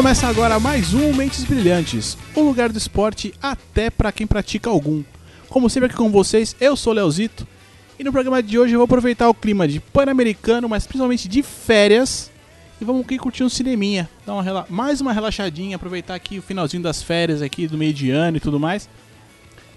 Começa 0.00 0.26
agora 0.28 0.58
mais 0.58 0.94
um 0.94 1.12
Mentes 1.12 1.44
Brilhantes, 1.44 2.16
o 2.34 2.40
lugar 2.40 2.72
do 2.72 2.78
esporte 2.78 3.34
até 3.42 3.90
para 3.90 4.10
quem 4.10 4.26
pratica 4.26 4.70
algum. 4.70 5.02
Como 5.50 5.68
sempre 5.68 5.88
aqui 5.88 5.94
com 5.94 6.10
vocês, 6.10 6.56
eu 6.58 6.74
sou 6.74 6.94
Leozito 6.94 7.46
e 7.98 8.02
no 8.02 8.10
programa 8.10 8.42
de 8.42 8.58
hoje 8.58 8.72
eu 8.72 8.78
vou 8.78 8.86
aproveitar 8.86 9.28
o 9.28 9.34
clima 9.34 9.68
de 9.68 9.78
pan-americano, 9.78 10.70
mas 10.70 10.86
principalmente 10.86 11.28
de 11.28 11.42
férias, 11.42 12.30
e 12.80 12.84
vamos 12.84 13.02
aqui 13.02 13.18
curtir 13.18 13.44
um 13.44 13.50
cineminha, 13.50 14.08
dar 14.24 14.32
uma 14.32 14.66
mais 14.70 15.02
uma 15.02 15.12
relaxadinha, 15.12 15.76
aproveitar 15.76 16.14
aqui 16.14 16.38
o 16.38 16.42
finalzinho 16.42 16.82
das 16.82 17.02
férias 17.02 17.42
aqui 17.42 17.66
do 17.66 17.76
meio 17.76 17.92
de 17.92 18.10
ano 18.10 18.38
e 18.38 18.40
tudo 18.40 18.58
mais. 18.58 18.88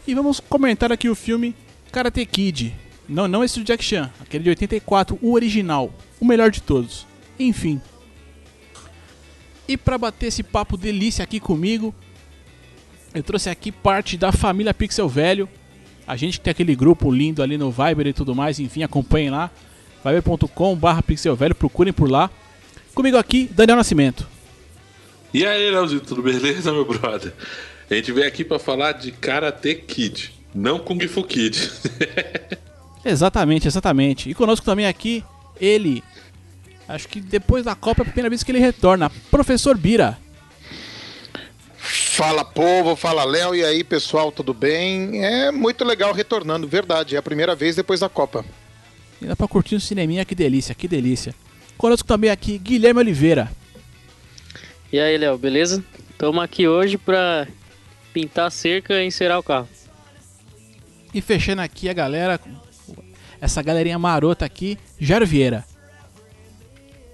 E 0.07 0.15
vamos 0.15 0.39
comentar 0.39 0.89
aqui 0.89 1.09
o 1.09 1.15
filme 1.15 1.53
Karate 1.91 2.25
Kid. 2.25 2.73
Não, 3.09 3.27
não 3.27 3.43
esse 3.43 3.59
do 3.59 3.65
Jack 3.65 3.83
Chan, 3.83 4.09
aquele 4.21 4.45
de 4.45 4.51
84, 4.51 5.19
o 5.21 5.33
original, 5.33 5.93
o 6.17 6.23
melhor 6.23 6.49
de 6.49 6.61
todos. 6.61 7.05
Enfim. 7.37 7.81
E 9.73 9.77
para 9.77 9.97
bater 9.97 10.27
esse 10.27 10.43
papo 10.43 10.77
delícia 10.77 11.23
aqui 11.23 11.39
comigo, 11.39 11.95
eu 13.11 13.23
trouxe 13.23 13.49
aqui 13.49 13.71
parte 13.71 14.15
da 14.15 14.31
família 14.31 14.71
Pixel 14.71 15.09
Velho. 15.09 15.49
A 16.05 16.15
gente 16.15 16.39
tem 16.39 16.51
aquele 16.51 16.75
grupo 16.75 17.11
lindo 17.11 17.41
ali 17.41 17.57
no 17.57 17.71
Viber 17.71 18.05
e 18.05 18.13
tudo 18.13 18.35
mais, 18.35 18.59
enfim, 18.59 18.83
acompanhem 18.83 19.31
lá. 19.31 19.49
viber.com/barra 20.05 21.01
Pixel 21.01 21.35
Velho, 21.35 21.55
procurem 21.55 21.91
por 21.91 22.07
lá. 22.07 22.29
Comigo 22.93 23.17
aqui, 23.17 23.49
Daniel 23.51 23.77
Nascimento. 23.77 24.27
E 25.33 25.43
aí, 25.43 25.71
Leozinho, 25.71 26.01
tudo 26.01 26.21
beleza, 26.21 26.71
meu 26.71 26.85
brother? 26.85 27.33
A 27.89 27.95
gente 27.95 28.11
veio 28.11 28.27
aqui 28.27 28.43
pra 28.43 28.59
falar 28.59 28.91
de 28.91 29.11
Karate 29.11 29.73
Kid, 29.73 30.35
não 30.53 30.77
Kung 30.77 30.99
Fu 31.07 31.23
Kid. 31.23 31.71
Exatamente, 33.03 33.67
exatamente. 33.67 34.29
E 34.29 34.35
conosco 34.35 34.63
também 34.63 34.85
aqui, 34.85 35.23
ele. 35.59 36.03
Acho 36.93 37.07
que 37.07 37.19
depois 37.19 37.65
da 37.65 37.73
Copa 37.73 38.01
é 38.01 38.03
a 38.03 38.05
primeira 38.05 38.29
vez 38.29 38.43
que 38.43 38.51
ele 38.51 38.59
retorna. 38.59 39.09
Professor 39.31 39.75
Bira. 39.75 40.15
Fala 41.75 42.45
povo, 42.45 42.95
fala 42.95 43.25
Léo, 43.25 43.55
e 43.55 43.65
aí 43.65 43.83
pessoal, 43.83 44.31
tudo 44.31 44.53
bem? 44.53 45.25
É 45.25 45.51
muito 45.51 45.83
legal 45.83 46.13
retornando, 46.13 46.67
verdade, 46.67 47.15
é 47.15 47.17
a 47.17 47.23
primeira 47.23 47.55
vez 47.55 47.75
depois 47.75 48.01
da 48.01 48.07
Copa. 48.07 48.45
E 49.19 49.25
dá 49.25 49.35
pra 49.35 49.47
curtir 49.47 49.75
um 49.75 49.79
cineminha, 49.79 50.23
que 50.23 50.35
delícia, 50.35 50.75
que 50.75 50.87
delícia. 50.87 51.33
Conosco 51.77 52.07
também 52.07 52.29
aqui, 52.29 52.59
Guilherme 52.59 52.99
Oliveira. 52.99 53.51
E 54.91 54.99
aí, 54.99 55.17
Léo, 55.17 55.35
beleza? 55.35 55.83
Estamos 56.11 56.43
aqui 56.43 56.67
hoje 56.67 56.99
pra 56.99 57.47
pintar 58.13 58.45
a 58.45 58.51
cerca 58.51 59.01
e 59.01 59.07
encerar 59.07 59.39
o 59.39 59.43
carro. 59.43 59.67
E 61.11 61.21
fechando 61.21 61.63
aqui 61.63 61.89
a 61.89 61.93
galera, 61.93 62.39
essa 63.41 63.63
galerinha 63.63 63.97
marota 63.97 64.45
aqui, 64.45 64.77
Jairo 64.99 65.25
Vieira. 65.25 65.65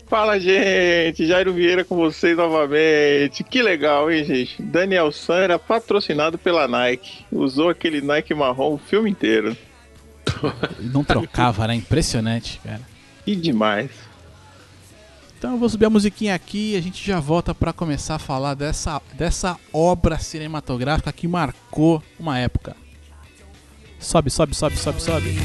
Fala, 0.10 0.40
gente! 0.40 1.28
Jairo 1.28 1.54
Vieira 1.54 1.86
com 1.86 1.96
vocês 1.96 2.36
novamente. 2.36 3.44
Que 3.44 3.62
legal, 3.62 4.12
hein, 4.12 4.26
gente? 4.26 4.60
Daniel 4.60 5.12
San 5.12 5.36
era 5.36 5.60
patrocinado 5.60 6.36
pela 6.36 6.68
Nike. 6.68 7.24
Usou 7.32 7.70
aquele 7.70 8.02
Nike 8.02 8.34
marrom 8.34 8.74
o 8.74 8.78
filme 8.80 9.12
inteiro. 9.12 9.56
Não 10.82 11.04
trocava, 11.04 11.68
né? 11.68 11.76
Impressionante, 11.76 12.60
cara. 12.64 12.82
Que 13.24 13.36
demais. 13.36 13.92
Então 15.38 15.52
eu 15.52 15.58
vou 15.60 15.70
subir 15.70 15.86
a 15.86 15.90
musiquinha 15.92 16.34
aqui 16.34 16.74
e 16.74 16.76
a 16.76 16.82
gente 16.82 17.06
já 17.06 17.20
volta 17.20 17.54
pra 17.54 17.72
começar 17.72 18.16
a 18.16 18.20
falar 18.20 18.56
dessa, 18.56 19.00
dessa 19.14 19.58
obra 19.72 20.18
cinematográfica 20.18 21.14
que 21.14 21.28
marcou 21.28 22.02
uma 22.20 22.40
época. 22.40 22.76
Sobe, 24.00 24.32
sobe, 24.32 24.56
sobe, 24.56 24.76
sobe, 24.76 25.02
sobe. 25.02 25.36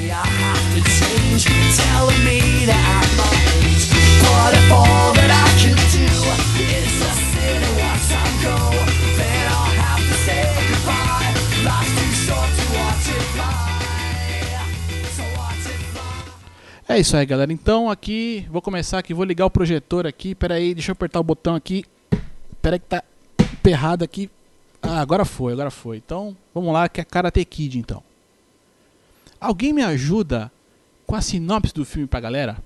É 16.95 17.01
isso 17.01 17.17
aí, 17.17 17.27
galera. 17.27 17.53
Então 17.53 17.91
aqui, 17.91 18.47
vou 18.49 18.63
começar 18.63 18.99
aqui, 18.99 19.13
vou 19.13 19.25
ligar 19.25 19.47
o 19.47 19.51
projetor 19.51 20.07
aqui. 20.07 20.33
Pera 20.33 20.55
aí, 20.55 20.73
deixa 20.73 20.91
eu 20.91 20.93
apertar 20.93 21.19
o 21.19 21.25
botão 21.25 21.57
aqui. 21.57 21.85
Pera 22.63 22.77
aí 22.77 22.79
que 22.79 22.87
tá 22.87 23.03
emperrado 23.41 24.05
aqui. 24.05 24.31
Ah, 24.81 25.01
agora 25.01 25.25
foi, 25.25 25.53
agora 25.53 25.73
foi. 25.73 25.97
Então, 25.97 26.37
vamos 26.55 26.73
lá, 26.73 26.89
que 26.89 27.01
é 27.01 27.05
Karate 27.05 27.45
Kid, 27.45 27.81
então. 27.81 28.01
Alguém 29.41 29.73
me 29.73 29.83
ajuda 29.83 30.53
com 31.05 31.17
a 31.17 31.21
sinopse 31.21 31.75
do 31.75 31.85
filme 31.85 32.07
pra 32.07 32.21
galera? 32.21 32.59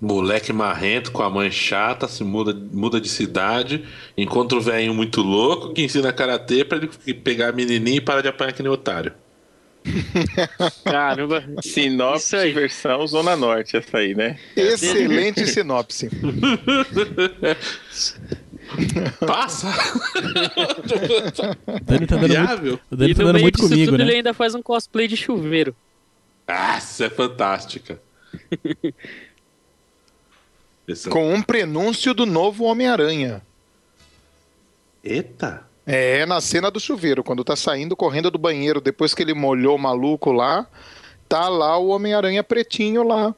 Moleque 0.00 0.52
marrento 0.52 1.12
com 1.12 1.22
a 1.22 1.28
mãe 1.28 1.50
chata, 1.50 2.08
se 2.08 2.24
muda, 2.24 2.54
muda 2.72 2.98
de 2.98 3.08
cidade, 3.08 3.84
encontra 4.16 4.56
o 4.56 4.60
velhinho 4.60 4.94
muito 4.94 5.20
louco 5.20 5.74
que 5.74 5.82
ensina 5.82 6.10
karatê 6.12 6.64
pra 6.64 6.78
ele 6.78 6.88
pegar 7.14 7.50
a 7.50 7.52
menininha 7.52 7.98
e 7.98 8.00
parar 8.00 8.22
de 8.22 8.28
apanhar 8.28 8.52
que 8.52 8.62
nem 8.62 8.72
otário. 8.72 9.12
Caramba, 10.84 11.44
Sinopse 11.62 12.24
Isso 12.26 12.36
aí. 12.36 12.52
versão 12.52 13.06
Zona 13.06 13.36
Norte, 13.36 13.76
essa 13.76 13.98
aí, 13.98 14.14
né? 14.14 14.38
Excelente 14.56 15.46
sinopse. 15.46 16.08
Passa! 19.26 19.68
O 21.66 21.80
Dani 21.82 22.06
tá 22.06 22.16
dando 22.16 22.38
muito, 22.38 22.80
o 22.90 22.96
Dani 22.96 23.10
e 23.10 23.14
tá 23.14 23.22
no 23.22 23.26
dando 23.26 23.34
meio 23.34 23.44
muito 23.44 23.56
disso 23.56 23.68
comigo, 23.68 23.90
tudo 23.90 23.98
né? 23.98 24.04
ele 24.04 24.16
ainda 24.16 24.32
faz 24.32 24.54
um 24.54 24.62
cosplay 24.62 25.08
de 25.08 25.16
chuveiro. 25.16 25.74
Ah, 26.46 26.76
essa 26.76 27.06
é 27.06 27.10
fantástica. 27.10 28.00
Com 31.10 31.32
um 31.34 31.42
prenúncio 31.42 32.12
do 32.14 32.24
novo 32.26 32.64
Homem-Aranha. 32.64 33.42
Eita! 35.02 35.64
É, 35.86 36.24
na 36.26 36.40
cena 36.40 36.70
do 36.70 36.78
chuveiro, 36.78 37.24
quando 37.24 37.42
tá 37.42 37.56
saindo 37.56 37.96
correndo 37.96 38.30
do 38.30 38.38
banheiro, 38.38 38.80
depois 38.80 39.14
que 39.14 39.22
ele 39.22 39.34
molhou 39.34 39.76
o 39.76 39.78
maluco 39.78 40.30
lá, 40.30 40.66
tá 41.28 41.48
lá 41.48 41.76
o 41.78 41.88
Homem-Aranha 41.88 42.44
pretinho 42.44 43.02
lá. 43.02 43.34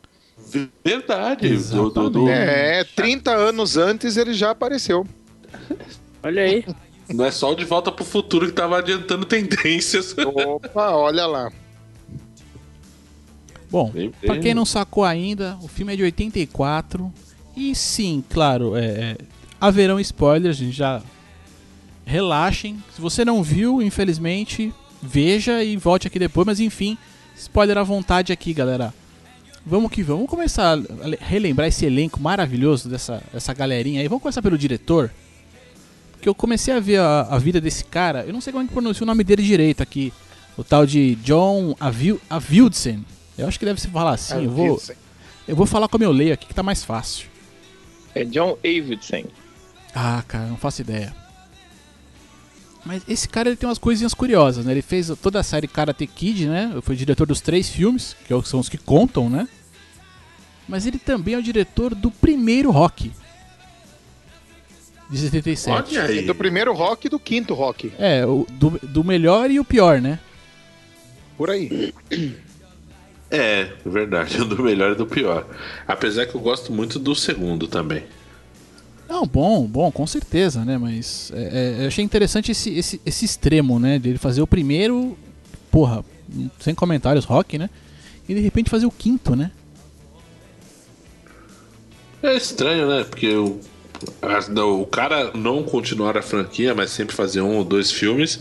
Verdade. 0.85 1.57
Do, 1.57 1.89
do, 1.91 2.11
do- 2.11 2.29
É, 2.29 2.85
30 2.85 3.31
anos 3.31 3.77
antes 3.77 4.17
ele 4.17 4.35
já 4.35 4.51
apareceu. 4.51 5.07
Olha 6.23 6.43
aí. 6.43 6.65
Não 7.09 7.25
é 7.25 7.31
só 7.31 7.53
o 7.53 7.55
de 7.55 7.65
volta 7.65 7.93
pro 7.93 8.05
futuro 8.05 8.47
que 8.47 8.53
tava 8.53 8.79
adiantando 8.79 9.25
tendências. 9.25 10.15
Opa, 10.19 10.91
olha 10.91 11.27
lá. 11.27 11.51
Bom, 13.71 13.91
bem. 13.91 14.13
quem 14.43 14.53
não 14.53 14.67
sacou 14.67 15.05
ainda, 15.05 15.57
o 15.63 15.69
filme 15.69 15.95
é 15.95 15.97
de 15.97 16.03
84. 16.03 17.13
E 17.57 17.75
sim, 17.75 18.25
claro, 18.31 18.77
é, 18.77 18.85
é, 18.85 19.17
haverão 19.61 19.99
spoilers, 20.01 20.57
a 20.57 20.65
gente 20.65 20.77
já. 20.77 21.03
Relaxem. 22.05 22.83
Se 22.95 23.01
você 23.01 23.25
não 23.25 23.43
viu, 23.43 23.81
infelizmente, 23.81 24.73
veja 25.01 25.63
e 25.63 25.77
volte 25.77 26.07
aqui 26.09 26.19
depois, 26.19 26.45
mas 26.47 26.59
enfim, 26.61 26.99
spoiler 27.37 27.79
à 27.79 27.83
vontade 27.83 28.33
aqui, 28.33 28.53
galera. 28.53 28.93
Vamos 29.65 29.91
que 29.93 30.03
vamos. 30.03 30.21
Vamos 30.23 30.31
começar 30.31 30.73
a 30.73 30.75
le- 30.75 31.19
relembrar 31.21 31.69
esse 31.69 31.87
elenco 31.87 32.19
maravilhoso 32.21 32.89
dessa 32.89 33.23
essa 33.33 33.55
galerinha 33.55 34.01
aí. 34.01 34.09
Vamos 34.09 34.23
começar 34.23 34.43
pelo 34.43 34.59
diretor. 34.59 35.13
Porque 36.13 36.29
eu 36.29 36.35
comecei 36.35 36.75
a 36.75 36.81
ver 36.81 36.99
a, 36.99 37.23
a 37.31 37.39
vida 37.39 37.61
desse 37.61 37.85
cara. 37.85 38.25
Eu 38.27 38.33
não 38.33 38.41
sei 38.41 38.53
como 38.53 38.65
é 38.65 38.67
que 38.67 38.73
pronuncia 38.73 39.05
o 39.05 39.07
nome 39.07 39.23
dele 39.23 39.43
direito 39.43 39.81
aqui. 39.83 40.13
O 40.57 40.65
tal 40.65 40.85
de 40.85 41.15
John 41.17 41.77
Avil- 41.79 42.21
Avildsen. 42.29 43.05
Eu 43.39 43.47
acho 43.47 43.59
que 43.59 43.65
deve 43.65 43.81
se 43.81 43.87
falar 43.89 44.13
assim. 44.15 44.45
eu, 44.45 44.51
vou, 44.51 44.83
eu 45.47 45.55
vou 45.57 45.67
falar 45.67 45.87
como 45.89 46.03
eu 46.03 46.11
leio 46.13 46.35
aqui 46.35 46.47
que 46.47 46.55
tá 46.55 46.63
mais 46.65 46.83
fácil. 46.85 47.29
É 48.15 48.25
John 48.25 48.57
Avildsen. 48.65 49.27
Ah, 49.95 50.23
cara, 50.27 50.47
não 50.47 50.57
faço 50.57 50.81
ideia. 50.81 51.15
Mas 52.85 53.03
esse 53.09 53.29
cara 53.29 53.49
ele 53.49 53.57
tem 53.57 53.69
umas 53.69 53.79
coisinhas 53.79 54.13
curiosas, 54.13 54.65
né? 54.65 54.73
Ele 54.73 54.83
fez 54.83 55.11
toda 55.23 55.39
a 55.39 55.43
série 55.43 55.69
Karate 55.69 56.07
Kid, 56.07 56.49
né? 56.49 56.75
Foi 56.83 56.95
o 56.95 56.99
diretor 56.99 57.27
dos 57.27 57.41
três 57.41 57.69
filmes, 57.69 58.17
que 58.27 58.43
são 58.43 58.59
os 58.59 58.69
que 58.69 58.79
contam, 58.79 59.31
né? 59.31 59.49
Mas 60.69 60.87
ele 60.87 60.99
também 60.99 61.35
é 61.35 61.39
o 61.39 61.43
diretor 61.43 61.95
do 61.95 62.11
primeiro 62.11 62.71
Rock. 62.71 63.13
De 65.13 65.19
77. 65.19 65.99
Olha 65.99 66.05
aí. 66.05 66.23
Do 66.23 66.35
primeiro 66.35 66.73
rock 66.73 67.07
e 67.07 67.11
do 67.11 67.19
quinto 67.19 67.53
rock. 67.53 67.93
É, 67.99 68.25
o, 68.25 68.47
do, 68.51 68.71
do 68.83 69.05
melhor 69.05 69.51
e 69.51 69.61
o 69.61 69.65
pior, 69.65 70.01
né? 70.01 70.19
Por 71.37 71.51
aí. 71.51 71.93
É, 73.33 73.73
verdade. 73.85 74.37
Do 74.45 74.63
melhor 74.63 74.93
e 74.93 74.95
do 74.95 75.07
pior. 75.07 75.47
Apesar 75.89 76.27
que 76.27 76.35
eu 76.35 76.41
gosto 76.41 76.71
muito 76.73 76.99
do 76.99 77.15
segundo 77.17 77.67
também. 77.67 78.05
Não, 79.09 79.27
bom, 79.27 79.67
bom, 79.67 79.91
com 79.91 80.07
certeza, 80.07 80.65
né? 80.65 80.77
Mas 80.79 81.33
é, 81.35 81.77
é, 81.81 81.85
eu 81.85 81.87
achei 81.89 82.05
interessante 82.05 82.53
esse, 82.53 82.71
esse, 82.79 83.01
esse 83.05 83.25
extremo, 83.25 83.79
né? 83.79 83.99
De 83.99 84.11
ele 84.11 84.19
fazer 84.19 84.43
o 84.43 84.47
primeiro, 84.47 85.17
porra, 85.71 86.05
sem 86.61 86.75
comentários, 86.75 87.25
rock, 87.25 87.57
né? 87.59 87.71
E 88.29 88.35
de 88.35 88.41
repente 88.41 88.69
fazer 88.71 88.87
o 88.87 88.91
quinto, 88.91 89.35
né? 89.35 89.51
É 92.23 92.37
estranho, 92.37 92.87
né? 92.89 93.05
Porque 93.05 93.35
o, 93.35 93.59
a- 94.23 94.65
o 94.65 94.87
cara 94.87 95.33
não 95.35 95.63
continuar 95.63 96.17
a 96.17 96.23
franquia, 96.23 96.75
mas 96.75 96.91
sempre 96.91 97.15
fazer 97.17 97.41
um 97.41 97.57
ou 97.57 97.65
dois 97.65 97.91
filmes 97.91 98.41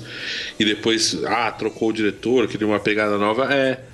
e 0.59 0.65
depois, 0.65 1.17
ah, 1.25 1.51
trocou 1.51 1.89
o 1.89 1.93
diretor, 1.93 2.47
queria 2.47 2.67
uma 2.67 2.79
pegada 2.79 3.17
nova. 3.17 3.51
É. 3.53 3.85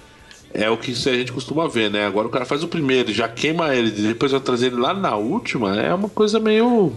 é 0.53 0.69
o 0.69 0.77
que 0.77 0.91
a 0.91 1.13
gente 1.13 1.31
costuma 1.31 1.67
ver, 1.67 1.91
né? 1.91 2.05
Agora 2.05 2.27
o 2.27 2.31
cara 2.31 2.45
faz 2.45 2.63
o 2.63 2.67
primeiro, 2.67 3.11
já 3.13 3.27
queima 3.27 3.75
ele, 3.75 3.91
depois 3.91 4.31
vai 4.31 4.41
trazer 4.41 4.67
ele 4.67 4.77
lá 4.77 4.93
na 4.93 5.15
última, 5.15 5.79
é 5.79 5.93
uma 5.93 6.09
coisa 6.09 6.39
meio. 6.39 6.93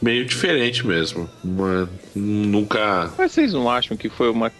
meio 0.00 0.24
diferente 0.24 0.86
mesmo. 0.86 1.28
Uma, 1.42 1.88
nunca. 2.14 3.12
Mas 3.16 3.32
vocês 3.32 3.52
não 3.52 3.70
acham 3.70 3.96
que 3.96 4.08
foi 4.08 4.30
uma. 4.30 4.52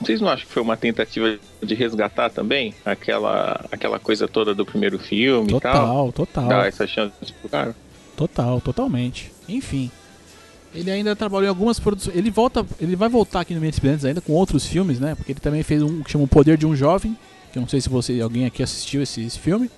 Vocês 0.00 0.20
não 0.20 0.28
acham 0.28 0.46
que 0.46 0.52
foi 0.52 0.62
uma 0.62 0.76
tentativa 0.76 1.38
de 1.62 1.74
resgatar 1.74 2.28
também 2.28 2.74
aquela, 2.84 3.64
aquela 3.72 3.98
coisa 3.98 4.28
toda 4.28 4.54
do 4.54 4.66
primeiro 4.66 4.98
filme 4.98 5.54
e 5.54 5.60
tal? 5.60 5.72
Total, 5.72 6.12
total. 6.12 6.48
Dar 6.48 6.68
essa 6.68 6.86
chance 6.86 7.14
pro 7.40 7.48
cara? 7.48 7.74
Total, 8.14 8.60
totalmente. 8.60 9.32
Enfim. 9.48 9.90
Ele 10.74 10.90
ainda 10.90 11.14
trabalhou 11.14 11.46
em 11.46 11.48
algumas 11.48 11.78
produções. 11.78 12.16
Ele 12.16 12.30
volta, 12.30 12.66
ele 12.80 12.96
vai 12.96 13.08
voltar 13.08 13.40
aqui 13.40 13.54
no 13.54 13.60
Mentes 13.60 13.78
Brilhantes 13.78 14.04
ainda 14.04 14.20
com 14.20 14.32
outros 14.32 14.66
filmes, 14.66 14.98
né? 14.98 15.14
Porque 15.14 15.32
ele 15.32 15.40
também 15.40 15.62
fez 15.62 15.82
um 15.82 16.02
que 16.02 16.10
chama 16.10 16.24
O 16.24 16.28
Poder 16.28 16.56
de 16.56 16.66
um 16.66 16.74
Jovem, 16.74 17.16
que 17.52 17.58
eu 17.58 17.60
não 17.60 17.68
sei 17.68 17.80
se 17.80 17.88
você 17.88 18.20
alguém 18.20 18.44
aqui 18.44 18.62
assistiu 18.62 19.00
esse, 19.02 19.22
esse 19.22 19.38
filme. 19.38 19.70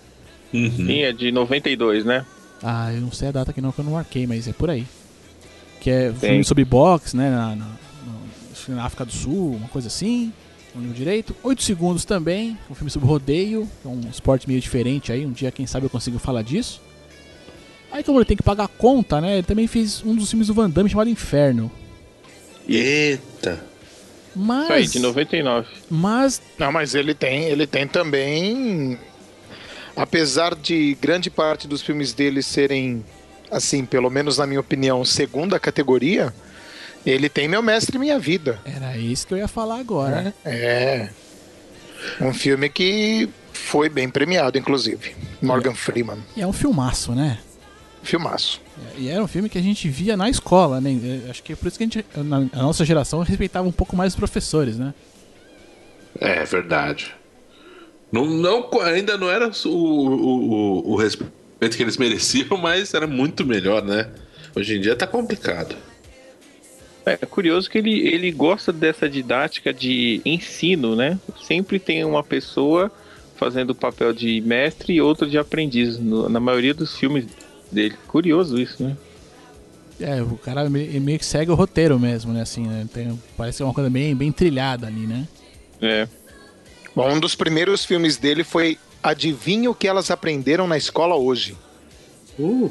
Uhum. 0.55 0.71
Sim, 0.71 1.03
é 1.03 1.13
de 1.13 1.31
92, 1.31 2.05
né? 2.05 2.25
Ah, 2.63 2.93
eu 2.93 3.01
não 3.03 3.13
sei 3.13 3.29
a 3.29 3.33
data 3.33 3.53
que 3.53 3.61
não 3.61 3.73
que 3.73 3.81
eu 3.81 3.85
não 3.85 3.93
marquei, 3.93 4.27
mas 4.27 4.49
é 4.49 4.53
por 4.53 4.71
aí. 4.71 4.87
Que 5.81 5.91
é 5.91 6.11
um 6.11 6.15
Tem. 6.15 6.31
filme 6.31 6.45
sobre 6.45 6.65
boxe, 6.65 7.15
né? 7.15 7.29
Na, 7.29 7.55
na, 7.55 7.67
na 8.69 8.85
África 8.85 9.05
do 9.05 9.13
Sul, 9.13 9.55
uma 9.57 9.69
coisa 9.69 9.89
assim. 9.89 10.33
Não 10.75 10.81
lembro 10.81 10.97
direito. 10.97 11.35
8 11.43 11.63
segundos 11.63 12.05
também, 12.05 12.57
um 12.71 12.75
filme 12.75 12.91
sobre 12.91 13.09
rodeio, 13.09 13.69
que 13.83 13.89
é 13.89 13.91
um 13.91 14.01
esporte 14.11 14.49
meio 14.49 14.61
diferente 14.61 15.13
aí. 15.13 15.27
Um 15.27 15.33
dia, 15.33 15.51
quem 15.51 15.67
sabe, 15.67 15.87
eu 15.87 15.91
consigo 15.91 16.19
falar 16.19 16.43
disso. 16.43 16.81
Aí, 17.91 18.03
como 18.03 18.19
ele 18.19 18.25
tem 18.25 18.37
que 18.37 18.43
pagar 18.43 18.65
a 18.65 18.69
conta, 18.69 19.21
né? 19.21 19.35
Ele 19.35 19.43
também 19.47 19.67
fez 19.67 20.03
um 20.05 20.15
dos 20.15 20.29
filmes 20.29 20.49
do 20.49 20.55
Van 20.55 20.69
Damme 20.69 20.91
chamado 20.91 21.09
Inferno. 21.09 21.71
Eita! 22.69 23.65
Mas. 24.35 24.65
Isso 24.65 24.73
aí, 24.73 24.87
de 24.89 24.99
99. 24.99 25.69
Mas 25.89 26.43
Não, 26.59 26.71
mas 26.71 26.95
ele 26.95 27.15
tem, 27.15 27.45
ele 27.45 27.67
tem 27.67 27.87
também. 27.87 28.99
Apesar 29.97 30.55
de 30.55 30.97
grande 31.01 31.31
parte 31.31 31.67
dos 31.67 31.81
filmes 31.81 32.13
dele 32.13 32.43
serem, 32.43 33.03
assim, 33.51 33.87
pelo 33.87 34.11
menos 34.11 34.37
na 34.37 34.47
minha 34.47 34.61
opinião, 34.61 35.03
segunda 35.07 35.59
categoria, 35.59 36.35
ele 37.05 37.31
tem 37.31 37.49
Meu 37.49 37.63
Mestre 37.63 37.97
e 37.97 37.99
Minha 37.99 38.19
Vida. 38.19 38.61
era 38.67 38.99
isso 38.99 39.27
que 39.27 39.33
eu 39.33 39.39
ia 39.39 39.49
falar 39.49 39.79
agora. 39.79 40.35
É. 40.45 41.09
Um 42.21 42.35
filme 42.35 42.69
que 42.69 43.27
foi 43.55 43.89
bem 43.89 44.11
premiado, 44.11 44.59
inclusive. 44.59 45.17
Morgan 45.41 45.75
Freeman. 45.75 46.19
E 46.37 46.43
é 46.43 46.47
um 46.47 46.53
filmaço, 46.53 47.13
né? 47.13 47.39
Filmaço. 48.07 48.61
E 48.97 49.09
era 49.09 49.23
um 49.23 49.27
filme 49.27 49.49
que 49.49 49.59
a 49.59 49.63
gente 49.63 49.89
via 49.89 50.17
na 50.17 50.29
escola, 50.31 50.81
né? 50.81 50.91
Eu 51.25 51.31
Acho 51.31 51.43
que 51.43 51.53
é 51.53 51.57
por 51.57 51.69
isso 51.69 51.77
que 51.79 51.85
a 51.85 51.87
gente, 51.87 52.05
na, 52.17 52.37
a 52.53 52.63
nossa 52.63 52.85
geração, 52.85 53.21
respeitava 53.21 53.67
um 53.69 53.73
pouco 53.73 53.97
mais 53.97 54.13
os 54.13 54.19
professores, 54.19 54.79
né? 54.79 54.95
É 56.19 56.45
verdade. 56.45 57.15
Não, 58.11 58.25
não, 58.25 58.69
ainda 58.83 59.19
não 59.19 59.29
era 59.29 59.51
o, 59.65 59.69
o, 59.69 60.93
o, 60.93 60.97
respeito 60.97 61.77
que 61.77 61.83
eles 61.83 61.97
mereciam, 61.97 62.57
mas 62.59 62.95
era 62.95 63.07
muito 63.07 63.45
melhor, 63.45 63.83
né? 63.83 64.09
Hoje 64.55 64.77
em 64.77 64.81
dia 64.81 64.97
tá 64.97 65.07
complicado. 65.07 65.75
É 67.05 67.17
curioso 67.19 67.71
que 67.71 67.79
ele, 67.79 68.01
ele 68.09 68.33
gosta 68.33 68.73
dessa 68.73 69.09
didática 69.09 69.73
de 69.73 70.21
ensino, 70.25 70.97
né? 70.97 71.19
Sempre 71.43 71.79
tem 71.79 72.05
uma 72.05 72.25
pessoa 72.25 72.91
fazendo 73.37 73.71
o 73.71 73.75
papel 73.75 74.13
de 74.13 74.41
mestre 74.41 74.95
e 74.95 75.01
outra 75.01 75.29
de 75.29 75.39
aprendiz, 75.39 75.99
no- 75.99 76.29
na 76.29 76.41
maioria 76.41 76.75
dos 76.75 76.97
filmes 76.97 77.27
dele. 77.77 77.95
Curioso 78.09 78.59
isso, 78.59 78.83
né? 78.83 78.97
É, 80.01 80.21
o 80.21 80.37
cara 80.37 80.69
meio 80.69 81.19
que 81.19 81.25
segue 81.25 81.51
o 81.51 81.55
roteiro 81.55 81.99
mesmo, 81.99 82.33
né? 82.33 82.43
Assim, 82.43 82.67
né? 82.67 82.87
Tem, 82.93 83.19
parece 83.37 83.63
uma 83.63 83.73
coisa 83.73 83.89
bem, 83.89 84.15
bem 84.17 84.33
trilhada 84.33 84.87
ali, 84.87 85.07
né? 85.07 85.29
É. 85.81 86.09
Bom, 86.95 87.13
um 87.13 87.21
dos 87.21 87.35
primeiros 87.35 87.85
filmes 87.85 88.17
dele 88.17 88.43
foi 88.43 88.79
Adivinha 89.03 89.71
o 89.71 89.75
que 89.75 89.87
elas 89.87 90.11
aprenderam 90.11 90.67
na 90.67 90.77
escola 90.77 91.15
hoje. 91.15 91.57
Uh, 92.39 92.71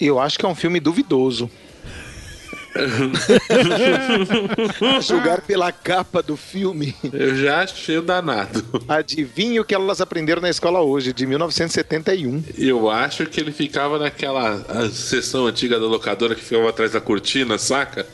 Eu 0.00 0.18
acho 0.18 0.38
que 0.38 0.44
é 0.44 0.48
um 0.48 0.54
filme 0.54 0.80
duvidoso. 0.80 1.48
Julgar 5.00 5.40
pela 5.42 5.70
capa 5.70 6.22
do 6.22 6.36
filme, 6.36 6.94
eu 7.12 7.36
já 7.36 7.62
achei 7.62 7.98
o 7.98 8.02
danado. 8.02 8.64
Adivinha 8.88 9.60
o 9.60 9.64
que 9.64 9.74
elas 9.74 10.00
aprenderam 10.00 10.42
na 10.42 10.50
escola 10.50 10.80
hoje, 10.80 11.12
de 11.12 11.26
1971. 11.26 12.42
Eu 12.58 12.90
acho 12.90 13.26
que 13.26 13.40
ele 13.40 13.52
ficava 13.52 13.98
naquela 13.98 14.64
sessão 14.90 15.46
antiga 15.46 15.78
da 15.78 15.86
locadora 15.86 16.34
que 16.34 16.42
ficava 16.42 16.68
atrás 16.68 16.92
da 16.92 17.00
cortina, 17.00 17.58
saca? 17.58 18.06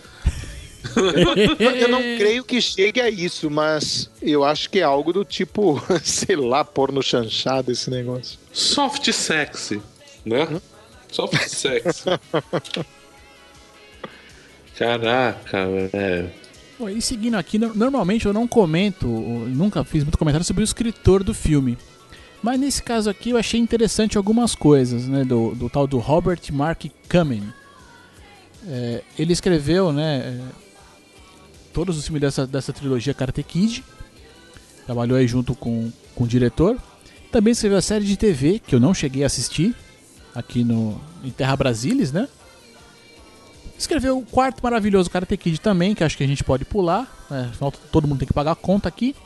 Eu 1.80 1.88
não 1.88 2.00
creio 2.00 2.44
que 2.44 2.60
chegue 2.60 3.00
a 3.00 3.08
isso, 3.08 3.50
mas 3.50 4.10
eu 4.22 4.44
acho 4.44 4.68
que 4.70 4.80
é 4.80 4.82
algo 4.82 5.12
do 5.12 5.24
tipo, 5.24 5.80
sei 6.02 6.36
lá, 6.36 6.64
porno 6.64 7.02
chanchado 7.02 7.70
esse 7.70 7.90
negócio. 7.90 8.38
Soft 8.52 9.10
sexy, 9.12 9.80
né? 10.24 10.48
Soft 11.10 11.48
sexy. 11.48 12.04
Caraca, 14.80 15.66
velho. 15.92 16.30
E 16.96 17.02
seguindo 17.02 17.34
aqui, 17.34 17.58
no- 17.58 17.74
normalmente 17.74 18.24
eu 18.24 18.32
não 18.32 18.48
comento, 18.48 19.06
nunca 19.06 19.84
fiz 19.84 20.02
muito 20.02 20.16
comentário 20.16 20.46
sobre 20.46 20.62
o 20.62 20.64
escritor 20.64 21.22
do 21.22 21.34
filme. 21.34 21.76
Mas 22.42 22.58
nesse 22.58 22.82
caso 22.82 23.10
aqui 23.10 23.28
eu 23.28 23.36
achei 23.36 23.60
interessante 23.60 24.16
algumas 24.16 24.54
coisas, 24.54 25.06
né? 25.06 25.22
Do, 25.22 25.54
do 25.54 25.68
tal 25.68 25.86
do 25.86 25.98
Robert 25.98 26.40
Mark 26.50 26.86
Kamen. 27.06 27.44
É, 28.66 29.02
ele 29.18 29.34
escreveu, 29.34 29.92
né? 29.92 30.16
é, 30.18 30.40
todos 31.74 31.98
os 31.98 32.04
filmes 32.04 32.22
dessa, 32.22 32.46
dessa 32.46 32.72
trilogia 32.72 33.12
Karate 33.12 33.42
Kid. 33.42 33.84
Trabalhou 34.86 35.18
aí 35.18 35.28
junto 35.28 35.54
com, 35.54 35.92
com 36.14 36.24
o 36.24 36.26
diretor. 36.26 36.78
Também 37.30 37.52
escreveu 37.52 37.76
a 37.76 37.82
série 37.82 38.06
de 38.06 38.16
TV, 38.16 38.58
que 38.58 38.74
eu 38.74 38.80
não 38.80 38.94
cheguei 38.94 39.22
a 39.22 39.26
assistir, 39.26 39.74
aqui 40.34 40.64
no, 40.64 40.98
em 41.22 41.30
Terra 41.30 41.54
Brasilis, 41.56 42.10
né? 42.10 42.26
Escreveu 43.80 44.18
o 44.18 44.22
quarto 44.26 44.62
maravilhoso 44.62 45.08
Karate 45.08 45.36
Kid 45.38 45.58
também, 45.58 45.94
que 45.94 46.04
acho 46.04 46.14
que 46.16 46.22
a 46.22 46.26
gente 46.26 46.44
pode 46.44 46.66
pular. 46.66 47.10
né? 47.30 47.48
Afinal, 47.50 47.72
todo 47.90 48.06
mundo 48.06 48.18
tem 48.18 48.28
que 48.28 48.34
pagar 48.34 48.52
a 48.52 48.54
conta 48.54 48.88
aqui. 48.88 49.16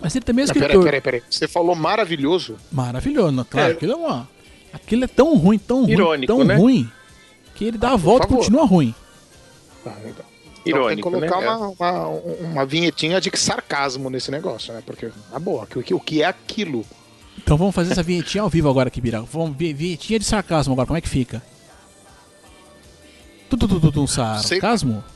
Mas 0.00 0.14
ele 0.14 0.24
também 0.24 0.44
é 0.44 0.48
Ah, 0.50 0.54
Peraí, 0.54 0.78
peraí, 0.82 1.00
peraí. 1.00 1.22
Você 1.28 1.48
falou 1.48 1.74
maravilhoso. 1.74 2.56
Maravilhoso, 2.70 3.32
né? 3.32 3.44
claro. 3.50 3.68
É. 3.68 3.72
Aquilo 3.72 3.92
é 3.92 3.96
uma. 3.96 4.28
Aquilo 4.72 5.04
é 5.04 5.06
tão 5.08 5.36
ruim, 5.36 5.58
tão 5.58 5.80
ruim, 5.82 5.90
Irônico, 5.92 6.26
tão 6.32 6.44
né? 6.44 6.54
ruim, 6.54 6.88
que 7.56 7.64
ele 7.64 7.76
dá 7.76 7.88
a 7.88 7.90
por 7.92 7.98
volta 7.98 8.26
e 8.26 8.36
continua 8.36 8.64
ruim. 8.64 8.94
Tá, 9.84 9.92
então. 10.04 10.10
Então 10.10 10.14
tem 10.14 10.62
que 10.62 10.70
Irônico, 10.70 11.10
né? 11.10 11.26
colocar 11.28 11.42
É. 11.44 11.50
uma, 11.56 11.68
uma, 11.68 12.08
uma 12.52 12.64
vinhetinha 12.66 13.20
de 13.20 13.30
sarcasmo 13.36 14.08
nesse 14.08 14.30
negócio, 14.30 14.72
né? 14.72 14.82
Porque, 14.86 15.10
na 15.32 15.38
boa, 15.40 15.64
o 15.64 15.82
que, 15.82 15.92
o 15.94 15.98
que 16.00 16.22
é 16.22 16.26
aquilo? 16.26 16.86
Então 17.36 17.56
vamos 17.56 17.74
fazer 17.74 17.90
essa 17.92 18.02
vinhetinha 18.02 18.42
ao 18.42 18.48
vivo 18.48 18.68
agora 18.70 18.86
aqui, 18.88 19.00
Bira. 19.00 19.20
Vamos 19.22 19.56
vi- 19.56 19.72
vinhetinha 19.74 20.18
de 20.18 20.24
sarcasmo 20.24 20.72
agora, 20.74 20.86
como 20.86 20.96
é 20.96 21.00
que 21.00 21.08
fica? 21.08 21.42
Tudo, 23.50 23.68
tudo, 23.68 23.80
tudo, 23.80 24.02
um 24.02 24.06
sarcasmo? 24.06 25.04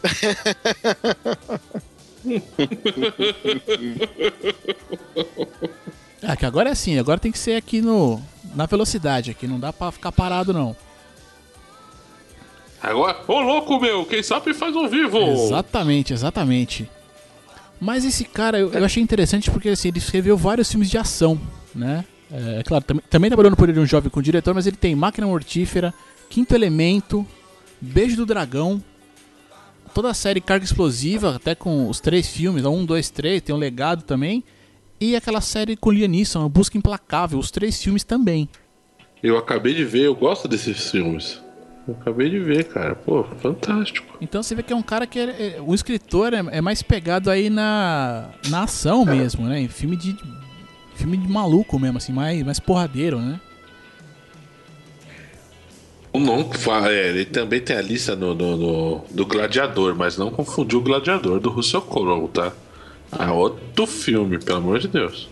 Ah, 6.26 6.34
que 6.36 6.46
agora 6.46 6.70
é 6.70 6.72
assim, 6.72 6.98
agora 6.98 7.20
tem 7.20 7.30
que 7.30 7.38
ser 7.38 7.54
aqui 7.54 7.82
no 7.82 8.18
na 8.54 8.64
velocidade 8.64 9.30
aqui, 9.30 9.46
não 9.46 9.60
dá 9.60 9.74
pra 9.74 9.92
ficar 9.92 10.10
parado 10.10 10.54
não. 10.54 10.74
Agora, 12.82 13.18
ô 13.28 13.40
louco 13.40 13.78
meu, 13.78 14.06
quem 14.06 14.22
sabe 14.22 14.54
faz 14.54 14.74
ao 14.74 14.88
vivo. 14.88 15.18
Exatamente, 15.18 16.14
exatamente. 16.14 16.88
Mas 17.78 18.06
esse 18.06 18.24
cara 18.24 18.58
eu, 18.58 18.72
eu 18.72 18.84
achei 18.84 19.02
interessante 19.02 19.50
porque 19.50 19.68
assim, 19.68 19.88
ele 19.88 19.98
escreveu 19.98 20.36
vários 20.36 20.70
filmes 20.70 20.88
de 20.88 20.96
ação, 20.96 21.38
né? 21.74 22.04
É, 22.32 22.62
claro, 22.64 22.82
tam 22.84 22.96
também 23.10 23.28
trabalhou 23.28 23.50
no 23.50 23.56
Poder 23.56 23.74
de 23.74 23.80
um 23.80 23.86
Jovem 23.86 24.10
com 24.10 24.20
o 24.20 24.22
diretor, 24.22 24.54
mas 24.54 24.66
ele 24.66 24.76
tem 24.76 24.94
Máquina 24.94 25.26
Mortífera, 25.26 25.92
Quinto 26.30 26.54
Elemento, 26.54 27.26
Beijo 27.84 28.16
do 28.16 28.26
Dragão, 28.26 28.82
toda 29.94 30.10
a 30.10 30.14
série 30.14 30.40
Carga 30.40 30.64
Explosiva, 30.64 31.36
até 31.36 31.54
com 31.54 31.88
os 31.88 32.00
três 32.00 32.26
filmes, 32.28 32.64
um, 32.64 32.84
dois, 32.84 33.10
três, 33.10 33.42
tem 33.42 33.54
um 33.54 33.58
legado 33.58 34.02
também. 34.02 34.42
E 35.00 35.14
aquela 35.16 35.40
série 35.40 35.76
com 35.76 35.90
Liam 35.90 36.08
Neeson, 36.08 36.44
A 36.44 36.48
Busca 36.48 36.78
Implacável, 36.78 37.38
os 37.38 37.50
três 37.50 37.82
filmes 37.82 38.04
também. 38.04 38.48
Eu 39.22 39.36
acabei 39.38 39.74
de 39.74 39.84
ver, 39.84 40.02
eu 40.06 40.14
gosto 40.14 40.46
desses 40.48 40.90
filmes. 40.90 41.40
Eu 41.86 41.94
acabei 42.00 42.30
de 42.30 42.38
ver, 42.38 42.64
cara. 42.64 42.94
Pô, 42.94 43.24
fantástico. 43.40 44.16
Então 44.20 44.42
você 44.42 44.54
vê 44.54 44.62
que 44.62 44.72
é 44.72 44.76
um 44.76 44.82
cara 44.82 45.06
que 45.06 45.18
é, 45.18 45.56
é- 45.56 45.60
o 45.60 45.74
escritor 45.74 46.32
é, 46.32 46.42
é 46.52 46.60
mais 46.60 46.82
pegado 46.82 47.30
aí 47.30 47.50
na, 47.50 48.30
na 48.48 48.62
ação 48.64 49.04
mesmo, 49.04 49.46
né? 49.46 49.60
Em 49.60 49.68
filme 49.68 49.96
de 49.96 50.16
filme 50.94 51.16
de 51.16 51.28
maluco 51.28 51.78
mesmo, 51.78 51.98
assim, 51.98 52.12
mais, 52.12 52.42
mais 52.42 52.58
porradeiro, 52.60 53.18
né? 53.20 53.38
Não, 56.14 56.48
é, 56.86 57.08
ele 57.08 57.24
também 57.24 57.60
tem 57.60 57.76
a 57.76 57.82
lista 57.82 58.14
no, 58.14 58.34
no- 58.34 58.56
no- 58.56 59.04
do 59.10 59.26
Gladiador, 59.26 59.94
mas 59.96 60.16
não 60.16 60.30
confundiu 60.30 60.78
o 60.78 60.82
Gladiador 60.82 61.40
do 61.40 61.50
Russell 61.50 61.82
Crowe, 61.82 62.28
tá? 62.28 62.52
É 63.18 63.30
outro 63.30 63.86
filme, 63.86 64.38
pelo 64.38 64.58
amor 64.58 64.78
de 64.78 64.88
Deus. 64.88 65.28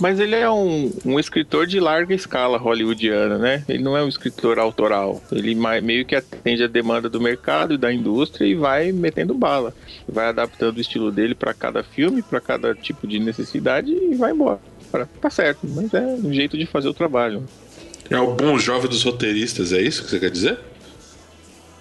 Mas 0.00 0.18
ele 0.18 0.34
é 0.34 0.48
um, 0.50 0.90
um 1.04 1.20
escritor 1.20 1.66
de 1.66 1.78
larga 1.78 2.14
escala 2.14 2.56
hollywoodiana, 2.56 3.36
né? 3.36 3.62
Ele 3.68 3.82
não 3.82 3.94
é 3.96 4.02
um 4.02 4.08
escritor 4.08 4.58
autoral. 4.58 5.20
Ele 5.30 5.54
meio 5.82 6.06
que 6.06 6.16
atende 6.16 6.64
a 6.64 6.66
demanda 6.66 7.06
do 7.08 7.20
mercado 7.20 7.74
e 7.74 7.78
da 7.78 7.92
indústria 7.92 8.46
e 8.46 8.54
vai 8.54 8.92
metendo 8.92 9.34
bala. 9.34 9.74
Vai 10.08 10.28
adaptando 10.28 10.78
o 10.78 10.80
estilo 10.80 11.12
dele 11.12 11.34
para 11.34 11.52
cada 11.52 11.82
filme, 11.82 12.22
para 12.22 12.40
cada 12.40 12.74
tipo 12.74 13.06
de 13.06 13.18
necessidade 13.18 13.92
e 13.92 14.14
vai 14.14 14.32
embora. 14.32 14.58
Tá 15.20 15.28
certo, 15.30 15.68
mas 15.68 15.92
é 15.92 16.00
um 16.00 16.32
jeito 16.32 16.56
de 16.56 16.64
fazer 16.66 16.88
o 16.88 16.94
trabalho. 16.94 17.44
É 18.10 18.18
o 18.18 18.34
bom 18.34 18.58
jovem 18.58 18.90
dos 18.90 19.02
roteiristas, 19.04 19.72
é 19.72 19.80
isso 19.80 20.02
que 20.04 20.10
você 20.10 20.18
quer 20.18 20.30
dizer? 20.30 20.58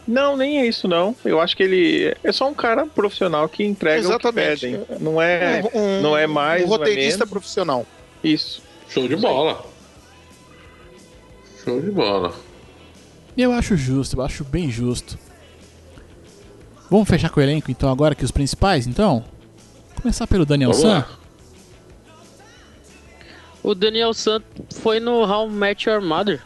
Não, 0.07 0.35
nem 0.37 0.59
é 0.59 0.65
isso 0.67 0.87
não. 0.87 1.15
Eu 1.25 1.39
acho 1.39 1.55
que 1.55 1.61
ele 1.63 2.15
é 2.23 2.31
só 2.31 2.47
um 2.47 2.53
cara 2.53 2.85
profissional 2.85 3.47
que 3.49 3.63
entrega 3.63 3.99
Exatamente. 3.99 4.65
o 4.65 4.69
que 4.69 4.77
pedem. 4.85 4.97
Não 4.99 5.21
é, 5.21 5.63
Um- 5.73 6.01
não 6.01 6.17
é 6.17 6.25
mais, 6.27 6.63
um 6.63 6.65
é 6.65 6.69
roteirista 6.69 7.19
menos. 7.19 7.29
profissional. 7.29 7.85
Isso. 8.23 8.61
Show 8.89 9.07
de 9.07 9.15
bola. 9.15 9.63
Show 11.63 11.79
de 11.81 11.91
bola. 11.91 12.33
Eu 13.37 13.51
acho 13.51 13.77
justo, 13.77 14.17
eu 14.17 14.21
acho 14.23 14.43
bem 14.43 14.69
justo. 14.71 15.17
Vamos 16.89 17.07
fechar 17.07 17.29
com 17.29 17.39
o 17.39 17.43
elenco 17.43 17.69
então 17.69 17.91
agora 17.91 18.15
que 18.15 18.25
os 18.25 18.31
principais, 18.31 18.87
então? 18.87 19.23
Começar 20.01 20.25
pelo 20.25 20.45
Daniel 20.45 20.71
Vamos 20.71 20.81
San. 20.85 20.99
lá. 20.99 21.18
O 23.63 23.75
Daniel 23.75 24.13
San 24.13 24.41
foi 24.81 24.99
no 24.99 25.21
How 25.23 25.49
Met 25.49 25.87
Your 25.89 26.01
Mother. 26.01 26.41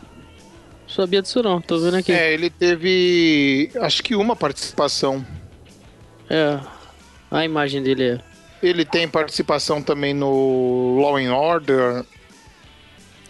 Sabia 0.88 1.22
disso 1.22 1.42
não, 1.42 1.62
tô 1.62 1.80
vendo 1.80 1.98
aqui. 1.98 2.12
É, 2.12 2.34
ele 2.34 2.50
teve 2.50 3.72
acho 3.82 4.04
que 4.04 4.16
uma 4.16 4.36
participação. 4.36 5.26
É. 6.30 6.60
A 7.32 7.44
imagem 7.46 7.82
dele 7.82 8.04
é. 8.04 8.20
Ele 8.62 8.86
tem 8.86 9.08
participação 9.08 9.82
também 9.82 10.14
no 10.14 11.00
Law 11.02 11.18
and 11.18 11.34
Order. 11.36 12.06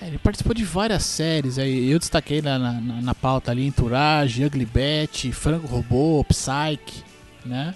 É, 0.02 0.08
ele 0.08 0.18
participou 0.18 0.54
de 0.54 0.64
várias 0.64 1.04
séries 1.04 1.58
aí. 1.58 1.90
Eu 1.90 2.00
destaquei 2.00 2.42
na, 2.42 2.60
na, 2.60 2.74
na- 2.82 3.16
pauta 3.16 3.52
ali 3.52 3.66
Entourage, 3.66 4.44
Ugly 4.46 4.66
Betty, 4.66 5.32
Frango 5.32 5.66
Robô, 5.68 6.24
Psyche, 6.26 7.04
né? 7.46 7.74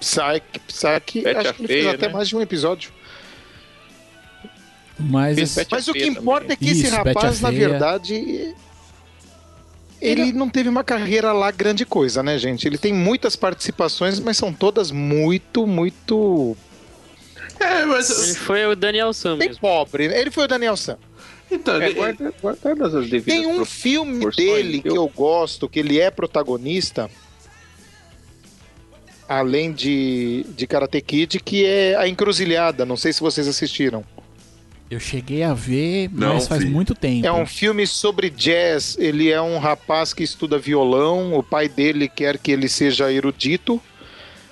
Psyche, 0.00 0.42
Psyche 0.66 1.22
Betty 1.22 1.38
acho 1.38 1.48
a 1.50 1.52
que 1.54 1.60
ele 1.62 1.68
fez 1.68 1.82
Feia, 1.84 1.94
até 1.94 2.06
né? 2.08 2.12
mais 2.12 2.28
de 2.28 2.36
um 2.36 2.40
episódio. 2.40 2.90
Mas 4.98 5.38
esse- 5.38 5.66
Mas 5.70 5.88
o 5.88 5.92
que 5.92 6.06
importa 6.06 6.52
é 6.52 6.56
que 6.56 6.68
esse 6.70 6.84
Isso, 6.84 6.94
a 6.94 6.98
rapaz, 6.98 7.40
na 7.40 7.50
verdade, 7.50 8.54
ele 10.00 10.32
não 10.32 10.48
teve 10.48 10.68
uma 10.68 10.84
carreira 10.84 11.32
lá 11.32 11.50
grande 11.50 11.84
coisa, 11.86 12.22
né, 12.22 12.36
gente? 12.38 12.66
Ele 12.66 12.78
tem 12.78 12.92
muitas 12.92 13.34
participações, 13.34 14.20
mas 14.20 14.36
são 14.36 14.52
todas 14.52 14.90
muito, 14.90 15.66
muito 15.66 16.56
É, 17.60 17.78
Ele 17.82 17.86
mas. 17.86 18.36
foi 18.38 18.66
o 18.66 18.74
Daniel 18.76 19.12
San 19.12 19.36
bem 19.38 19.48
mesmo. 19.48 19.60
pobre. 19.60 20.08
né? 20.08 20.20
Ele 20.20 20.30
foi 20.30 20.44
o 20.44 20.48
Daniel 20.48 20.76
San. 20.76 20.96
Então, 21.50 21.80
É, 21.80 21.86
ele- 21.86 21.94
guarda, 21.94 22.34
guardadas 22.40 22.94
as 22.94 23.08
devidas 23.10 23.34
Tem 23.34 23.46
um 23.46 23.56
pro- 23.56 23.64
filme 23.66 24.30
dele 24.30 24.80
que 24.82 24.88
eu- 24.88 24.96
eu 24.96 25.08
gosto, 25.08 25.68
que 25.68 25.78
ele 25.80 26.00
é 26.00 26.10
protagonista, 26.10 27.10
além 29.28 29.72
de, 29.72 30.44
de 30.56 30.66
Karate 30.66 31.00
Kid, 31.00 31.40
que 31.40 31.64
é 31.64 31.94
A 31.96 32.08
Encruzilhada. 32.08 32.84
Não 32.84 32.96
sei 32.96 33.12
se 33.12 33.20
vocês 33.20 33.46
assistiram. 33.48 34.04
Eu 34.94 35.00
cheguei 35.00 35.42
a 35.42 35.54
ver, 35.54 36.10
Não 36.12 36.34
mas 36.34 36.46
faz 36.46 36.62
vi. 36.62 36.70
muito 36.70 36.94
tempo. 36.94 37.26
É 37.26 37.32
um 37.32 37.46
filme 37.46 37.86
sobre 37.86 38.28
jazz. 38.28 38.96
Ele 38.98 39.30
é 39.30 39.40
um 39.40 39.58
rapaz 39.58 40.12
que 40.12 40.22
estuda 40.22 40.58
violão. 40.58 41.34
O 41.34 41.42
pai 41.42 41.68
dele 41.68 42.08
quer 42.08 42.38
que 42.38 42.52
ele 42.52 42.68
seja 42.68 43.10
erudito. 43.10 43.80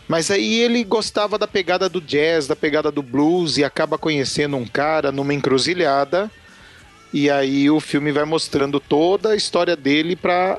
Mas 0.08 0.30
aí 0.30 0.60
ele 0.60 0.82
gostava 0.82 1.38
da 1.38 1.46
pegada 1.46 1.88
do 1.88 2.00
jazz, 2.00 2.46
da 2.46 2.56
pegada 2.56 2.90
do 2.90 3.02
blues 3.02 3.58
e 3.58 3.64
acaba 3.64 3.96
conhecendo 3.96 4.56
um 4.56 4.66
cara 4.66 5.12
numa 5.12 5.32
encruzilhada. 5.32 6.30
E 7.12 7.30
aí 7.30 7.70
o 7.70 7.78
filme 7.78 8.10
vai 8.10 8.24
mostrando 8.24 8.80
toda 8.80 9.30
a 9.30 9.36
história 9.36 9.76
dele 9.76 10.16
para 10.16 10.58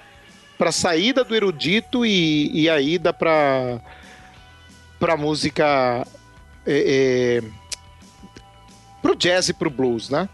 para 0.58 0.72
saída 0.72 1.24
do 1.24 1.36
erudito 1.36 2.06
e, 2.06 2.52
e 2.54 2.70
a 2.70 2.80
ida 2.80 3.12
para 3.12 3.82
para 5.00 5.18
música 5.18 6.06
é, 6.66 7.42
é, 7.42 7.44
pro 9.02 9.16
jazz 9.16 9.50
e 9.50 9.54
pro 9.54 9.70
blues, 9.70 10.10
né? 10.10 10.28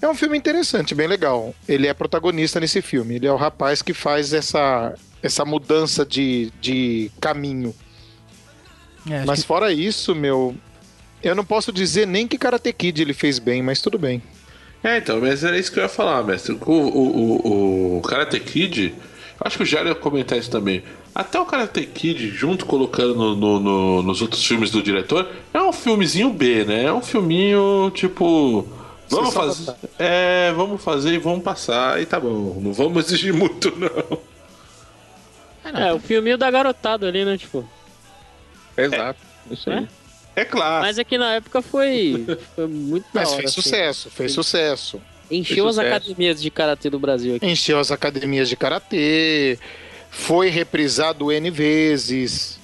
É 0.00 0.08
um 0.08 0.14
filme 0.14 0.38
interessante, 0.38 0.94
bem 0.94 1.08
legal. 1.08 1.52
Ele 1.68 1.86
é 1.88 1.92
protagonista 1.94 2.60
nesse 2.60 2.80
filme. 2.80 3.16
Ele 3.16 3.26
é 3.26 3.32
o 3.32 3.36
rapaz 3.36 3.82
que 3.82 3.92
faz 3.92 4.32
essa, 4.32 4.94
essa 5.22 5.44
mudança 5.44 6.06
de, 6.06 6.52
de 6.60 7.10
caminho. 7.20 7.74
É, 9.10 9.24
Mas 9.24 9.40
que- 9.40 9.46
fora 9.46 9.72
isso, 9.72 10.14
meu. 10.14 10.54
Eu 11.22 11.34
não 11.34 11.44
posso 11.44 11.72
dizer 11.72 12.06
nem 12.06 12.28
que 12.28 12.38
Karate 12.38 12.72
Kid 12.72 13.02
ele 13.02 13.12
fez 13.12 13.40
bem, 13.40 13.60
mas 13.60 13.80
tudo 13.82 13.98
bem. 13.98 14.22
É, 14.84 14.98
então, 14.98 15.20
mas 15.20 15.42
era 15.42 15.58
isso 15.58 15.72
que 15.72 15.80
eu 15.80 15.82
ia 15.82 15.88
falar, 15.88 16.22
mestre. 16.22 16.52
O, 16.52 16.72
o, 16.72 17.96
o, 17.96 17.98
o 17.98 18.02
Karate 18.02 18.38
Kid, 18.38 18.94
acho 19.40 19.56
que 19.56 19.64
o 19.64 19.66
Jair 19.66 19.88
ia 19.88 19.94
comentar 19.96 20.38
isso 20.38 20.48
também. 20.50 20.84
Até 21.14 21.40
o 21.40 21.44
Karate 21.46 21.84
Kid, 21.86 22.28
junto 22.30 22.64
colocando 22.64 23.14
no, 23.14 23.34
no- 23.36 23.60
no- 23.60 24.02
nos 24.02 24.22
outros 24.22 24.44
filmes 24.46 24.70
do 24.70 24.82
diretor, 24.82 25.28
é 25.52 25.60
um 25.60 25.72
filmezinho 25.72 26.30
B, 26.30 26.64
né? 26.64 26.84
É 26.84 26.92
um 26.92 27.02
filminho 27.02 27.90
tipo. 27.94 28.66
Vamos 29.10 29.32
fazer. 29.34 29.74
É, 29.98 30.52
vamos 30.52 30.82
fazer 30.84 31.14
e 31.14 31.18
vamos 31.18 31.42
passar 31.42 32.00
e 32.00 32.06
tá 32.06 32.20
bom. 32.20 32.60
Não 32.60 32.72
vamos 32.72 33.06
exigir 33.06 33.32
muito, 33.32 33.72
não. 33.76 34.18
Não, 35.72 35.80
É, 35.80 35.92
o 35.92 35.98
filminho 35.98 36.38
da 36.38 36.50
garotada 36.50 37.08
ali, 37.08 37.24
né? 37.24 37.36
Tipo. 37.36 37.68
Exato. 38.76 39.18
Isso 39.50 39.70
aí. 39.70 39.88
É 40.36 40.44
claro. 40.44 40.84
Mas 40.84 40.98
aqui 41.00 41.18
na 41.18 41.34
época 41.34 41.60
foi, 41.60 42.24
foi 42.54 42.66
muito 42.68 43.04
da 43.12 43.20
Mas 43.22 43.28
hora, 43.30 43.38
fez 43.40 43.50
assim. 43.50 43.60
sucesso, 43.62 44.10
fez 44.10 44.32
sucesso. 44.32 45.00
Encheu 45.30 45.64
Fez 45.64 45.66
as 45.66 45.74
sucesso. 45.74 45.94
academias 45.96 46.40
de 46.42 46.50
karatê 46.50 46.88
do 46.88 46.98
Brasil 46.98 47.34
aqui. 47.36 47.46
Encheu 47.46 47.78
as 47.78 47.90
academias 47.90 48.48
de 48.48 48.56
karatê, 48.56 49.58
foi 50.10 50.48
reprisado 50.50 51.32
N 51.32 51.50
vezes. 51.50 52.58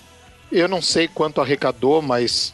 Eu 0.52 0.68
não 0.68 0.82
sei 0.82 1.08
quanto 1.08 1.40
arrecadou, 1.40 2.02
mas 2.02 2.52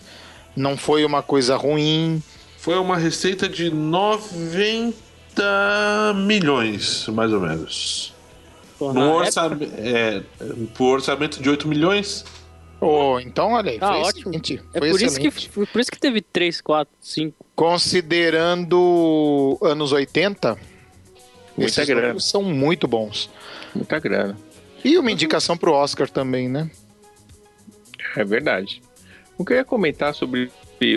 não 0.56 0.76
foi 0.76 1.04
uma 1.04 1.22
coisa 1.22 1.56
ruim. 1.56 2.22
Foi 2.58 2.76
uma 2.76 2.96
receita 2.96 3.48
de 3.48 3.70
90 3.70 4.94
milhões, 6.26 7.06
mais 7.08 7.32
ou 7.32 7.40
menos. 7.40 8.14
No 8.80 8.92
na 8.94 9.12
orçamento, 9.14 9.72
é, 9.76 10.22
por 10.74 10.94
orçamento 10.94 11.42
de 11.42 11.50
8 11.50 11.68
milhões, 11.68 12.24
Oh, 12.82 13.20
então, 13.20 13.52
olha 13.52 13.72
aí, 13.72 13.78
Ah, 13.78 13.88
foi 13.88 13.96
ótimo. 13.98 14.30
excelente. 14.30 14.54
É 14.72 14.78
foi 14.78 14.88
por 14.90 15.02
isso, 15.02 15.20
que, 15.20 15.26
excelente. 15.28 15.68
por 15.70 15.80
isso 15.82 15.90
que 15.90 15.98
teve 16.00 16.22
3, 16.22 16.62
4, 16.62 16.90
5. 16.98 17.36
Considerando 17.54 19.58
anos 19.60 19.92
80, 19.92 20.56
Muita 21.58 21.70
esses 21.70 21.86
grana. 21.86 22.00
números 22.00 22.24
são 22.24 22.42
muito 22.42 22.88
bons. 22.88 23.28
Muita 23.74 23.98
grana. 23.98 24.34
E 24.84 24.96
uma 24.98 25.10
indicação 25.10 25.56
pro 25.56 25.72
Oscar 25.72 26.08
também, 26.08 26.48
né? 26.48 26.70
É 28.16 28.24
verdade. 28.24 28.82
O 29.36 29.44
que 29.44 29.52
eu 29.52 29.58
ia 29.58 29.64
comentar 29.64 30.14
sobre 30.14 30.50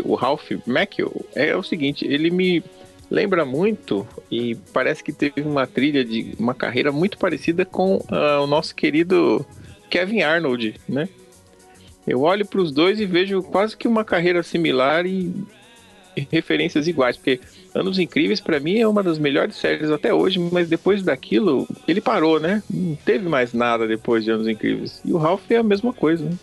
o 0.05 0.15
Ralph 0.15 0.51
Macchio 0.65 1.25
é 1.35 1.55
o 1.55 1.63
seguinte, 1.63 2.05
ele 2.05 2.29
me 2.29 2.63
lembra 3.11 3.45
muito 3.45 4.07
e 4.31 4.55
parece 4.73 5.03
que 5.03 5.11
teve 5.11 5.41
uma 5.41 5.67
trilha 5.67 6.03
de 6.03 6.33
uma 6.39 6.53
carreira 6.53 6.91
muito 6.91 7.17
parecida 7.17 7.65
com 7.65 8.03
ah, 8.09 8.41
o 8.41 8.47
nosso 8.47 8.73
querido 8.73 9.45
Kevin 9.89 10.21
Arnold, 10.21 10.75
né? 10.87 11.07
Eu 12.07 12.21
olho 12.21 12.45
para 12.45 12.59
os 12.59 12.71
dois 12.71 12.99
e 12.99 13.05
vejo 13.05 13.41
quase 13.43 13.77
que 13.77 13.87
uma 13.87 14.03
carreira 14.03 14.43
similar 14.43 15.05
e 15.05 15.33
referências 16.31 16.87
iguais, 16.87 17.17
porque 17.17 17.39
Anos 17.73 17.97
Incríveis 17.99 18.39
para 18.39 18.59
mim 18.59 18.77
é 18.77 18.87
uma 18.87 19.01
das 19.03 19.17
melhores 19.17 19.55
séries 19.55 19.89
até 19.89 20.13
hoje, 20.13 20.39
mas 20.39 20.67
depois 20.69 21.01
daquilo 21.03 21.67
ele 21.87 22.01
parou, 22.01 22.39
né? 22.39 22.61
Não 22.69 22.95
teve 22.95 23.27
mais 23.27 23.53
nada 23.53 23.87
depois 23.87 24.23
de 24.23 24.31
Anos 24.31 24.47
Incríveis. 24.47 25.01
E 25.03 25.11
o 25.11 25.17
Ralph 25.17 25.49
é 25.49 25.57
a 25.57 25.63
mesma 25.63 25.91
coisa, 25.93 26.25
né? 26.25 26.37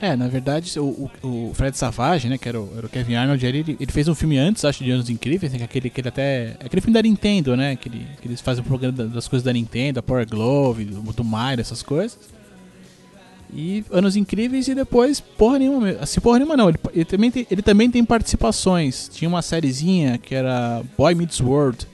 É, 0.00 0.16
na 0.16 0.26
verdade, 0.26 0.80
o, 0.80 1.08
o, 1.22 1.52
Fred 1.54 1.78
Savage, 1.78 2.28
né, 2.28 2.36
que 2.36 2.48
era 2.48 2.60
o, 2.60 2.68
era 2.76 2.86
o 2.86 2.88
Kevin 2.88 3.14
Arnold, 3.14 3.46
ele, 3.46 3.76
ele 3.78 3.92
fez 3.92 4.08
um 4.08 4.16
filme 4.16 4.36
antes, 4.36 4.64
acho, 4.64 4.82
de 4.82 4.90
Anos 4.90 5.08
Incríveis, 5.08 5.52
né, 5.52 5.58
que 5.58 5.62
é 5.62 5.64
aquele, 5.64 5.90
que 5.90 6.00
ele 6.00 6.08
até... 6.08 6.56
é 6.58 6.66
aquele 6.66 6.80
filme 6.82 6.92
da 6.94 7.02
Nintendo, 7.02 7.56
né, 7.56 7.76
que, 7.76 7.88
ele- 7.88 8.04
que 8.20 8.26
eles 8.26 8.40
fazem 8.40 8.64
o 8.64 8.66
programa 8.66 8.96
da- 8.98 9.04
das 9.04 9.28
coisas 9.28 9.44
da 9.44 9.52
Nintendo, 9.52 9.94
da 9.94 10.02
Power 10.02 10.28
Glove, 10.28 10.86
do, 10.86 11.00
do 11.00 11.22
Mario, 11.22 11.60
essas 11.60 11.84
coisas. 11.84 12.18
E 13.52 13.84
Anos 13.90 14.16
Incríveis 14.16 14.66
e 14.66 14.74
depois, 14.74 15.20
porra 15.20 15.58
nenhuma, 15.58 15.90
assim, 16.00 16.20
porra 16.20 16.38
nenhuma 16.38 16.56
não, 16.56 16.70
ele, 16.70 16.78
ele 16.94 17.04
também 17.04 17.30
tem, 17.30 17.46
ele 17.50 17.60
também 17.60 17.90
tem 17.90 18.02
participações. 18.02 19.10
Tinha 19.12 19.28
uma 19.28 19.42
sériezinha 19.42 20.16
que 20.16 20.34
era 20.34 20.82
Boy 20.96 21.14
Meets 21.14 21.40
World, 21.40 21.86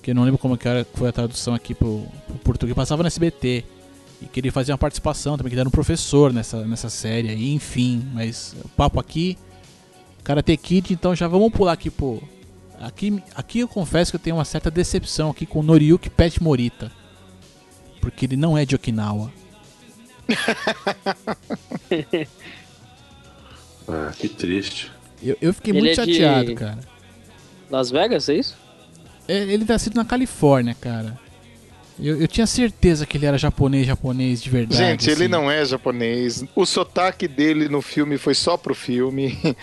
que 0.00 0.10
eu 0.10 0.14
não 0.14 0.24
lembro 0.24 0.38
como 0.38 0.56
que 0.56 0.66
era, 0.66 0.86
foi 0.94 1.10
a 1.10 1.12
tradução 1.12 1.54
aqui 1.54 1.74
pro, 1.74 2.06
pro 2.26 2.38
português, 2.38 2.74
passava 2.74 3.02
no 3.02 3.06
SBT. 3.08 3.64
E 4.22 4.26
que 4.26 4.38
ele 4.38 4.52
fazia 4.52 4.72
uma 4.72 4.78
participação 4.78 5.36
também, 5.36 5.52
que 5.52 5.58
era 5.58 5.68
um 5.68 5.72
professor 5.72 6.32
nessa, 6.32 6.64
nessa 6.64 6.88
série 6.88 7.52
enfim. 7.52 8.06
Mas 8.14 8.54
o 8.64 8.68
papo 8.68 9.00
aqui, 9.00 9.36
Karate 10.22 10.56
Kid, 10.56 10.94
então 10.94 11.14
já 11.14 11.26
vamos 11.26 11.52
pular 11.52 11.72
aqui, 11.72 11.90
pô. 11.90 12.22
Aqui, 12.80 13.22
aqui 13.34 13.60
eu 13.60 13.68
confesso 13.68 14.12
que 14.12 14.16
eu 14.16 14.20
tenho 14.20 14.36
uma 14.36 14.44
certa 14.44 14.70
decepção 14.70 15.30
aqui 15.30 15.44
com 15.44 15.62
Noriyuki 15.62 16.08
Pet 16.08 16.42
Morita. 16.42 16.90
Porque 18.00 18.26
ele 18.26 18.36
não 18.36 18.56
é 18.56 18.64
de 18.64 18.74
Okinawa. 18.74 19.32
Ah, 23.88 24.12
que 24.16 24.28
triste. 24.28 24.90
Eu, 25.22 25.36
eu 25.40 25.52
fiquei 25.52 25.72
Ele 25.72 25.80
muito 25.80 26.00
é 26.00 26.04
de- 26.06 26.12
chateado, 26.14 26.54
cara. 26.54 26.78
Las 27.70 27.90
Vegas, 27.90 28.28
é 28.28 28.34
isso? 28.34 28.56
É, 29.26 29.38
Ele 29.38 29.64
tá 29.64 29.78
sido 29.78 29.94
na 29.96 30.04
Califórnia, 30.04 30.74
cara. 30.80 31.18
Eu, 32.00 32.20
eu 32.20 32.26
tinha 32.28 32.46
certeza 32.46 33.04
que 33.06 33.16
ele 33.16 33.26
era 33.26 33.36
japonês, 33.38 33.86
japonês 33.86 34.42
de 34.42 34.50
verdade. 34.50 34.78
Gente, 34.78 35.10
ele 35.10 35.24
assim. 35.24 35.28
não 35.28 35.50
é 35.50 35.64
japonês. 35.64 36.44
O 36.54 36.64
sotaque 36.64 37.28
dele 37.28 37.68
no 37.68 37.82
filme 37.82 38.16
foi 38.18 38.34
só 38.34 38.56
pro 38.56 38.74
filme. 38.74 39.38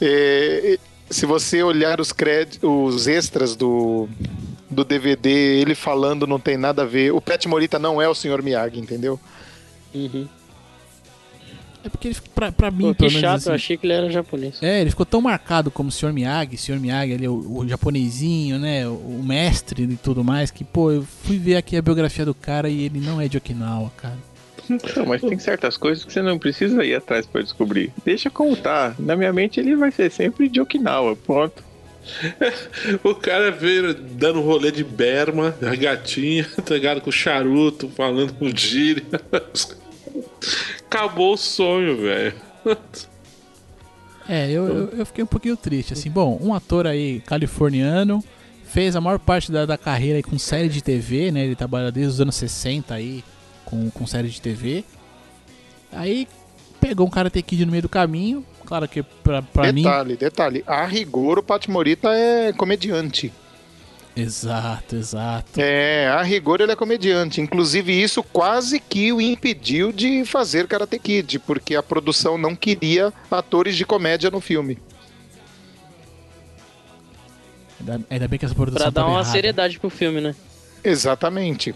É, 0.00 0.76
se 1.08 1.24
você 1.24 1.62
olhar 1.62 2.00
os, 2.00 2.10
créditos, 2.12 2.68
os 2.68 3.06
extras 3.06 3.54
do, 3.54 4.08
do 4.74 4.84
DVD, 4.84 5.30
ele 5.30 5.74
falando 5.74 6.26
não 6.26 6.38
tem 6.38 6.56
nada 6.56 6.82
a 6.82 6.86
ver. 6.86 7.12
O 7.12 7.20
Pet 7.20 7.48
Morita 7.48 7.78
não 7.78 8.02
é 8.02 8.08
o 8.08 8.14
Sr. 8.14 8.42
Miyagi, 8.42 8.78
entendeu? 8.78 9.18
Uhum. 9.94 10.26
É 11.84 11.88
porque 11.90 12.08
ele, 12.08 12.16
pra, 12.34 12.50
pra 12.50 12.70
mim, 12.70 12.94
Pô, 12.94 13.04
que 13.04 13.10
chato, 13.10 13.36
assim, 13.36 13.48
eu 13.50 13.54
achei 13.54 13.76
que 13.76 13.86
ele 13.86 13.92
era 13.92 14.10
japonês. 14.10 14.62
É, 14.62 14.80
ele 14.80 14.88
ficou 14.88 15.04
tão 15.04 15.20
marcado 15.20 15.70
como 15.70 15.90
o 15.90 15.92
Sr. 15.92 16.14
Miyagi, 16.14 16.56
Sr. 16.56 16.80
Miyagi, 16.80 17.12
ele 17.12 17.26
é 17.26 17.28
o, 17.28 17.58
o 17.58 17.68
japonesinho, 17.68 18.58
né? 18.58 18.88
O, 18.88 18.92
o 18.92 19.22
mestre 19.22 19.82
e 19.82 19.96
tudo 19.96 20.24
mais, 20.24 20.50
que, 20.50 20.64
pô, 20.64 20.90
eu 20.90 21.02
fui 21.02 21.36
ver 21.38 21.56
aqui 21.56 21.76
a 21.76 21.82
biografia 21.82 22.24
do 22.24 22.34
cara 22.34 22.70
e 22.70 22.84
ele 22.84 23.00
não 23.00 23.20
é 23.20 23.28
de 23.28 23.36
Okinawa, 23.36 23.92
cara. 23.98 24.16
Não, 24.96 25.04
mas 25.04 25.20
tem 25.20 25.38
certas 25.38 25.76
coisas 25.76 26.04
que 26.04 26.12
você 26.12 26.22
não 26.22 26.38
precisa 26.38 26.82
ir 26.82 26.94
atrás 26.94 27.26
pra 27.26 27.42
descobrir. 27.42 27.92
Deixa 28.02 28.30
como 28.30 28.56
tá. 28.56 28.94
Na 28.98 29.14
minha 29.14 29.30
mente 29.30 29.60
ele 29.60 29.76
vai 29.76 29.90
ser 29.90 30.10
sempre 30.10 30.48
de 30.48 30.60
Okinawa, 30.62 31.14
ponto. 31.14 31.62
O 33.02 33.14
cara 33.14 33.50
veio 33.50 33.94
dando 33.94 34.40
rolê 34.40 34.70
de 34.70 34.84
berma, 34.84 35.54
a 35.62 35.74
gatinha, 35.74 36.44
tá? 36.64 37.00
Com 37.00 37.10
charuto, 37.10 37.88
falando 37.88 38.32
com 38.34 38.54
gíria. 38.54 39.04
Acabou 40.86 41.34
o 41.34 41.36
sonho, 41.36 41.96
velho. 41.96 42.34
É, 44.28 44.50
eu, 44.50 44.66
eu, 44.66 44.88
eu 44.98 45.06
fiquei 45.06 45.24
um 45.24 45.26
pouquinho 45.26 45.56
triste, 45.56 45.92
assim. 45.92 46.10
Bom, 46.10 46.38
um 46.40 46.54
ator 46.54 46.86
aí 46.86 47.20
californiano, 47.20 48.22
fez 48.64 48.96
a 48.96 49.00
maior 49.00 49.18
parte 49.18 49.50
da, 49.50 49.66
da 49.66 49.76
carreira 49.76 50.18
aí 50.18 50.22
com 50.22 50.38
série 50.38 50.68
de 50.68 50.82
TV, 50.82 51.30
né? 51.30 51.44
Ele 51.44 51.56
trabalha 51.56 51.90
desde 51.90 52.14
os 52.14 52.20
anos 52.20 52.34
60 52.36 52.94
aí 52.94 53.24
com, 53.64 53.90
com 53.90 54.06
série 54.06 54.28
de 54.28 54.40
TV. 54.40 54.84
Aí 55.92 56.28
pegou 56.80 57.06
um 57.06 57.10
Karate 57.10 57.42
Kid 57.42 57.64
no 57.64 57.72
meio 57.72 57.82
do 57.82 57.88
caminho. 57.88 58.44
Claro 58.66 58.88
que 58.88 59.02
pra, 59.02 59.42
pra 59.42 59.72
mim... 59.72 59.82
detalhe, 59.82 60.16
detalhe. 60.16 60.64
A 60.66 60.84
rigor, 60.86 61.38
o 61.38 61.42
Pat 61.42 61.68
Morita 61.68 62.08
é 62.12 62.52
comediante. 62.52 63.32
Exato, 64.16 64.94
exato. 64.94 65.60
É, 65.60 66.06
a 66.06 66.22
rigor 66.22 66.60
ele 66.60 66.70
é 66.70 66.76
comediante. 66.76 67.40
Inclusive, 67.40 67.92
isso 68.00 68.22
quase 68.22 68.78
que 68.78 69.12
o 69.12 69.20
impediu 69.20 69.90
de 69.92 70.24
fazer 70.24 70.68
Karate 70.68 70.98
Kid, 71.00 71.40
porque 71.40 71.74
a 71.74 71.82
produção 71.82 72.38
não 72.38 72.54
queria 72.54 73.12
atores 73.30 73.76
de 73.76 73.84
comédia 73.84 74.30
no 74.30 74.40
filme. 74.40 74.78
Ainda, 77.80 78.00
ainda 78.08 78.28
bem 78.28 78.38
que 78.38 78.44
essa 78.44 78.54
produção 78.54 78.80
Pra 78.82 78.90
dar 78.90 79.06
uma 79.06 79.18
errada. 79.18 79.28
seriedade 79.30 79.78
pro 79.78 79.90
filme, 79.90 80.20
né? 80.20 80.34
Exatamente. 80.82 81.74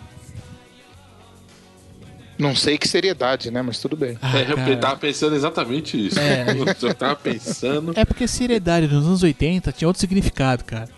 Não 2.38 2.54
sei 2.54 2.78
que 2.78 2.86
seriedade, 2.86 3.50
né? 3.50 3.60
Mas 3.62 3.80
tudo 3.80 3.96
bem. 3.96 4.16
Ah, 4.22 4.38
É, 4.38 4.72
eu 4.72 4.78
tava 4.80 4.96
pensando 4.96 5.34
exatamente 5.34 6.06
isso. 6.06 6.18
É. 6.20 6.46
Eu 6.80 6.94
tava 6.94 7.16
pensando. 7.16 7.92
É 7.96 8.04
porque 8.04 8.28
seriedade 8.28 8.86
nos 8.86 9.06
anos 9.06 9.22
80 9.22 9.72
tinha 9.72 9.88
outro 9.88 10.00
significado, 10.00 10.64
cara. 10.64 10.88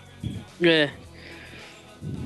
É. 0.62 0.90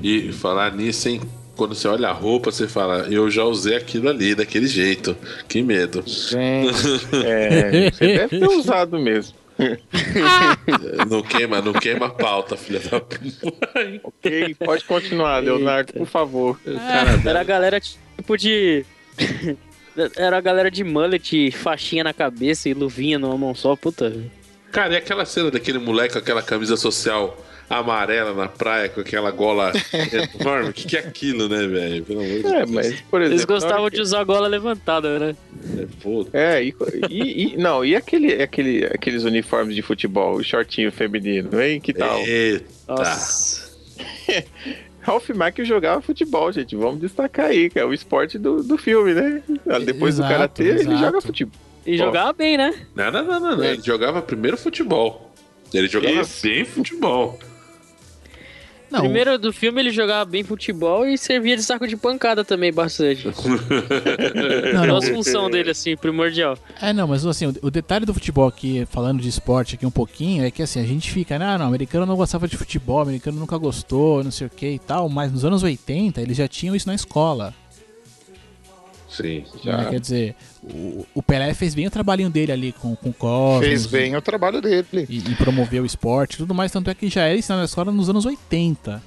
E 0.03 0.31
falar 0.33 0.73
nisso, 0.73 1.07
hein? 1.09 1.21
Quando 1.55 1.73
você 1.73 1.87
olha 1.87 2.09
a 2.09 2.11
roupa, 2.11 2.51
você 2.51 2.67
fala, 2.67 3.07
eu 3.09 3.31
já 3.31 3.45
usei 3.45 3.77
aquilo 3.77 4.09
ali, 4.09 4.35
daquele 4.35 4.67
jeito. 4.67 5.15
Que 5.47 5.61
medo. 5.61 6.03
Gente, 6.05 6.75
É, 7.25 7.89
você 7.91 8.17
deve 8.17 8.39
ter 8.39 8.47
usado 8.49 8.99
mesmo. 8.99 9.33
Não 11.09 11.21
queima, 11.21 11.61
não 11.61 11.71
queima 11.71 12.07
a 12.07 12.09
pauta, 12.09 12.57
filha 12.57 12.79
da 12.79 12.99
puta. 12.99 13.69
Ok, 14.03 14.55
pode 14.55 14.83
continuar, 14.83 15.39
Leonardo, 15.41 15.93
por 15.93 16.07
favor. 16.07 16.59
Cara, 16.65 17.21
Era 17.25 17.39
a 17.39 17.43
galera 17.43 17.79
tipo 17.79 18.37
de. 18.37 18.85
Era 20.17 20.37
a 20.37 20.41
galera 20.41 20.69
de 20.69 20.83
mullet, 20.83 21.51
faixinha 21.51 22.03
na 22.03 22.13
cabeça 22.13 22.67
e 22.67 22.73
luvinha 22.73 23.17
numa 23.17 23.37
mão 23.37 23.55
só, 23.55 23.75
puta. 23.75 24.13
Cara, 24.71 24.93
e 24.93 24.97
aquela 24.97 25.25
cena 25.25 25.49
daquele 25.49 25.77
moleque 25.79 26.13
com 26.13 26.19
aquela 26.19 26.41
camisa 26.41 26.75
social 26.75 27.37
amarela 27.69 28.33
na 28.33 28.47
praia, 28.49 28.89
com 28.89 28.99
aquela 28.99 29.31
gola 29.31 29.71
enorme? 30.37 30.69
O 30.69 30.73
que, 30.73 30.85
que 30.85 30.97
é 30.97 30.99
aquilo, 30.99 31.47
né, 31.47 31.65
velho? 31.65 32.03
Pelo 32.03 32.19
amor 32.19 32.35
de 32.35 32.41
Deus. 32.43 32.53
É, 32.53 32.65
mas, 32.65 33.01
por 33.09 33.21
exemplo. 33.21 33.33
Eles 33.35 33.45
gostavam 33.45 33.89
de 33.89 34.01
usar 34.01 34.19
a 34.19 34.23
gola 34.25 34.47
levantada, 34.49 35.17
né? 35.17 35.35
É, 35.79 35.87
pô, 36.03 36.27
É, 36.33 36.61
e, 36.63 36.75
e- 37.09 37.53
e- 37.53 37.57
não, 37.57 37.83
e 37.85 37.95
aquele, 37.95 38.33
aquele, 38.43 38.85
aqueles 38.85 39.23
uniformes 39.23 39.73
de 39.73 39.81
futebol, 39.81 40.35
o 40.35 40.43
shortinho 40.43 40.91
feminino, 40.91 41.59
hein? 41.61 41.79
Que 41.79 41.93
tal? 41.93 42.19
Eita. 42.19 42.65
Nossa. 42.87 43.65
Ralph 45.05 45.29
Macchio 45.29 45.63
jogava 45.63 46.01
futebol, 46.01 46.51
gente. 46.51 46.75
Vamos 46.75 46.99
destacar 46.99 47.45
aí, 47.45 47.69
que 47.69 47.77
é 47.77 47.85
o 47.85 47.93
esporte 47.93 48.39
do, 48.39 48.63
do 48.63 48.75
filme, 48.75 49.13
né? 49.13 49.43
Depois 49.85 50.15
Exato, 50.15 50.27
do 50.27 50.33
karatê, 50.33 50.63
ele 50.63 50.97
joga 50.97 51.21
futebol. 51.21 51.61
E 51.85 51.95
jogava 51.95 52.33
bem, 52.33 52.57
né? 52.57 52.73
Não, 52.95 53.11
não, 53.11 53.23
não, 53.23 53.39
não, 53.39 53.57
não. 53.57 53.63
Ele 53.63 53.81
jogava 53.83 54.19
primeiro 54.19 54.57
futebol. 54.57 55.31
Ele 55.71 55.87
jogava 55.87 56.21
Isso. 56.21 56.41
bem 56.41 56.65
futebol. 56.65 57.37
Não, 58.95 59.01
Primeiro 59.01 59.37
do 59.37 59.51
filme 59.51 59.81
ele 59.81 59.91
jogava 59.91 60.23
bem 60.23 60.41
futebol 60.41 61.05
e 61.05 61.17
servia 61.17 61.57
de 61.57 61.63
saco 61.63 61.85
de 61.85 61.97
pancada 61.97 62.45
também 62.45 62.71
bastante. 62.71 63.27
não, 64.73 64.81
não, 64.81 64.87
Nossa 64.87 65.13
função 65.13 65.49
dele, 65.49 65.71
assim, 65.71 65.97
primordial. 65.97 66.57
É, 66.81 66.93
não, 66.93 67.05
mas 67.05 67.25
assim, 67.25 67.47
o, 67.47 67.53
o 67.63 67.69
detalhe 67.69 68.05
do 68.05 68.13
futebol 68.13 68.47
aqui, 68.47 68.87
falando 68.89 69.21
de 69.21 69.27
esporte 69.27 69.75
aqui 69.75 69.85
um 69.85 69.91
pouquinho, 69.91 70.45
é 70.45 70.51
que 70.51 70.63
assim, 70.63 70.79
a 70.79 70.85
gente 70.85 71.11
fica, 71.11 71.37
não, 71.37 71.57
não, 71.57 71.65
o 71.65 71.67
americano 71.67 72.05
não 72.05 72.15
gostava 72.15 72.47
de 72.47 72.55
futebol, 72.55 72.99
o 72.99 73.01
americano 73.01 73.37
nunca 73.37 73.57
gostou, 73.57 74.23
não 74.23 74.31
sei 74.31 74.47
o 74.47 74.49
que 74.49 74.69
e 74.69 74.79
tal, 74.79 75.09
mas 75.09 75.29
nos 75.29 75.43
anos 75.43 75.61
80 75.61 76.21
eles 76.21 76.37
já 76.37 76.47
tinham 76.47 76.73
isso 76.73 76.87
na 76.87 76.95
escola. 76.95 77.53
Sim. 79.15 79.43
né? 79.63 79.87
Quer 79.89 79.99
dizer, 79.99 80.35
o, 80.63 81.05
o 81.15 81.23
Pelé 81.23 81.53
fez 81.53 81.73
bem 81.73 81.87
o 81.87 81.91
trabalhinho 81.91 82.29
dele 82.29 82.51
ali 82.51 82.71
com, 82.71 82.95
com 82.95 83.09
o 83.09 83.13
Cosmos. 83.13 83.65
fez 83.65 83.85
bem 83.85 84.15
o 84.15 84.21
trabalho 84.21 84.61
dele. 84.61 85.05
E, 85.09 85.17
e 85.17 85.35
promoveu 85.35 85.83
o 85.83 85.85
esporte 85.85 86.35
e 86.35 86.37
tudo 86.37 86.53
mais, 86.53 86.71
tanto 86.71 86.89
é 86.89 86.93
que 86.93 87.09
já 87.09 87.23
era 87.23 87.37
ensinado 87.37 87.59
na 87.59 87.65
escola 87.65 87.91
nos 87.91 88.09
anos 88.09 88.25
80. 88.25 89.01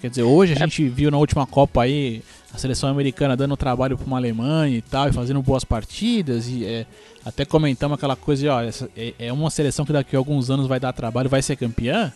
Quer 0.00 0.10
dizer, 0.10 0.22
hoje 0.22 0.52
a 0.52 0.56
gente 0.56 0.86
viu 0.88 1.10
na 1.10 1.16
última 1.16 1.46
Copa 1.46 1.82
aí 1.82 2.22
a 2.52 2.58
seleção 2.58 2.88
americana 2.88 3.36
dando 3.36 3.56
trabalho 3.56 3.96
para 3.96 4.06
uma 4.06 4.16
Alemanha 4.16 4.76
e 4.76 4.82
tal, 4.82 5.08
e 5.08 5.12
fazendo 5.12 5.42
boas 5.42 5.64
partidas, 5.64 6.48
e 6.48 6.64
é, 6.64 6.86
até 7.24 7.44
comentamos 7.44 7.96
aquela 7.96 8.16
coisa 8.16 8.42
de, 8.42 8.48
ó, 8.48 8.60
essa 8.62 8.90
é, 8.96 9.14
é 9.18 9.32
uma 9.32 9.50
seleção 9.50 9.84
que 9.84 9.92
daqui 9.92 10.16
a 10.16 10.18
alguns 10.18 10.50
anos 10.50 10.66
vai 10.66 10.80
dar 10.80 10.92
trabalho, 10.92 11.28
vai 11.28 11.42
ser 11.42 11.56
campeã. 11.56 12.12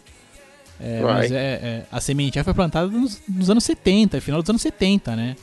É, 0.78 1.00
mas 1.02 1.30
é, 1.30 1.36
é, 1.36 1.86
a 1.92 2.00
sementinha 2.00 2.42
foi 2.42 2.54
plantada 2.54 2.86
nos, 2.88 3.20
nos 3.28 3.50
anos 3.50 3.64
70, 3.64 4.18
final 4.20 4.40
dos 4.40 4.48
anos 4.48 4.62
70, 4.62 5.14
né? 5.14 5.36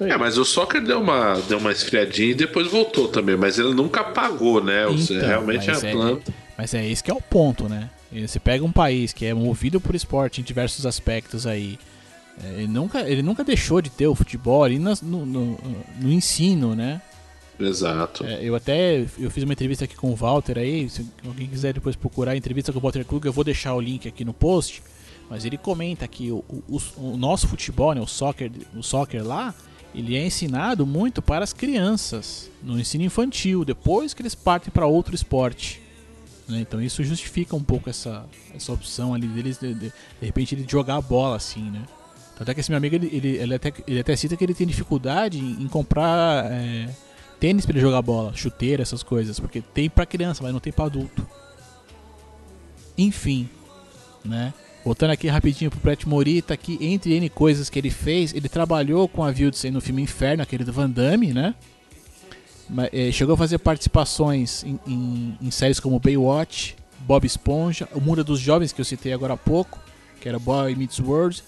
É, 0.00 0.16
mas 0.16 0.38
o 0.38 0.44
soccer 0.44 0.82
deu 0.82 1.00
uma, 1.00 1.34
deu 1.48 1.58
uma 1.58 1.72
esfriadinha 1.72 2.30
e 2.30 2.34
depois 2.34 2.68
voltou 2.68 3.08
também, 3.08 3.36
mas 3.36 3.58
ele 3.58 3.74
nunca 3.74 4.00
apagou, 4.02 4.62
né? 4.62 4.84
Então, 4.90 5.16
realmente 5.26 5.68
é 5.68 5.72
mas 5.72 5.84
a 5.84 5.88
é- 5.88 5.92
planta. 5.92 6.34
Mas 6.56 6.74
é 6.74 6.86
esse 6.88 7.02
que 7.02 7.10
é 7.10 7.14
o 7.14 7.20
ponto, 7.20 7.68
né? 7.68 7.90
E 8.12 8.26
Você 8.26 8.38
pega 8.40 8.64
um 8.64 8.72
país 8.72 9.12
que 9.12 9.26
é 9.26 9.34
movido 9.34 9.80
por 9.80 9.94
esporte 9.94 10.40
em 10.40 10.44
diversos 10.44 10.86
aspectos 10.86 11.46
aí. 11.46 11.78
é, 12.42 12.48
Ele 12.58 12.68
nunca, 12.68 13.00
ele 13.08 13.22
nunca 13.22 13.42
deixou 13.44 13.80
de 13.82 13.90
ter 13.90 14.06
o 14.06 14.14
futebol 14.14 14.62
ali 14.64 14.78
nas- 14.78 15.02
no, 15.02 15.26
no- 15.26 15.58
no 16.00 16.12
ensino, 16.12 16.74
né? 16.74 17.00
Exato. 17.58 18.24
É, 18.24 18.38
eu 18.42 18.54
até 18.54 19.04
eu 19.18 19.30
fiz 19.30 19.42
uma 19.42 19.52
entrevista 19.52 19.84
aqui 19.84 19.96
com 19.96 20.10
o 20.10 20.14
Walter 20.14 20.56
aí. 20.58 20.88
Se 20.88 21.04
alguém 21.26 21.48
quiser 21.48 21.72
depois 21.72 21.96
procurar 21.96 22.32
a 22.32 22.36
entrevista 22.36 22.72
com 22.72 22.78
o 22.78 22.82
Walter 22.82 23.04
Krug, 23.04 23.26
eu 23.26 23.32
vou 23.32 23.42
deixar 23.44 23.74
o 23.74 23.80
link 23.80 24.06
aqui 24.06 24.24
no 24.24 24.32
post. 24.32 24.82
Mas 25.28 25.44
ele 25.44 25.58
comenta 25.58 26.06
que 26.06 26.30
o, 26.30 26.44
o- 26.68 26.80
o 26.96 27.16
nosso 27.16 27.48
futebol, 27.48 27.92
né, 27.94 28.00
o 28.00 28.06
soccer, 28.06 28.50
o 28.76 28.82
soccer 28.82 29.26
lá, 29.26 29.52
ele 29.98 30.16
é 30.16 30.24
ensinado 30.24 30.86
muito 30.86 31.20
para 31.20 31.42
as 31.42 31.52
crianças 31.52 32.48
no 32.62 32.78
ensino 32.78 33.02
infantil, 33.02 33.64
depois 33.64 34.14
que 34.14 34.22
eles 34.22 34.34
partem 34.34 34.70
para 34.70 34.86
outro 34.86 35.12
esporte. 35.12 35.82
né? 36.48 36.60
Então 36.60 36.80
isso 36.80 37.02
justifica 37.02 37.56
um 37.56 37.62
pouco 37.62 37.90
essa, 37.90 38.24
essa 38.54 38.72
opção 38.72 39.12
ali 39.12 39.26
deles 39.26 39.58
de, 39.58 39.74
de, 39.74 39.80
de 39.88 39.92
repente 40.26 40.54
ele 40.54 40.64
jogar 40.68 40.96
a 40.96 41.00
bola 41.00 41.34
assim, 41.34 41.68
né? 41.68 41.82
Tanto 42.36 42.48
é 42.48 42.54
que 42.54 42.60
esse 42.60 42.70
meu 42.70 42.76
amigo 42.76 42.94
ele, 42.94 43.10
ele, 43.12 43.28
ele 43.38 43.54
até, 43.54 43.72
ele 43.88 43.98
até 43.98 44.14
cita 44.14 44.36
que 44.36 44.44
ele 44.44 44.54
tem 44.54 44.68
dificuldade 44.68 45.40
em, 45.40 45.64
em 45.64 45.66
comprar 45.66 46.44
é, 46.52 46.88
tênis 47.40 47.66
para 47.66 47.72
ele 47.72 47.80
jogar 47.80 48.00
bola, 48.00 48.32
chuteira, 48.36 48.80
essas 48.80 49.02
coisas, 49.02 49.40
porque 49.40 49.60
tem 49.60 49.90
para 49.90 50.06
criança, 50.06 50.44
mas 50.44 50.52
não 50.52 50.60
tem 50.60 50.72
para 50.72 50.84
adulto. 50.84 51.26
Enfim, 52.96 53.48
né? 54.24 54.54
Voltando 54.84 55.10
aqui 55.10 55.28
rapidinho 55.28 55.70
pro 55.70 55.80
Brett 55.80 56.08
Morita, 56.08 56.54
aqui 56.54 56.78
entre 56.80 57.12
N 57.14 57.28
coisas 57.28 57.68
que 57.68 57.78
ele 57.78 57.90
fez, 57.90 58.32
ele 58.32 58.48
trabalhou 58.48 59.06
com 59.08 59.22
a 59.22 59.28
Wildsen 59.28 59.70
no 59.70 59.80
filme 59.80 60.00
Inferno, 60.02 60.42
aquele 60.42 60.64
do 60.64 60.72
Van 60.72 60.88
Damme, 60.88 61.32
né? 61.34 61.54
Eh, 62.92 63.10
chegou 63.12 63.34
a 63.34 63.38
fazer 63.38 63.58
participações 63.58 64.62
em, 64.64 64.78
em- 64.86 65.38
em 65.42 65.50
séries 65.50 65.80
como 65.80 65.98
Baywatch, 65.98 66.76
Bob 67.00 67.26
Esponja, 67.26 67.88
O 67.94 68.00
Mundo 68.00 68.22
dos 68.22 68.38
Jovens, 68.40 68.72
que 68.72 68.80
eu 68.80 68.84
citei 68.84 69.12
agora 69.12 69.34
há 69.34 69.36
pouco, 69.36 69.78
que 70.20 70.28
era 70.28 70.38
Boy 70.38 70.74
Meets 70.74 71.00
World. 71.00 71.42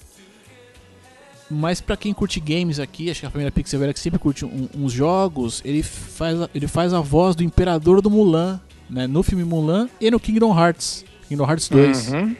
Mas 1.51 1.81
pra 1.81 1.97
quem 1.97 2.13
curte 2.15 2.39
games 2.41 2.79
aqui, 2.79 3.11
acho 3.11 3.21
que 3.21 3.27
a 3.27 3.31
família 3.31 3.51
Pixelvera 3.51 3.93
que 3.93 4.01
sempre 4.01 4.19
curte 4.19 4.45
um- 4.45 4.69
uns 4.77 4.93
jogos, 4.93 5.61
ele 5.65 5.83
faz, 5.83 6.39
ele 6.55 6.67
faz 6.69 6.93
a 6.95 7.01
voz 7.01 7.35
do 7.35 7.43
Imperador 7.43 8.01
do 8.01 8.09
Mulan, 8.11 8.61
né? 8.89 9.07
No 9.07 9.23
filme 9.23 9.45
Mulan 9.45 9.89
e 10.01 10.11
no 10.11 10.21
Kingdom 10.21 10.57
Hearts. 10.59 11.05
Kingdom 11.29 11.45
Hearts 11.49 11.69
2. 11.69 12.09
Uhum. 12.13 12.37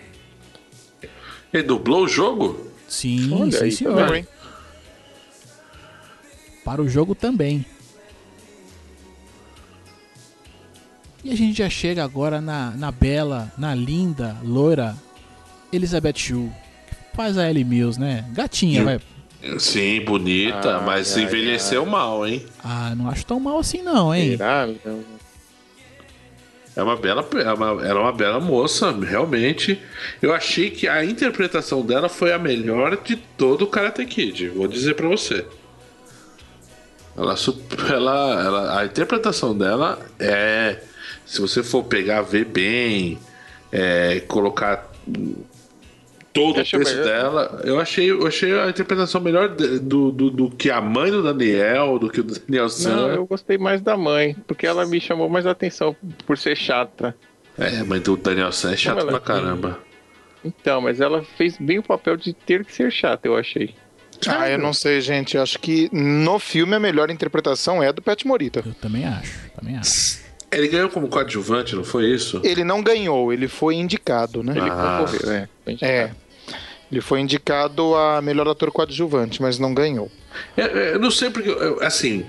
Ele 1.53 1.63
dublou 1.63 2.05
o 2.05 2.09
jogo? 2.09 2.67
Sim, 2.89 3.33
Olha 3.33 3.53
sim, 3.53 3.65
aí, 3.65 3.73
senhor. 3.73 3.97
tá 3.97 4.07
Viu, 4.07 4.15
hein? 4.17 4.27
Para 6.65 6.83
o 6.83 6.89
jogo 6.89 7.15
também. 7.15 7.65
E 11.23 11.31
a 11.31 11.37
gente 11.37 11.59
já 11.59 11.69
chega 11.69 12.03
agora 12.03 12.41
na, 12.41 12.71
na 12.73 12.91
bela, 12.91 13.53
na 13.59 13.75
linda, 13.75 14.37
loira 14.43 14.97
Elizabeth 15.73 16.17
Shue. 16.17 16.51
que 16.89 17.17
Faz 17.17 17.37
a 17.37 17.49
Ellie 17.49 17.65
Mills, 17.65 17.99
né? 18.01 18.25
Gatinha, 18.33 18.85
vai. 18.85 19.01
Sim, 19.59 20.01
bonita, 20.05 20.79
Ai, 20.79 20.85
mas 20.85 21.17
ai, 21.17 21.25
envelheceu 21.25 21.85
mal, 21.87 22.27
hein? 22.27 22.45
Ah, 22.63 22.95
não 22.95 23.09
acho 23.09 23.25
tão 23.25 23.41
mal 23.41 23.59
assim 23.59 23.83
não, 23.83 24.15
hein? 24.15 24.31
Será? 24.33 24.69
É 26.81 26.83
uma 26.83 26.97
bela, 26.97 27.29
é 27.35 27.53
uma, 27.53 27.87
era 27.87 28.01
uma 28.01 28.11
bela 28.11 28.41
moça, 28.41 28.91
realmente. 28.91 29.79
Eu 30.23 30.33
achei 30.33 30.71
que 30.71 30.89
a 30.89 31.05
interpretação 31.05 31.85
dela 31.85 32.09
foi 32.09 32.33
a 32.33 32.39
melhor 32.39 32.97
de 32.97 33.17
todo 33.17 33.63
o 33.63 33.67
Karate 33.67 34.07
Kid, 34.07 34.49
vou 34.49 34.67
dizer 34.67 34.95
pra 34.95 35.07
você. 35.07 35.45
Ela, 37.15 37.35
ela, 37.87 38.43
ela, 38.43 38.81
a 38.81 38.87
interpretação 38.87 39.55
dela 39.55 39.99
é, 40.19 40.79
se 41.27 41.39
você 41.43 41.63
for 41.63 41.85
pegar, 41.85 42.23
ver 42.23 42.47
bem, 42.47 43.19
é, 43.71 44.21
colocar 44.21 44.91
todo 46.33 46.55
Deixa 46.57 46.77
o 46.77 46.81
eu 46.81 46.85
texto 46.85 47.03
dela, 47.03 47.61
eu 47.65 47.81
achei, 47.81 48.11
eu 48.11 48.27
achei 48.27 48.59
a 48.59 48.69
interpretação 48.69 49.21
melhor 49.21 49.49
do, 49.49 50.11
do, 50.13 50.31
do 50.31 50.51
que 50.51 50.71
a 50.71 50.81
mãe 50.81 51.11
do 51.11 51.23
Daniel, 51.23 51.99
do 51.99 52.09
que 52.11 52.21
o 52.21 52.25
Daniel 52.25 52.65
Não, 52.65 52.69
San. 52.69 53.09
eu 53.15 53.27
gostei 53.27 53.59
mais 53.59 53.81
da 53.81 53.97
mãe, 53.97 54.37
porque 54.47 54.67
ela 54.67 54.87
me 54.87 55.01
chamou 55.01 55.29
mais 55.29 55.47
atenção 55.47 55.95
por 56.27 56.39
ser 56.39 56.57
chata. 56.57 57.17
É, 57.59 57.79
a 57.81 57.85
mãe 57.85 58.01
do 58.01 58.17
Daniel 58.17 58.53
San 58.53 58.73
é 58.73 58.77
chato 58.77 59.01
ela 59.01 59.11
pra 59.11 59.21
tem- 59.21 59.27
caramba. 59.43 59.79
Então, 60.45 60.81
mas 60.81 61.01
ela 61.01 61.23
fez 61.37 61.59
bem 61.59 61.79
o 61.79 61.83
papel 61.83 62.17
de 62.17 62.33
ter 62.33 62.65
que 62.65 62.73
ser 62.73 62.91
chata, 62.91 63.29
eu 63.29 63.37
achei. 63.37 63.75
Ah, 64.27 64.49
eu 64.51 64.59
não 64.59 64.73
sei, 64.73 65.01
gente. 65.01 65.37
Acho 65.39 65.59
que 65.59 65.89
no 65.93 66.39
filme 66.39 66.75
a 66.75 66.81
melhor 66.81 67.11
interpretação 67.11 67.83
é 67.83 67.93
do 67.93 68.01
Pat 68.03 68.25
Morita. 68.25 68.63
Eu 68.65 68.75
também 68.75 69.05
acho, 69.07 69.51
também 69.59 69.77
acho. 69.77 70.20
Ele 70.53 70.69
ganhou 70.69 70.89
como 70.89 71.09
coadjuvante, 71.09 71.77
não 71.77 71.85
foi 71.85 72.07
isso? 72.07 72.41
Ele 72.43 72.65
não 72.65 72.83
ganhou, 72.83 73.33
ele 73.33 73.47
foi 73.47 73.77
indicado, 73.77 74.43
né? 74.43 74.53
Ele 74.57 74.69
Ah. 74.71 75.05
concorreu, 75.07 75.27
né? 75.29 75.49
É. 75.81 76.11
Ele 76.91 77.01
foi 77.01 77.21
indicado 77.21 77.95
a 77.95 78.21
melhor 78.21 78.49
ator 78.49 78.73
coadjuvante, 78.73 79.41
mas 79.41 79.59
não 79.61 79.73
ganhou. 79.73 80.11
É, 80.57 80.63
é, 80.63 80.95
Eu, 80.95 80.99
não 80.99 81.11
sei 81.11 81.31
porque, 81.31 81.49
eu- 81.49 81.81
assim, 81.83 82.27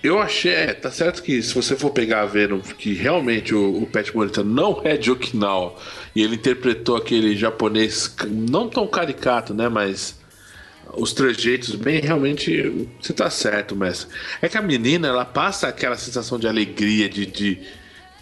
eu 0.00 0.20
achei, 0.20 0.52
é, 0.52 0.72
tá 0.74 0.92
certo 0.92 1.22
que 1.24 1.42
se 1.42 1.52
você 1.52 1.74
for 1.74 1.90
pegar 1.90 2.24
vendo 2.26 2.60
que 2.78 2.94
realmente 2.94 3.52
o, 3.52 3.82
o 3.82 3.86
Pat 3.86 4.12
Morita 4.14 4.44
não 4.44 4.80
é 4.84 4.96
de 4.96 5.10
Okinawa 5.10 5.74
e 6.14 6.22
ele 6.22 6.36
interpretou 6.36 6.96
aquele 6.96 7.36
japonês 7.36 8.14
não 8.28 8.68
tão 8.68 8.86
caricato, 8.86 9.52
né, 9.52 9.68
mas 9.68 10.16
os 10.92 11.12
trejeitos 11.12 11.74
bem, 11.74 12.00
realmente, 12.00 12.88
você 13.00 13.12
tá 13.12 13.28
certo, 13.30 13.74
mestre. 13.74 14.08
É 14.40 14.48
que 14.48 14.56
a 14.56 14.62
menina, 14.62 15.08
ela 15.08 15.24
passa 15.24 15.68
aquela 15.68 15.96
sensação 15.96 16.38
de 16.38 16.46
alegria, 16.46 17.08
de, 17.08 17.26
de, 17.26 17.60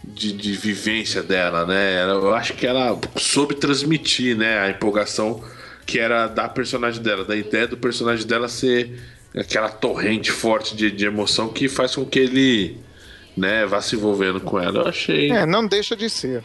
de, 0.05 0.33
de 0.33 0.53
vivência 0.53 1.23
dela, 1.23 1.67
né? 1.67 2.05
Eu 2.05 2.35
acho 2.35 2.55
que 2.55 2.67
ela 2.67 2.99
soube 3.17 3.55
transmitir, 3.55 4.37
né, 4.37 4.59
a 4.59 4.71
empolgação 4.71 5.43
que 5.85 5.99
era 5.99 6.27
da 6.29 6.49
personagem 6.49 7.03
dela, 7.03 7.25
da 7.25 7.37
ideia 7.37 7.67
do 7.67 7.77
personagem 7.77 8.27
dela 8.27 8.49
ser 8.49 8.99
aquela 9.37 9.69
torrente 9.69 10.31
forte 10.31 10.77
de, 10.77 10.91
de 10.91 11.05
emoção 11.05 11.49
que 11.49 11.69
faz 11.69 11.95
com 11.95 12.05
que 12.05 12.19
ele, 12.19 12.79
né, 13.37 13.67
vá 13.67 13.81
se 13.81 13.97
envolvendo 13.97 14.41
com 14.41 14.61
ela. 14.61 14.83
Eu 14.83 14.89
achei. 14.89 15.31
É, 15.31 15.45
não 15.45 15.67
deixa 15.67 15.97
de 15.97 16.09
ser. 16.09 16.43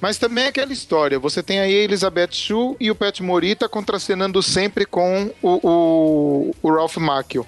Mas 0.00 0.16
também 0.16 0.44
é 0.44 0.48
aquela 0.48 0.72
história. 0.72 1.18
Você 1.18 1.42
tem 1.42 1.60
aí 1.60 1.74
a 1.74 1.84
Elizabeth 1.84 2.32
Shue 2.32 2.76
e 2.80 2.90
o 2.90 2.94
Pat 2.94 3.20
Morita 3.20 3.68
contracenando 3.68 4.42
sempre 4.42 4.86
com 4.86 5.30
o, 5.42 5.68
o, 5.68 6.54
o 6.62 6.74
Ralph 6.74 6.96
Macchio. 6.96 7.46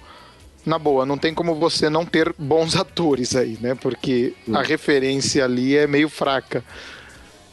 Na 0.64 0.78
boa, 0.78 1.04
não 1.04 1.18
tem 1.18 1.34
como 1.34 1.54
você 1.56 1.88
não 1.88 2.04
ter 2.04 2.32
bons 2.38 2.76
atores 2.76 3.34
aí, 3.34 3.58
né? 3.60 3.74
Porque 3.74 4.34
a 4.52 4.62
referência 4.62 5.44
ali 5.44 5.76
é 5.76 5.86
meio 5.86 6.08
fraca. 6.08 6.62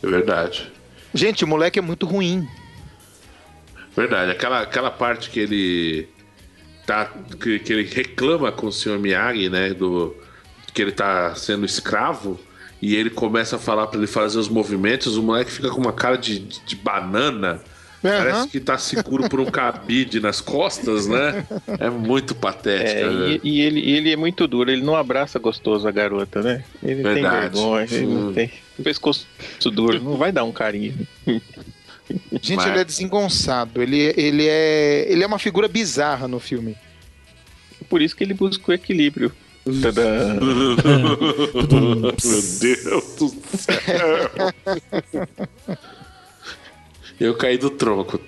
É 0.04 0.08
verdade. 0.08 0.72
Gente, 1.14 1.44
o 1.44 1.48
moleque 1.48 1.80
é 1.80 1.82
muito 1.82 2.06
ruim. 2.06 2.48
Verdade. 3.96 4.32
Aquela, 4.32 4.62
aquela 4.62 4.92
parte 4.92 5.30
que 5.30 5.40
ele 5.40 6.10
tá 6.86 7.12
que, 7.42 7.60
que 7.60 7.74
ele 7.74 7.84
reclama 7.84 8.52
com 8.52 8.68
o 8.68 8.72
Sr. 8.72 9.00
Miyagi, 9.00 9.50
né, 9.50 9.74
do 9.74 10.16
que 10.74 10.82
ele 10.82 10.92
tá 10.92 11.36
sendo 11.36 11.66
escravo 11.66 12.40
e 12.82 12.96
ele 12.96 13.10
começa 13.10 13.56
a 13.58 13.60
falar 13.60 13.88
pra 13.88 13.98
ele 13.98 14.08
fazer 14.08 14.38
os 14.40 14.48
movimentos, 14.50 15.18
o 15.18 15.24
moleque 15.24 15.52
fica 15.52 15.70
com 15.70 15.82
uma 15.82 15.94
cara 15.94 16.18
de, 16.18 16.40
de, 16.40 16.60
de 16.66 16.76
banana. 16.76 17.62
Aham. 18.02 18.18
Parece 18.18 18.48
que 18.48 18.60
tá 18.62 18.78
seguro 18.78 19.28
por 19.28 19.42
um 19.42 19.46
cabide 19.52 20.22
nas 20.22 20.40
costas, 20.40 21.06
né? 21.06 21.46
É 21.80 21.90
muito 21.90 22.34
patético. 22.34 22.98
É, 22.98 23.10
né? 23.10 23.40
e, 23.44 23.50
e 23.58 23.62
ele, 23.62 23.80
e 23.82 23.92
ele 23.92 24.14
é 24.14 24.16
muito 24.16 24.48
duro, 24.48 24.72
ele 24.72 24.82
não 24.82 24.96
abraça 24.96 25.38
gostoso 25.38 25.86
a 25.86 25.92
garota, 25.92 26.42
né? 26.42 26.64
Ele 26.82 27.04
tem 27.04 27.14
Verdade. 27.16 27.56
vergonha, 27.56 27.88
ele 27.92 28.06
Hum. 28.06 28.24
não 28.28 28.34
tem 28.34 28.50
pescoço 28.82 29.28
duro, 29.74 30.02
não 30.02 30.16
vai 30.16 30.32
dar 30.32 30.46
um 30.46 30.52
carinho. 30.54 30.96
Gente, 32.42 32.56
Mas- 32.56 32.68
ele 32.68 32.80
é 32.80 32.84
desengonçado. 32.86 33.82
Ele, 33.82 34.14
ele, 34.16 34.48
é, 34.48 35.06
ele 35.12 35.22
é 35.24 35.28
uma 35.28 35.38
figura 35.38 35.68
bizarra 35.68 36.28
no 36.28 36.40
filme. 36.40 36.78
Por 37.90 38.02
isso 38.02 38.16
que 38.16 38.24
ele 38.24 38.34
buscou 38.34 38.74
equilíbrio. 38.74 39.32
Tadã. 39.82 40.36
Meu 42.24 42.42
Deus 42.60 43.16
do 43.18 43.30
céu. 43.58 43.80
Eu 47.20 47.36
caí 47.36 47.58
do 47.58 47.70
tronco. 47.70 48.20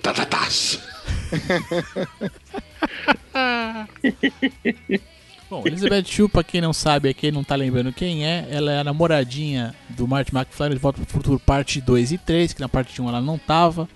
Bom, 5.49 5.63
Elizabeth 5.65 6.05
Shue, 6.05 6.29
pra 6.29 6.43
quem 6.43 6.61
não 6.61 6.71
sabe 6.71 7.09
aqui, 7.09 7.31
não 7.31 7.43
tá 7.43 7.55
lembrando 7.55 7.91
quem 7.91 8.25
é, 8.25 8.47
ela 8.49 8.71
é 8.71 8.79
a 8.79 8.83
namoradinha 8.83 9.75
do 9.89 10.07
Marty 10.07 10.33
McFly 10.33 10.69
de 10.69 10.77
Volta 10.77 11.01
pro 11.01 11.09
Futuro 11.11 11.39
parte 11.39 11.81
2 11.81 12.13
e 12.13 12.17
3, 12.17 12.53
que 12.53 12.61
na 12.61 12.69
parte 12.69 13.01
1 13.01 13.09
ela 13.09 13.21
não 13.21 13.37
tava. 13.37 13.89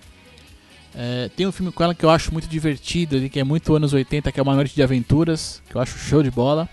É, 0.94 1.30
tem 1.34 1.46
um 1.46 1.52
filme 1.52 1.70
com 1.72 1.82
ela 1.82 1.94
que 1.94 2.04
eu 2.04 2.10
acho 2.10 2.32
muito 2.32 2.48
divertido, 2.48 3.28
que 3.28 3.40
é 3.40 3.44
muito 3.44 3.74
anos 3.74 3.92
80, 3.92 4.32
que 4.32 4.40
é 4.40 4.42
Uma 4.42 4.54
Noite 4.54 4.74
de 4.74 4.82
Aventuras, 4.82 5.62
que 5.68 5.76
eu 5.76 5.80
acho 5.80 5.98
show 5.98 6.22
de 6.22 6.30
bola. 6.30 6.68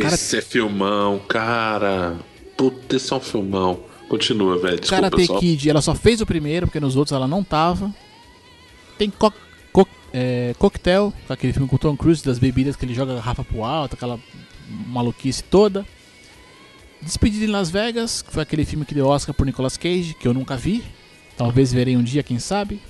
Cara- 0.00 0.14
Esse 0.14 0.36
é 0.38 0.40
filmão, 0.42 1.18
cara. 1.20 2.16
Puta, 2.56 2.96
esse 2.96 3.12
é 3.12 3.16
um 3.16 3.20
filmão. 3.20 3.80
Continua, 4.08 4.58
velho. 4.58 4.78
Desculpa, 4.80 5.10
Karate 5.10 5.26
só. 5.26 5.38
Kid, 5.38 5.70
ela 5.70 5.80
só 5.82 5.94
fez 5.94 6.20
o 6.20 6.26
primeiro, 6.26 6.66
porque 6.66 6.80
nos 6.80 6.96
outros 6.96 7.14
ela 7.16 7.26
não 7.26 7.42
tava. 7.42 7.92
Tem 8.98 9.10
co 9.10 9.32
co 9.72 9.86
é, 10.12 10.54
Cocktail, 10.58 11.12
aquele 11.28 11.52
filme 11.52 11.68
com 11.68 11.76
o 11.76 11.78
Tom 11.78 11.96
Cruise, 11.96 12.24
das 12.24 12.38
bebidas 12.38 12.76
que 12.76 12.84
ele 12.84 12.94
joga 12.94 13.12
a 13.12 13.16
garrafa 13.16 13.42
pro 13.44 13.64
alto, 13.64 13.94
aquela 13.94 14.20
maluquice 14.86 15.42
toda. 15.42 15.84
Despedida 17.02 17.44
em 17.44 17.48
Las 17.48 17.70
Vegas, 17.70 18.22
que 18.22 18.32
foi 18.32 18.42
aquele 18.42 18.64
filme 18.64 18.84
que 18.84 18.94
deu 18.94 19.06
Oscar 19.06 19.34
por 19.34 19.44
Nicolas 19.44 19.76
Cage, 19.76 20.14
que 20.18 20.26
eu 20.26 20.32
nunca 20.34 20.56
vi. 20.56 20.82
Talvez 21.36 21.72
verei 21.72 21.96
um 21.96 22.02
dia, 22.02 22.22
quem 22.22 22.38
sabe. 22.38 22.80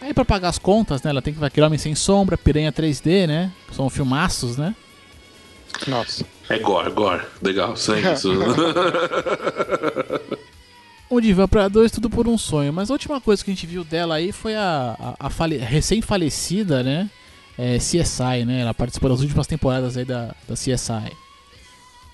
Aí 0.00 0.14
pra 0.14 0.24
pagar 0.24 0.48
as 0.48 0.58
contas, 0.58 1.02
né, 1.02 1.10
ela 1.10 1.20
tem 1.20 1.34
que 1.34 1.40
ver 1.40 1.46
aquele 1.46 1.66
Homem 1.66 1.78
Sem 1.78 1.94
Sombra, 1.94 2.38
Piranha 2.38 2.72
3D, 2.72 3.26
né, 3.26 3.52
são 3.72 3.90
filmaços, 3.90 4.56
né. 4.56 4.74
Nossa. 5.86 6.24
É 6.48 6.58
gore, 6.58 6.90
gore. 6.90 7.22
Legal, 7.42 7.76
sangue. 7.76 8.10
isso. 8.12 8.30
O 11.08 11.20
Divan 11.20 11.48
pra 11.48 11.68
dois, 11.68 11.90
tudo 11.90 12.08
por 12.08 12.28
um 12.28 12.38
sonho. 12.38 12.72
Mas 12.72 12.90
a 12.90 12.92
última 12.94 13.20
coisa 13.20 13.44
que 13.44 13.50
a 13.50 13.54
gente 13.54 13.66
viu 13.66 13.82
dela 13.84 14.14
aí 14.16 14.30
foi 14.32 14.54
a, 14.54 14.96
a, 15.18 15.26
a 15.26 15.30
fale- 15.30 15.56
recém-falecida, 15.58 16.82
né? 16.82 17.10
é, 17.58 17.76
CSI, 17.76 18.44
né? 18.46 18.60
Ela 18.62 18.72
participou 18.72 19.10
das 19.10 19.20
últimas 19.20 19.46
temporadas 19.46 19.96
aí 19.96 20.04
da, 20.04 20.34
da 20.48 20.54
CSI. 20.54 21.12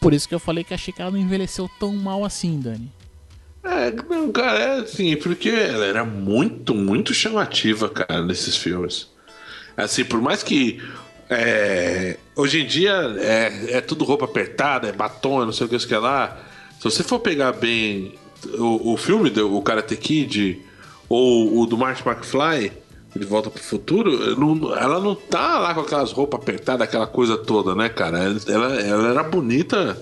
Por 0.01 0.13
isso 0.13 0.29
que 0.29 0.35
eu 0.35 0.41
falei 0.41 0.65
que 0.65 0.75
achei 0.75 0.93
que 0.93 1.01
ela 1.01 1.11
não 1.11 1.19
envelheceu 1.19 1.71
tão 1.79 1.95
mal 1.95 2.25
assim, 2.25 2.59
Dani. 2.61 2.91
É, 3.63 3.91
não, 4.09 4.33
cara, 4.33 4.59
é 4.59 4.81
assim, 4.81 5.17
porque 5.17 5.49
ela 5.51 5.85
era 5.85 6.05
muito, 6.05 6.75
muito 6.75 7.15
chamativa, 7.15 7.89
cara, 7.89 8.25
nesses 8.25 8.57
filmes. 8.57 9.09
Assim, 9.77 10.05
por 10.05 10.21
mais 10.21 10.43
que. 10.43 10.83
É, 11.29 12.17
hoje 12.35 12.63
em 12.63 12.67
dia 12.67 12.93
é, 13.19 13.77
é 13.79 13.81
tudo 13.81 14.05
roupa 14.05 14.25
apertada, 14.27 14.89
é 14.89 14.93
batom, 14.93 15.43
é 15.43 15.45
não 15.47 15.53
sei 15.53 15.67
o 15.67 15.69
que, 15.69 15.77
isso 15.77 15.89
que 15.89 15.95
é 15.95 15.99
lá. 15.99 16.37
Se 16.79 16.85
você 16.85 17.03
for 17.03 17.19
pegar 17.21 17.53
bem 17.53 18.15
o, 18.59 18.93
o 18.93 18.97
filme 18.97 19.31
do 19.31 19.57
o 19.57 19.63
Karate 19.63 19.97
Kid 19.97 20.61
ou 21.09 21.61
o 21.61 21.67
do 21.67 21.77
Marty 21.77 22.03
McFly, 22.07 22.73
De 23.15 23.25
Volta 23.25 23.49
pro 23.51 23.63
Futuro, 23.63 24.37
não- 24.37 24.77
ela 24.77 25.01
não 25.01 25.15
tá 25.15 25.59
lá 25.59 25.73
com 25.75 25.81
aquelas 25.81 26.13
roupas 26.13 26.39
apertadas, 26.41 26.87
aquela 26.87 27.07
coisa 27.07 27.37
toda, 27.39 27.75
né, 27.75 27.89
cara? 27.89 28.19
Ela, 28.47 28.81
ela 28.83 29.09
era 29.09 29.23
bonita, 29.23 29.97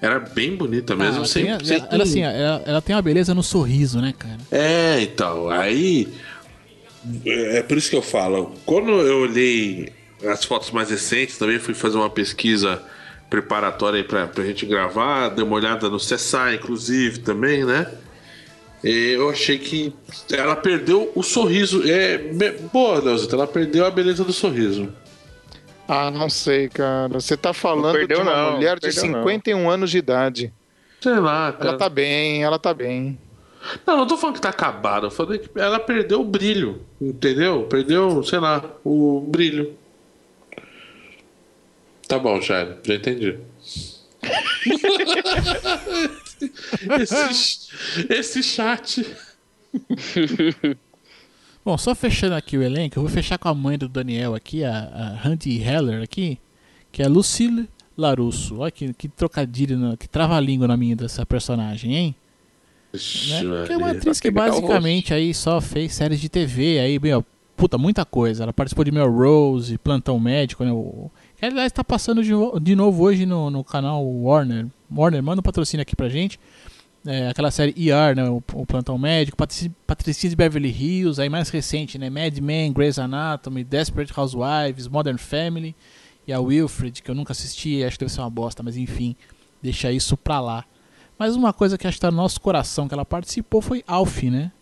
era 0.00 0.20
bem 0.20 0.54
bonita 0.56 0.94
mesmo. 0.94 1.14
Ah, 1.14 1.16
ela, 1.16 1.26
sem- 1.26 1.44
tem, 1.46 1.52
a- 1.52 1.64
sem- 1.64 1.76
ela, 1.78 1.88
ela, 1.90 2.02
assim, 2.04 2.20
ela, 2.22 2.62
ela 2.64 2.80
tem 2.82 2.94
uma 2.94 3.02
beleza 3.02 3.34
no 3.34 3.42
sorriso, 3.42 4.00
né, 4.00 4.14
cara? 4.16 4.38
é, 4.52 5.00
então, 5.02 5.50
aí 5.50 6.08
é 7.26 7.58
é 7.58 7.62
por 7.62 7.76
isso 7.76 7.90
que 7.90 7.96
eu 7.96 8.02
falo. 8.02 8.52
Quando 8.64 8.90
eu 8.90 9.22
olhei 9.22 9.88
as 10.26 10.44
fotos 10.44 10.70
mais 10.70 10.90
recentes, 10.90 11.38
também 11.38 11.58
fui 11.58 11.74
fazer 11.74 11.96
uma 11.96 12.10
pesquisa 12.10 12.82
preparatória 13.28 13.98
aí 13.98 14.04
pra, 14.04 14.26
pra 14.26 14.44
gente 14.44 14.66
gravar, 14.66 15.28
dei 15.28 15.44
uma 15.44 15.54
olhada 15.54 15.88
no 15.88 15.98
CSI, 15.98 16.56
inclusive, 16.56 17.20
também, 17.20 17.64
né? 17.64 17.86
E 18.82 19.12
eu 19.12 19.28
achei 19.28 19.58
que 19.58 19.92
ela 20.32 20.56
perdeu 20.56 21.12
o 21.14 21.22
sorriso. 21.22 21.82
É, 21.88 22.18
boa, 22.72 22.98
Leozito, 22.98 23.34
ela 23.34 23.46
perdeu 23.46 23.84
a 23.84 23.90
beleza 23.90 24.24
do 24.24 24.32
sorriso. 24.32 24.92
Ah, 25.86 26.10
não 26.10 26.30
sei, 26.30 26.68
cara. 26.68 27.20
Você 27.20 27.36
tá 27.36 27.52
falando 27.52 27.94
perdeu, 27.94 28.18
de 28.18 28.22
uma 28.22 28.34
não. 28.34 28.52
mulher 28.52 28.76
de 28.76 28.82
Perdeu, 28.82 29.06
não. 29.06 29.18
51 29.24 29.70
anos 29.70 29.90
de 29.90 29.98
idade. 29.98 30.52
Sei 31.00 31.18
lá, 31.18 31.52
cara. 31.52 31.70
Ela 31.70 31.78
tá 31.78 31.88
bem, 31.88 32.42
ela 32.42 32.58
tá 32.58 32.72
bem. 32.72 33.18
Não, 33.86 33.98
não 33.98 34.06
tô 34.06 34.16
falando 34.16 34.36
que 34.36 34.40
tá 34.40 34.48
acabada, 34.48 35.08
eu 35.08 35.10
falei 35.10 35.38
que 35.38 35.50
ela 35.54 35.78
perdeu 35.78 36.20
o 36.20 36.24
brilho, 36.24 36.80
entendeu? 37.00 37.64
Perdeu, 37.64 38.22
sei 38.22 38.38
lá, 38.38 38.64
o 38.82 39.20
brilho. 39.20 39.74
Tá 42.10 42.18
bom, 42.18 42.40
Jairo, 42.40 42.76
já 42.82 42.94
entendi. 42.96 43.38
esse, 47.00 47.68
esse 48.08 48.42
chat. 48.42 49.06
Bom, 51.64 51.78
só 51.78 51.94
fechando 51.94 52.34
aqui 52.34 52.56
o 52.58 52.62
elenco, 52.62 52.98
eu 52.98 53.02
vou 53.02 53.10
fechar 53.10 53.38
com 53.38 53.48
a 53.48 53.54
mãe 53.54 53.78
do 53.78 53.88
Daniel 53.88 54.34
aqui, 54.34 54.64
a, 54.64 54.72
a 55.22 55.28
Handy 55.28 55.62
Heller 55.62 56.02
aqui, 56.02 56.36
que 56.90 57.00
é 57.00 57.06
Lucille 57.06 57.68
Larusso. 57.96 58.58
Olha 58.58 58.72
que, 58.72 58.92
que 58.94 59.08
trocadilho, 59.08 59.78
na- 59.78 59.96
que 59.96 60.08
trava-língua 60.08 60.66
na 60.66 60.76
minha 60.76 60.96
dessa 60.96 61.24
personagem, 61.24 61.94
hein? 61.94 62.14
Ixi, 62.92 63.44
né? 63.44 63.66
Que 63.68 63.72
é 63.74 63.76
uma 63.76 63.90
atriz 63.92 64.18
que 64.18 64.32
basicamente 64.32 65.14
aí 65.14 65.32
só 65.32 65.60
fez 65.60 65.94
séries 65.94 66.18
de 66.20 66.28
TV, 66.28 66.80
aí, 66.80 66.98
meu, 66.98 67.24
puta, 67.56 67.78
muita 67.78 68.04
coisa. 68.04 68.42
Ela 68.42 68.52
participou 68.52 68.84
de 68.84 68.90
Melrose, 68.90 69.78
Plantão 69.78 70.18
Médico, 70.18 70.64
né? 70.64 70.72
O, 70.72 71.08
aliás 71.46 71.72
tá 71.72 71.82
passando 71.84 72.22
de, 72.22 72.32
no- 72.32 72.58
de 72.60 72.74
novo 72.76 73.02
hoje 73.02 73.24
no, 73.26 73.50
no 73.50 73.62
canal 73.64 74.04
Warner. 74.04 74.66
Warner, 74.94 75.22
manda 75.22 75.40
um 75.40 75.42
patrocínio 75.42 75.82
aqui 75.82 75.94
pra 75.96 76.08
gente. 76.08 76.38
É, 77.06 77.28
aquela 77.28 77.50
série 77.50 77.72
ER, 77.76 78.14
né? 78.14 78.28
O, 78.28 78.42
o 78.52 78.66
Plantão 78.66 78.98
Médico, 78.98 79.36
Patrici- 79.36 79.72
Patricinha 79.86 80.28
de 80.30 80.36
Beverly 80.36 80.68
Hills, 80.70 81.20
aí 81.20 81.28
mais 81.30 81.48
recente, 81.48 81.96
né? 81.98 82.10
Mad 82.10 82.36
Men, 82.38 82.72
Grey's 82.72 82.98
Anatomy, 82.98 83.64
Desperate 83.64 84.12
Housewives, 84.18 84.86
Modern 84.86 85.16
Family 85.16 85.74
e 86.26 86.32
a 86.32 86.38
Wilfred, 86.40 87.00
que 87.02 87.10
eu 87.10 87.14
nunca 87.14 87.32
assisti, 87.32 87.82
acho 87.82 87.96
que 87.98 88.04
deve 88.04 88.12
ser 88.12 88.20
uma 88.20 88.28
bosta, 88.28 88.62
mas 88.62 88.76
enfim, 88.76 89.16
deixa 89.62 89.90
isso 89.90 90.14
pra 90.16 90.40
lá. 90.40 90.64
Mas 91.18 91.34
uma 91.36 91.52
coisa 91.54 91.78
que 91.78 91.86
acho 91.86 91.96
que 91.96 92.00
tá 92.02 92.10
no 92.10 92.16
nosso 92.18 92.38
coração 92.40 92.86
que 92.86 92.92
ela 92.92 93.04
participou 93.04 93.62
foi 93.62 93.82
Alf, 93.86 94.22
né? 94.24 94.52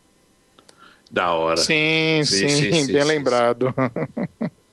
Da 1.10 1.32
hora. 1.32 1.56
Sim, 1.56 2.22
Sim, 2.24 2.48
sim, 2.48 2.48
sim, 2.48 2.72
sim, 2.86 2.92
bem 2.92 3.02
sim, 3.02 3.08
lembrado. 3.08 3.74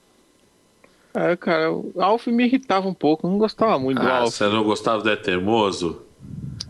Ah, 1.18 1.34
cara, 1.34 1.72
o 1.72 1.92
Alf 1.98 2.26
me 2.26 2.44
irritava 2.44 2.86
um 2.86 2.92
pouco, 2.92 3.26
não 3.26 3.38
gostava 3.38 3.78
muito 3.78 4.02
do 4.02 4.06
Ah, 4.06 4.18
Alf. 4.18 4.34
você 4.34 4.46
não 4.48 4.62
gostava 4.62 5.02
do 5.02 5.08
É 5.08 5.16
Teimoso? 5.16 6.02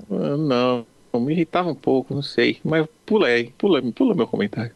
Não, 0.08 0.86
me 1.14 1.32
irritava 1.32 1.68
um 1.68 1.74
pouco, 1.74 2.14
não 2.14 2.22
sei. 2.22 2.60
Mas 2.64 2.86
pula 3.04 3.26
aí, 3.26 3.50
pula, 3.58 3.82
pula 3.92 4.14
meu 4.14 4.26
comentário. 4.28 4.72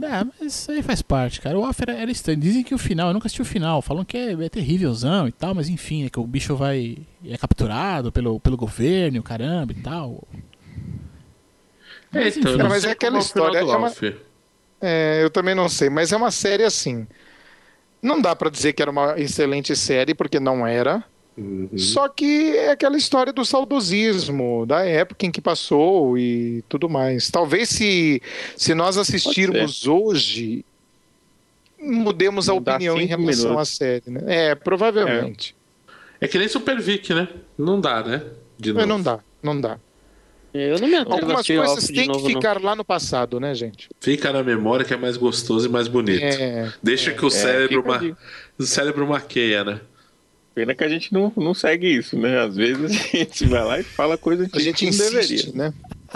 É, 0.00 0.24
mas 0.24 0.54
isso 0.54 0.70
aí 0.70 0.80
faz 0.82 1.02
parte, 1.02 1.40
cara. 1.40 1.58
O 1.58 1.64
Alf 1.64 1.80
era, 1.80 1.92
era 1.92 2.10
estranho. 2.10 2.38
Dizem 2.38 2.62
que 2.62 2.72
o 2.74 2.78
final, 2.78 3.08
eu 3.08 3.14
nunca 3.14 3.26
assisti 3.26 3.42
o 3.42 3.44
final, 3.44 3.82
falam 3.82 4.04
que 4.04 4.16
é, 4.16 4.32
é 4.32 4.48
terrívelzão 4.48 5.26
e 5.26 5.32
tal, 5.32 5.54
mas 5.56 5.68
enfim, 5.68 6.06
é 6.06 6.10
que 6.10 6.20
o 6.20 6.26
bicho 6.26 6.54
vai. 6.54 6.96
é 7.26 7.36
capturado 7.36 8.12
pelo, 8.12 8.38
pelo 8.38 8.56
governo, 8.56 9.16
e 9.16 9.20
o 9.20 9.24
caramba 9.24 9.72
e 9.72 9.82
tal. 9.82 10.22
Mas, 12.12 12.36
então, 12.36 12.52
enfim, 12.52 12.58
não 12.62 12.68
mas 12.68 12.82
sei 12.82 12.90
é 12.90 12.92
aquela 12.92 13.20
final 13.20 13.48
história, 13.50 13.64
do 13.64 13.72
é 13.72 13.76
uma-. 13.76 13.92
É, 14.80 15.22
eu 15.22 15.30
também 15.30 15.54
não 15.54 15.68
sei, 15.68 15.90
mas 15.90 16.12
é 16.12 16.16
uma 16.16 16.30
série 16.30 16.62
assim. 16.64 17.06
Não 18.02 18.20
dá 18.20 18.34
pra 18.34 18.48
dizer 18.50 18.72
que 18.72 18.82
era 18.82 18.90
uma 18.90 19.18
excelente 19.20 19.74
série, 19.76 20.14
porque 20.14 20.40
não 20.40 20.66
era. 20.66 21.04
Uhum. 21.36 21.68
Só 21.76 22.08
que 22.08 22.56
é 22.56 22.70
aquela 22.70 22.96
história 22.96 23.32
do 23.32 23.44
saudosismo, 23.44 24.64
da 24.66 24.84
época 24.84 25.26
em 25.26 25.30
que 25.30 25.40
passou 25.40 26.18
e 26.18 26.62
tudo 26.68 26.88
mais. 26.88 27.30
Talvez 27.30 27.68
se, 27.68 28.20
se 28.56 28.74
nós 28.74 28.96
assistirmos 28.98 29.86
hoje, 29.86 30.64
mudemos 31.80 32.48
a 32.48 32.52
Dá 32.58 32.74
opinião 32.74 33.00
em 33.00 33.06
relação 33.06 33.46
à 33.46 33.52
minutos. 33.52 33.76
série, 33.76 34.10
né? 34.10 34.20
É, 34.26 34.54
provavelmente. 34.54 35.54
É 36.20 36.28
que 36.28 36.38
nem 36.38 36.48
Super 36.48 36.78
Vic, 36.80 37.14
né? 37.14 37.28
Não 37.56 37.80
dá, 37.80 38.02
né? 38.02 38.22
De 38.58 38.72
Mas 38.72 38.86
novo. 38.86 38.98
não 38.98 39.02
dá, 39.02 39.20
não 39.42 39.60
dá. 39.60 39.78
Eu 40.52 40.80
não 40.80 40.88
me 40.88 40.96
atrevo 40.96 41.20
Algumas 41.20 41.46
coisas 41.46 41.86
têm 41.86 42.10
que 42.10 42.18
não. 42.18 42.24
ficar 42.24 42.60
lá 42.60 42.74
no 42.74 42.84
passado, 42.84 43.38
né, 43.38 43.54
gente? 43.54 43.88
Fica 44.00 44.32
na 44.32 44.42
memória 44.42 44.84
que 44.84 44.92
é 44.92 44.96
mais 44.96 45.16
gostoso 45.16 45.68
e 45.68 45.70
mais 45.70 45.86
bonito. 45.86 46.22
É, 46.22 46.72
Deixa 46.82 47.12
que 47.12 47.24
o 47.24 47.30
cérebro, 47.30 47.82
fica 47.82 48.00
ma... 48.00 48.16
o 48.58 48.62
cérebro 48.64 49.06
maqueia, 49.06 49.62
né? 49.62 49.80
Pena 50.52 50.74
que 50.74 50.82
a 50.82 50.88
gente 50.88 51.12
não, 51.12 51.32
não 51.36 51.54
segue 51.54 51.86
isso, 51.86 52.18
né? 52.18 52.40
Às 52.40 52.56
vezes 52.56 52.90
a 53.14 53.16
gente 53.16 53.46
vai 53.46 53.64
lá 53.64 53.78
e 53.80 53.84
fala 53.84 54.18
coisa 54.18 54.48
que 54.48 54.58
a 54.58 54.60
gente 54.60 54.82
não 54.82 54.90
insiste, 54.90 55.12
deveria. 55.12 55.52
né? 55.54 55.74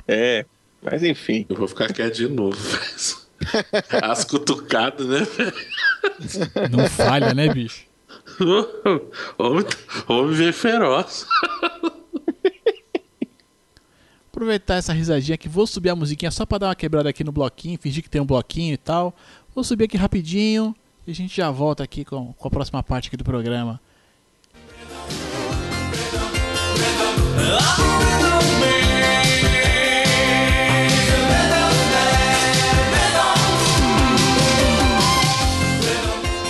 É, 0.09 0.45
mas 0.83 1.03
enfim. 1.05 1.47
Eu 1.49 1.57
vou 1.57 1.69
ficar 1.69 1.93
quieto 1.93 2.17
de 2.17 2.29
novo. 2.29 2.59
As 4.03 4.25
cutucadas, 4.25 5.07
né? 5.07 5.27
não 6.71 6.89
falha, 6.89 7.33
né, 7.33 7.49
bicho? 7.53 7.85
Homem, 9.39 9.65
homem 10.09 10.35
veio 10.35 10.53
feroz. 10.53 11.27
Aproveitar 14.35 14.75
essa 14.75 14.93
risadinha 14.93 15.37
aqui, 15.37 15.49
vou 15.49 15.65
subir 15.65 15.91
a 15.91 15.95
musiquinha 15.95 16.29
só 16.29 16.45
pra 16.45 16.59
dar 16.59 16.67
uma 16.67 16.75
quebrada 16.75 17.09
aqui 17.09 17.23
no 17.23 17.31
bloquinho, 17.31 17.79
fingir 17.79 18.03
que 18.03 18.11
tem 18.11 18.21
um 18.21 18.27
bloquinho 18.27 18.75
e 18.75 18.77
tal. 18.77 19.15
Vou 19.55 19.63
subir 19.63 19.85
aqui 19.85 19.97
rapidinho 19.97 20.75
e 21.07 21.13
a 21.13 21.15
gente 21.15 21.37
já 21.37 21.53
volta 21.53 21.85
aqui 21.85 22.05
com, 22.05 22.33
com 22.33 22.49
a 22.49 22.51
próxima 22.51 22.83
parte 22.83 23.07
aqui 23.07 23.17
do 23.17 23.23
programa. 23.23 23.81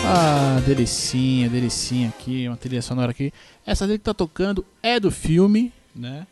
Ah, 0.06 0.62
delicinha, 0.66 1.50
delicinha 1.50 2.08
aqui, 2.08 2.48
uma 2.48 2.56
trilha 2.56 2.80
sonora 2.80 3.10
aqui. 3.10 3.30
Essa 3.66 3.84
trilha 3.84 3.98
que 3.98 4.04
tá 4.04 4.14
tocando 4.14 4.64
é 4.82 4.98
do 4.98 5.10
filme, 5.10 5.70
né? 5.94 6.26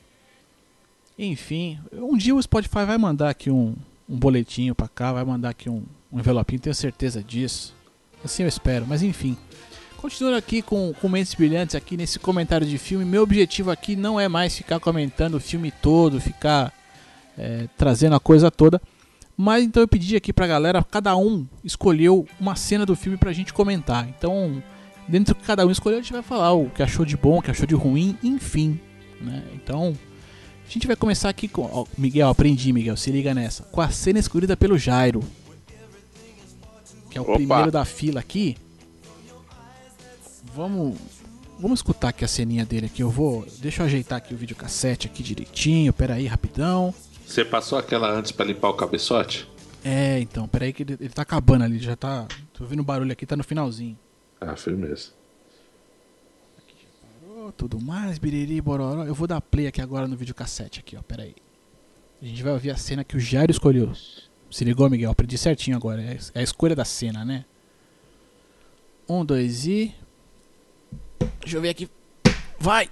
Enfim, 1.18 1.78
um 1.92 2.16
dia 2.16 2.34
o 2.34 2.42
Spotify 2.42 2.84
vai 2.86 2.98
mandar 2.98 3.30
aqui 3.30 3.50
um, 3.50 3.74
um 4.08 4.16
boletinho 4.16 4.74
pra 4.74 4.88
cá, 4.88 5.12
vai 5.12 5.24
mandar 5.24 5.50
aqui 5.50 5.68
um, 5.68 5.84
um 6.10 6.18
envelopinho, 6.18 6.60
tenho 6.60 6.74
certeza 6.74 7.22
disso. 7.22 7.74
Assim 8.24 8.42
eu 8.42 8.48
espero, 8.48 8.86
mas 8.86 9.02
enfim. 9.02 9.36
Continuando 9.96 10.36
aqui 10.36 10.62
com, 10.62 10.92
com 11.00 11.08
Mentes 11.08 11.34
Brilhantes 11.34 11.76
aqui 11.76 11.96
nesse 11.96 12.18
comentário 12.18 12.66
de 12.66 12.76
filme. 12.76 13.04
Meu 13.04 13.22
objetivo 13.22 13.70
aqui 13.70 13.94
não 13.94 14.18
é 14.18 14.28
mais 14.28 14.56
ficar 14.56 14.80
comentando 14.80 15.34
o 15.34 15.40
filme 15.40 15.70
todo, 15.70 16.20
ficar 16.20 16.72
é, 17.38 17.68
trazendo 17.76 18.16
a 18.16 18.20
coisa 18.20 18.50
toda. 18.50 18.80
Mas 19.36 19.64
então 19.64 19.82
eu 19.82 19.88
pedi 19.88 20.16
aqui 20.16 20.32
pra 20.32 20.46
galera, 20.46 20.84
cada 20.84 21.16
um 21.16 21.46
escolheu 21.64 22.26
uma 22.38 22.56
cena 22.56 22.84
do 22.84 22.96
filme 22.96 23.16
pra 23.16 23.32
gente 23.32 23.52
comentar. 23.52 24.08
Então, 24.08 24.62
dentro 25.08 25.34
que 25.34 25.44
cada 25.44 25.66
um 25.66 25.70
escolheu, 25.70 25.98
a 25.98 26.02
gente 26.02 26.12
vai 26.12 26.22
falar 26.22 26.52
o 26.52 26.68
que 26.70 26.82
achou 26.82 27.04
de 27.04 27.16
bom, 27.16 27.38
o 27.38 27.42
que 27.42 27.50
achou 27.50 27.66
de 27.66 27.74
ruim, 27.74 28.18
enfim. 28.22 28.78
Né? 29.20 29.42
Então, 29.54 29.96
a 30.66 30.70
gente 30.72 30.86
vai 30.86 30.96
começar 30.96 31.28
aqui 31.28 31.48
com. 31.48 31.62
ó, 31.72 31.84
Miguel, 31.98 32.28
aprendi, 32.28 32.72
Miguel, 32.72 32.96
se 32.96 33.10
liga 33.10 33.34
nessa. 33.34 33.62
Com 33.64 33.80
a 33.80 33.90
cena 33.90 34.18
escolhida 34.18 34.56
pelo 34.56 34.78
Jairo. 34.78 35.22
Que 37.10 37.18
é 37.18 37.20
o 37.20 37.24
Opa. 37.24 37.34
primeiro 37.34 37.70
da 37.70 37.84
fila 37.84 38.20
aqui. 38.20 38.56
Vamos. 40.54 40.96
Vamos 41.58 41.78
escutar 41.78 42.08
aqui 42.08 42.24
a 42.24 42.28
ceninha 42.28 42.64
dele 42.64 42.86
aqui. 42.86 43.02
Eu 43.02 43.10
vou. 43.10 43.46
Deixa 43.58 43.82
eu 43.82 43.86
ajeitar 43.86 44.18
aqui 44.18 44.34
o 44.34 44.36
videocassete 44.36 45.06
aqui 45.06 45.22
direitinho. 45.22 45.92
Pera 45.92 46.14
aí, 46.14 46.26
rapidão. 46.26 46.92
Você 47.26 47.44
passou 47.44 47.78
aquela 47.78 48.10
antes 48.10 48.32
pra 48.32 48.44
limpar 48.44 48.70
o 48.70 48.74
cabeçote? 48.74 49.48
É, 49.84 50.20
então, 50.20 50.48
pera 50.48 50.64
aí 50.64 50.72
que 50.72 50.82
ele, 50.82 50.96
ele 51.00 51.08
tá 51.10 51.22
acabando 51.22 51.64
ali, 51.64 51.78
já 51.78 51.94
tá. 51.96 52.26
Tô 52.52 52.64
ouvindo 52.64 52.80
o 52.80 52.84
barulho 52.84 53.12
aqui, 53.12 53.24
tá 53.26 53.36
no 53.36 53.44
finalzinho. 53.44 53.96
Ah, 54.40 54.56
firmeza. 54.56 55.10
Tudo 57.56 57.80
mais, 57.80 58.18
biriri, 58.18 58.60
bororó. 58.60 59.04
Eu 59.04 59.14
vou 59.14 59.26
dar 59.26 59.40
play 59.40 59.66
aqui 59.66 59.80
agora 59.80 60.08
no 60.08 60.16
videocassete 60.16 60.80
aqui, 60.80 60.96
ó, 60.96 61.02
pera 61.02 61.22
aí. 61.22 61.34
A 62.20 62.24
gente 62.24 62.42
vai 62.42 62.52
ouvir 62.52 62.70
a 62.70 62.76
cena 62.76 63.04
que 63.04 63.16
o 63.16 63.20
Jairo 63.20 63.50
escolheu. 63.50 63.92
Se 64.50 64.64
ligou, 64.64 64.88
Miguel? 64.88 65.10
Aprendi 65.10 65.36
certinho 65.38 65.76
agora. 65.76 66.02
É 66.02 66.18
é 66.34 66.40
a 66.40 66.42
escolha 66.42 66.76
da 66.76 66.84
cena, 66.84 67.24
né? 67.24 67.44
Um, 69.08 69.24
dois 69.24 69.66
e. 69.66 69.94
Deixa 71.40 71.56
eu 71.56 71.60
ver 71.60 71.70
aqui. 71.70 71.88
Vai! 72.58 72.88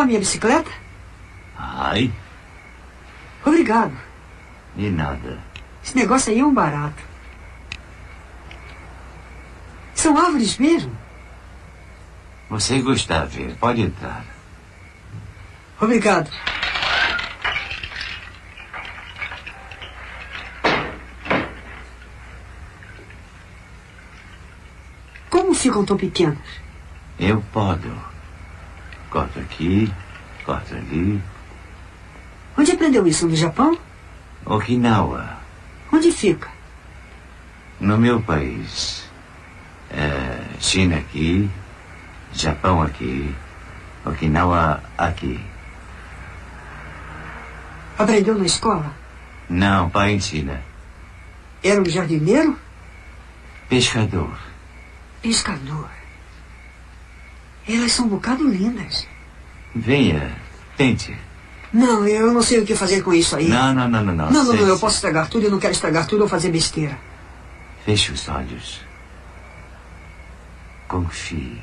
A 0.00 0.06
minha 0.06 0.18
bicicleta? 0.18 0.70
Ai, 1.56 2.12
Obrigado. 3.44 3.96
de 4.76 4.90
nada. 4.90 5.38
Esse 5.82 5.96
negócio 5.96 6.32
aí 6.32 6.40
é 6.40 6.44
um 6.44 6.52
barato. 6.52 7.02
São 9.94 10.16
árvores 10.16 10.58
mesmo? 10.58 10.92
Você 12.50 12.80
gostar 12.80 13.26
de 13.26 13.38
ver, 13.38 13.54
pode 13.56 13.80
entrar. 13.82 14.24
Obrigado. 15.80 16.30
Como 25.30 25.54
ficam 25.54 25.84
tão 25.84 25.96
pequenos? 25.96 26.38
Eu 27.18 27.42
podo. 27.52 28.07
Corto 29.10 29.38
aqui, 29.40 29.92
corto 30.44 30.74
ali. 30.74 31.20
Onde 32.56 32.72
aprendeu 32.72 33.06
isso? 33.06 33.26
No 33.26 33.36
Japão? 33.36 33.78
Okinawa, 34.44 35.36
Onde 35.92 36.12
fica? 36.12 36.48
no 37.80 37.96
meu 37.96 38.20
país. 38.20 39.04
É, 39.90 40.44
China 40.60 40.96
aqui, 40.96 41.48
Japão 42.32 42.82
aqui, 42.82 43.34
Okinawa 44.04 44.82
aqui. 44.98 45.40
Aprendeu 47.98 48.36
na 48.38 48.44
escola? 48.44 48.92
Não, 49.48 49.88
pai 49.88 50.12
ensina. 50.14 50.60
Era 51.62 51.80
um 51.80 51.86
jardineiro? 51.86 52.56
Pescador. 53.68 54.38
Pescador. 55.22 55.88
Elas 57.68 57.92
são 57.92 58.06
um 58.06 58.08
bocado 58.08 58.48
lindas. 58.48 59.06
Venha, 59.74 60.34
tente. 60.76 61.14
Não, 61.72 62.08
eu 62.08 62.32
não 62.32 62.40
sei 62.40 62.60
o 62.60 62.64
que 62.64 62.74
fazer 62.74 63.02
com 63.02 63.12
isso 63.12 63.36
aí. 63.36 63.48
Não, 63.48 63.74
não, 63.74 63.88
não, 63.88 64.02
não. 64.02 64.14
Não, 64.14 64.30
não, 64.30 64.44
não, 64.44 64.54
não, 64.54 64.68
eu 64.68 64.78
posso 64.78 64.96
estragar 64.96 65.28
tudo, 65.28 65.44
eu 65.44 65.50
não 65.50 65.58
quero 65.58 65.74
estragar 65.74 66.06
tudo 66.06 66.22
ou 66.22 66.28
fazer 66.28 66.50
besteira. 66.50 66.98
Feche 67.84 68.12
os 68.12 68.26
olhos. 68.28 68.80
Confie. 70.88 71.62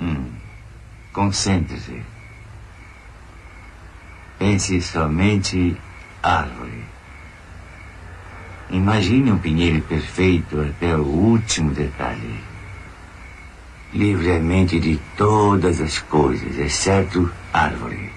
Hum. 0.00 0.30
Concentre-se. 1.12 2.02
Pense 4.38 4.80
somente 4.80 5.76
árvore. 6.22 6.84
Imagine 8.74 9.30
um 9.30 9.38
pinheiro 9.38 9.80
perfeito 9.82 10.60
até 10.60 10.96
o 10.96 11.02
último 11.02 11.70
detalhe. 11.70 12.42
Livremente 13.92 14.80
de 14.80 15.00
todas 15.16 15.80
as 15.80 16.00
coisas, 16.00 16.58
exceto 16.58 17.32
árvore. 17.52 18.10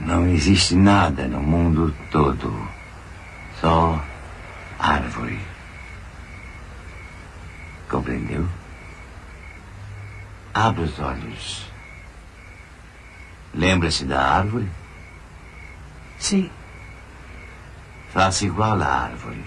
Não 0.00 0.26
existe 0.26 0.74
nada 0.74 1.28
no 1.28 1.40
mundo 1.40 1.94
todo. 2.10 2.52
Só 3.60 4.04
árvore. 4.80 5.38
Compreendeu? 7.88 8.48
Abra 10.52 10.82
os 10.82 10.98
olhos. 10.98 11.70
Lembra-se 13.54 14.04
da 14.04 14.20
árvore? 14.20 14.68
Sim. 16.18 16.50
Faça 18.12 18.46
igual 18.46 18.80
à 18.80 19.04
árvore. 19.04 19.44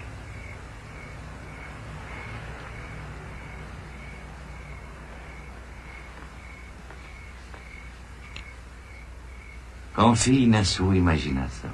Confie 9.94 10.48
na 10.48 10.64
sua 10.64 10.96
imaginação. 10.96 11.70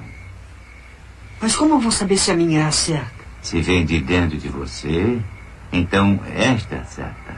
Mas 1.40 1.54
como 1.54 1.74
eu 1.74 1.80
vou 1.80 1.92
saber 1.92 2.16
se 2.18 2.30
a 2.30 2.34
minha 2.34 2.60
é 2.60 2.64
a 2.64 2.72
certa? 2.72 3.24
Se 3.42 3.60
vem 3.60 3.86
de 3.86 4.00
dentro 4.00 4.36
de 4.36 4.48
você, 4.48 5.20
então 5.72 6.20
esta 6.34 6.74
é 6.74 6.80
a 6.80 6.84
certa. 6.84 7.37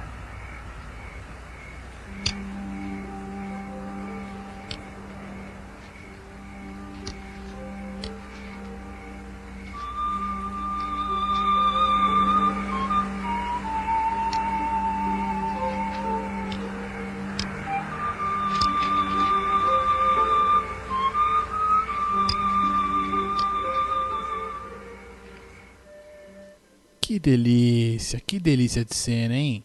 Delícia, 27.20 28.20
que 28.20 28.40
delícia 28.40 28.84
de 28.84 28.94
cena, 28.94 29.34
hein? 29.36 29.62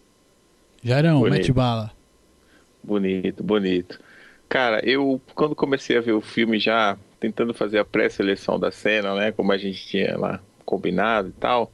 Jarão, 0.83 1.19
Bonito. 1.19 1.33
mete 1.33 1.51
bala. 1.51 1.91
Bonito, 2.83 3.43
bonito. 3.43 3.99
Cara, 4.47 4.79
eu 4.87 5.19
quando 5.33 5.55
comecei 5.55 5.97
a 5.97 6.01
ver 6.01 6.11
o 6.11 6.21
filme 6.21 6.59
já 6.59 6.97
tentando 7.19 7.53
fazer 7.53 7.79
a 7.79 7.85
pré-seleção 7.85 8.59
da 8.59 8.69
cena, 8.69 9.15
né, 9.15 9.31
como 9.31 9.51
a 9.51 9.57
gente 9.57 9.83
tinha 9.87 10.17
lá 10.17 10.39
combinado 10.63 11.29
e 11.29 11.31
tal, 11.31 11.71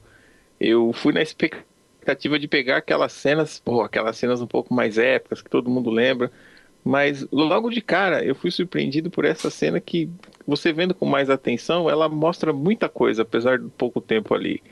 eu 0.58 0.92
fui 0.92 1.12
na 1.12 1.20
expectativa 1.20 2.38
de 2.38 2.48
pegar 2.48 2.78
aquelas 2.78 3.12
cenas, 3.12 3.60
pô, 3.60 3.82
aquelas 3.82 4.16
cenas 4.16 4.40
um 4.40 4.46
pouco 4.46 4.72
mais 4.72 4.96
épicas 4.96 5.42
que 5.42 5.50
todo 5.50 5.68
mundo 5.70 5.90
lembra, 5.90 6.32
mas 6.84 7.26
logo 7.30 7.70
de 7.70 7.80
cara 7.82 8.24
eu 8.24 8.34
fui 8.34 8.50
surpreendido 8.50 9.10
por 9.10 9.24
essa 9.24 9.50
cena 9.50 9.78
que 9.80 10.08
você 10.46 10.72
vendo 10.72 10.94
com 10.94 11.06
mais 11.06 11.28
atenção, 11.28 11.90
ela 11.90 12.08
mostra 12.08 12.52
muita 12.52 12.88
coisa 12.88 13.22
apesar 13.22 13.58
do 13.58 13.68
pouco 13.70 14.00
tempo 14.00 14.34
ali. 14.34 14.62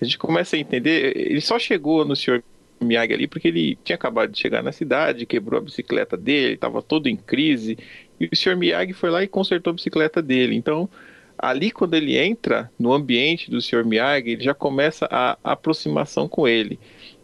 A 0.00 0.04
gente 0.04 0.18
começa 0.18 0.56
a 0.56 0.58
entender, 0.58 1.16
ele 1.16 1.40
só 1.40 1.58
chegou 1.58 2.04
no 2.04 2.16
Sr. 2.16 2.42
Miyagi 2.80 3.12
ali 3.12 3.26
porque 3.26 3.48
ele 3.48 3.78
tinha 3.84 3.96
acabado 3.96 4.32
de 4.32 4.38
chegar 4.38 4.62
na 4.62 4.72
cidade, 4.72 5.26
quebrou 5.26 5.58
a 5.58 5.62
bicicleta 5.62 6.16
dele, 6.16 6.54
estava 6.54 6.80
todo 6.80 7.08
em 7.08 7.16
crise, 7.16 7.76
e 8.18 8.26
o 8.32 8.36
Sr. 8.36 8.56
Miyagi 8.56 8.92
foi 8.92 9.10
lá 9.10 9.22
e 9.22 9.28
consertou 9.28 9.72
a 9.72 9.74
bicicleta 9.74 10.22
dele. 10.22 10.56
Então, 10.56 10.88
ali 11.36 11.70
quando 11.70 11.94
ele 11.94 12.16
entra 12.16 12.70
no 12.78 12.92
ambiente 12.92 13.50
do 13.50 13.60
Sr. 13.60 13.84
Miyagi, 13.84 14.30
ele 14.30 14.44
já 14.44 14.54
começa 14.54 15.06
a, 15.10 15.38
a 15.44 15.52
aproximação 15.52 16.26
com 16.26 16.48
ele. 16.48 16.78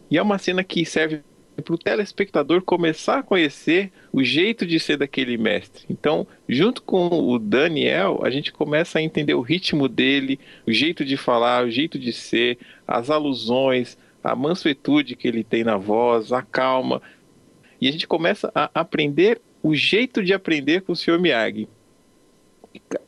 E 0.09 0.17
é 0.17 0.21
uma 0.21 0.37
cena 0.37 0.63
que 0.63 0.85
serve 0.85 1.21
para 1.61 1.73
o 1.73 1.77
telespectador 1.77 2.61
começar 2.61 3.19
a 3.19 3.23
conhecer 3.23 3.91
o 4.11 4.23
jeito 4.23 4.65
de 4.65 4.79
ser 4.79 4.97
daquele 4.97 5.37
mestre. 5.37 5.85
Então, 5.89 6.27
junto 6.47 6.81
com 6.81 7.07
o 7.07 7.39
Daniel, 7.39 8.21
a 8.23 8.29
gente 8.29 8.51
começa 8.51 8.99
a 8.99 9.01
entender 9.01 9.33
o 9.33 9.41
ritmo 9.41 9.87
dele, 9.87 10.39
o 10.67 10.71
jeito 10.71 11.03
de 11.03 11.17
falar, 11.17 11.65
o 11.65 11.71
jeito 11.71 11.97
de 11.97 12.13
ser, 12.13 12.59
as 12.87 13.09
alusões, 13.09 13.97
a 14.23 14.35
mansuetude 14.35 15.15
que 15.15 15.27
ele 15.27 15.43
tem 15.43 15.63
na 15.63 15.77
voz, 15.77 16.31
a 16.31 16.41
calma. 16.41 17.01
E 17.81 17.87
a 17.87 17.91
gente 17.91 18.07
começa 18.07 18.51
a 18.53 18.69
aprender 18.73 19.41
o 19.63 19.73
jeito 19.73 20.23
de 20.23 20.33
aprender 20.33 20.81
com 20.81 20.93
o 20.93 20.95
Sr. 20.95 21.19
Miyagi. 21.19 21.67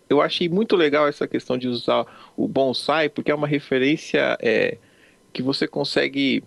Eu 0.09 0.21
achei 0.21 0.49
muito 0.49 0.75
legal 0.75 1.07
essa 1.07 1.27
questão 1.27 1.57
de 1.57 1.67
usar 1.67 2.05
o 2.35 2.47
bonsai, 2.47 3.09
porque 3.09 3.31
é 3.31 3.35
uma 3.35 3.47
referência 3.47 4.35
é, 4.41 4.77
que 5.31 5.43
você 5.43 5.67
consegue 5.67 6.43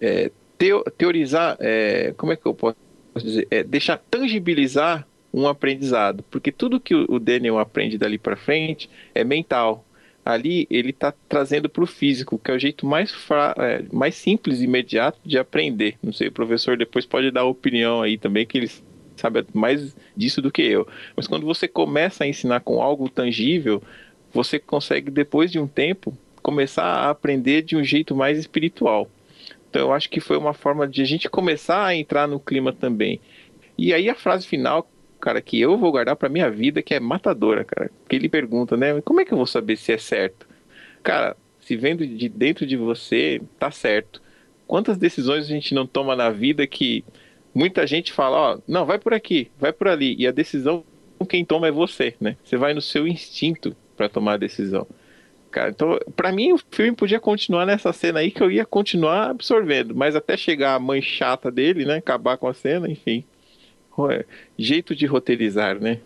é, 0.00 0.32
teo- 0.64 0.84
teorizar, 0.96 1.56
é, 1.60 2.14
como 2.16 2.32
é 2.32 2.36
que 2.36 2.46
eu 2.46 2.54
posso 2.54 2.76
dizer, 3.16 3.46
é, 3.50 3.62
deixar 3.62 3.98
tangibilizar 4.10 5.06
um 5.32 5.46
aprendizado, 5.46 6.24
porque 6.30 6.50
tudo 6.50 6.80
que 6.80 6.94
o 6.94 7.18
Daniel 7.18 7.58
aprende 7.58 7.98
dali 7.98 8.18
para 8.18 8.36
frente 8.36 8.88
é 9.14 9.24
mental. 9.24 9.84
Ali 10.24 10.66
ele 10.70 10.88
está 10.88 11.12
trazendo 11.28 11.68
para 11.68 11.84
o 11.84 11.86
físico, 11.86 12.38
que 12.38 12.50
é 12.50 12.54
o 12.54 12.58
jeito 12.58 12.86
mais, 12.86 13.12
é, 13.58 13.84
mais 13.92 14.14
simples 14.14 14.60
e 14.60 14.64
imediato 14.64 15.18
de 15.22 15.36
aprender. 15.36 15.96
Não 16.02 16.12
sei, 16.14 16.28
o 16.28 16.32
professor 16.32 16.78
depois 16.78 17.04
pode 17.04 17.30
dar 17.30 17.44
opinião 17.44 18.00
aí 18.00 18.16
também, 18.16 18.46
que 18.46 18.56
ele 18.56 18.70
sabe 19.16 19.44
mais 19.52 19.94
disso 20.16 20.40
do 20.40 20.50
que 20.50 20.62
eu. 20.62 20.86
Mas 21.14 21.26
quando 21.26 21.44
você 21.44 21.68
começa 21.68 22.24
a 22.24 22.26
ensinar 22.26 22.60
com 22.60 22.80
algo 22.80 23.08
tangível, 23.10 23.82
você 24.32 24.58
consegue, 24.58 25.10
depois 25.10 25.52
de 25.52 25.58
um 25.58 25.66
tempo, 25.66 26.16
começar 26.42 26.84
a 26.84 27.10
aprender 27.10 27.60
de 27.60 27.76
um 27.76 27.84
jeito 27.84 28.16
mais 28.16 28.38
espiritual. 28.38 29.10
Então 29.74 29.88
eu 29.88 29.92
acho 29.92 30.08
que 30.08 30.20
foi 30.20 30.36
uma 30.36 30.54
forma 30.54 30.86
de 30.86 31.02
a 31.02 31.04
gente 31.04 31.28
começar 31.28 31.84
a 31.84 31.96
entrar 31.96 32.28
no 32.28 32.38
clima 32.38 32.72
também. 32.72 33.20
E 33.76 33.92
aí 33.92 34.08
a 34.08 34.14
frase 34.14 34.46
final, 34.46 34.88
cara, 35.20 35.42
que 35.42 35.60
eu 35.60 35.76
vou 35.76 35.90
guardar 35.90 36.14
pra 36.14 36.28
minha 36.28 36.48
vida, 36.48 36.80
que 36.80 36.94
é 36.94 37.00
matadora, 37.00 37.64
cara. 37.64 37.90
Que 38.08 38.14
ele 38.14 38.28
pergunta, 38.28 38.76
né? 38.76 39.00
Como 39.00 39.20
é 39.20 39.24
que 39.24 39.32
eu 39.32 39.36
vou 39.36 39.48
saber 39.48 39.76
se 39.76 39.92
é 39.92 39.98
certo? 39.98 40.46
Cara, 41.02 41.36
se 41.58 41.74
vendo 41.74 42.06
de 42.06 42.28
dentro 42.28 42.64
de 42.64 42.76
você, 42.76 43.42
tá 43.58 43.68
certo. 43.72 44.22
Quantas 44.64 44.96
decisões 44.96 45.46
a 45.46 45.48
gente 45.48 45.74
não 45.74 45.88
toma 45.88 46.14
na 46.14 46.30
vida 46.30 46.64
que 46.68 47.04
muita 47.52 47.84
gente 47.84 48.12
fala, 48.12 48.36
ó, 48.36 48.58
não, 48.68 48.86
vai 48.86 49.00
por 49.00 49.12
aqui, 49.12 49.50
vai 49.58 49.72
por 49.72 49.88
ali. 49.88 50.14
E 50.16 50.24
a 50.24 50.30
decisão, 50.30 50.84
quem 51.28 51.44
toma 51.44 51.66
é 51.66 51.72
você, 51.72 52.14
né? 52.20 52.36
Você 52.44 52.56
vai 52.56 52.74
no 52.74 52.80
seu 52.80 53.08
instinto 53.08 53.74
para 53.96 54.08
tomar 54.08 54.34
a 54.34 54.36
decisão. 54.36 54.86
Cara. 55.54 55.70
Então, 55.70 55.98
pra 56.16 56.32
mim, 56.32 56.52
o 56.52 56.58
filme 56.70 56.94
podia 56.96 57.20
continuar 57.20 57.66
nessa 57.66 57.92
cena 57.92 58.20
aí 58.20 58.30
que 58.30 58.42
eu 58.42 58.50
ia 58.50 58.66
continuar 58.66 59.30
absorvendo. 59.30 59.94
Mas 59.94 60.16
até 60.16 60.36
chegar 60.36 60.74
a 60.74 60.80
mãe 60.80 61.02
chata 61.02 61.50
dele, 61.50 61.84
né? 61.86 61.96
Acabar 61.96 62.38
com 62.38 62.48
a 62.48 62.54
cena, 62.54 62.90
enfim. 62.90 63.24
Ué, 63.98 64.26
Jeito 64.58 64.94
de 64.96 65.06
roteirizar, 65.06 65.80
né? 65.80 66.02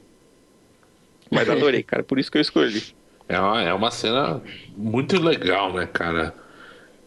Mas 1.30 1.48
adorei, 1.48 1.82
cara. 1.82 2.02
Por 2.04 2.18
isso 2.18 2.30
que 2.30 2.38
eu 2.38 2.42
escolhi. 2.42 2.86
É 3.28 3.38
uma, 3.38 3.62
é 3.62 3.74
uma 3.74 3.90
cena 3.90 4.42
muito 4.76 5.18
legal, 5.20 5.72
né, 5.72 5.86
cara? 5.86 6.34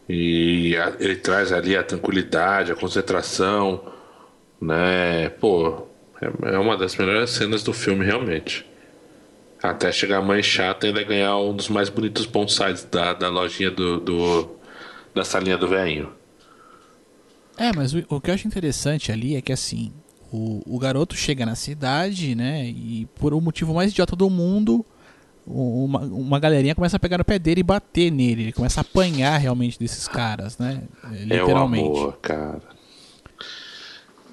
E 0.08 0.76
a- 0.76 0.94
ele 1.00 1.16
traz 1.16 1.52
ali 1.52 1.76
a 1.76 1.84
tranquilidade, 1.84 2.72
a 2.72 2.76
concentração, 2.76 3.92
né? 4.60 5.30
Pô, 5.30 5.88
é, 6.22 6.54
é 6.54 6.58
uma 6.58 6.76
das 6.78 6.96
melhores 6.96 7.30
cenas 7.30 7.62
do 7.64 7.72
filme, 7.72 8.04
realmente. 8.04 8.66
Até 9.62 9.92
chegar 9.92 10.18
a 10.18 10.22
mãe 10.22 10.42
chata 10.42 10.86
e 10.86 10.88
ainda 10.88 11.04
ganhar 11.04 11.36
um 11.38 11.54
dos 11.54 11.68
mais 11.68 11.88
bonitos 11.88 12.26
bonsais 12.26 12.84
da, 12.84 13.12
da 13.14 13.28
lojinha 13.28 13.70
do, 13.70 14.00
do- 14.00 14.56
da 15.14 15.24
salinha 15.24 15.56
do 15.56 15.68
velhinho. 15.68 16.12
É, 17.56 17.70
mas 17.74 17.94
o, 17.94 18.02
o 18.08 18.20
que 18.20 18.30
eu 18.30 18.34
acho 18.34 18.46
interessante 18.48 19.12
ali 19.12 19.36
é 19.36 19.40
que 19.42 19.52
assim, 19.52 19.92
o, 20.32 20.62
o 20.66 20.78
garoto 20.78 21.14
chega 21.14 21.46
na 21.46 21.54
cidade, 21.54 22.34
né? 22.34 22.64
E 22.66 23.06
por 23.20 23.32
o 23.34 23.40
motivo 23.40 23.72
mais 23.74 23.92
idiota 23.92 24.16
do 24.16 24.28
mundo, 24.28 24.84
uma, 25.46 26.00
uma 26.00 26.40
galerinha 26.40 26.74
começa 26.74 26.96
a 26.96 27.00
pegar 27.00 27.18
no 27.18 27.24
pé 27.24 27.38
dele 27.38 27.60
e 27.60 27.64
bater 27.64 28.10
nele. 28.10 28.42
Ele 28.44 28.52
começa 28.52 28.80
a 28.80 28.82
apanhar 28.82 29.36
realmente 29.38 29.78
desses 29.78 30.08
caras, 30.08 30.58
né? 30.58 30.82
É, 31.04 31.16
É 31.16 31.20
o 31.20 31.24
Literalmente. 31.26 31.86
amor, 32.00 32.16
cara. 32.18 32.62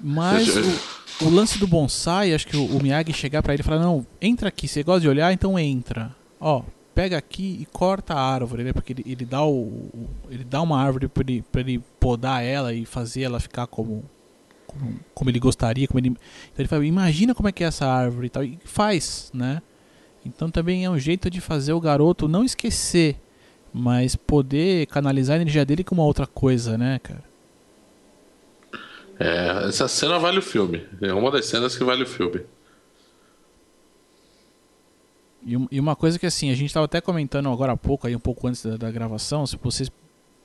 Mas 0.00 0.48
Eu- 0.56 0.64
o, 0.64 0.80
o 1.22 1.28
lance 1.28 1.58
do 1.58 1.66
bonsai, 1.66 2.32
acho 2.32 2.46
que 2.46 2.56
o, 2.56 2.64
o 2.64 2.82
Miyagi 2.82 3.12
chegar 3.12 3.42
pra 3.42 3.52
ele 3.52 3.62
e 3.62 3.64
falar: 3.64 3.80
Não, 3.80 4.06
entra 4.20 4.48
aqui, 4.48 4.66
você 4.66 4.82
gosta 4.82 5.00
de 5.00 5.08
olhar, 5.08 5.32
então 5.32 5.58
entra. 5.58 6.14
Ó, 6.40 6.62
pega 6.94 7.16
aqui 7.18 7.58
e 7.60 7.66
corta 7.66 8.14
a 8.14 8.20
árvore, 8.20 8.64
né? 8.64 8.72
Porque 8.72 8.92
ele, 8.92 9.04
ele 9.06 9.24
dá 9.24 9.44
o, 9.44 9.90
ele 10.30 10.44
dá 10.44 10.62
uma 10.62 10.80
árvore 10.80 11.08
pra 11.08 11.22
ele, 11.22 11.42
pra 11.50 11.60
ele 11.60 11.82
podar 11.98 12.44
ela 12.44 12.72
e 12.72 12.84
fazer 12.84 13.22
ela 13.22 13.38
ficar 13.38 13.66
como, 13.66 14.04
como, 14.66 15.00
como 15.14 15.30
ele 15.30 15.38
gostaria. 15.38 15.86
Como 15.86 15.98
ele, 15.98 16.08
então 16.08 16.18
ele 16.58 16.68
fala: 16.68 16.84
Imagina 16.86 17.34
como 17.34 17.48
é 17.48 17.52
que 17.52 17.62
é 17.62 17.66
essa 17.66 17.86
árvore 17.86 18.26
e 18.26 18.30
tal. 18.30 18.44
E 18.44 18.58
faz, 18.64 19.30
né? 19.34 19.62
Então 20.24 20.50
também 20.50 20.84
é 20.84 20.90
um 20.90 20.98
jeito 20.98 21.30
de 21.30 21.40
fazer 21.40 21.72
o 21.72 21.80
garoto 21.80 22.28
não 22.28 22.44
esquecer, 22.44 23.16
mas 23.72 24.16
poder 24.16 24.86
canalizar 24.86 25.38
a 25.38 25.40
energia 25.40 25.64
dele 25.64 25.84
com 25.84 25.94
uma 25.94 26.04
outra 26.04 26.26
coisa, 26.26 26.76
né, 26.76 26.98
cara? 26.98 27.29
É, 29.20 29.68
essa 29.68 29.86
cena 29.86 30.18
vale 30.18 30.38
o 30.38 30.42
filme. 30.42 30.86
É 31.02 31.12
uma 31.12 31.30
das 31.30 31.44
cenas 31.44 31.76
que 31.76 31.84
vale 31.84 32.02
o 32.04 32.06
filme. 32.06 32.40
E, 35.44 35.56
um- 35.56 35.68
e 35.70 35.78
uma 35.80 35.94
coisa 35.96 36.18
que 36.18 36.26
assim, 36.26 36.50
a 36.50 36.54
gente 36.54 36.66
estava 36.68 36.84
até 36.86 37.00
comentando 37.00 37.48
agora 37.50 37.72
há 37.72 37.76
pouco, 37.76 38.06
aí 38.06 38.14
um 38.16 38.20
pouco 38.20 38.46
antes 38.48 38.64
da, 38.64 38.76
da 38.76 38.90
gravação, 38.90 39.46
se 39.46 39.56
vocês 39.62 39.90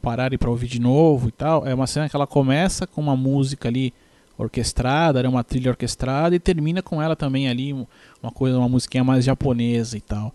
pararem 0.02 0.38
para 0.38 0.50
ouvir 0.50 0.68
de 0.68 0.80
novo 0.80 1.30
e 1.30 1.32
tal, 1.32 1.66
é 1.66 1.74
uma 1.74 1.88
cena 1.88 2.08
que 2.08 2.16
ela 2.16 2.28
começa 2.28 2.86
com 2.86 3.02
uma 3.02 3.16
música 3.16 3.68
ali 3.68 3.94
orquestrada, 4.38 5.24
né, 5.24 5.30
uma 5.30 5.44
trilha 5.44 5.72
orquestrada 5.72 6.36
e 6.36 6.40
termina 6.40 6.82
com 6.82 7.02
ela 7.02 7.16
também 7.16 7.48
ali 7.48 7.74
um- 7.74 7.88
uma 8.22 8.32
coisa, 8.32 8.58
uma 8.58 8.70
musiquinha 8.70 9.04
mais 9.04 9.24
japonesa 9.26 9.98
e 9.98 10.02
tal. 10.02 10.34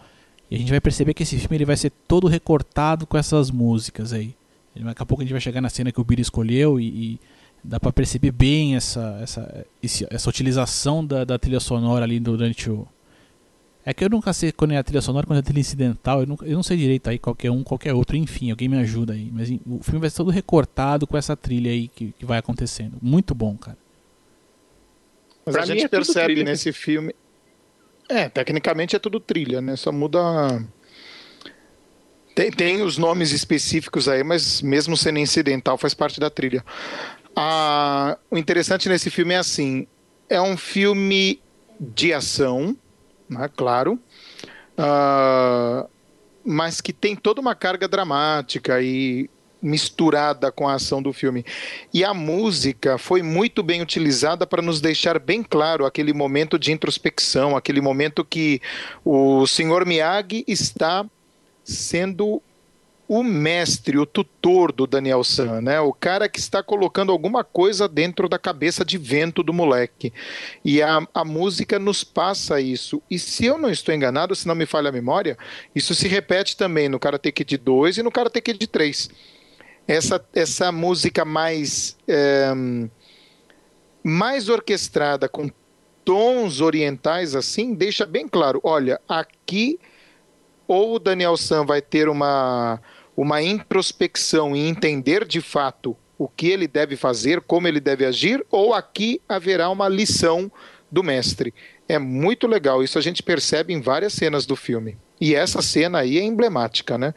E 0.50 0.56
a 0.56 0.58
gente 0.58 0.70
vai 0.70 0.80
perceber 0.80 1.14
que 1.14 1.22
esse 1.22 1.38
filme 1.38 1.56
ele 1.58 1.64
vai 1.66 1.76
ser 1.76 1.90
todo 2.08 2.26
recortado 2.26 3.06
com 3.06 3.16
essas 3.16 3.50
músicas 3.50 4.12
aí. 4.12 4.34
Daqui 4.74 5.02
a 5.02 5.06
pouco 5.06 5.22
a 5.22 5.24
gente 5.24 5.32
vai 5.32 5.40
chegar 5.40 5.60
na 5.60 5.68
cena 5.68 5.92
que 5.92 6.00
o 6.00 6.04
Billy 6.04 6.22
escolheu 6.22 6.80
e, 6.80 6.86
e 6.86 7.20
dá 7.62 7.78
para 7.80 7.92
perceber 7.92 8.30
bem 8.32 8.76
essa 8.76 9.18
essa 9.22 9.66
esse- 9.82 10.06
essa 10.10 10.28
utilização 10.28 11.04
da, 11.04 11.24
da 11.24 11.38
trilha 11.38 11.60
sonora 11.60 12.04
ali 12.04 12.18
durante 12.20 12.70
o 12.70 12.86
é 13.84 13.94
que 13.94 14.04
eu 14.04 14.10
nunca 14.10 14.32
sei 14.34 14.52
quando 14.52 14.72
é 14.72 14.76
a 14.76 14.84
trilha 14.84 15.00
sonora, 15.00 15.26
quando 15.26 15.38
é 15.38 15.40
a 15.40 15.42
trilha 15.42 15.60
incidental, 15.60 16.20
eu, 16.20 16.26
nunca- 16.26 16.44
eu 16.46 16.54
não 16.54 16.62
sei 16.62 16.76
direito 16.76 17.08
aí 17.08 17.18
qualquer 17.18 17.50
um, 17.50 17.62
qualquer 17.64 17.94
outro, 17.94 18.14
enfim, 18.14 18.50
alguém 18.50 18.68
me 18.68 18.76
ajuda 18.78 19.14
aí. 19.14 19.30
Mas 19.32 19.48
o 19.50 19.82
filme 19.82 20.00
vai 20.00 20.10
ser 20.10 20.18
todo 20.18 20.30
recortado 20.30 21.06
com 21.06 21.16
essa 21.16 21.34
trilha 21.34 21.70
aí 21.70 21.88
que, 21.88 22.12
que 22.12 22.26
vai 22.26 22.38
acontecendo. 22.38 22.98
Muito 23.00 23.34
bom, 23.34 23.56
cara. 23.56 23.78
Mas 25.46 25.54
Pra 25.54 25.62
a 25.62 25.66
gente 25.66 25.84
é 25.84 25.88
percebe 25.88 26.34
trilha. 26.34 26.44
nesse 26.44 26.72
filme. 26.72 27.14
É, 28.06 28.28
tecnicamente 28.28 28.94
é 28.94 28.98
tudo 28.98 29.18
trilha, 29.18 29.62
né? 29.62 29.74
Só 29.76 29.90
muda. 29.90 30.20
Tem, 32.34 32.50
tem 32.50 32.82
os 32.82 32.98
nomes 32.98 33.32
específicos 33.32 34.08
aí, 34.08 34.22
mas 34.22 34.60
mesmo 34.62 34.96
sendo 34.96 35.18
incidental, 35.18 35.76
faz 35.78 35.94
parte 35.94 36.20
da 36.20 36.28
trilha. 36.30 36.64
Ah, 37.34 38.18
o 38.30 38.36
interessante 38.36 38.88
nesse 38.88 39.10
filme 39.10 39.34
é 39.34 39.38
assim: 39.38 39.86
é 40.28 40.40
um 40.40 40.56
filme 40.56 41.40
de 41.78 42.12
ação, 42.12 42.76
né, 43.28 43.48
claro, 43.56 43.98
ah, 44.76 45.86
mas 46.44 46.80
que 46.80 46.92
tem 46.92 47.16
toda 47.16 47.40
uma 47.40 47.54
carga 47.54 47.88
dramática 47.88 48.80
e 48.82 49.28
misturada 49.62 50.50
com 50.50 50.66
a 50.68 50.74
ação 50.74 51.02
do 51.02 51.12
filme. 51.12 51.44
E 51.92 52.02
a 52.02 52.14
música 52.14 52.96
foi 52.96 53.22
muito 53.22 53.62
bem 53.62 53.82
utilizada 53.82 54.46
para 54.46 54.62
nos 54.62 54.80
deixar 54.80 55.18
bem 55.18 55.42
claro 55.42 55.84
aquele 55.84 56.12
momento 56.12 56.58
de 56.58 56.72
introspecção, 56.72 57.56
aquele 57.56 57.80
momento 57.80 58.24
que 58.24 58.60
o 59.04 59.46
Sr. 59.46 59.84
Miyagi 59.86 60.44
está 60.48 61.04
sendo 61.62 62.42
o 63.12 63.24
mestre, 63.24 63.98
o 63.98 64.06
tutor 64.06 64.70
do 64.70 64.86
Daniel 64.86 65.24
San, 65.24 65.60
né? 65.60 65.80
O 65.80 65.92
cara 65.92 66.28
que 66.28 66.38
está 66.38 66.62
colocando 66.62 67.10
alguma 67.10 67.42
coisa 67.42 67.88
dentro 67.88 68.28
da 68.28 68.38
cabeça 68.38 68.84
de 68.84 68.96
vento 68.96 69.42
do 69.42 69.52
moleque. 69.52 70.12
E 70.64 70.80
a, 70.80 71.04
a 71.12 71.24
música 71.24 71.76
nos 71.76 72.04
passa 72.04 72.60
isso. 72.60 73.02
E 73.10 73.18
se 73.18 73.46
eu 73.46 73.58
não 73.58 73.68
estou 73.68 73.92
enganado, 73.92 74.36
se 74.36 74.46
não 74.46 74.54
me 74.54 74.64
falha 74.64 74.90
a 74.90 74.92
memória, 74.92 75.36
isso 75.74 75.92
se 75.92 76.06
repete 76.06 76.56
também 76.56 76.88
no 76.88 77.00
Karate 77.00 77.32
Kid 77.32 77.56
2 77.56 77.98
e 77.98 78.02
no 78.04 78.12
Karate 78.12 78.40
Kid 78.40 78.64
3 78.64 79.10
essa, 79.88 80.24
essa 80.32 80.70
música 80.70 81.24
mais 81.24 81.98
é, 82.06 82.52
mais 84.04 84.48
orquestrada 84.48 85.28
com 85.28 85.50
tons 86.04 86.60
orientais 86.60 87.34
assim 87.34 87.74
deixa 87.74 88.06
bem 88.06 88.28
claro 88.28 88.60
olha 88.62 89.00
aqui 89.08 89.80
ou 90.68 90.94
o 90.94 90.98
Daniel 91.00 91.36
San 91.36 91.66
vai 91.66 91.82
ter 91.82 92.08
uma 92.08 92.80
uma 93.20 93.42
introspecção 93.42 94.56
e 94.56 94.60
entender 94.60 95.26
de 95.26 95.40
fato 95.42 95.94
o 96.16 96.26
que 96.26 96.48
ele 96.48 96.66
deve 96.66 96.96
fazer 96.96 97.40
como 97.42 97.68
ele 97.68 97.80
deve 97.80 98.06
agir 98.06 98.44
ou 98.50 98.72
aqui 98.72 99.20
haverá 99.28 99.68
uma 99.68 99.88
lição 99.88 100.50
do 100.90 101.02
mestre 101.02 101.52
é 101.86 101.98
muito 101.98 102.46
legal 102.46 102.82
isso 102.82 102.98
a 102.98 103.02
gente 103.02 103.22
percebe 103.22 103.74
em 103.74 103.80
várias 103.80 104.14
cenas 104.14 104.46
do 104.46 104.56
filme 104.56 104.96
e 105.20 105.34
essa 105.34 105.60
cena 105.60 105.98
aí 105.98 106.16
é 106.18 106.22
emblemática, 106.22 106.96
né? 106.96 107.12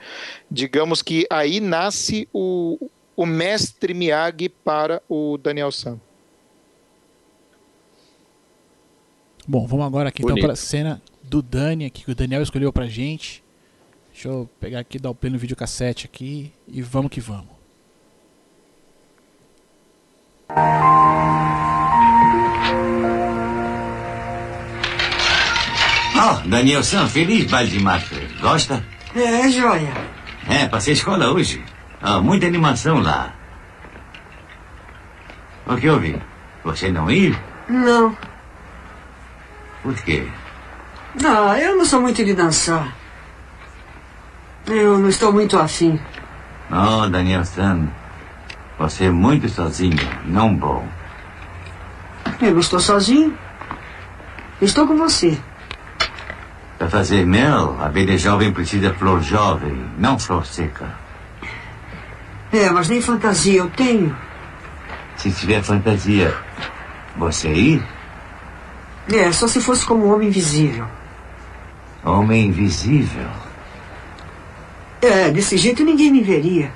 Digamos 0.52 1.02
que 1.02 1.26
aí 1.30 1.62
nasce 1.62 2.28
o, 2.34 2.90
o 3.16 3.26
mestre 3.26 3.94
Miyagi 3.94 4.50
para 4.50 5.02
o 5.08 5.38
Daniel 5.38 5.72
San. 5.72 6.00
Bom, 9.48 9.66
vamos 9.66 9.86
agora 9.86 10.10
aqui 10.10 10.22
então 10.22 10.32
Bonito. 10.32 10.44
para 10.44 10.54
a 10.54 10.58
cena 10.58 11.02
do 11.24 11.42
Dani 11.42 11.86
aqui 11.86 12.04
que 12.04 12.12
o 12.12 12.16
Daniel 12.16 12.42
escolheu 12.42 12.74
pra 12.74 12.88
gente. 12.88 13.43
Deixa 14.14 14.28
eu 14.28 14.48
pegar 14.60 14.80
aqui, 14.80 15.00
dar 15.00 15.10
o 15.10 15.16
play 15.16 15.34
no 15.34 15.40
videocassete 15.40 16.06
aqui 16.06 16.54
e 16.68 16.82
vamos 16.84 17.10
que 17.10 17.20
vamos. 17.20 17.52
Oh, 26.16 26.48
Danielson, 26.48 27.08
feliz 27.08 27.50
baile 27.50 27.72
de 27.72 27.80
máscara. 27.80 28.22
Gosta? 28.40 28.86
É, 29.16 29.50
joia. 29.50 29.92
É, 30.48 30.68
passei 30.68 30.94
escola 30.94 31.32
hoje. 31.32 31.64
Ah, 32.00 32.22
muita 32.22 32.46
animação 32.46 33.02
lá. 33.02 33.34
O 35.66 35.76
que 35.76 35.90
houve? 35.90 36.22
Você 36.64 36.92
não 36.92 37.10
ir? 37.10 37.38
Não. 37.68 38.16
Por 39.82 39.96
quê? 40.04 40.28
Ah, 41.26 41.60
eu 41.60 41.76
não 41.76 41.86
sou 41.86 42.00
muito 42.00 42.24
de 42.24 42.34
dançar. 42.34 43.03
Eu 44.68 44.98
não 44.98 45.10
estou 45.10 45.32
muito 45.32 45.58
afim. 45.58 46.00
Oh, 46.72 47.08
Danielson. 47.10 47.88
Você 48.80 49.06
é 49.06 49.12
muito 49.12 49.48
sozinho, 49.50 49.98
não 50.26 50.56
bom. 50.56 50.88
Eu 52.42 52.52
não 52.52 52.60
estou 52.60 52.80
sozinho. 52.80 53.38
Estou 54.62 54.88
com 54.88 54.98
você. 54.98 55.38
Para 56.78 56.90
fazer 56.90 57.26
mel, 57.26 57.78
a 57.80 57.86
abelha 57.86 58.18
jovem 58.18 58.52
precisa 58.52 58.90
de 58.90 58.98
flor 58.98 59.22
jovem, 59.22 59.86
não 59.98 60.18
flor 60.18 60.46
seca. 60.46 60.88
É, 62.52 62.70
mas 62.70 62.90
nem 62.90 63.02
fantasia 63.02 63.60
eu 63.60 63.70
tenho. 63.70 64.16
Se 65.18 65.32
tiver 65.32 65.62
fantasia, 65.62 66.36
você 67.16 67.54
ir? 67.54 67.84
É, 69.12 69.32
só 69.32 69.48
se 69.48 69.62
fosse 69.62 69.86
como 69.86 70.08
um 70.08 70.14
homem 70.14 70.30
invisível. 70.30 70.88
Homem 72.04 72.48
invisível. 72.48 73.30
É, 75.04 75.30
desse 75.30 75.58
jeito 75.58 75.84
ninguém 75.84 76.10
me 76.10 76.22
veria. 76.22 76.72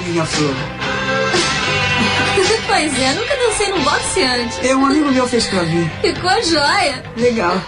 Minha 0.00 0.24
flor. 0.24 0.54
pois 2.66 2.98
é, 2.98 3.14
nunca 3.14 3.36
dancei 3.36 3.68
num 3.68 3.82
boxe 3.82 4.22
antes. 4.22 4.64
É, 4.64 4.74
um 4.74 4.86
amigo 4.86 5.10
meu 5.12 5.26
fez 5.26 5.46
pra 5.46 5.62
mim. 5.62 5.90
Ficou 6.00 6.42
joia. 6.42 7.02
Legal. 7.16 7.60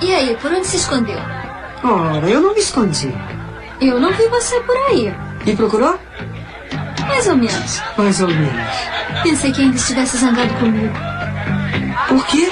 E 0.00 0.14
aí, 0.14 0.36
por 0.40 0.52
onde 0.52 0.66
se 0.66 0.76
escondeu? 0.76 1.18
Ora, 1.82 2.28
eu 2.28 2.40
não 2.40 2.54
me 2.54 2.60
escondi. 2.60 3.12
Eu 3.80 4.00
não 4.00 4.12
vi 4.12 4.26
você 4.28 4.60
por 4.60 4.76
aí. 4.88 5.14
Me 5.44 5.54
procurou? 5.54 5.98
Mais 7.06 7.26
ou 7.26 7.36
menos. 7.36 7.82
Mais 7.96 8.20
ou 8.20 8.28
menos. 8.28 8.76
Pensei 9.22 9.52
que 9.52 9.62
ainda 9.62 9.76
estivesse 9.76 10.16
zangado 10.16 10.52
comigo. 10.54 10.94
Por 12.08 12.26
quê? 12.26 12.50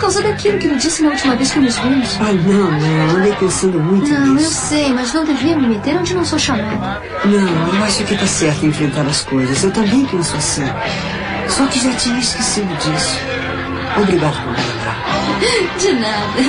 Causa 0.00 0.22
daquilo 0.22 0.58
que 0.58 0.66
me 0.66 0.76
disse 0.76 1.02
na 1.02 1.10
última 1.10 1.36
vez 1.36 1.50
que 1.52 1.60
nos 1.60 1.76
vimos. 1.78 2.16
Ah, 2.20 2.32
não, 2.32 2.70
não. 2.70 3.10
Eu 3.10 3.16
andei 3.18 3.32
pensando 3.34 3.78
muito 3.78 4.08
Não, 4.08 4.26
eu 4.28 4.34
nisso. 4.34 4.50
sei, 4.68 4.92
mas 4.94 5.12
não 5.12 5.24
devia 5.24 5.54
me 5.56 5.68
meter 5.68 5.96
onde 5.98 6.14
não 6.14 6.24
sou 6.24 6.38
chamada. 6.38 7.02
Não, 7.24 7.74
eu 7.76 7.84
acho 7.84 8.02
que 8.04 8.16
tá 8.16 8.26
certo 8.26 8.64
enfrentar 8.66 9.02
as 9.02 9.20
coisas. 9.22 9.62
Eu 9.62 9.70
também 9.70 10.06
penso 10.06 10.34
assim. 10.36 10.64
Só 11.48 11.66
que 11.66 11.78
já 11.80 11.92
tinha 11.96 12.18
esquecido 12.18 12.74
disso. 12.78 13.18
Obrigado 14.00 14.32
por 14.42 14.52
me 14.52 14.56
lembrar. 14.56 14.96
De 15.78 15.92
nada. 15.92 16.40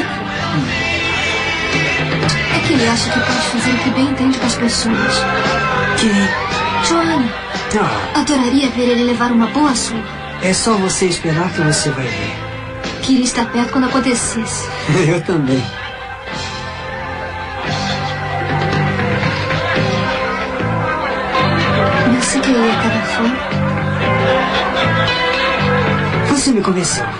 É 2.55 2.59
que 2.67 2.73
ele 2.73 2.87
acha 2.87 3.09
que 3.11 3.19
pode 3.19 3.41
fazer 3.49 3.71
o 3.71 3.77
que 3.79 3.89
bem 3.91 4.05
entende 4.05 4.37
com 4.39 4.45
as 4.45 4.55
pessoas. 4.55 5.21
Quem? 5.99 6.09
Johnny, 6.87 7.29
Ah, 7.79 8.19
adoraria 8.21 8.69
ver 8.69 8.89
ele 8.89 9.03
levar 9.03 9.31
uma 9.31 9.47
boa 9.47 9.75
surra. 9.75 10.03
é 10.41 10.53
só 10.53 10.73
você 10.75 11.05
esperar 11.07 11.51
que 11.51 11.61
você 11.61 11.89
vai 11.91 12.05
ver. 12.05 12.50
Queria 13.11 13.25
estar 13.25 13.45
perto 13.51 13.73
quando 13.73 13.87
acontecesse. 13.87 14.69
Eu 15.05 15.19
também. 15.23 15.61
Você 22.21 22.39
queria 22.39 22.73
cada 22.81 23.01
flor? 23.01 23.31
Você 26.29 26.51
me 26.53 26.61
convenceu. 26.61 27.03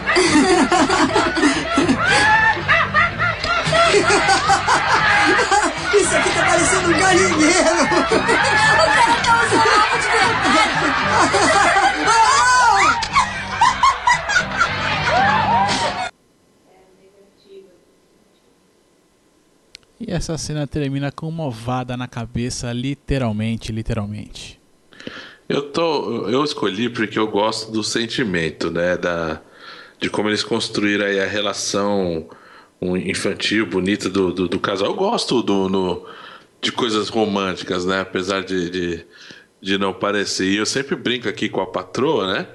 Isso 5.93 6.15
aqui 6.15 6.29
tá 6.29 6.45
parecendo 6.45 6.87
um 6.87 6.99
galinheiro. 6.99 7.51
E 20.11 20.13
essa 20.13 20.37
cena 20.37 20.67
termina 20.67 21.09
com 21.09 21.25
uma 21.29 21.45
ovada 21.45 21.95
na 21.95 22.05
cabeça, 22.05 22.73
literalmente, 22.73 23.71
literalmente. 23.71 24.59
Eu 25.47 25.71
tô, 25.71 26.27
eu 26.27 26.43
escolhi 26.43 26.89
porque 26.89 27.17
eu 27.17 27.29
gosto 27.29 27.71
do 27.71 27.81
sentimento, 27.81 28.69
né, 28.69 28.97
da 28.97 29.41
de 30.01 30.09
como 30.09 30.27
eles 30.27 30.43
construíram 30.43 31.05
aí 31.05 31.17
a 31.17 31.25
relação 31.25 32.27
infantil 32.81 33.65
bonita 33.67 34.09
do, 34.09 34.33
do, 34.33 34.49
do 34.49 34.59
casal. 34.59 34.87
Eu 34.87 34.95
gosto 34.95 35.41
do 35.41 35.69
no, 35.69 36.05
de 36.59 36.73
coisas 36.73 37.07
românticas, 37.07 37.85
né, 37.85 38.01
apesar 38.01 38.43
de, 38.43 38.69
de, 38.69 39.05
de 39.61 39.77
não 39.77 39.93
parecer. 39.93 40.43
E 40.43 40.57
eu 40.57 40.65
sempre 40.65 40.97
brinco 40.97 41.29
aqui 41.29 41.47
com 41.47 41.61
a 41.61 41.67
patroa, 41.67 42.33
né, 42.33 42.47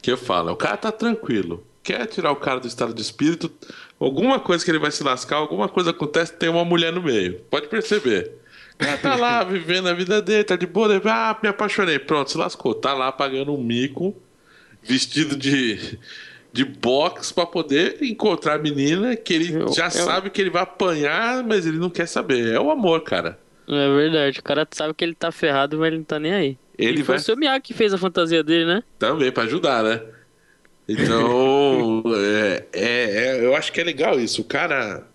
que 0.00 0.12
eu 0.12 0.16
falo, 0.16 0.52
o 0.52 0.56
cara 0.56 0.76
tá 0.76 0.92
tranquilo, 0.92 1.66
quer 1.82 2.06
tirar 2.06 2.30
o 2.30 2.36
cara 2.36 2.60
do 2.60 2.68
estado 2.68 2.94
de 2.94 3.02
espírito, 3.02 3.50
alguma 4.00 4.40
coisa 4.40 4.64
que 4.64 4.70
ele 4.70 4.78
vai 4.78 4.90
se 4.90 5.02
lascar, 5.04 5.36
alguma 5.36 5.68
coisa 5.68 5.90
acontece, 5.90 6.32
tem 6.32 6.48
uma 6.48 6.64
mulher 6.64 6.92
no 6.92 7.02
meio. 7.02 7.40
Pode 7.50 7.68
perceber. 7.68 8.32
O 8.74 8.78
cara 8.78 8.96
tá 8.96 9.14
lá 9.14 9.44
vivendo 9.44 9.88
a 9.88 9.92
vida 9.92 10.20
dele, 10.22 10.42
tá 10.44 10.56
de 10.56 10.66
boa, 10.66 10.92
ele, 10.94 11.02
ah, 11.04 11.38
me 11.42 11.48
apaixonei, 11.48 11.98
pronto, 11.98 12.30
se 12.30 12.38
lascou. 12.38 12.74
Tá 12.74 12.94
lá 12.94 13.12
pagando 13.12 13.52
um 13.54 13.62
mico, 13.62 14.16
vestido 14.82 15.36
de, 15.36 15.98
de 16.52 16.64
box 16.64 17.30
pra 17.32 17.44
poder 17.44 17.98
encontrar 18.02 18.54
a 18.54 18.58
menina 18.58 19.14
que 19.16 19.34
ele 19.34 19.52
Eu- 19.52 19.72
já 19.72 19.84
eu- 19.86 19.90
sabe 19.90 20.30
que 20.30 20.40
ele 20.40 20.50
vai 20.50 20.62
apanhar, 20.62 21.44
mas 21.44 21.66
ele 21.66 21.76
não 21.78 21.90
quer 21.90 22.06
saber. 22.06 22.54
É 22.54 22.58
o 22.58 22.70
amor, 22.70 23.02
cara. 23.02 23.38
É 23.68 23.88
verdade, 23.94 24.40
o 24.40 24.42
cara 24.42 24.66
sabe 24.70 24.94
que 24.94 25.04
ele 25.04 25.14
tá 25.14 25.30
ferrado, 25.30 25.78
mas 25.78 25.88
ele 25.88 25.98
não 25.98 26.04
tá 26.04 26.18
nem 26.18 26.32
aí. 26.32 26.58
Ele 26.78 27.02
e 27.02 27.04
foi 27.04 27.16
vai- 27.16 27.16
o 27.18 27.20
seu 27.24 27.36
Miyagi 27.36 27.60
que 27.60 27.74
fez 27.74 27.92
a 27.92 27.98
fantasia 27.98 28.42
dele, 28.42 28.64
né? 28.64 28.82
Também, 28.98 29.30
pra 29.30 29.42
ajudar, 29.44 29.84
né? 29.84 30.00
Então, 30.88 32.02
é- 32.16 32.64
eu 33.50 33.56
acho 33.56 33.72
que 33.72 33.80
é 33.80 33.84
legal 33.84 34.18
isso. 34.20 34.42
O 34.42 34.44
cara, 34.44 35.06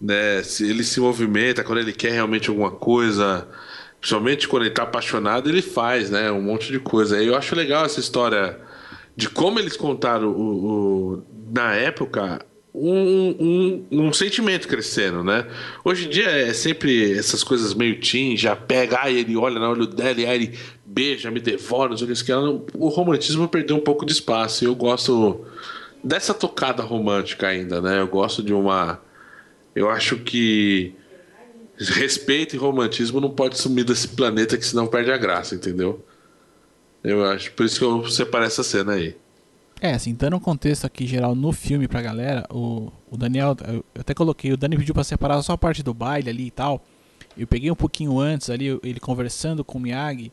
né, 0.00 0.42
ele 0.60 0.84
se 0.84 1.00
movimenta 1.00 1.64
quando 1.64 1.78
ele 1.80 1.92
quer 1.92 2.12
realmente 2.12 2.48
alguma 2.48 2.70
coisa, 2.70 3.48
principalmente 4.00 4.48
quando 4.48 4.64
ele 4.64 4.74
tá 4.74 4.84
apaixonado, 4.84 5.48
ele 5.48 5.62
faz, 5.62 6.10
né? 6.10 6.30
Um 6.30 6.42
monte 6.42 6.70
de 6.72 6.78
coisa. 6.80 7.22
Eu 7.22 7.36
acho 7.36 7.54
legal 7.54 7.84
essa 7.84 8.00
história 8.00 8.58
de 9.16 9.28
como 9.28 9.58
eles 9.58 9.76
contaram 9.76 10.28
o, 10.30 11.14
o- 11.14 11.22
na 11.52 11.74
época 11.74 12.44
um, 12.74 13.84
um, 13.90 14.06
um 14.08 14.12
sentimento 14.12 14.68
crescendo, 14.68 15.24
né? 15.24 15.46
Hoje 15.84 16.06
em 16.06 16.10
dia 16.10 16.28
é 16.28 16.52
sempre 16.52 17.18
essas 17.18 17.42
coisas 17.42 17.74
meio 17.74 17.98
teen, 18.00 18.36
já 18.36 18.54
pega, 18.54 18.98
aí 19.02 19.18
ele 19.18 19.36
olha 19.36 19.58
no 19.58 19.68
olho 19.70 19.86
dela 19.86 20.20
e 20.20 20.26
aí 20.26 20.34
ele 20.36 20.58
beija, 20.86 21.30
me 21.30 21.40
devora, 21.40 21.90
não 21.90 21.96
sei 21.96 22.06
o 22.06 22.14
que, 22.24 22.30
ela- 22.32 22.62
o 22.74 22.88
romantismo 22.88 23.48
perdeu 23.48 23.76
um 23.76 23.80
pouco 23.80 24.06
de 24.06 24.12
espaço. 24.12 24.64
Eu 24.64 24.74
gosto 24.74 25.44
dessa 26.02 26.34
tocada 26.34 26.82
romântica 26.82 27.48
ainda, 27.48 27.80
né? 27.80 28.00
Eu 28.00 28.08
gosto 28.08 28.42
de 28.42 28.52
uma. 28.52 29.00
Eu 29.74 29.88
acho 29.90 30.18
que 30.18 30.94
respeito 31.78 32.56
e 32.56 32.58
romantismo 32.58 33.20
não 33.20 33.30
pode 33.30 33.58
sumir 33.58 33.84
desse 33.84 34.08
planeta 34.08 34.56
que 34.56 34.66
senão 34.66 34.86
perde 34.86 35.12
a 35.12 35.16
graça, 35.16 35.54
entendeu? 35.54 36.04
Eu 37.02 37.24
acho, 37.24 37.52
por 37.52 37.64
isso 37.64 37.78
que 37.78 37.84
eu 37.84 38.08
separei 38.08 38.48
essa 38.48 38.62
cena 38.62 38.94
aí. 38.94 39.16
É, 39.80 39.92
assim, 39.92 40.12
dando 40.12 40.36
um 40.36 40.40
contexto 40.40 40.84
aqui 40.84 41.06
geral 41.06 41.36
no 41.36 41.52
filme 41.52 41.86
pra 41.86 42.02
galera, 42.02 42.44
o, 42.50 42.90
o 43.08 43.16
Daniel, 43.16 43.56
eu 43.68 43.84
até 44.00 44.12
coloquei, 44.12 44.52
o 44.52 44.56
Dani 44.56 44.76
pediu 44.76 44.92
pra 44.92 45.04
separar 45.04 45.40
só 45.42 45.52
a 45.52 45.58
parte 45.58 45.84
do 45.84 45.94
baile 45.94 46.28
ali 46.28 46.46
e 46.46 46.50
tal. 46.50 46.84
Eu 47.36 47.46
peguei 47.46 47.70
um 47.70 47.76
pouquinho 47.76 48.18
antes 48.18 48.50
ali, 48.50 48.78
ele 48.82 48.98
conversando 48.98 49.64
com 49.64 49.78
o 49.78 49.80
Miyagi, 49.80 50.32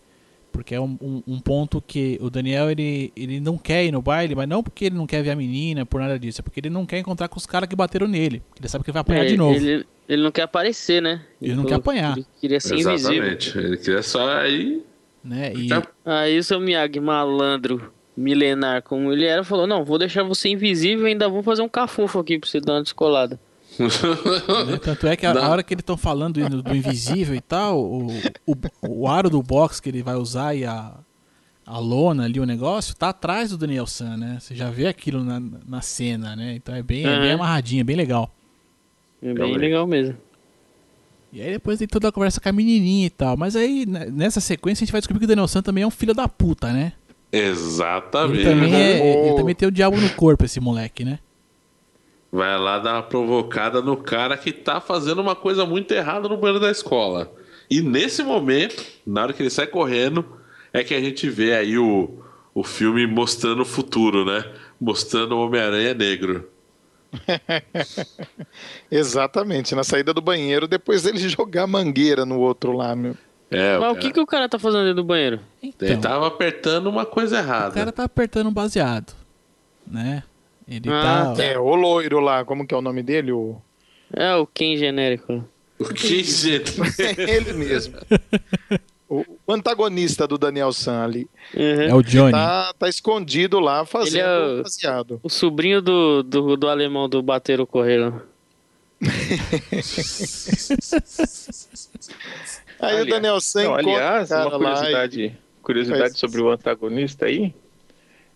porque 0.56 0.74
é 0.74 0.80
um, 0.80 0.97
um, 1.01 1.24
um 1.28 1.39
ponto 1.39 1.82
que 1.82 2.18
o 2.22 2.30
Daniel, 2.30 2.72
ele, 2.72 3.12
ele 3.16 3.39
não 3.41 3.58
quer 3.58 3.84
ir 3.84 3.91
no 3.91 4.01
baile, 4.01 4.34
mas 4.34 4.47
não 4.47 4.64
porque 4.64 4.86
ele 4.86 4.95
não 4.95 5.06
quer 5.06 5.22
ver 5.22 5.32
a 5.32 5.36
menina, 5.36 5.86
por 5.86 5.99
nada 5.99 6.18
disso, 6.18 6.39
é 6.39 6.43
porque 6.43 6.62
ele 6.62 6.70
não 6.70 6.86
quer 6.86 6.99
encontrar 6.99 7.28
com 7.28 7.38
os 7.38 7.45
caras 7.45 7.68
que 7.68 7.76
bateram 7.76 8.08
nele. 8.08 8.41
Ele 8.58 8.70
sabe 8.70 8.84
que 8.84 8.89
ele 8.89 8.93
vai 8.93 9.01
apanhar 9.01 9.26
É, 9.26 9.28
de 9.28 9.38
novo. 9.38 9.56
Ele, 9.56 9.86
ele 10.08 10.24
não 10.24 10.32
quer 10.32 10.43
aparecer, 10.43 11.01
né? 11.01 11.22
Ele 11.41 11.56
não 11.56 11.66
quer 11.66 11.76
apanhar. 11.76 12.18
Ele 12.18 12.26
queria 12.39 12.60
ser 12.60 12.76
invisível. 12.76 13.24
Exatamente. 13.24 13.58
Ele 13.58 13.78
queria 13.78 14.01
só 14.01 14.30
aí. 14.38 14.82
Né? 15.24 15.53
E. 15.53 15.70
Aí 16.06 16.38
o 16.39 16.43
seu 16.43 16.60
Miyagi, 16.60 16.99
malandro, 16.99 17.91
milenar 18.16 18.82
como 18.82 19.12
ele 19.12 19.26
era, 19.26 19.43
falou: 19.43 19.68
Não, 19.68 19.84
vou 19.84 19.97
deixar 19.97 20.24
você 20.24 20.49
invisível 20.49 21.08
e 21.08 21.12
ainda 21.12 21.28
vou 21.28 21.43
fazer 21.43 21.64
um 21.64 21.70
cafufo 21.70 22.20
aqui 22.20 22.39
pra 22.39 22.49
você 22.49 22.62
dar 22.62 22.74
uma 22.74 22.84
descolada. 22.84 23.39
Né, 23.80 24.78
Tanto 24.82 25.07
é 25.07 25.15
que 25.15 25.26
a, 25.26 25.32
a 25.32 25.49
hora 25.49 25.63
que 25.63 25.73
eles 25.73 25.82
estão 25.82 25.97
falando 25.97 26.47
do, 26.49 26.61
do 26.61 26.76
invisível 26.76 27.36
e 27.36 27.41
tal, 27.41 27.80
o, 27.82 28.07
o, 28.45 28.55
o 28.88 29.07
aro 29.07 29.30
do 29.30 29.41
box 29.41 29.80
que 29.80 29.89
ele 29.89 30.01
vai 30.03 30.15
usar 30.15 30.53
e 30.55 30.65
a, 30.65 30.93
a 31.65 31.78
lona 31.80 32.26
ali, 32.26 32.39
o 32.39 32.45
negócio, 32.45 32.95
tá 32.95 33.09
atrás 33.09 33.49
do 33.51 33.57
Daniel 33.57 33.88
San, 33.88 34.17
né? 34.17 34.38
Você 34.39 34.55
já 34.55 34.69
vê 34.69 34.88
aquilo 34.88 35.23
na, 35.23 35.41
na 35.67 35.82
cena, 35.82 36.36
né? 36.36 36.55
Então 36.55 36.73
é 36.76 36.82
bem, 36.84 37.05
é 37.05 37.19
bem 37.19 37.30
Uhum. 37.30 37.36
amarradinho, 37.36 37.82
é 37.82 37.84
bem 37.84 37.95
legal. 37.95 38.34
É 39.21 39.28
bem 39.28 39.36
Realmente. 39.36 39.59
legal 39.59 39.88
mesmo. 39.88 40.15
E 41.34 41.41
aí 41.41 41.51
depois 41.51 41.78
tem 41.80 41.88
toda 41.88 42.07
a 42.07 42.11
conversa 42.13 42.39
com 42.39 42.47
a 42.47 42.51
menininha 42.53 43.07
e 43.07 43.09
tal. 43.09 43.36
Mas 43.36 43.55
aí, 43.57 43.86
né, 43.86 44.05
nessa 44.05 44.39
sequência, 44.39 44.84
a 44.84 44.86
gente 44.86 44.91
vai 44.93 45.01
descobrir 45.01 45.19
que 45.19 45.26
o 45.26 45.28
Daniel 45.28 45.47
San 45.49 45.61
também 45.61 45.84
é 45.84 45.88
um 45.88 45.91
filho 45.91 46.13
da 46.13 46.30
puta, 46.30 46.71
né? 46.71 46.93
Exatamente. 47.32 48.39
Ele 48.41 48.49
também, 48.49 48.73
é- 48.76 49.28
ele 49.28 49.36
também 49.38 49.55
tem 49.55 49.67
o 49.67 49.71
diabo 49.71 49.97
no 49.99 50.09
corpo, 50.11 50.45
esse 50.45 50.59
moleque, 50.61 51.03
né? 51.03 51.19
Vai 52.36 52.59
lá 52.59 52.79
dar 52.79 52.95
uma 52.95 53.03
provocada 53.03 53.81
no 53.81 53.95
cara 53.95 54.36
que 54.36 54.51
tá 54.51 54.81
fazendo 54.81 55.21
uma 55.21 55.38
coisa 55.38 55.65
muito 55.65 55.93
errada 55.93 56.27
no 56.27 56.36
banheiro 56.36 56.59
da 56.59 56.69
escola. 56.69 57.31
E 57.69 57.81
nesse 57.81 58.23
momento, 58.23 58.83
na 59.07 59.23
hora 59.23 59.31
que 59.31 59.41
ele 59.41 59.49
sai 59.49 59.67
correndo, 59.67 60.25
é 60.73 60.83
que 60.83 60.93
a 60.93 60.99
gente 60.99 61.29
vê 61.29 61.55
aí 61.55 61.77
o, 61.77 62.19
o 62.53 62.61
filme 62.61 63.07
mostrando 63.07 63.61
o 63.61 63.65
futuro, 63.65 64.25
né? 64.25 64.43
Mostrando 64.81 65.33
o 65.33 65.45
Homem-Aranha 65.45 65.93
negro. 65.93 66.49
Exatamente, 68.91 69.73
na 69.73 69.86
saída 69.86 70.13
do 70.13 70.19
banheiro, 70.19 70.67
depois 70.67 71.05
ele 71.05 71.19
jogar 71.29 71.65
mangueira 71.65 72.25
no 72.25 72.38
outro 72.38 72.73
lá, 72.73 72.93
meu. 72.97 73.15
É, 73.49 73.77
Mas 73.77 73.91
o 73.91 73.93
cara, 73.93 73.99
que, 74.01 74.11
que 74.11 74.19
o 74.19 74.27
cara 74.27 74.49
tá 74.49 74.59
fazendo 74.59 74.81
dentro 74.81 75.03
do 75.03 75.05
banheiro? 75.05 75.39
Então, 75.63 75.88
ele 75.88 76.01
tava 76.01 76.27
apertando 76.27 76.88
uma 76.88 77.05
coisa 77.05 77.38
o 77.38 77.39
errada. 77.39 77.75
cara 77.75 77.93
tá 77.93 78.03
apertando 78.03 78.47
um 78.47 78.53
baseado, 78.53 79.13
né? 79.88 80.21
Ele 80.68 80.89
Ah, 80.89 81.26
tá... 81.28 81.34
tá. 81.36 81.43
É, 81.43 81.57
o 81.59 81.76
loiro 81.76 82.20
lá, 82.20 82.43
como 82.45 82.66
que 82.66 82.74
é 82.74 82.78
o 82.78 82.82
nome 82.82 83.03
dele? 83.03 83.32
O... 83.32 83.55
É 84.13 84.34
o 84.36 84.45
Ken 84.47 84.76
genérico. 84.78 85.43
O 85.80 85.86
que, 85.93 86.24
gente? 86.24 86.74
É 86.99 87.36
ele 87.36 87.53
mesmo. 87.53 87.97
O 89.09 89.24
o 89.47 89.53
antagonista 89.53 90.28
do 90.28 90.38
Daniel 90.38 90.72
San 90.74 91.03
ali. 91.03 91.30
Uhum. 91.53 91.82
É 91.82 91.93
o 91.93 92.01
Johnny. 92.01 92.32
Tá, 92.32 92.74
tá 92.80 92.89
escondido 92.89 93.59
lá 93.59 93.86
fazendo 93.86 94.16
Ele 94.18 94.22
é 94.28 94.59
o- 94.59 94.63
baseado. 94.63 95.20
O 95.22 95.30
sobrinho 95.30 95.82
do, 95.82 96.24
do, 96.24 96.57
do 96.57 96.68
alemão 96.68 97.07
do 97.07 97.22
Bateiro 97.22 97.68
Correio. 97.68 98.22
Aí 102.80 102.95
o 102.95 102.99
Ali- 103.01 103.09
Daniel 103.09 103.39
San 103.41 103.63
Não, 103.63 103.80
encontra 103.80 103.91
aliás, 103.91 104.32
o 104.32 104.34
cara 104.34 104.47
uma 104.49 104.57
lá 104.57 104.70
e- 104.70 104.76
curiosidade, 104.76 105.38
curiosidade 105.61 106.18
sobre 106.20 106.41
o 106.41 106.49
antagonista 106.49 107.26
aí 107.26 107.53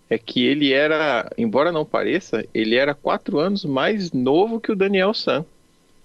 é 0.09 0.17
que 0.17 0.45
ele 0.45 0.73
era, 0.73 1.31
embora 1.37 1.71
não 1.71 1.85
pareça, 1.85 2.43
ele 2.53 2.75
era 2.75 2.93
quatro 2.95 3.39
anos 3.39 3.63
mais 3.63 4.11
novo 4.11 4.59
que 4.59 4.71
o 4.71 4.75
Daniel 4.75 5.13
San. 5.13 5.45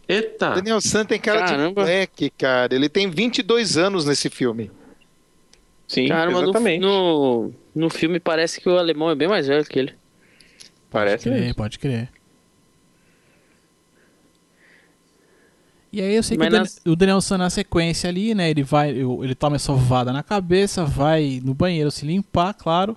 Eita! 0.08 0.50
Daniel 0.56 0.80
San 0.80 1.04
tem 1.06 1.18
cara 1.18 1.40
Caramba. 1.40 1.68
de 1.68 1.88
moleque, 1.88 2.30
cara. 2.30 2.74
Ele 2.74 2.88
tem 2.88 3.08
22 3.08 3.78
anos 3.78 4.04
nesse 4.04 4.28
filme. 4.28 4.70
Sim, 5.88 6.08
Caramba, 6.08 6.38
no, 6.40 6.44
exatamente. 6.44 6.80
no, 6.80 7.52
no 7.74 7.88
filme 7.90 8.20
parece 8.20 8.60
que 8.60 8.68
o 8.68 8.76
alemão 8.78 9.10
é 9.10 9.14
bem 9.14 9.28
mais 9.28 9.46
velho 9.46 9.64
que 9.64 9.78
ele. 9.78 9.94
Parece 10.90 11.24
Crer, 11.24 11.40
mesmo. 11.40 11.54
pode 11.54 11.78
crer. 11.78 12.08
E 15.92 16.00
aí 16.02 16.14
eu 16.16 16.22
sei 16.22 16.36
que 16.36 16.42
Mas 16.42 16.48
o, 16.48 16.50
Dan- 16.52 16.58
nas- 16.60 16.80
o 16.86 16.96
Daniel 16.96 17.20
San 17.20 17.38
na 17.38 17.48
sequência 17.50 18.08
ali, 18.10 18.34
né? 18.34 18.50
Ele 18.50 18.62
vai, 18.64 18.90
ele 18.90 19.34
toma 19.34 19.56
essa 19.56 19.72
ovada 19.72 20.12
na 20.12 20.22
cabeça, 20.22 20.84
vai 20.84 21.40
no 21.44 21.54
banheiro 21.54 21.90
se 21.90 22.04
limpar, 22.04 22.52
claro. 22.54 22.96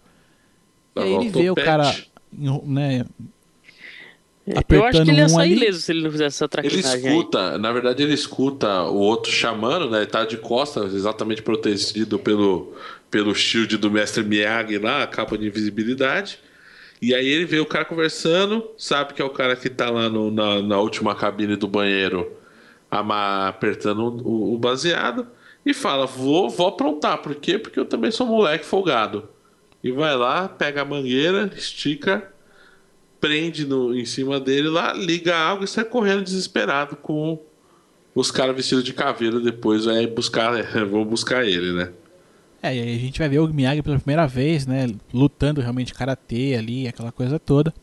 E 1.00 1.04
aí 1.04 1.14
ele 1.14 1.30
vê 1.30 1.50
o 1.50 1.56
cara, 1.56 1.96
né? 2.66 3.06
eu 4.70 4.86
acho 4.86 5.04
que 5.04 5.10
ele 5.12 5.18
ia 5.20 5.26
um 5.26 5.30
sair 5.30 5.52
ileso 5.54 5.82
se 5.82 5.92
ele 5.92 6.04
não 6.04 6.12
fizesse 6.12 6.36
essa 6.44 6.46
Ele 6.46 6.50
traquinagem 6.82 6.92
aí. 7.10 7.18
escuta, 7.18 7.58
na 7.58 7.72
verdade 7.74 8.04
ele 8.04 8.14
escuta 8.14 8.84
o 8.84 8.96
outro 8.98 9.32
chamando, 9.32 9.90
né? 9.90 9.98
Ele 10.00 10.06
tá 10.06 10.24
de 10.26 10.38
costas, 10.38 10.94
exatamente 10.94 11.42
protegido 11.42 12.18
pelo, 12.18 12.74
pelo 13.12 13.36
shield 13.36 13.78
do 13.78 13.92
mestre 13.92 14.24
Miyagi 14.24 14.78
lá, 14.78 15.04
a 15.04 15.08
capa 15.08 15.38
de 15.38 15.48
invisibilidade. 15.48 16.40
E 17.02 17.14
aí 17.14 17.28
ele 17.28 17.46
vê 17.46 17.60
o 17.60 17.66
cara 17.66 17.84
conversando, 17.86 18.66
sabe 18.78 19.14
que 19.14 19.22
é 19.22 19.26
o 19.26 19.30
cara 19.30 19.56
que 19.56 19.70
tá 19.70 19.90
lá 19.90 20.10
no- 20.10 20.32
na, 20.32 20.62
na 20.62 20.80
última 20.80 21.14
cabine 21.14 21.56
do 21.56 21.68
banheiro, 21.68 22.32
ama- 22.90 23.50
apertando 23.50 24.00
o, 24.26 24.54
o 24.56 24.58
baseado, 24.58 25.28
e 25.66 25.74
fala: 25.74 26.06
vou, 26.08 26.50
vou 26.50 26.68
aprontar. 26.68 27.18
Por 27.20 27.36
quê? 27.36 27.60
Porque 27.60 27.80
eu 27.80 27.86
também 27.86 28.10
sou 28.12 28.26
moleque 28.26 28.66
folgado. 28.66 29.30
E 29.88 29.92
vai 29.92 30.16
lá, 30.16 30.48
pega 30.50 30.82
a 30.82 30.86
mangueira, 30.86 31.52
estica, 31.56 32.32
prende 33.20 33.66
no, 33.66 33.96
em 33.96 34.06
cima 34.06 34.40
dele 34.40 34.68
lá, 34.70 34.94
liga 34.94 35.36
a 35.36 35.50
água 35.52 35.66
e 35.66 35.68
sai 35.68 35.86
correndo 35.86 36.24
desesperado 36.24 36.96
com 36.96 37.40
os 38.14 38.32
caras 38.32 38.56
vestidos 38.56 38.84
de 38.84 38.94
caveira. 38.94 39.40
Depois 39.40 39.86
vai 39.86 40.06
buscar, 40.08 40.52
vão 40.86 41.06
buscar 41.06 41.46
ele, 41.46 41.74
né? 41.74 41.92
É, 42.62 42.76
e 42.76 42.82
aí 42.82 42.96
a 42.96 43.00
gente 43.00 43.20
vai 43.20 43.30
ver 43.30 43.40
o 43.40 43.48
Miyagi 43.54 43.82
pela 43.84 44.00
primeira 44.00 44.28
vez, 44.28 44.66
né? 44.66 44.88
Lutando 45.14 45.62
realmente 45.62 45.94
karatê 45.94 46.56
ali, 46.58 46.88
aquela 46.88 47.12
coisa 47.12 47.38
toda. 47.40 47.74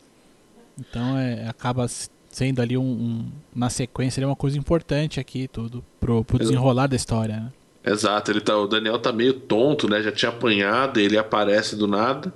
Então 0.79 1.17
é, 1.17 1.49
acaba 1.49 1.87
sendo 2.29 2.61
ali 2.61 2.77
um, 2.77 2.83
um- 2.83 3.33
na 3.55 3.71
sequência 3.71 4.19
ali 4.21 4.27
uma 4.27 4.35
coisa 4.35 4.59
importante 4.59 5.21
aqui 5.21 5.47
tudo 5.47 5.85
pro, 6.01 6.25
pro 6.25 6.39
desenrolar 6.39 6.89
da 6.89 6.97
história, 6.97 7.37
né? 7.37 7.53
Exato, 7.87 8.31
ele 8.31 8.41
tá, 8.41 8.57
o 8.57 8.67
Daniel 8.67 8.99
tá 8.99 9.13
meio 9.13 9.35
tonto, 9.35 9.89
né? 9.89 10.03
Já 10.03 10.11
tinha 10.11 10.31
apanhado, 10.31 10.99
ele 10.99 11.19
aparece 11.19 11.77
do 11.77 11.87
nada, 11.87 12.33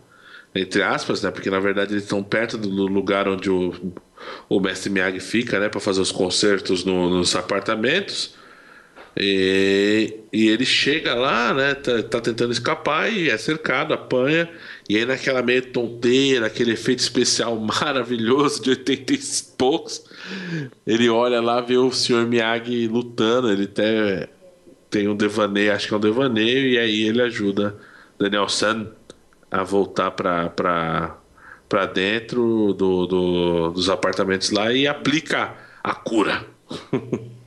entre 0.55 0.83
aspas, 0.83 1.23
né? 1.23 1.31
Porque 1.31 1.51
na 1.51 1.59
verdade 1.61 1.93
eles 1.95 2.05
estão 2.05 2.23
perto 2.23 2.59
do 2.59 2.69
lugar 2.87 3.29
onde 3.29 3.51
o, 3.51 3.73
o 4.49 4.61
mestre 4.61 4.91
Miyagi 4.91 5.21
fica, 5.21 5.59
né? 5.61 5.69
Para 5.69 5.81
fazer 5.81 6.01
os 6.03 6.13
concertos 6.13 6.85
no- 6.85 7.11
nos 7.11 7.35
apartamentos. 7.37 8.35
E, 9.21 10.15
e 10.33 10.49
ele 10.49 10.65
chega 10.67 11.15
lá, 11.15 11.55
né? 11.55 11.75
Tá, 11.75 12.03
tá 12.05 12.21
tentando 12.21 12.53
escapar 12.53 13.13
e 13.13 13.31
é 13.31 13.39
cercado, 13.39 13.95
apanha. 13.95 14.49
E 14.89 14.97
aí, 14.97 15.05
naquela 15.07 15.43
meio 15.43 15.63
tonteira, 15.73 16.47
aquele 16.47 16.73
efeito 16.73 17.01
especial 17.01 17.57
maravilhoso 17.61 18.63
de 18.63 18.71
80 18.71 19.13
e 19.15 19.19
poucos, 19.59 20.05
ele 20.87 21.09
olha 21.09 21.41
lá, 21.41 21.61
vê 21.61 21.77
o 21.77 21.91
Sr. 21.93 22.27
Miyagi 22.27 22.87
lutando. 22.89 23.51
Ele 23.51 23.65
até 23.65 24.29
tem 24.91 25.09
um 25.09 25.17
devaneio, 25.17 25.73
acho 25.75 25.89
que 25.89 25.95
é 25.95 25.97
um 25.97 26.01
devaneio, 26.01 26.69
e 26.69 26.79
aí 26.79 27.03
ele 27.03 27.21
ajuda 27.23 27.77
Daniel 28.19 28.49
San 28.49 28.87
a 29.51 29.63
voltar 29.63 30.11
pra, 30.13 30.49
pra, 30.51 31.17
pra 31.69 31.87
dentro 31.87 32.73
do, 32.75 33.07
do- 33.07 33.71
dos 33.73 33.89
apartamentos 33.91 34.51
lá 34.51 34.73
e 34.73 34.87
aplica 34.87 35.55
a 35.83 35.95
cura. 35.95 36.45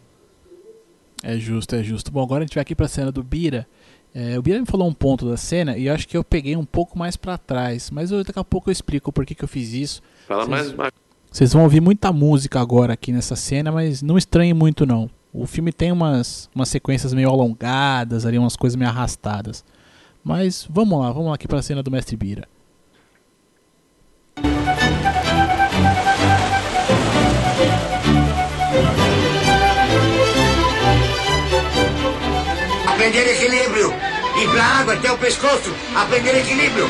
É 1.24 1.38
justo, 1.38 1.76
é 1.76 1.84
justo. 1.84 2.12
Bom, 2.12 2.24
agora 2.24 2.44
a 2.44 2.48
gente 2.48 2.56
vai 2.56 2.64
aqui 2.64 2.74
pra 2.76 2.88
cena 2.88 3.12
do 3.12 3.22
Bira. 3.24 3.68
É, 4.14 4.38
o 4.38 4.42
Bira 4.42 4.60
me 4.60 4.66
falou 4.66 4.88
um 4.88 4.94
ponto 4.94 5.30
da 5.30 5.38
cena 5.38 5.78
e 5.78 5.86
eu 5.86 5.94
acho 5.94 6.08
que 6.08 6.18
eu 6.18 6.24
peguei 6.24 6.56
um 6.56 6.66
pouco 6.66 6.98
mais 6.98 7.16
pra 7.16 7.38
trás. 7.38 7.92
Mas 7.92 8.12
eu- 8.12 8.24
daqui 8.24 8.40
a 8.40 8.44
pouco 8.44 8.70
eu 8.70 8.72
explico 8.72 9.12
por 9.14 9.26
que, 9.26 9.36
que 9.36 9.44
eu 9.44 9.48
fiz 9.48 9.72
isso. 9.74 10.02
Fala 10.28 10.48
mais, 10.48 10.74
mais. 10.74 10.92
Vocês 11.32 11.54
vão 11.54 11.64
ouvir 11.64 11.80
muita 11.80 12.12
música 12.12 12.60
agora 12.60 12.94
aqui 12.94 13.12
nessa 13.12 13.36
cena, 13.36 13.72
mas 13.72 14.02
não 14.02 14.18
estranhe 14.18 14.54
muito 14.54 14.84
não. 14.86 15.10
O 15.34 15.48
filme 15.48 15.72
tem 15.72 15.92
umas, 15.92 16.50
umas 16.54 16.68
sequências 16.68 17.14
meio 17.14 17.30
alongadas, 17.30 18.26
ali 18.26 18.38
umas 18.38 18.58
coisas 18.58 18.76
meio 18.76 18.90
arrastadas. 18.92 19.64
Mas 20.24 20.68
vamos 20.70 21.00
lá, 21.00 21.12
vamos 21.12 21.30
lá 21.30 21.36
aqui 21.36 21.48
pra 21.48 21.62
cena 21.62 21.82
do 21.82 21.90
Mestre 21.90 22.18
Bira. 22.18 22.48
Aprender 32.88 33.32
equilíbrio. 33.32 33.94
Ir 34.42 34.50
pra 34.50 34.64
água 34.64 34.94
até 34.94 35.12
o 35.12 35.18
pescoço. 35.18 35.74
Aprender 35.96 36.38
equilíbrio. 36.38 36.88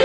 O 0.00 0.04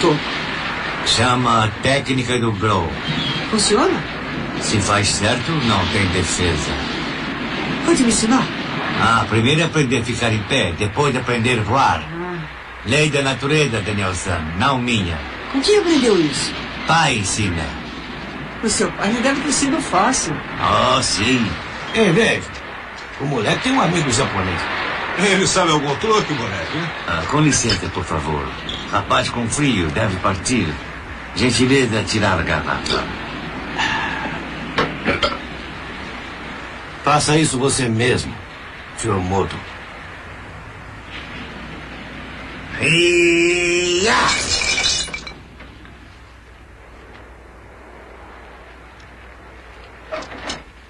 topo? 0.00 0.18
Chama 1.06 1.64
a 1.64 1.68
técnica 1.82 2.38
do 2.38 2.52
Blow. 2.52 2.90
Funciona? 3.50 4.02
Se 4.60 4.78
faz 4.80 5.08
certo, 5.08 5.50
não 5.50 5.86
tem 5.86 6.06
defesa. 6.08 6.72
Pode 7.84 8.02
me 8.02 8.08
ensinar? 8.08 8.46
Ah, 9.00 9.24
primeiro 9.28 9.64
aprender 9.64 9.98
a 9.98 10.04
ficar 10.04 10.32
em 10.32 10.42
pé, 10.42 10.72
depois 10.78 11.16
aprender 11.16 11.58
a 11.58 11.62
voar. 11.62 12.02
Lei 12.84 13.10
da 13.10 13.22
natureza, 13.22 13.80
Danielson, 13.80 14.38
não 14.58 14.78
minha. 14.78 15.18
Com 15.52 15.60
quem 15.60 15.78
aprendeu 15.78 16.20
isso? 16.20 16.52
Pai 16.86 17.18
ensina. 17.18 17.64
O 18.62 18.68
seu 18.68 18.90
pai 18.92 19.10
não 19.10 19.22
deve 19.22 19.40
ter 19.40 19.52
sido 19.52 19.80
fácil. 19.80 20.36
Oh, 20.60 21.02
sim. 21.02 21.50
Ei, 21.94 22.12
Dave, 22.12 22.46
o 23.20 23.24
moleque 23.24 23.62
tem 23.62 23.72
um 23.72 23.80
amigo 23.80 24.10
japonês. 24.10 24.60
Ele 25.18 25.46
sabe 25.46 25.72
algum 25.72 25.94
truque, 25.96 26.32
moleque? 26.34 26.78
Ah, 27.08 27.22
com 27.30 27.40
licença, 27.40 27.88
por 27.88 28.04
favor. 28.04 28.46
Rapaz 28.90 29.28
com 29.30 29.48
frio 29.48 29.88
deve 29.90 30.16
partir. 30.18 30.66
Gentileza 31.36 32.02
tirar 32.02 32.40
a 32.40 32.42
garrafa. 32.42 33.04
Faça 37.04 37.38
isso 37.38 37.58
você 37.58 37.88
mesmo, 37.88 38.34
Sr. 38.98 39.14
Moto. 39.14 39.56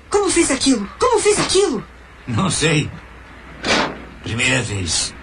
Como 0.09 0.31
fez 0.31 0.51
aquilo? 0.51 0.89
Como 0.99 1.21
fez 1.21 1.39
aquilo? 1.39 1.85
Não 2.27 2.51
sei. 2.51 2.91
Primeira 4.23 4.63
vez. 4.63 5.15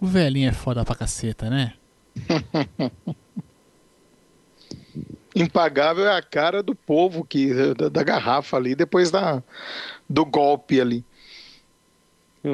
O 0.00 0.03
velhinho 0.14 0.48
é 0.48 0.52
foda 0.52 0.84
pra 0.84 0.94
caceta, 0.94 1.50
né? 1.50 1.74
Impagável 5.34 6.06
é 6.06 6.16
a 6.16 6.22
cara 6.22 6.62
do 6.62 6.74
povo 6.74 7.24
que 7.24 7.52
da, 7.74 7.88
da 7.88 8.02
garrafa 8.04 8.56
ali, 8.56 8.74
depois 8.76 9.10
da, 9.10 9.42
do 10.08 10.24
golpe 10.24 10.80
ali. 10.80 11.04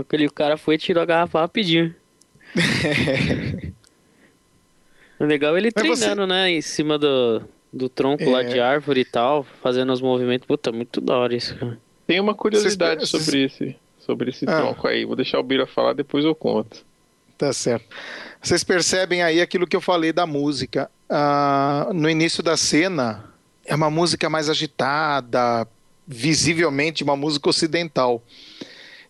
Aquele 0.00 0.28
cara 0.30 0.56
foi 0.56 0.76
e 0.76 0.78
tirou 0.78 1.02
a 1.02 1.06
garrafa 1.06 1.40
rapidinho. 1.40 1.94
O 5.20 5.24
legal 5.24 5.54
é 5.54 5.58
ele 5.60 5.70
Mas 5.76 5.86
você- 5.86 6.04
treinando, 6.06 6.26
né? 6.26 6.50
Em 6.50 6.62
cima 6.62 6.98
do, 6.98 7.42
do 7.70 7.90
tronco 7.90 8.24
lá 8.30 8.40
É. 8.40 8.44
de 8.44 8.58
árvore 8.58 9.02
e 9.02 9.04
tal, 9.04 9.42
fazendo 9.44 9.92
os 9.92 10.00
movimentos. 10.00 10.46
Puta, 10.46 10.72
muito 10.72 10.98
da 10.98 11.14
hora 11.18 11.36
isso, 11.36 11.54
cara. 11.58 11.78
Tem 12.06 12.18
uma 12.18 12.34
curiosidade 12.34 13.06
Vocês- 13.06 13.22
sobre 13.22 13.44
esse, 13.44 13.76
sobre 13.98 14.30
esse 14.30 14.46
Ah. 14.48 14.56
tronco 14.62 14.88
aí. 14.88 15.04
Vou 15.04 15.14
deixar 15.14 15.38
o 15.38 15.42
Bira 15.42 15.66
falar, 15.66 15.92
depois 15.92 16.24
eu 16.24 16.34
conto. 16.34 16.86
Tá 17.40 17.54
certo. 17.54 17.86
Vocês 18.42 18.62
percebem 18.62 19.22
aí 19.22 19.40
aquilo 19.40 19.66
que 19.66 19.74
eu 19.74 19.80
falei 19.80 20.12
da 20.12 20.26
música. 20.26 20.90
Ah, 21.08 21.88
no 21.90 22.10
início 22.10 22.42
da 22.42 22.54
cena, 22.54 23.32
é 23.64 23.74
uma 23.74 23.88
música 23.88 24.28
mais 24.28 24.50
agitada, 24.50 25.66
visivelmente 26.06 27.02
uma 27.02 27.16
música 27.16 27.48
ocidental. 27.48 28.22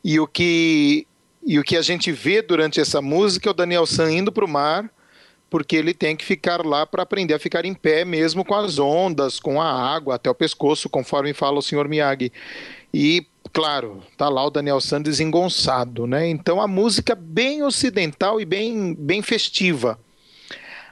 E 0.04 0.20
o 0.20 0.28
que, 0.28 1.08
e 1.44 1.58
o 1.58 1.64
que 1.64 1.76
a 1.76 1.82
gente 1.82 2.12
vê 2.12 2.40
durante 2.40 2.80
essa 2.80 3.02
música 3.02 3.48
é 3.48 3.50
o 3.50 3.54
Daniel 3.54 3.84
San 3.84 4.12
indo 4.12 4.30
para 4.30 4.44
o 4.44 4.48
mar, 4.48 4.88
porque 5.50 5.74
ele 5.74 5.92
tem 5.92 6.14
que 6.14 6.24
ficar 6.24 6.64
lá 6.64 6.86
para 6.86 7.02
aprender 7.02 7.34
a 7.34 7.38
ficar 7.40 7.64
em 7.64 7.74
pé, 7.74 8.04
mesmo 8.04 8.44
com 8.44 8.54
as 8.54 8.78
ondas, 8.78 9.40
com 9.40 9.60
a 9.60 9.92
água 9.92 10.14
até 10.14 10.30
o 10.30 10.34
pescoço, 10.36 10.88
conforme 10.88 11.34
fala 11.34 11.58
o 11.58 11.62
Sr. 11.62 11.88
Miyagi. 11.88 12.32
E, 12.94 13.26
claro, 13.52 14.02
tá 14.16 14.28
lá 14.28 14.44
o 14.44 14.50
Daniel 14.50 14.80
San 14.80 15.02
desengonçado, 15.02 16.06
né? 16.06 16.28
Então 16.28 16.60
a 16.60 16.68
música 16.68 17.14
bem 17.14 17.62
ocidental 17.62 18.40
e 18.40 18.44
bem, 18.44 18.94
bem 18.94 19.22
festiva. 19.22 19.98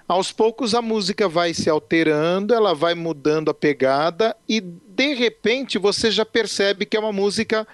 Aos 0.07 0.33
poucos 0.33 0.75
a 0.75 0.81
música 0.81 1.29
vai 1.29 1.53
se 1.53 1.69
alterando, 1.69 2.55
ela 2.55 2.75
vai 2.75 2.95
mudando 2.95 3.51
a 3.51 3.55
pegada 3.55 4.35
e 4.49 4.61
de 4.61 5.15
repente 5.15 5.77
você 5.79 6.11
já 6.11 6.25
percebe 6.25 6.87
que 6.87 6.97
é 6.97 7.01
uma 7.01 7.13
música 7.13 7.69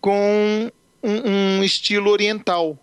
com 0.00 0.70
um, 1.02 1.58
um 1.58 1.64
estilo 1.64 2.10
oriental. 2.10 2.78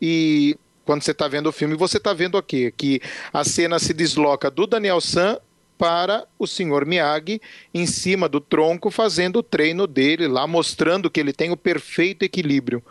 E 0.00 0.56
quando 0.84 1.02
você 1.02 1.10
está 1.10 1.26
vendo 1.26 1.48
o 1.48 1.52
filme, 1.52 1.74
você 1.74 1.98
está 1.98 2.12
vendo 2.12 2.38
o 2.38 2.42
quê? 2.42 2.72
Que 2.76 3.00
a 3.32 3.44
cena 3.44 3.78
se 3.78 3.92
desloca 3.92 4.50
do 4.50 4.66
Daniel 4.66 5.00
San 5.00 5.38
para 5.78 6.26
o 6.36 6.46
Sr. 6.46 6.84
Miyagi 6.84 7.40
em 7.72 7.86
cima 7.86 8.28
do 8.28 8.40
tronco 8.40 8.90
fazendo 8.90 9.38
o 9.38 9.42
treino 9.42 9.86
dele 9.86 10.26
lá, 10.26 10.46
mostrando 10.46 11.08
que 11.08 11.20
ele 11.20 11.32
tem 11.32 11.52
o 11.52 11.56
perfeito 11.56 12.24
equilíbrio. 12.24 12.82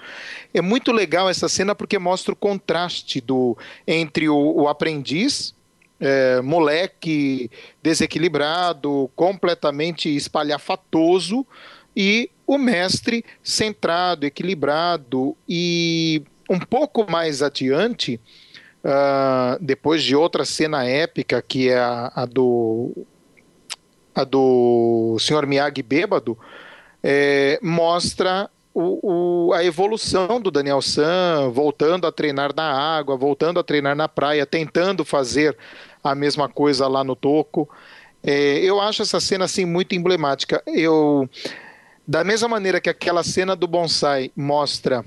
É 0.54 0.62
muito 0.62 0.94
legal 0.94 1.30
essa 1.30 1.50
cena 1.50 1.76
porque 1.76 2.00
mostra 2.00 2.34
o 2.34 2.38
contraste 2.38 3.20
do 3.20 3.58
entre 3.86 4.30
o, 4.30 4.62
o 4.62 4.68
aprendiz, 4.70 5.54
é, 6.00 6.42
moleque 6.42 7.52
desequilibrado, 7.84 9.12
completamente 9.16 10.16
espalhafatoso, 10.16 11.46
e 11.96 12.30
o 12.46 12.58
mestre 12.58 13.26
centrado, 13.44 14.26
equilibrado 14.26 15.36
e 15.50 16.22
um 16.50 16.60
pouco 16.60 17.10
mais 17.12 17.42
adiante, 17.42 18.22
ah, 18.88 19.58
depois 19.62 20.02
de 20.04 20.16
outra 20.16 20.46
cena 20.46 20.86
épica 20.86 21.42
que 21.42 21.70
é 21.70 21.78
a, 21.80 22.12
a 22.16 22.26
do 22.26 22.94
a 24.16 24.24
do 24.24 25.16
Sr. 25.20 25.46
Miyagi 25.46 25.84
bêbado, 25.84 26.38
é, 27.04 27.60
mostra 27.62 28.50
o, 28.74 29.48
o- 29.50 29.54
a 29.54 29.64
evolução 29.64 30.42
do 30.42 30.50
Daniel 30.52 30.82
San, 30.82 31.50
voltando 31.52 32.08
a 32.08 32.12
treinar 32.12 32.52
na 32.56 32.64
água, 32.98 33.16
voltando 33.16 33.60
a 33.60 33.64
treinar 33.64 33.96
na 33.96 34.08
praia, 34.08 34.46
tentando 34.46 35.06
fazer 35.06 35.56
a 36.04 36.16
mesma 36.16 36.50
coisa 36.50 36.88
lá 36.88 37.04
no 37.04 37.16
toco. 37.16 37.70
É, 38.24 38.58
eu 38.60 38.82
acho 38.82 39.04
essa 39.04 39.20
cena 39.20 39.46
assim 39.46 39.66
muito 39.66 39.94
emblemática. 39.96 40.64
Eu, 40.66 41.30
da 42.08 42.24
mesma 42.24 42.48
maneira 42.48 42.82
que 42.82 42.90
aquela 42.90 43.24
cena 43.24 43.56
do 43.56 43.68
bonsai 43.68 44.32
mostra 44.36 45.06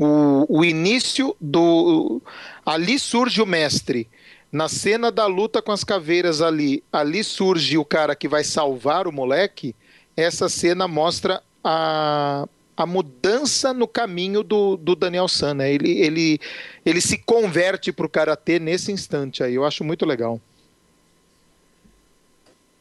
o, 0.00 0.46
o 0.60 0.64
início 0.64 1.36
do. 1.38 2.22
Ali 2.64 2.98
surge 2.98 3.42
o 3.42 3.46
mestre. 3.46 4.08
Na 4.50 4.66
cena 4.66 5.12
da 5.12 5.26
luta 5.26 5.60
com 5.60 5.70
as 5.70 5.84
caveiras 5.84 6.40
ali, 6.40 6.82
ali 6.90 7.22
surge 7.22 7.76
o 7.76 7.84
cara 7.84 8.16
que 8.16 8.26
vai 8.26 8.42
salvar 8.42 9.06
o 9.06 9.12
moleque. 9.12 9.76
Essa 10.16 10.48
cena 10.48 10.88
mostra 10.88 11.42
a, 11.62 12.48
a 12.74 12.86
mudança 12.86 13.74
no 13.74 13.86
caminho 13.86 14.42
do, 14.42 14.78
do 14.78 14.96
Daniel 14.96 15.28
San. 15.28 15.54
Né? 15.54 15.74
Ele, 15.74 16.00
ele, 16.00 16.40
ele 16.84 17.00
se 17.02 17.18
converte 17.18 17.92
para 17.92 18.06
o 18.06 18.08
karatê 18.08 18.58
nesse 18.58 18.90
instante 18.90 19.42
aí. 19.42 19.54
Eu 19.54 19.66
acho 19.66 19.84
muito 19.84 20.06
legal. 20.06 20.40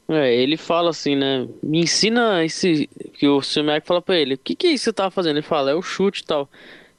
É, 0.07 0.33
ele 0.33 0.57
fala 0.57 0.89
assim, 0.89 1.15
né? 1.15 1.47
Me 1.61 1.81
ensina 1.81 2.43
esse. 2.43 2.89
Que 3.13 3.27
o. 3.27 3.41
Miyagi 3.57 3.85
fala 3.85 4.01
pra 4.01 4.17
ele: 4.17 4.33
O 4.33 4.37
que 4.39 4.55
que 4.55 4.67
é 4.67 4.71
isso 4.71 4.85
que 4.85 4.85
você 4.85 4.93
tava 4.93 5.11
fazendo? 5.11 5.37
Ele 5.37 5.45
fala: 5.45 5.69
É 5.69 5.75
o 5.75 5.83
chute 5.83 6.23
e 6.23 6.25
tal. 6.25 6.49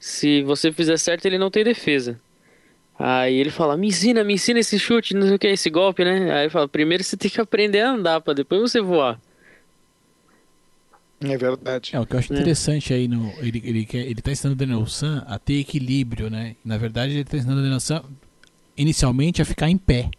Se 0.00 0.42
você 0.42 0.72
fizer 0.72 0.96
certo, 0.96 1.26
ele 1.26 1.36
não 1.36 1.50
tem 1.50 1.62
defesa. 1.62 2.18
Aí 2.98 3.34
ele 3.36 3.50
fala: 3.50 3.76
Me 3.76 3.88
ensina, 3.88 4.24
me 4.24 4.34
ensina 4.34 4.58
esse 4.58 4.78
chute, 4.78 5.14
não 5.14 5.26
sei 5.26 5.36
o 5.36 5.38
que, 5.38 5.46
esse 5.46 5.68
golpe, 5.68 6.02
né? 6.04 6.32
Aí 6.32 6.42
ele 6.44 6.50
fala: 6.50 6.66
Primeiro 6.66 7.04
você 7.04 7.16
tem 7.16 7.30
que 7.30 7.40
aprender 7.40 7.80
a 7.80 7.90
andar, 7.90 8.20
pra 8.22 8.32
depois 8.32 8.60
você 8.62 8.80
voar. 8.80 9.20
É 11.22 11.36
verdade. 11.36 11.90
É, 11.94 12.00
o 12.00 12.06
que 12.06 12.14
eu 12.14 12.18
acho 12.18 12.32
É. 12.32 12.36
interessante 12.36 12.94
aí, 12.94 13.06
no, 13.06 13.30
ele, 13.40 13.60
ele, 13.62 13.84
quer, 13.84 14.06
ele 14.06 14.22
tá 14.22 14.32
ensinando 14.32 14.54
o 14.54 14.58
Daniel 14.58 14.86
San 14.86 15.22
a 15.28 15.38
ter 15.38 15.60
equilíbrio, 15.60 16.30
né? 16.30 16.56
Na 16.64 16.78
verdade, 16.78 17.12
ele 17.12 17.24
tá 17.24 17.36
ensinando 17.36 17.60
o 17.60 17.62
Daniel 17.62 17.80
San 17.80 18.02
inicialmente 18.74 19.42
a 19.42 19.44
ficar 19.44 19.68
em 19.68 19.76
pé. 19.76 20.10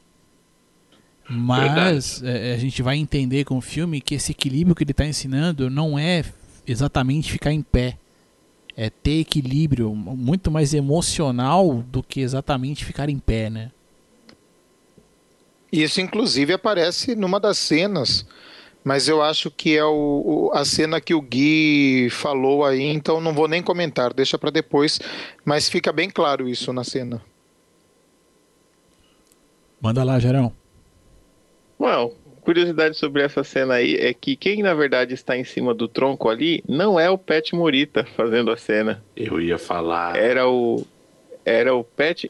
Mas 1.28 2.22
é, 2.24 2.54
a 2.54 2.58
gente 2.58 2.84
vai 2.84 2.98
entender 2.98 3.46
com 3.46 3.58
o 3.58 3.62
filme 3.62 4.00
que 4.00 4.16
esse 4.16 4.32
equilíbrio 4.32 4.76
que 4.76 4.84
ele 4.84 4.94
tá 4.94 5.06
ensinando 5.06 5.70
não 5.70 5.98
é 5.98 6.24
exatamente 6.68 7.32
ficar 7.32 7.52
em 7.52 7.62
pé. 7.64 7.98
É 8.76 8.90
ter 8.90 9.20
equilíbrio 9.22 9.94
muito 9.94 10.50
mais 10.50 10.74
emocional 10.74 11.84
do 11.88 12.02
que 12.02 12.22
exatamente 12.22 12.86
ficar 12.86 13.10
em 13.10 13.20
pé, 13.20 13.50
né? 13.50 13.72
Isso, 15.72 16.02
inclusive, 16.02 16.54
aparece 16.54 17.16
numa 17.16 17.40
das 17.40 17.58
cenas, 17.58 18.26
mas 18.84 19.08
eu 19.08 19.22
acho 19.22 19.50
que 19.50 19.78
é 19.78 19.84
o, 19.86 20.50
o- 20.50 20.52
a 20.54 20.66
cena 20.66 21.00
que 21.00 21.14
o 21.14 21.22
Gui 21.22 22.10
falou 22.12 22.66
aí, 22.66 22.82
então 22.84 23.22
não 23.22 23.34
vou 23.34 23.48
nem 23.48 23.62
comentar, 23.64 24.14
deixa 24.14 24.38
para 24.38 24.50
depois, 24.50 25.00
mas 25.46 25.70
fica 25.70 25.94
bem 25.94 26.10
claro 26.10 26.50
isso 26.50 26.74
na 26.74 26.84
cena. 26.84 27.22
Manda 29.80 30.04
lá, 30.04 30.20
Gerão. 30.20 30.54
Well, 31.80 32.14
curiosidade 32.52 32.97
sobre 32.97 33.22
essa 33.22 33.45
cena 33.45 33.76
aí 33.76 33.95
é 33.95 34.14
que 34.14 34.36
quem 34.36 34.62
na 34.62 34.74
verdade 34.74 35.14
está 35.14 35.38
em 35.38 35.43
cima 35.45 35.74
do 35.74 35.88
tronco 35.88 36.28
ali 36.28 36.62
não 36.68 36.99
é 36.99 37.10
o 37.10 37.18
Pat 37.18 37.54
Morita 37.54 38.04
fazendo 38.18 38.52
a 38.52 38.58
cena. 38.58 39.02
Eu 39.16 39.39
ia 39.39 39.58
falar. 39.58 40.18
Era 40.18 40.49
o 40.49 40.86
era 41.45 41.74
o 41.74 41.82
Pat 41.82 42.26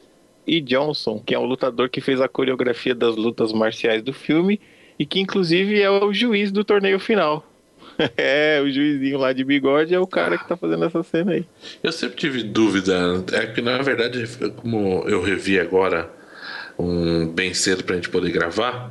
E. 0.46 0.60
Johnson, 0.60 1.18
que 1.18 1.34
é 1.34 1.38
um 1.38 1.44
lutador 1.44 1.90
que 1.90 2.00
fez 2.00 2.20
a 2.20 2.28
coreografia 2.28 2.94
das 2.94 3.16
lutas 3.16 3.52
marciais 3.52 4.00
do 4.00 4.12
filme 4.12 4.60
e 4.96 5.04
que 5.04 5.18
inclusive 5.18 5.80
é 5.80 5.90
o 5.90 6.12
juiz 6.12 6.52
do 6.52 6.64
torneio 6.64 7.00
final. 7.00 7.44
É, 8.16 8.60
o 8.64 8.70
juizinho 8.70 9.18
lá 9.18 9.32
de 9.32 9.44
bigode 9.44 9.94
é 9.94 10.00
o 10.00 10.06
cara 10.06 10.38
que 10.38 10.48
tá 10.48 10.56
fazendo 10.56 10.84
essa 10.84 11.02
cena 11.02 11.32
aí. 11.32 11.44
Eu 11.82 11.92
sempre 11.92 12.16
tive 12.16 12.42
dúvida. 12.42 13.22
É 13.32 13.46
que 13.46 13.60
na 13.60 13.82
verdade, 13.82 14.24
como 14.56 15.04
eu 15.06 15.20
revi 15.20 15.60
agora 15.60 16.10
um 16.78 17.26
bem 17.28 17.52
cedo 17.52 17.84
pra 17.84 17.96
gente 17.96 18.08
poder 18.08 18.30
gravar, 18.30 18.88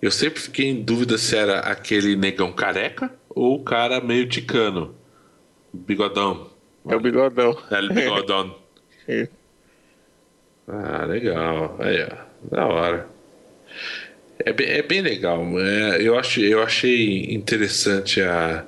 Eu 0.00 0.10
sempre 0.10 0.40
fiquei 0.40 0.66
em 0.66 0.82
dúvida 0.82 1.18
se 1.18 1.36
era 1.36 1.60
aquele 1.60 2.14
negão 2.16 2.52
careca 2.52 3.12
ou 3.28 3.56
o 3.56 3.64
cara 3.64 4.00
meio 4.00 4.28
ticano. 4.28 4.94
Bigodão. 5.72 6.50
É 6.88 6.94
o 6.94 7.00
bigodão. 7.00 7.56
É 7.70 7.80
o 7.80 7.88
bigodão. 7.88 8.56
É. 9.10 9.26
Ah, 10.68 11.06
legal. 11.06 11.76
Aí, 11.80 12.02
ó. 12.04 12.54
Da 12.54 12.66
hora. 12.66 13.08
É 14.38 14.52
bem, 14.52 14.68
é 14.68 14.82
bem 14.82 15.00
legal. 15.00 15.42
É, 15.58 16.02
eu, 16.02 16.18
acho, 16.18 16.40
eu 16.40 16.62
achei 16.62 17.24
interessante 17.32 18.20
a, 18.20 18.66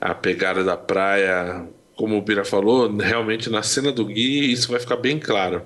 a 0.00 0.14
pegada 0.14 0.64
da 0.64 0.76
praia. 0.76 1.66
Como 1.94 2.16
o 2.16 2.22
Bira 2.22 2.44
falou, 2.46 2.94
realmente 2.96 3.50
na 3.50 3.62
cena 3.62 3.92
do 3.92 4.06
Gui 4.06 4.52
isso 4.52 4.70
vai 4.70 4.80
ficar 4.80 4.96
bem 4.96 5.18
claro. 5.18 5.62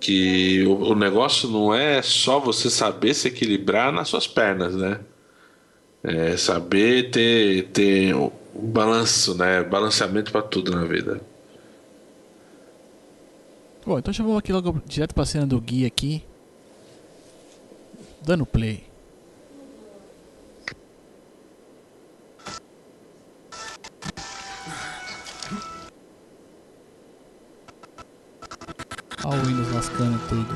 Que 0.00 0.64
o, 0.64 0.92
o 0.92 0.94
negócio 0.94 1.48
não 1.48 1.74
é 1.74 2.00
só 2.02 2.40
você 2.40 2.70
saber 2.70 3.14
se 3.14 3.28
equilibrar 3.28 3.92
nas 3.92 4.08
suas 4.08 4.26
pernas, 4.26 4.74
né? 4.74 5.00
É 6.02 6.36
saber 6.36 7.10
ter, 7.10 7.68
ter 7.68 8.14
o 8.14 8.32
balanço, 8.54 9.36
né? 9.36 9.62
Balanceamento 9.62 10.32
para 10.32 10.42
tudo 10.42 10.70
na 10.70 10.84
vida. 10.84 11.20
Bom, 13.84 13.98
então 13.98 14.12
já 14.12 14.24
vamos 14.24 14.38
aqui 14.38 14.52
logo 14.52 14.82
direto 14.86 15.14
pra 15.14 15.24
cena 15.24 15.46
do 15.46 15.60
Gui 15.60 15.86
aqui. 15.86 16.22
Dando 18.22 18.44
play. 18.44 18.84
Olha 29.28 29.42
o 29.42 29.44
Windows 29.44 29.72
lascando 29.72 30.20
tudo. 30.28 30.54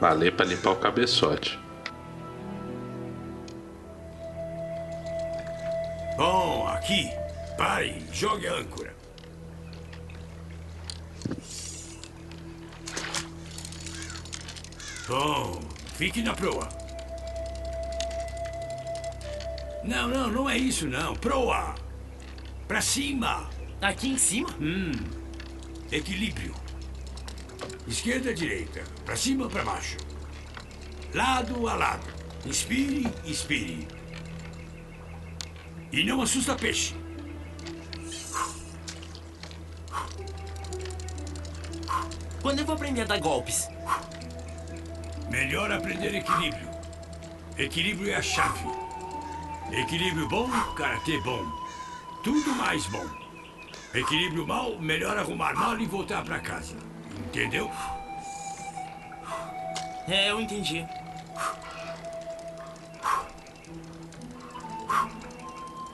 Valer 0.00 0.34
para 0.34 0.46
limpar 0.46 0.72
o 0.72 0.76
cabeçote. 0.76 1.56
Bom, 6.16 6.66
aqui. 6.66 7.10
Pare, 7.56 8.04
jogue 8.12 8.48
a 8.48 8.54
âncora. 8.54 8.92
Bom, 15.06 15.60
fique 15.94 16.22
na 16.22 16.34
proa. 16.34 16.68
Não, 19.84 20.08
não, 20.08 20.26
não 20.26 20.50
é 20.50 20.58
isso 20.58 20.88
não. 20.88 21.14
Proa! 21.14 21.76
Pra 22.66 22.80
cima! 22.80 23.48
Aqui 23.80 24.08
em 24.08 24.18
cima? 24.18 24.48
Hum. 24.60 25.19
Equilíbrio. 25.92 26.54
Esquerda, 27.86 28.32
direita. 28.32 28.84
Pra 29.04 29.16
cima, 29.16 29.48
pra 29.48 29.64
baixo. 29.64 29.96
Lado 31.12 31.66
a 31.66 31.74
lado. 31.74 32.06
Inspire, 32.46 33.12
expire. 33.24 33.88
E 35.90 36.04
não 36.04 36.22
assusta 36.22 36.54
peixe. 36.54 36.94
Quando 42.40 42.60
eu 42.60 42.64
vou 42.64 42.76
aprender 42.76 43.02
a 43.02 43.06
dar 43.06 43.18
golpes? 43.18 43.68
Melhor 45.28 45.72
aprender 45.72 46.14
equilíbrio. 46.14 46.70
Equilíbrio 47.58 48.12
é 48.12 48.16
a 48.16 48.22
chave. 48.22 48.64
Equilíbrio 49.72 50.28
bom, 50.28 50.48
karatê 50.74 51.20
bom. 51.20 51.44
Tudo 52.22 52.54
mais 52.54 52.86
bom. 52.86 53.19
Equilíbrio 53.92 54.46
mal, 54.46 54.78
melhor 54.78 55.18
arrumar 55.18 55.54
mal 55.54 55.78
e 55.78 55.86
voltar 55.86 56.22
pra 56.24 56.38
casa. 56.38 56.76
Entendeu? 57.26 57.70
É, 60.08 60.30
eu 60.30 60.40
entendi. 60.40 60.86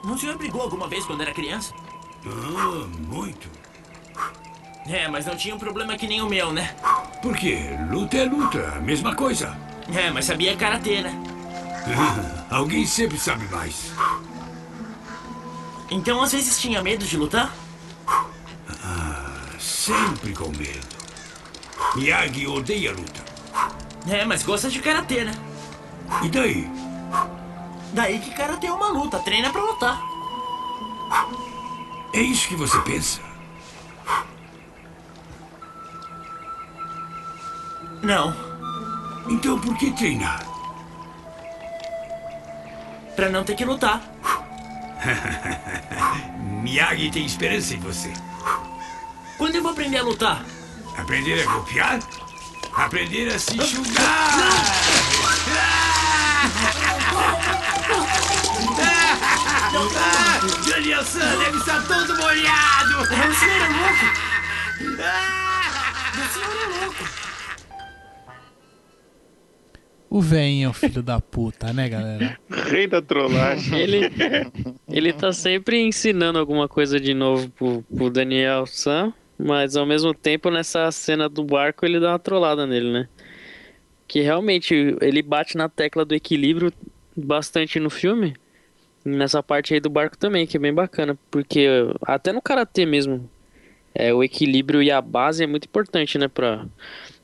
O 0.03 0.17
senhor 0.17 0.37
brigou 0.37 0.61
alguma 0.61 0.87
vez 0.87 1.05
quando 1.05 1.21
era 1.21 1.33
criança? 1.33 1.73
Ah, 2.25 2.87
muito. 2.99 3.49
É, 4.87 5.07
mas 5.07 5.25
não 5.25 5.35
tinha 5.35 5.53
um 5.53 5.59
problema 5.59 5.97
que 5.97 6.07
nem 6.07 6.21
o 6.21 6.29
meu, 6.29 6.53
né? 6.53 6.75
Por 7.21 7.35
quê? 7.35 7.59
Luta 7.91 8.17
é 8.17 8.25
luta, 8.25 8.79
mesma 8.81 9.15
coisa. 9.15 9.57
É, 9.93 10.09
mas 10.11 10.25
sabia 10.25 10.55
karatê, 10.55 11.01
né? 11.01 11.13
Alguém 12.49 12.85
sempre 12.85 13.17
sabe 13.17 13.47
mais. 13.49 13.91
Então 15.89 16.21
às 16.21 16.31
vezes 16.31 16.59
tinha 16.59 16.81
medo 16.81 17.05
de 17.05 17.17
lutar? 17.17 17.53
Sempre 19.87 20.33
com 20.33 20.49
medo. 20.49 20.97
Miyagi 21.95 22.45
odeia 22.45 22.91
luta. 22.91 23.23
É, 24.05 24.25
mas 24.25 24.43
gosta 24.43 24.69
de 24.69 24.81
karatê, 24.81 25.23
né? 25.23 25.31
E 26.21 26.27
daí? 26.27 26.69
Daí 27.93 28.19
que 28.19 28.31
karatê 28.31 28.67
é 28.67 28.73
uma 28.73 28.89
luta, 28.89 29.17
treina 29.19 29.49
pra 29.49 29.61
lutar. 29.61 30.01
É 32.13 32.19
isso 32.19 32.49
que 32.49 32.55
você 32.57 32.77
pensa? 32.81 33.21
Não. 38.03 38.35
Então 39.29 39.57
por 39.57 39.77
que 39.77 39.91
treinar? 39.93 40.45
Pra 43.15 43.29
não 43.29 43.45
ter 43.45 43.55
que 43.55 43.63
lutar. 43.63 44.01
Miyagi 46.61 47.09
tem 47.09 47.25
esperança 47.25 47.73
em 47.73 47.79
você. 47.79 48.11
Quando 49.37 49.55
eu 49.55 49.61
vou 49.61 49.71
aprender 49.71 49.97
a 49.97 50.03
lutar? 50.03 50.43
Aprender 50.97 51.41
a 51.41 51.45
golpear? 51.45 51.99
Aprender 52.73 53.27
a 53.27 53.37
se 53.37 53.55
enxugar! 53.55 54.07
Daniel 60.67 61.03
San 61.03 61.37
deve 61.37 61.57
estar 61.57 61.87
todo 61.87 62.17
molhado! 62.17 63.01
O 63.01 63.05
senhor 63.35 63.61
é 63.61 63.69
louco! 63.77 64.05
O 66.13 66.33
senhor 66.33 66.55
é 66.55 66.85
louco! 66.85 67.03
O 70.09 70.21
velhinho 70.21 70.67
é 70.67 70.69
o 70.69 70.73
filho 70.73 71.03
da 71.03 71.19
puta, 71.19 71.71
né, 71.73 71.89
galera? 71.89 72.39
Rei 72.49 72.87
da 72.87 73.01
trollagem. 73.01 73.77
Ele, 73.77 74.09
ele 74.89 75.13
tá 75.13 75.31
sempre 75.31 75.79
ensinando 75.81 76.39
alguma 76.39 76.67
coisa 76.67 76.99
de 76.99 77.13
novo 77.13 77.49
pro, 77.49 77.83
pro 77.83 78.09
Daniel 78.09 78.65
Sam, 78.65 79.13
mas 79.37 79.75
ao 79.75 79.85
mesmo 79.85 80.13
tempo 80.13 80.49
nessa 80.49 80.91
cena 80.91 81.29
do 81.29 81.43
barco 81.43 81.85
ele 81.85 81.99
dá 81.99 82.11
uma 82.11 82.19
trollada 82.19 82.65
nele, 82.65 82.91
né? 82.91 83.09
Que 84.07 84.21
realmente 84.21 84.95
ele 85.01 85.21
bate 85.21 85.57
na 85.57 85.69
tecla 85.69 86.03
do 86.05 86.15
equilíbrio 86.15 86.71
bastante 87.15 87.79
no 87.79 87.89
filme. 87.89 88.35
Nessa 89.05 89.41
parte 89.43 89.73
aí 89.73 89.79
do 89.79 89.89
barco 89.89 90.17
também, 90.17 90.45
que 90.45 90.57
é 90.57 90.59
bem 90.59 90.73
bacana, 90.73 91.17
porque 91.31 91.67
até 92.01 92.33
no 92.33 92.41
karatê 92.41 92.85
mesmo, 92.85 93.29
é, 93.93 94.13
o 94.13 94.23
equilíbrio 94.23 94.81
e 94.81 94.91
a 94.91 95.01
base 95.01 95.43
é 95.43 95.47
muito 95.47 95.65
importante, 95.65 96.17
né, 96.17 96.27
pra, 96.27 96.65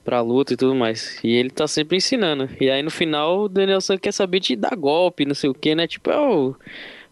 pra 0.03 0.21
luta 0.21 0.53
e 0.53 0.57
tudo 0.57 0.75
mais. 0.75 1.19
E 1.23 1.35
ele 1.35 1.49
tá 1.49 1.67
sempre 1.67 1.97
ensinando. 1.97 2.49
E 2.59 2.69
aí 2.69 2.81
no 2.81 2.91
final 2.91 3.41
o 3.41 3.49
Danielson 3.49 3.97
quer 3.97 4.13
saber 4.13 4.39
de 4.39 4.55
dar 4.55 4.75
golpe, 4.75 5.25
não 5.25 5.35
sei 5.35 5.49
o 5.49 5.53
que, 5.53 5.75
né? 5.75 5.87
Tipo, 5.87 6.11
é 6.11 6.19
o, 6.19 6.55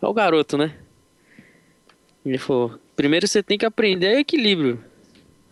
é 0.01 0.07
o 0.07 0.13
garoto, 0.13 0.57
né? 0.57 0.75
Ele 2.25 2.37
falou: 2.37 2.79
primeiro 2.95 3.27
você 3.27 3.41
tem 3.41 3.57
que 3.57 3.65
aprender 3.65 4.19
equilíbrio. 4.19 4.90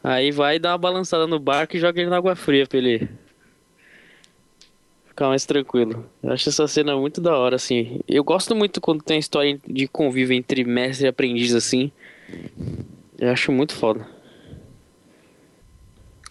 Aí 0.03 0.31
vai 0.31 0.59
dar 0.59 0.71
uma 0.71 0.77
balançada 0.77 1.27
no 1.27 1.39
barco 1.39 1.75
e 1.75 1.79
joga 1.79 1.99
ele 1.99 2.09
na 2.09 2.17
água 2.17 2.35
fria 2.35 2.65
pra 2.65 2.77
ele 2.77 3.09
ficar 5.07 5.27
mais 5.27 5.45
tranquilo. 5.45 6.09
Eu 6.23 6.31
acho 6.31 6.47
essa 6.47 6.67
cena 6.67 6.95
muito 6.95 7.19
da 7.19 7.37
hora, 7.37 7.57
assim. 7.57 7.99
Eu 8.07 8.23
gosto 8.23 8.55
muito 8.55 8.79
quando 8.79 9.03
tem 9.03 9.19
história 9.19 9.59
de 9.67 9.87
convívio 9.87 10.35
entre 10.35 10.63
mestre 10.63 11.05
e 11.05 11.09
aprendiz, 11.09 11.53
assim. 11.53 11.91
Eu 13.17 13.31
acho 13.31 13.51
muito 13.51 13.75
foda. 13.75 14.07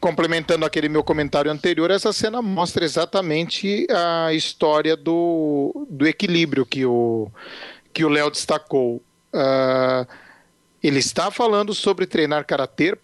Complementando 0.01 0.65
aquele 0.65 0.89
meu 0.89 1.05
comentário 1.05 1.51
anterior, 1.51 1.91
essa 1.91 2.13
cena 2.13 2.41
mostra 2.41 2.85
exatamente 2.85 3.87
a 3.91 4.33
história 4.33 4.97
do, 4.97 5.87
do 5.91 6.07
equilíbrio 6.07 6.65
que 6.65 6.87
o 6.87 7.31
que 7.93 8.05
o 8.05 8.09
Léo 8.09 8.31
destacou. 8.31 9.03
Uh, 9.35 10.07
ele 10.83 10.99
está 10.99 11.31
falando 11.31 11.75
sobre 11.75 12.07
treinar 12.07 12.45
karatê 12.45 12.95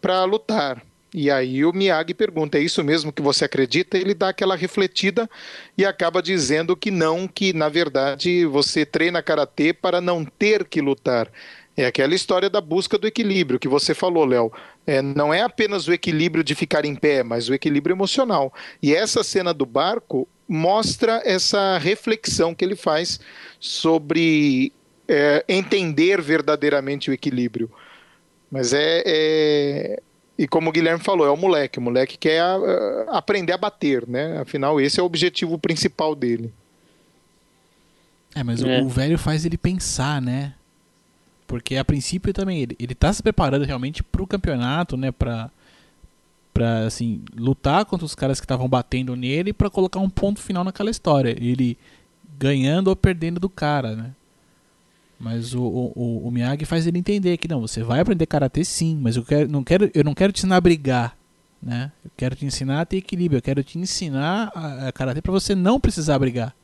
para 0.00 0.24
lutar. 0.24 0.82
E 1.12 1.30
aí 1.30 1.64
o 1.64 1.72
Miyagi 1.72 2.14
pergunta: 2.14 2.58
é 2.58 2.60
isso 2.60 2.82
mesmo 2.84 3.12
que 3.12 3.22
você 3.22 3.44
acredita? 3.44 3.98
Ele 3.98 4.14
dá 4.14 4.28
aquela 4.28 4.54
refletida 4.54 5.28
e 5.76 5.84
acaba 5.84 6.22
dizendo 6.22 6.76
que 6.76 6.90
não, 6.90 7.26
que 7.26 7.52
na 7.52 7.68
verdade 7.68 8.46
você 8.46 8.86
treina 8.86 9.22
karatê 9.22 9.72
para 9.72 10.00
não 10.00 10.24
ter 10.24 10.64
que 10.64 10.80
lutar. 10.80 11.30
É 11.76 11.86
aquela 11.86 12.14
história 12.14 12.50
da 12.50 12.60
busca 12.60 12.98
do 12.98 13.06
equilíbrio 13.06 13.58
que 13.58 13.68
você 13.68 13.94
falou, 13.94 14.24
Léo. 14.24 14.52
É, 14.86 15.00
não 15.00 15.32
é 15.32 15.42
apenas 15.42 15.88
o 15.88 15.92
equilíbrio 15.92 16.44
de 16.44 16.54
ficar 16.54 16.84
em 16.84 16.94
pé, 16.94 17.22
mas 17.22 17.48
o 17.48 17.54
equilíbrio 17.54 17.94
emocional. 17.94 18.52
E 18.82 18.94
essa 18.94 19.24
cena 19.24 19.54
do 19.54 19.64
barco 19.64 20.28
mostra 20.48 21.22
essa 21.24 21.78
reflexão 21.78 22.54
que 22.54 22.64
ele 22.64 22.76
faz 22.76 23.20
sobre 23.58 24.72
é, 25.10 25.44
entender 25.48 26.22
verdadeiramente 26.22 27.10
o 27.10 27.12
equilíbrio. 27.12 27.68
Mas 28.48 28.72
é, 28.72 29.02
é, 29.04 30.02
E 30.38 30.46
como 30.46 30.70
o 30.70 30.72
Guilherme 30.72 31.02
falou, 31.02 31.26
é 31.26 31.30
o 31.30 31.36
moleque. 31.36 31.80
O 31.80 31.82
moleque 31.82 32.16
quer 32.16 32.42
uh, 32.42 33.10
aprender 33.10 33.52
a 33.52 33.58
bater, 33.58 34.06
né? 34.06 34.38
Afinal, 34.38 34.80
esse 34.80 35.00
é 35.00 35.02
o 35.02 35.06
objetivo 35.06 35.58
principal 35.58 36.14
dele. 36.14 36.52
É, 38.34 38.44
mas 38.44 38.62
É. 38.62 38.80
O, 38.80 38.86
o 38.86 38.88
velho 38.88 39.18
faz 39.18 39.44
ele 39.44 39.58
pensar, 39.58 40.22
né? 40.22 40.54
Porque 41.46 41.76
a 41.76 41.84
princípio 41.84 42.32
também 42.32 42.62
ele, 42.62 42.76
ele 42.78 42.94
tá 42.94 43.12
se 43.12 43.20
preparando 43.20 43.64
realmente 43.64 44.04
pro 44.04 44.28
campeonato, 44.28 44.96
né? 44.96 45.10
Pra, 45.10 45.50
pra 46.54 46.86
assim, 46.86 47.22
lutar 47.36 47.84
contra 47.84 48.06
os 48.06 48.14
caras 48.14 48.38
que 48.38 48.44
estavam 48.44 48.68
batendo 48.68 49.16
nele 49.16 49.52
pra 49.52 49.68
colocar 49.68 49.98
um 49.98 50.08
ponto 50.08 50.40
final 50.40 50.62
naquela 50.62 50.90
história. 50.90 51.30
Ele 51.30 51.76
ganhando 52.38 52.88
ou 52.88 52.96
perdendo 52.96 53.40
do 53.40 53.48
cara, 53.48 53.96
né? 53.96 54.12
Mas 55.20 55.54
o, 55.54 55.62
o, 55.62 55.92
o- 55.96 56.28
o 56.28 56.32
Miyagi 56.32 56.64
faz 56.66 56.86
ele 56.86 56.98
entender 56.98 57.36
que 57.38 57.48
não, 57.48 57.60
você 57.62 57.82
vai 57.84 58.00
aprender 58.00 58.26
karatê 58.26 58.64
sim, 58.64 58.98
mas 59.02 59.16
eu 59.16 59.24
quero, 59.24 59.48
não 59.50 59.64
quero, 59.64 59.90
eu 59.94 60.04
não 60.04 60.14
quero 60.14 60.32
te 60.32 60.38
ensinar 60.40 60.56
a 60.56 60.62
brigar, 60.62 61.16
né? 61.62 61.92
Eu 62.04 62.10
quero 62.16 62.36
te 62.36 62.46
ensinar 62.46 62.80
a 62.80 62.86
ter 62.86 62.98
equilíbrio, 62.98 63.38
eu 63.38 63.42
quero 63.42 63.62
te 63.64 63.78
ensinar 63.78 64.50
a, 64.54 64.88
a 64.88 64.92
karatê 64.92 65.22
pra 65.22 65.32
você 65.32 65.54
não 65.54 65.80
precisar 65.80 66.18
brigar. 66.18 66.54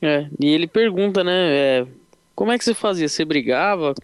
É, 0.00 0.28
e 0.40 0.46
ele 0.48 0.66
pergunta, 0.66 1.22
né? 1.22 1.80
é, 1.82 1.86
como 2.34 2.50
é 2.52 2.58
que 2.58 2.64
você 2.64 2.74
fazia? 2.74 3.08
Você 3.08 3.24
brigava? 3.24 3.94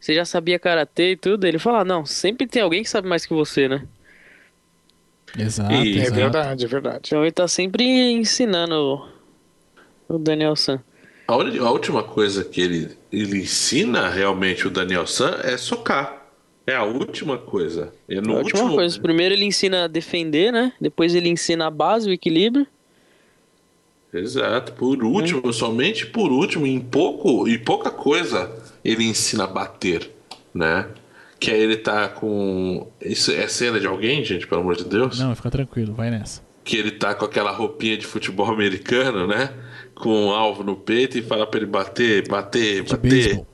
Você 0.00 0.14
já 0.14 0.24
sabia 0.24 0.58
karatê 0.58 1.12
e 1.12 1.16
tudo? 1.16 1.46
Ele 1.46 1.58
fala, 1.58 1.80
"Ah, 1.80 1.84
não, 1.84 2.06
sempre 2.06 2.46
tem 2.46 2.62
alguém 2.62 2.82
que 2.82 2.88
sabe 2.90 3.08
mais 3.08 3.26
que 3.26 3.34
você, 3.34 3.68
né? 3.68 3.86
Exato, 5.34 5.96
E- 5.96 6.00
É 6.00 6.04
exato. 6.04 6.10
verdade, 6.10 6.64
é 6.64 6.68
verdade. 6.68 7.00
Então 7.08 7.22
ele 7.22 7.32
tá 7.32 7.46
sempre 7.48 7.84
ensinando 8.12 8.74
o, 10.08 10.14
o 10.16 10.18
Daniel 10.18 10.56
San. 10.56 10.82
A, 11.28 11.34
a 11.34 11.70
última 11.70 12.02
coisa 12.02 12.42
que 12.42 12.58
ele, 12.58 12.96
ele 13.12 13.42
ensina 13.42 14.08
realmente 14.08 14.66
o 14.66 14.70
Daniel 14.70 15.06
San 15.06 15.38
é 15.44 15.58
socar. 15.58 16.26
É 16.66 16.74
a 16.74 16.84
última 16.84 17.36
coisa. 17.36 17.92
É 18.08 18.18
no 18.18 18.32
a 18.32 18.38
última 18.38 18.62
último 18.62 18.76
coisa, 18.76 18.98
primeiro 18.98 19.34
ele 19.34 19.44
ensina 19.44 19.84
a 19.84 19.86
defender, 19.86 20.50
né? 20.50 20.72
Depois 20.80 21.14
ele 21.14 21.28
ensina 21.28 21.66
a 21.66 21.70
base, 21.70 22.08
o 22.08 22.12
equilíbrio. 22.12 22.66
Exato. 24.12 24.72
Por 24.72 25.04
último, 25.04 25.52
somente 25.52 26.06
por 26.06 26.32
último, 26.32 26.66
em 26.66 26.80
pouco 26.80 27.46
e 27.46 27.58
pouca 27.58 27.90
coisa, 27.90 28.50
ele 28.82 29.04
ensina 29.04 29.44
a 29.44 29.46
bater, 29.46 30.10
né? 30.54 30.88
Que 31.38 31.50
aí 31.50 31.60
ele 31.60 31.76
tá 31.76 32.08
com. 32.08 32.90
Isso 33.02 33.30
é 33.32 33.46
cena 33.48 33.78
de 33.78 33.86
alguém, 33.86 34.24
gente, 34.24 34.46
pelo 34.46 34.62
amor 34.62 34.76
de 34.76 34.84
Deus? 34.84 35.18
Não, 35.18 35.34
fica 35.36 35.50
tranquilo, 35.50 35.92
vai 35.92 36.10
nessa. 36.10 36.42
Que 36.64 36.76
ele 36.76 36.90
tá 36.90 37.14
com 37.14 37.26
aquela 37.26 37.52
roupinha 37.52 37.98
de 37.98 38.06
futebol 38.06 38.48
americano, 38.50 39.26
né? 39.26 39.52
Com 40.00 40.26
um 40.26 40.30
alvo 40.30 40.62
no 40.62 40.76
peito 40.76 41.18
e 41.18 41.22
fala 41.22 41.46
pra 41.46 41.58
ele 41.58 41.66
bater, 41.66 42.26
bater, 42.28 42.82
De 42.84 42.90
bater. 42.90 43.10
beisebol. 43.10 43.46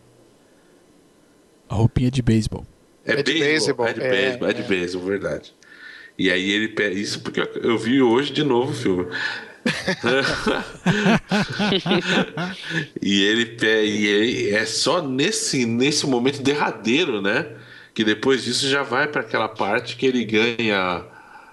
A 1.69 1.75
roupinha 1.75 2.11
de 2.11 2.23
beisebol. 2.23 2.67
É, 3.05 3.13
É 3.15 3.23
de 3.23 3.33
beisebol, 3.33 3.87
é 3.87 3.93
de 3.93 4.03
é, 4.03 4.11
beisebol, 4.11 4.49
é 4.49 4.53
de 4.53 4.63
beisebol, 4.63 5.07
verdade. 5.07 5.55
E 6.19 6.31
aí 6.31 6.51
ele 6.51 6.69
pega 6.69 6.95
isso 6.95 7.21
porque 7.21 7.41
eu- 7.41 7.51
eu 7.63 7.79
vi 7.79 8.01
hoje 8.03 8.33
de 8.33 8.45
novo 8.45 8.71
o 8.71 8.75
filme. 8.75 9.07
e 13.03 13.23
ele 13.23 13.47
pega, 13.47 13.83
e 13.83 14.07
ele- 14.07 14.51
é 14.51 14.65
só 14.67 15.03
nesse 15.03 15.65
nesse 15.67 16.07
momento 16.07 16.43
derradeiro, 16.43 17.21
né? 17.21 17.47
Que 17.93 18.05
depois 18.05 18.45
disso 18.45 18.69
já 18.69 18.83
vai 18.83 19.07
para 19.09 19.21
aquela 19.23 19.49
parte 19.49 19.97
que 19.97 20.07
ele 20.07 20.25
ganha 20.25 21.05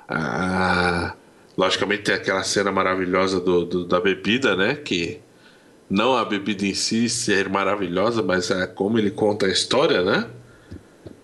a- 0.08 1.14
logicamente 1.62 2.02
tem 2.04 2.16
aquela 2.16 2.44
cena 2.44 2.72
maravilhosa 2.72 3.40
do, 3.40 3.64
do- 3.66 3.86
da 3.86 4.00
bebida, 4.02 4.56
né? 4.56 4.74
Que 4.76 5.20
não 5.88 6.16
a 6.18 6.26
bebida 6.26 6.66
em 6.66 6.74
si 6.74 7.08
ser 7.08 7.48
maravilhosa, 7.50 8.24
mas 8.24 8.50
é 8.50 8.66
como 8.66 8.98
ele 8.98 9.12
conta 9.12 9.46
a 9.46 9.50
história, 9.50 10.02
né? 10.02 10.28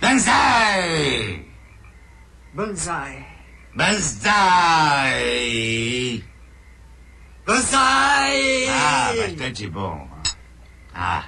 Banzai! 0.00 1.46
Banzai. 2.52 3.24
Banzai! 3.74 5.14
Banzai! 7.46 8.66
Ah, 8.68 9.12
bastante 9.16 9.68
bom. 9.68 10.08
Ah. 10.94 11.24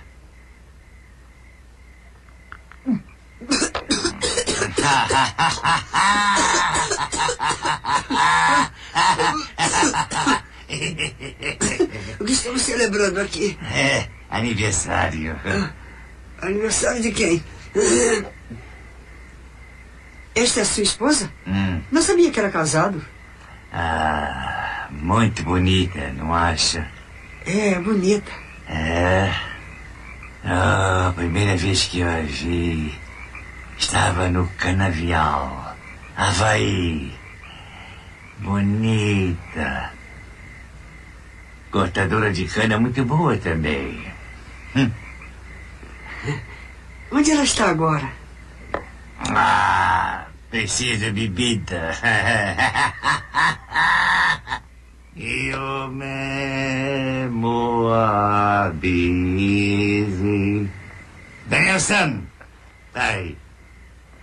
O 12.19 12.25
que 12.25 12.33
estamos 12.33 12.63
celebrando 12.63 13.21
aqui? 13.21 13.59
É, 13.73 14.09
aniversário. 14.31 15.37
Aniversário 16.41 17.03
de 17.03 17.13
quem? 17.13 17.45
Esta 20.35 20.61
é 20.61 20.63
a 20.63 20.67
sua 20.67 20.83
esposa? 20.83 21.33
Hum. 21.47 21.81
Não 21.91 22.03
sabia 22.03 22.31
que 22.31 22.39
era 22.39 22.51
casado. 22.51 23.03
Ah, 23.73 24.89
muito 24.91 25.43
bonita, 25.43 26.13
não 26.13 26.35
acha? 26.35 26.87
É, 27.47 27.75
bonita. 27.79 28.31
É. 28.69 29.33
Ah, 30.45 31.09
a 31.09 31.13
primeira 31.13 31.57
vez 31.57 31.85
que 31.85 32.01
eu 32.01 32.09
a 32.09 32.21
vi, 32.21 32.95
estava 33.79 34.29
no 34.29 34.47
canavial, 34.59 35.77
Havaí. 36.17 37.13
Bonita. 38.39 39.93
Cortadora 41.71 42.33
de 42.33 42.45
cana 42.45 42.79
muito 42.79 43.05
boa 43.05 43.37
também. 43.39 44.05
Onde 47.11 47.31
ela 47.31 47.45
está 47.45 47.71
agora? 47.71 48.13
Ah, 49.31 50.27
precisa 50.51 51.11
bebida. 51.13 51.93
Eu 55.17 55.89
mesmo 55.89 57.89
avise. 58.69 59.09
Danielson! 61.47 62.23
Ai. 62.95 63.37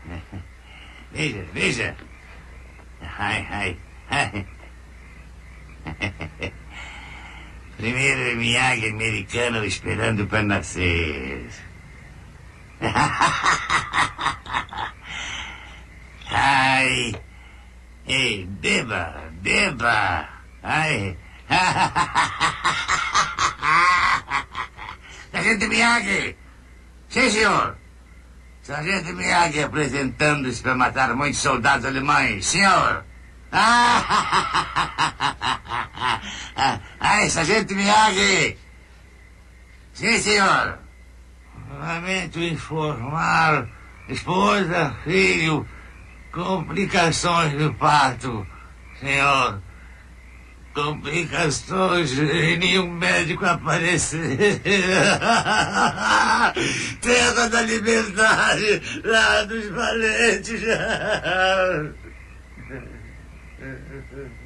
Veja, 1.14 1.46
veja. 1.54 1.96
Ai, 3.20 3.48
ai, 3.52 3.78
ai. 4.10 4.48
Primeiro 7.78 8.36
Miyagi 8.38 8.90
americano 8.90 9.64
esperando 9.64 10.26
para 10.26 10.42
nascer. 10.42 11.46
Ai. 16.32 17.16
Ei, 18.06 18.46
beba, 18.46 19.32
beba. 19.42 20.30
Ai. 20.62 21.18
Sargento 25.32 25.68
Miyagi! 25.68 26.36
Sim, 27.10 27.32
senhor! 27.32 27.78
Sargento 28.62 29.14
Miyagi 29.14 29.62
apresentando-se 29.62 30.62
para 30.62 30.76
matar 30.76 31.16
muitos 31.16 31.40
soldados 31.40 31.86
alemães. 31.86 32.46
Senhor! 32.46 33.06
Ai, 37.00 37.30
Sargento 37.30 37.74
Miyagi! 37.76 38.58
Sim, 39.94 40.20
senhor! 40.20 40.83
Lamento 41.80 42.40
informar, 42.40 43.68
esposa, 44.08 44.96
filho, 45.04 45.68
complicações 46.32 47.54
do 47.54 47.74
parto, 47.74 48.46
senhor. 49.00 49.60
Complicações 50.74 52.18
e 52.18 52.58
nenhum 52.58 52.92
médico 52.92 53.46
aparecer. 53.46 54.60
Terra 57.00 57.48
da 57.48 57.62
liberdade, 57.62 58.82
lá 59.04 59.44
dos 59.44 59.70
valentes. 59.70 60.64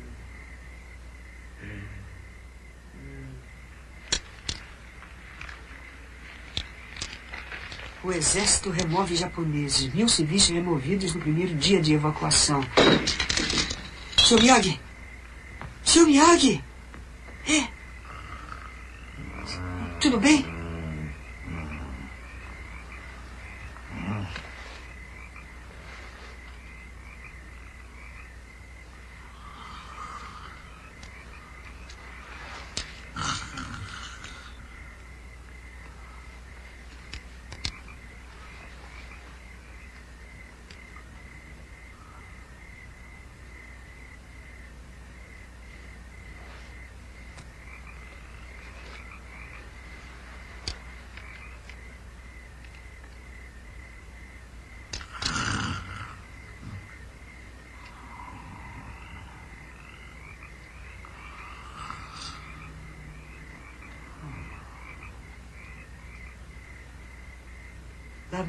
O 8.07 8.11
exército 8.13 8.69
remove 8.69 9.17
japoneses. 9.17 9.93
Mil 9.93 10.07
civis 10.07 10.47
removidos 10.47 11.13
no 11.13 11.19
primeiro 11.19 11.53
dia 11.53 11.81
de 11.81 11.93
evacuação. 11.93 12.63
Seu 14.25 14.39
Miyagi! 14.39 14.79
Seu 15.83 16.05
Miyagi! 16.07 16.63
É? 17.45 17.67
Tudo 19.99 20.21
bem? 20.21 20.56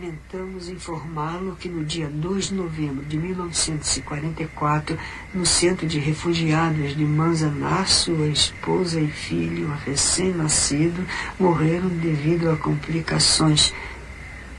Lamentamos 0.00 0.68
informá-lo 0.68 1.56
que 1.56 1.68
no 1.68 1.84
dia 1.84 2.08
2 2.08 2.50
de 2.50 2.54
novembro 2.54 3.04
de 3.04 3.18
1944, 3.18 4.96
no 5.34 5.44
centro 5.44 5.88
de 5.88 5.98
refugiados 5.98 6.96
de 6.96 7.04
Manzanar, 7.04 7.88
sua 7.88 8.28
esposa 8.28 9.00
e 9.00 9.08
filho 9.08 9.68
recém-nascido 9.84 11.04
morreram 11.36 11.88
devido 11.88 12.48
a 12.48 12.56
complicações 12.56 13.74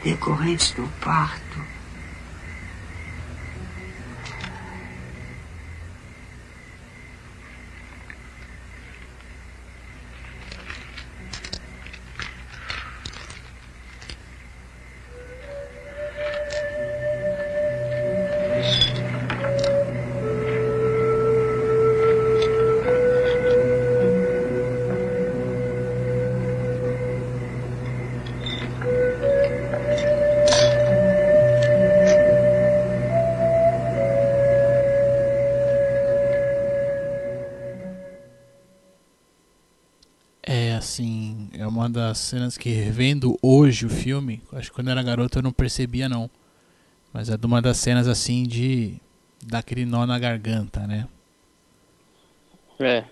decorrentes 0.03 0.71
do 0.71 0.85
parto. 0.99 1.78
Uma 41.89 41.93
das 41.93 42.19
cenas 42.19 42.57
que 42.57 42.69
vendo 42.91 43.37
hoje 43.41 43.85
o 43.85 43.89
filme, 43.89 44.41
acho 44.53 44.69
que 44.69 44.75
quando 44.75 44.87
eu 44.87 44.91
era 44.91 45.03
garoto 45.03 45.39
eu 45.39 45.43
não 45.43 45.51
percebia 45.51 46.07
não. 46.07 46.29
Mas 47.11 47.29
é 47.29 47.37
de 47.37 47.45
uma 47.45 47.61
das 47.61 47.77
cenas 47.77 48.07
assim 48.07 48.43
de 48.43 48.95
dar 49.43 49.59
aquele 49.59 49.85
nó 49.85 50.05
na 50.05 50.19
garganta, 50.19 50.85
né? 50.85 51.07
É. 52.79 53.03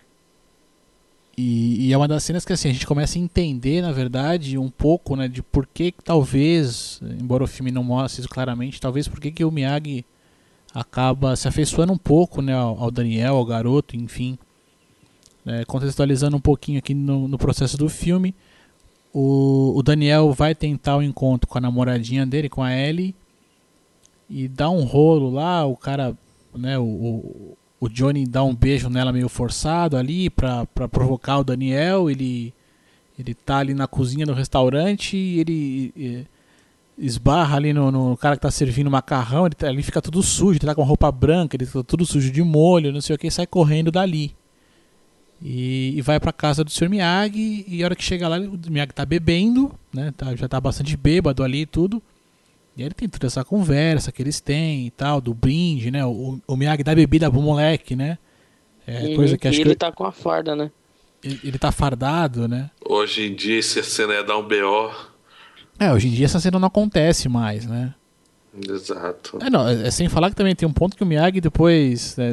E, 1.35 1.87
e 1.87 1.93
é 1.93 1.97
uma 1.97 2.07
das 2.07 2.23
cenas 2.23 2.45
que 2.45 2.53
assim, 2.53 2.69
a 2.69 2.73
gente 2.73 2.85
começa 2.85 3.17
a 3.17 3.21
entender, 3.21 3.81
na 3.81 3.91
verdade, 3.91 4.57
um 4.57 4.69
pouco, 4.69 5.15
né, 5.15 5.27
de 5.27 5.41
por 5.41 5.67
que 5.67 5.91
que 5.91 6.03
talvez, 6.03 6.99
embora 7.19 7.43
o 7.43 7.47
filme 7.47 7.71
não 7.71 7.83
mostre 7.83 8.21
isso 8.21 8.29
claramente, 8.29 8.81
talvez 8.81 9.07
por 9.07 9.19
que 9.19 9.31
que 9.31 9.45
o 9.45 9.51
Miyagi 9.51 10.03
acaba 10.73 11.35
se 11.35 11.47
afeiçoando 11.47 11.93
um 11.93 11.97
pouco, 11.97 12.41
né, 12.41 12.53
ao, 12.53 12.83
ao 12.83 12.91
Daniel, 12.91 13.35
ao 13.35 13.45
garoto, 13.45 13.95
enfim. 13.95 14.37
É, 15.45 15.63
contextualizando 15.63 16.35
um 16.35 16.41
pouquinho 16.41 16.79
aqui 16.79 16.93
no, 16.93 17.27
no 17.27 17.37
processo 17.37 17.77
do 17.77 17.87
filme, 17.87 18.35
o, 19.19 19.73
o, 19.75 19.81
Daniel 19.81 20.31
vai 20.31 20.53
tentar 20.53 20.95
o 20.95 20.99
um 20.99 21.01
encontro 21.01 21.47
com 21.47 21.57
a 21.57 21.61
namoradinha 21.61 22.23
dele, 22.23 22.47
com 22.47 22.61
a 22.61 22.71
Ellie, 22.71 23.15
e 24.29 24.47
dá 24.47 24.69
um 24.69 24.83
rolo 24.83 25.31
lá, 25.31 25.65
o 25.65 25.75
cara, 25.75 26.15
né, 26.55 26.77
o, 26.77 26.83
o, 26.83 27.57
o 27.79 27.89
Johnny 27.89 28.27
dá 28.27 28.43
um 28.43 28.53
beijo 28.53 28.91
nela 28.91 29.11
meio 29.11 29.27
forçado 29.27 29.97
ali 29.97 30.29
pra, 30.29 30.67
pra 30.67 30.87
provocar 30.87 31.39
o 31.39 31.43
Daniel, 31.43 32.11
ele, 32.11 32.53
ele 33.17 33.33
tá 33.33 33.57
ali 33.57 33.73
na 33.73 33.87
cozinha 33.87 34.23
do 34.23 34.33
restaurante, 34.33 35.17
ele, 35.17 35.91
ele 35.95 36.27
esbarra 36.95 37.57
ali 37.57 37.73
no, 37.73 37.91
no, 37.91 38.15
cara 38.17 38.35
que 38.35 38.43
tá 38.43 38.51
servindo 38.51 38.91
macarrão, 38.91 39.47
ele, 39.47 39.55
tá, 39.55 39.67
ele 39.67 39.81
fica 39.81 39.99
tudo 39.99 40.21
sujo, 40.21 40.59
ele 40.59 40.67
tá 40.67 40.75
com 40.75 40.83
roupa 40.83 41.11
branca, 41.11 41.57
ele 41.57 41.65
tá 41.65 41.81
tudo 41.81 42.05
sujo 42.05 42.31
de 42.31 42.43
molho, 42.43 42.93
não 42.93 43.01
sei 43.01 43.15
o 43.15 43.19
que, 43.19 43.31
sai 43.31 43.47
correndo 43.47 43.91
dali. 43.91 44.35
E, 45.41 45.93
e, 45.97 46.01
vai 46.01 46.19
para 46.19 46.31
casa 46.31 46.63
do 46.63 46.71
Sr. 46.71 46.89
Miyagi 46.89 47.63
e 47.67 47.83
a 47.83 47.85
hora 47.85 47.95
que 47.95 48.03
chega 48.03 48.27
lá, 48.27 48.37
o 48.39 48.59
Miyagi 48.71 48.93
tá 48.93 49.05
bebendo, 49.05 49.71
né? 49.93 50.11
Tá, 50.17 50.35
já 50.35 50.47
tá 50.47 50.59
bastante 50.59 50.97
bêbado 50.97 51.43
ali 51.43 51.61
e 51.61 51.65
tudo. 51.65 52.01
E 52.75 52.81
aí 52.81 52.87
ele 52.87 52.95
tem 52.95 53.07
toda 53.07 53.27
essa 53.27 53.43
conversa 53.43 54.11
que 54.11 54.21
eles 54.21 54.39
têm 54.39 54.87
e 54.87 54.91
tal, 54.91 55.21
do 55.21 55.33
brinde, 55.33 55.91
né? 55.91 56.03
O, 56.05 56.39
o 56.47 56.57
Miyagi 56.57 56.83
dá 56.83 56.95
bebida 56.95 57.29
pro 57.29 57.41
moleque, 57.41 57.95
né? 57.95 58.17
É 58.85 59.11
e, 59.11 59.15
coisa 59.15 59.37
que 59.37 59.47
acho 59.47 59.59
e 59.59 59.61
ele 59.61 59.69
que 59.71 59.75
tá 59.75 59.91
com 59.91 60.05
a 60.05 60.11
farda, 60.11 60.55
né? 60.55 60.71
Ele, 61.23 61.39
ele 61.43 61.59
tá 61.59 61.71
fardado, 61.71 62.47
né? 62.47 62.69
Hoje 62.83 63.27
em 63.27 63.35
dia, 63.35 63.59
essa 63.59 63.83
cena 63.83 64.13
ia 64.13 64.23
dar 64.23 64.37
um 64.37 64.43
BO. 64.43 64.91
É, 65.79 65.93
hoje 65.93 66.07
em 66.07 66.11
dia 66.11 66.25
essa 66.25 66.39
cena 66.39 66.57
não 66.57 66.67
acontece 66.67 67.29
mais, 67.29 67.65
né? 67.67 67.93
Exato. 68.67 69.37
É, 69.41 69.49
não, 69.49 69.67
é, 69.67 69.89
sem 69.91 70.09
falar 70.09 70.29
que 70.29 70.35
também 70.35 70.55
tem 70.55 70.67
um 70.67 70.73
ponto 70.73 70.95
que 70.95 71.03
o 71.03 71.05
Miyagi 71.05 71.41
depois, 71.41 72.15
né, 72.17 72.31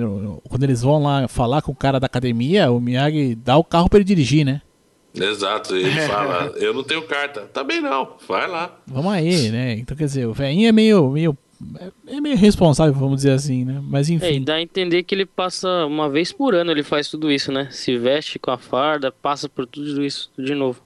quando 0.48 0.62
eles 0.62 0.82
vão 0.82 1.02
lá 1.02 1.28
falar 1.28 1.62
com 1.62 1.72
o 1.72 1.76
cara 1.76 2.00
da 2.00 2.06
academia, 2.06 2.70
o 2.70 2.80
Miyagi 2.80 3.34
dá 3.34 3.56
o 3.56 3.64
carro 3.64 3.88
para 3.88 3.98
ele 3.98 4.04
dirigir, 4.04 4.44
né? 4.44 4.62
Exato, 5.14 5.76
ele 5.76 5.92
fala, 6.08 6.52
eu 6.58 6.74
não 6.74 6.82
tenho 6.82 7.02
carta. 7.02 7.42
Também 7.52 7.80
não, 7.80 8.16
vai 8.26 8.48
lá. 8.48 8.76
Vamos 8.86 9.12
aí, 9.12 9.50
né? 9.50 9.74
Então 9.74 9.96
quer 9.96 10.04
dizer, 10.04 10.26
o 10.26 10.32
velhinho 10.32 10.68
é 10.68 10.72
meio, 10.72 11.10
meio 11.10 11.38
é 12.06 12.20
meio 12.20 12.36
responsável, 12.36 12.92
vamos 12.92 13.16
dizer 13.16 13.30
assim, 13.30 13.64
né? 13.64 13.80
Mas 13.82 14.10
enfim. 14.10 14.26
É, 14.26 14.32
e 14.34 14.40
dá 14.40 14.54
a 14.54 14.62
entender 14.62 15.02
que 15.02 15.14
ele 15.14 15.24
passa 15.24 15.86
uma 15.86 16.08
vez 16.08 16.32
por 16.32 16.54
ano, 16.54 16.70
ele 16.70 16.82
faz 16.82 17.08
tudo 17.08 17.30
isso, 17.30 17.52
né? 17.52 17.68
Se 17.70 17.96
veste 17.96 18.38
com 18.38 18.50
a 18.50 18.58
farda, 18.58 19.12
passa 19.12 19.48
por 19.48 19.66
tudo 19.66 20.04
isso 20.04 20.30
de 20.36 20.54
novo. 20.54 20.80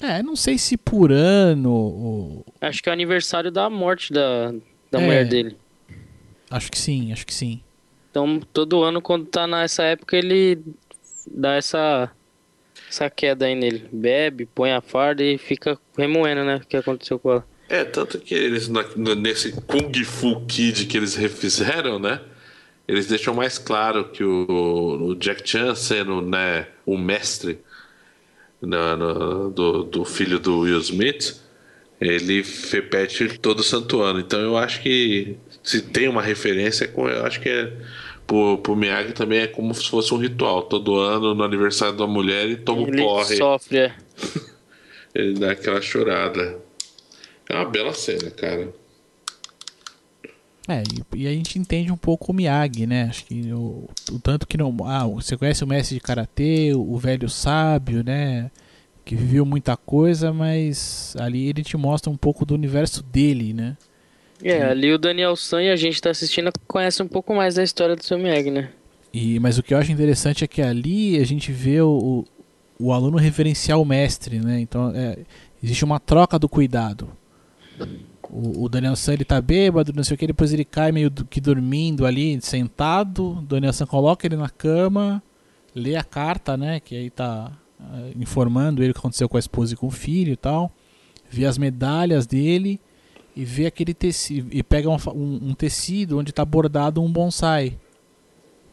É, 0.00 0.22
não 0.22 0.36
sei 0.36 0.58
se 0.58 0.76
por 0.76 1.12
ano. 1.12 1.70
Ou... 1.70 2.46
Acho 2.60 2.82
que 2.82 2.88
é 2.88 2.92
o 2.92 2.92
aniversário 2.92 3.50
da 3.50 3.70
morte 3.70 4.12
da, 4.12 4.52
da 4.90 5.00
é, 5.00 5.04
mulher 5.04 5.28
dele. 5.28 5.56
Acho 6.50 6.70
que 6.70 6.78
sim, 6.78 7.12
acho 7.12 7.26
que 7.26 7.34
sim. 7.34 7.60
Então, 8.10 8.40
todo 8.52 8.82
ano, 8.82 9.02
quando 9.02 9.26
tá 9.26 9.46
nessa 9.46 9.82
época, 9.82 10.16
ele 10.16 10.60
dá 11.26 11.54
essa, 11.54 12.10
essa 12.88 13.10
queda 13.10 13.46
aí 13.46 13.54
nele. 13.54 13.88
Bebe, 13.92 14.46
põe 14.46 14.70
a 14.72 14.80
farda 14.80 15.22
e 15.22 15.36
fica 15.36 15.78
remoendo, 15.96 16.44
né? 16.44 16.56
O 16.56 16.66
que 16.66 16.76
aconteceu 16.76 17.18
com 17.18 17.32
ela. 17.32 17.46
É, 17.68 17.82
tanto 17.82 18.18
que 18.18 18.34
eles, 18.34 18.68
nesse 18.68 19.52
Kung 19.62 19.92
Fu 20.04 20.44
Kid 20.46 20.86
que 20.86 20.96
eles 20.96 21.16
refizeram, 21.16 21.98
né? 21.98 22.20
Eles 22.86 23.06
deixam 23.06 23.34
mais 23.34 23.58
claro 23.58 24.10
que 24.10 24.22
o, 24.22 25.08
o 25.08 25.14
Jack 25.14 25.48
Chan 25.48 25.74
sendo 25.74 26.20
né, 26.20 26.68
o 26.84 26.98
mestre 26.98 27.58
na- 28.66 28.96
no- 28.96 29.50
do, 29.50 29.82
do 29.84 30.04
filho 30.04 30.38
do 30.38 30.60
Will 30.60 30.78
Smith, 30.80 31.36
ele 32.00 32.44
repete 32.70 33.38
todo 33.38 33.62
santo 33.62 34.00
ano. 34.02 34.20
Então 34.20 34.40
eu 34.40 34.56
acho 34.56 34.82
que 34.82 35.36
se 35.62 35.80
tem 35.82 36.08
uma 36.08 36.22
referência, 36.22 36.86
com- 36.88 37.08
eu 37.08 37.24
acho 37.24 37.40
que 37.40 37.48
é. 37.48 37.72
Pro, 38.26 38.56
pro 38.56 38.74
Miyagi 38.74 39.12
também 39.12 39.40
é 39.40 39.46
como 39.46 39.74
se 39.74 39.86
fosse 39.88 40.14
um 40.14 40.16
ritual. 40.16 40.62
Todo 40.62 40.96
ano, 40.96 41.34
no 41.34 41.44
aniversário 41.44 41.94
da 41.94 42.06
mulher, 42.06 42.44
ele 42.44 42.56
toma 42.56 42.80
um 42.82 42.88
Ele 42.88 42.96
porre. 43.02 43.36
sofre, 43.36 43.76
é. 43.78 43.94
Ele 45.14 45.34
dá 45.34 45.50
aquela 45.52 45.80
chorada. 45.82 46.58
É 47.48 47.54
uma 47.54 47.66
bela 47.66 47.92
cena, 47.92 48.30
cara. 48.30 48.72
É, 50.66 50.82
e, 51.14 51.22
e 51.22 51.28
a 51.28 51.30
gente 51.30 51.58
entende 51.58 51.92
um 51.92 51.96
pouco 51.96 52.32
o 52.32 52.34
Miyagi, 52.34 52.86
né? 52.86 53.04
Acho 53.10 53.24
que 53.26 53.52
o, 53.52 53.88
o 54.10 54.18
tanto 54.18 54.46
que 54.46 54.56
não. 54.56 54.74
Ah, 54.84 55.06
você 55.06 55.36
conhece 55.36 55.62
o 55.62 55.66
mestre 55.66 55.96
de 55.96 56.00
karatê, 56.00 56.72
o, 56.74 56.92
o 56.92 56.98
velho 56.98 57.28
sábio, 57.28 58.02
né? 58.02 58.50
Que 59.04 59.14
viveu 59.14 59.44
muita 59.44 59.76
coisa, 59.76 60.32
mas 60.32 61.14
ali 61.18 61.48
ele 61.48 61.62
te 61.62 61.76
mostra 61.76 62.10
um 62.10 62.16
pouco 62.16 62.46
do 62.46 62.54
universo 62.54 63.02
dele, 63.02 63.52
né? 63.52 63.76
É, 64.42 64.62
ali 64.62 64.92
o 64.92 64.98
Daniel 64.98 65.36
San 65.36 65.62
e 65.62 65.70
a 65.70 65.76
gente 65.76 66.00
tá 66.00 66.10
assistindo 66.10 66.50
conhece 66.66 67.02
um 67.02 67.08
pouco 67.08 67.34
mais 67.34 67.54
da 67.54 67.62
história 67.62 67.94
do 67.94 68.02
seu 68.02 68.18
Miyagi, 68.18 68.50
né? 68.50 68.70
E, 69.12 69.38
mas 69.38 69.58
o 69.58 69.62
que 69.62 69.72
eu 69.72 69.78
acho 69.78 69.92
interessante 69.92 70.44
é 70.44 70.46
que 70.48 70.60
ali 70.60 71.18
a 71.18 71.24
gente 71.24 71.52
vê 71.52 71.80
o, 71.80 72.24
o, 72.80 72.92
aluno 72.92 73.16
reverenciar 73.16 73.80
o 73.80 73.84
mestre, 73.84 74.40
né? 74.40 74.58
Então 74.60 74.92
é, 74.94 75.18
existe 75.62 75.84
uma 75.84 76.00
troca 76.00 76.38
do 76.38 76.48
cuidado. 76.48 77.08
O, 78.34 78.64
o 78.64 78.68
Daniel 78.68 78.96
San 78.96 79.12
ele 79.12 79.24
tá 79.24 79.40
bêbado, 79.40 79.92
não 79.94 80.02
sei 80.02 80.16
o 80.16 80.18
que, 80.18 80.26
depois 80.26 80.52
ele 80.52 80.64
cai 80.64 80.90
meio 80.90 81.08
que 81.08 81.40
dormindo 81.40 82.04
ali, 82.04 82.40
sentado. 82.42 83.38
O 83.38 83.42
Daniel 83.42 83.72
San 83.72 83.86
coloca 83.86 84.26
ele 84.26 84.34
na 84.36 84.50
cama, 84.50 85.22
lê 85.72 85.94
a 85.94 86.02
carta, 86.02 86.56
né? 86.56 86.80
Que 86.80 86.96
aí 86.96 87.10
tá 87.10 87.52
ah, 87.78 88.08
informando 88.18 88.82
ele 88.82 88.90
o 88.90 88.94
que 88.94 88.98
aconteceu 88.98 89.28
com 89.28 89.36
a 89.36 89.40
esposa 89.40 89.74
e 89.74 89.76
com 89.76 89.86
o 89.86 89.90
filho 89.90 90.32
e 90.32 90.36
tal. 90.36 90.72
Vê 91.30 91.44
as 91.46 91.56
medalhas 91.56 92.26
dele 92.26 92.80
e 93.36 93.44
vê 93.44 93.66
aquele 93.66 93.94
tecido. 93.94 94.48
E 94.50 94.62
pega 94.64 94.90
um, 94.90 94.96
um- 95.14 95.48
um 95.50 95.54
tecido 95.54 96.18
onde 96.18 96.32
tá 96.32 96.44
bordado 96.44 97.00
um 97.00 97.10
bonsai. 97.10 97.78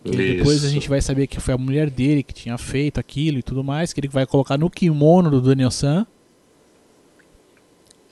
Que 0.04 0.10
depois 0.38 0.66
a 0.66 0.70
gente 0.70 0.90
vai 0.90 1.00
saber 1.02 1.28
que 1.28 1.40
foi 1.40 1.54
a 1.54 1.58
mulher 1.60 1.88
dele 1.92 2.24
que 2.24 2.34
tinha 2.34 2.58
feito 2.58 3.00
aquilo 3.00 3.38
e 3.38 3.44
tudo 3.44 3.64
mais, 3.64 3.94
que 3.94 4.00
ele 4.00 4.08
vai 4.08 4.26
colocar 4.26 4.58
no 4.58 4.68
kimono 4.72 5.30
do 5.30 5.40
Daniel 5.40 5.70
San. 5.70 6.08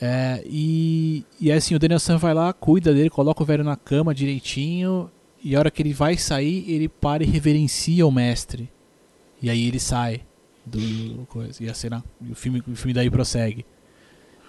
É, 0.02 0.42
e, 0.46 1.26
e 1.40 1.52
assim, 1.52 1.76
o 1.76 1.80
Daniel 1.80 2.00
San 2.00 2.18
vai 2.18 2.34
lá, 2.34 2.54
cuida 2.54 2.94
dele, 2.94 3.10
coloca 3.10 3.44
o 3.44 3.46
velho 3.46 3.64
na 3.64 3.76
cama 3.76 4.14
direitinho. 4.14 5.12
E 5.44 5.56
a 5.56 5.60
hora 5.60 5.72
que 5.72 5.82
ele 5.82 5.94
vai 5.94 6.18
sair, 6.18 6.70
ele 6.70 6.88
para 6.88 7.24
e 7.24 7.28
reverencia 7.28 8.06
o 8.06 8.12
mestre. 8.12 8.70
E 9.42 9.50
aí 9.50 9.68
ele 9.68 9.80
sai 9.80 10.22
do 10.66 11.26
coisa. 11.28 11.64
E 11.64 11.70
a 11.70 11.74
cena, 11.74 12.04
o 12.30 12.36
filme, 12.36 12.64
o 12.68 12.76
filme 12.76 12.94
daí 12.94 13.10
prossegue. 13.10 13.66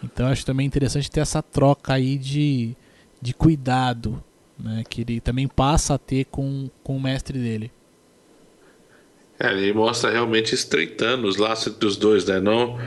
Então 0.03 0.27
acho 0.27 0.47
também 0.47 0.67
interessante 0.67 1.11
ter 1.11 1.21
essa 1.21 1.43
troca 1.43 1.95
aí 1.95 2.17
de, 2.17 2.75
de 3.21 3.35
cuidado, 3.35 4.23
né? 4.59 4.83
Que 4.89 5.03
ele 5.03 5.21
também 5.21 5.47
passa 5.47 5.95
a 5.95 5.99
ter 5.99 6.25
com, 6.27 6.69
com 6.83 6.97
o 6.97 7.01
mestre 7.01 7.39
dele. 7.39 7.71
É, 9.43 9.51
ele 9.53 9.73
mostra 9.73 10.11
realmente 10.11 10.55
estreitando 10.55 11.27
os 11.27 11.39
laços 11.39 11.69
entre 11.69 11.87
os 11.89 11.97
dois, 11.97 12.27
né? 12.27 12.39
Não 12.39 12.79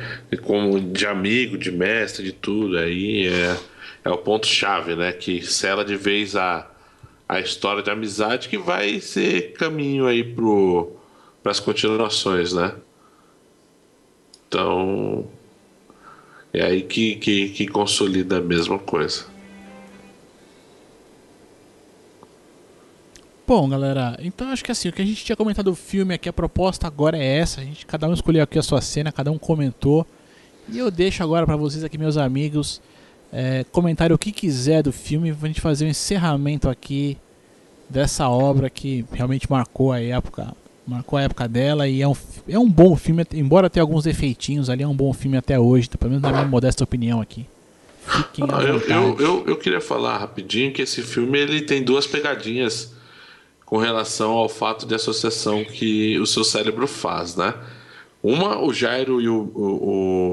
como 0.44 0.80
de 0.80 1.08
amigo, 1.08 1.58
de 1.58 1.72
mestre, 1.72 2.24
de 2.24 2.32
tudo. 2.32 2.78
Aí 2.78 3.28
é, 3.28 3.58
é 4.06 4.10
o 4.12 4.18
ponto-chave, 4.18 4.96
né? 4.96 5.12
Que 5.12 5.42
sela 5.42 5.84
de 5.84 5.96
vez 5.96 6.36
a, 6.36 6.70
a 7.28 7.40
história 7.40 7.82
de 7.82 7.90
amizade 7.90 8.50
que 8.50 8.58
vai 8.58 9.00
ser 9.02 9.54
caminho 9.54 10.06
aí 10.06 10.24
pro, 10.24 10.96
pras 11.42 11.60
continuações, 11.60 12.54
né? 12.54 12.76
Então. 14.48 15.28
É 16.54 16.64
aí 16.64 16.84
que, 16.84 17.16
que, 17.16 17.50
que 17.50 17.68
consolida 17.68 18.38
a 18.38 18.42
mesma 18.42 18.78
coisa. 18.78 19.26
Bom, 23.46 23.68
galera, 23.68 24.18
então 24.22 24.48
acho 24.50 24.64
que 24.64 24.72
assim, 24.72 24.88
o 24.88 24.94
que 24.94 25.02
a 25.02 25.06
gente 25.06 25.26
tinha 25.26 25.36
comentado 25.36 25.66
do 25.66 25.76
filme 25.76 26.14
aqui, 26.14 26.30
a 26.30 26.34
proposta 26.34 26.88
agora 26.88 27.18
é 27.18 27.40
essa. 27.40 27.60
A 27.60 27.64
gente, 27.64 27.86
cada 27.86 28.08
um 28.08 28.14
escolheu 28.14 28.42
aqui 28.42 28.58
a 28.58 28.64
sua 28.64 28.80
cena, 28.80 29.12
cada 29.12 29.32
um 29.32 29.38
comentou. 29.38 30.08
E 30.70 30.78
eu 30.78 30.90
deixo 30.90 31.22
agora 31.22 31.46
pra 31.46 31.58
vocês 31.58 31.84
aqui, 31.84 31.98
meus 31.98 32.16
amigos, 32.16 32.82
é, 33.34 33.66
comentarem 33.70 34.16
o 34.16 34.18
que 34.18 34.32
quiser 34.32 34.82
do 34.82 34.94
filme, 34.94 35.34
pra 35.34 35.48
gente 35.50 35.60
fazer 35.60 35.86
um 35.86 35.90
encerramento 35.90 36.70
aqui 36.70 37.18
dessa 37.90 38.30
obra 38.30 38.70
que 38.70 39.04
realmente 39.12 39.52
marcou 39.52 39.92
a 39.92 40.00
época, 40.00 40.56
marcou 40.88 41.20
a 41.20 41.24
época 41.24 41.46
dela 41.46 41.86
e 41.86 42.02
é 42.02 42.08
um, 42.08 42.16
é 42.48 42.58
um 42.58 42.70
bom 42.70 42.96
filme, 42.96 43.26
embora 43.34 43.70
tenha 43.70 43.84
alguns 43.84 44.06
defeitinhos 44.06 44.70
ali, 44.70 44.84
é 44.84 44.88
um 44.88 44.96
bom 44.96 45.12
filme 45.12 45.36
até 45.36 45.60
hoje, 45.60 45.90
pelo 45.90 46.12
menos 46.12 46.24
na 46.24 46.32
minha 46.32 46.46
modesta 46.46 46.82
opinião 46.86 47.20
aqui. 47.20 47.46
Fiquem 48.08 48.46
à 48.50 48.58
Ah, 48.58 48.64
eu, 48.64 48.80
eu, 48.80 49.20
eu, 49.20 49.44
eu 49.48 49.58
queria 49.58 49.82
falar 49.82 50.18
rapidinho 50.18 50.72
que 50.72 50.82
esse 50.82 51.02
filme 51.02 51.38
ele 51.38 51.62
tem 51.62 51.84
duas 51.84 52.08
pegadinhas 52.08 52.94
com 53.74 53.80
relação 53.80 54.34
ao 54.34 54.48
fato 54.48 54.86
de 54.86 54.94
associação 54.94 55.66
que 55.66 56.20
o 56.20 56.28
seu 56.28 56.44
cérebro 56.44 56.86
faz, 56.86 57.36
né? 57.36 57.56
Uma, 58.22 58.62
o 58.62 58.72
Jairo 58.72 59.20
e 59.20 59.28
o, 59.28 59.52
o, 59.56 59.64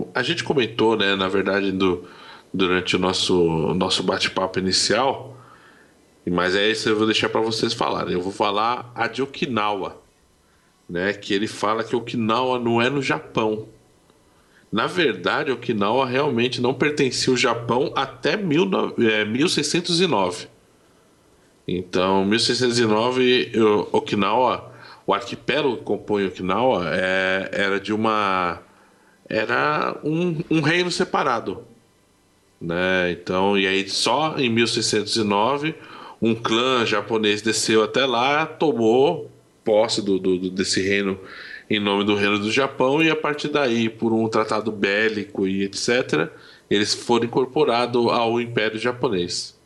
o- 0.03 0.09
a 0.15 0.23
gente 0.23 0.45
comentou, 0.45 0.95
né? 0.95 1.17
Na 1.17 1.27
verdade, 1.27 1.73
do, 1.73 2.05
durante 2.53 2.97
o 2.97 2.99
nosso 2.99 3.73
nosso 3.73 4.03
bate-papo 4.03 4.59
inicial, 4.59 5.35
mas 6.31 6.55
é 6.55 6.71
isso 6.71 6.91
eu 6.91 6.97
vou 6.97 7.07
deixar 7.07 7.31
para 7.31 7.41
vocês 7.41 7.73
falarem. 7.73 8.13
Eu 8.13 8.21
vou 8.21 8.31
falar 8.31 8.93
a 8.95 9.07
de 9.09 9.23
Okinawa, 9.23 9.97
né? 10.87 11.15
Que 11.15 11.33
ele 11.33 11.49
fala 11.49 11.83
que 11.83 11.97
Okinawa 11.97 12.59
não 12.59 12.79
é 12.83 12.91
no 12.91 13.01
Japão. 13.01 13.69
Na 14.71 14.87
verdade, 14.87 15.51
Okinawa 15.51 16.05
realmente 16.07 16.61
não 16.61 16.75
pertencia 16.75 17.33
ao 17.33 17.39
Japão 17.39 17.91
até 17.97 18.37
mil 18.37 18.69
é, 18.99 19.25
1609. 19.25 20.47
Então, 21.67 22.25
1609, 22.25 23.53
o- 23.57 23.97
Okinawa, 23.99 24.73
o 25.07 25.15
arquipélago 25.15 25.77
que 25.79 25.85
compõe 25.85 26.27
Okinawa, 26.27 26.85
é, 26.93 27.49
era 27.53 27.79
de 27.81 27.93
uma. 27.93 28.61
Era 29.29 29.97
um, 30.03 30.37
um 30.51 30.61
reino 30.61 30.91
separado. 30.91 31.63
Né? 32.61 33.13
Então, 33.13 33.57
e 33.59 33.67
aí 33.67 33.89
só 33.89 34.35
em 34.37 34.51
1609, 34.51 35.75
um 36.21 36.35
clã 36.35 36.85
japonês 36.85 37.41
desceu 37.41 37.83
até 37.83 38.05
lá, 38.05 38.45
tomou 38.45 39.31
posse 39.65 40.03
do- 40.03 40.19
do- 40.19 40.51
desse 40.51 40.83
reino 40.83 41.19
em 41.71 41.79
nome 41.79 42.05
do 42.05 42.17
reino 42.17 42.39
do 42.41 42.51
Japão, 42.51 43.01
e 43.01 43.09
a 43.09 43.15
partir 43.15 43.47
daí, 43.49 43.89
por 43.89 44.13
um 44.13 44.29
tratado 44.29 44.73
bélico 44.73 45.47
e 45.47 45.63
etc., 45.63 46.29
eles 46.69 46.93
foram 46.93 47.27
incorporados 47.27 48.05
ao 48.11 48.41
Império 48.41 48.79
Japonês. 48.79 49.57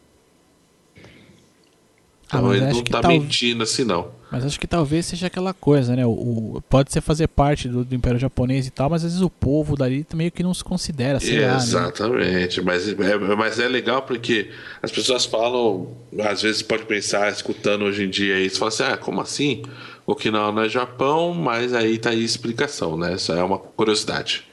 Ah, 2.30 2.38
Então 2.38 2.42
mas 2.48 2.56
ele 2.56 2.64
acho 2.66 2.76
não 2.76 2.84
que 2.84 2.90
tá 2.92 3.00
tal- 3.00 3.10
mentindo 3.12 3.62
assim, 3.62 3.84
não. 3.84 4.08
Mas 4.30 4.44
acho 4.44 4.58
que 4.58 4.66
talvez 4.66 5.06
seja 5.06 5.28
aquela 5.28 5.54
coisa, 5.54 5.94
né? 5.94 6.04
O, 6.04 6.10
o- 6.10 6.62
pode 6.68 6.92
ser 6.92 7.00
fazer 7.00 7.28
parte 7.28 7.68
do, 7.68 7.84
do 7.84 7.94
Império 7.94 8.18
Japonês 8.18 8.66
e 8.66 8.70
tal, 8.70 8.90
mas 8.90 9.04
às 9.04 9.12
vezes 9.12 9.22
o 9.24 9.30
povo 9.30 9.76
dali 9.76 10.04
meio 10.14 10.32
que 10.32 10.42
não 10.42 10.52
se 10.52 10.64
considera, 10.64 11.20
sei 11.20 11.40
lá, 11.42 11.52
né? 11.52 11.56
Exatamente, 11.58 12.60
mas, 12.60 12.88
é, 12.88 13.16
mas 13.36 13.60
é 13.60 13.68
legal 13.68 14.02
porque 14.02 14.50
as 14.82 14.90
pessoas 14.90 15.24
falam, 15.24 15.96
às 16.28 16.42
vezes 16.42 16.62
pode 16.62 16.84
pensar, 16.86 17.30
escutando 17.30 17.84
hoje 17.84 18.04
em 18.04 18.10
dia 18.10 18.40
isso, 18.40 18.58
fala 18.58 18.70
assim, 18.70 18.82
ah, 18.82 18.96
como 18.96 19.20
assim? 19.20 19.62
Okinawa 20.04 20.50
não 20.50 20.62
é 20.62 20.68
Japão, 20.68 21.32
mas 21.32 21.72
aí 21.72 21.96
tá 21.96 22.10
aí 22.10 22.20
a 22.20 22.24
explicação, 22.24 22.96
né? 22.96 23.14
Isso 23.14 23.30
é 23.32 23.42
uma 23.42 23.58
curiosidade. 23.58 24.44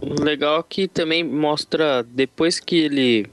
O 0.00 0.22
legal 0.22 0.60
é 0.60 0.64
que 0.68 0.88
também 0.88 1.22
mostra, 1.24 2.02
depois 2.02 2.58
que 2.60 2.76
ele 2.76 3.26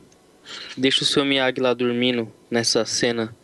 deixa 0.77 1.03
o 1.03 1.05
seu 1.05 1.23
Miyagi 1.25 1.59
lá 1.59 1.73
dormindo, 1.73 2.31
nessa 2.49 2.85
cena 2.85 3.35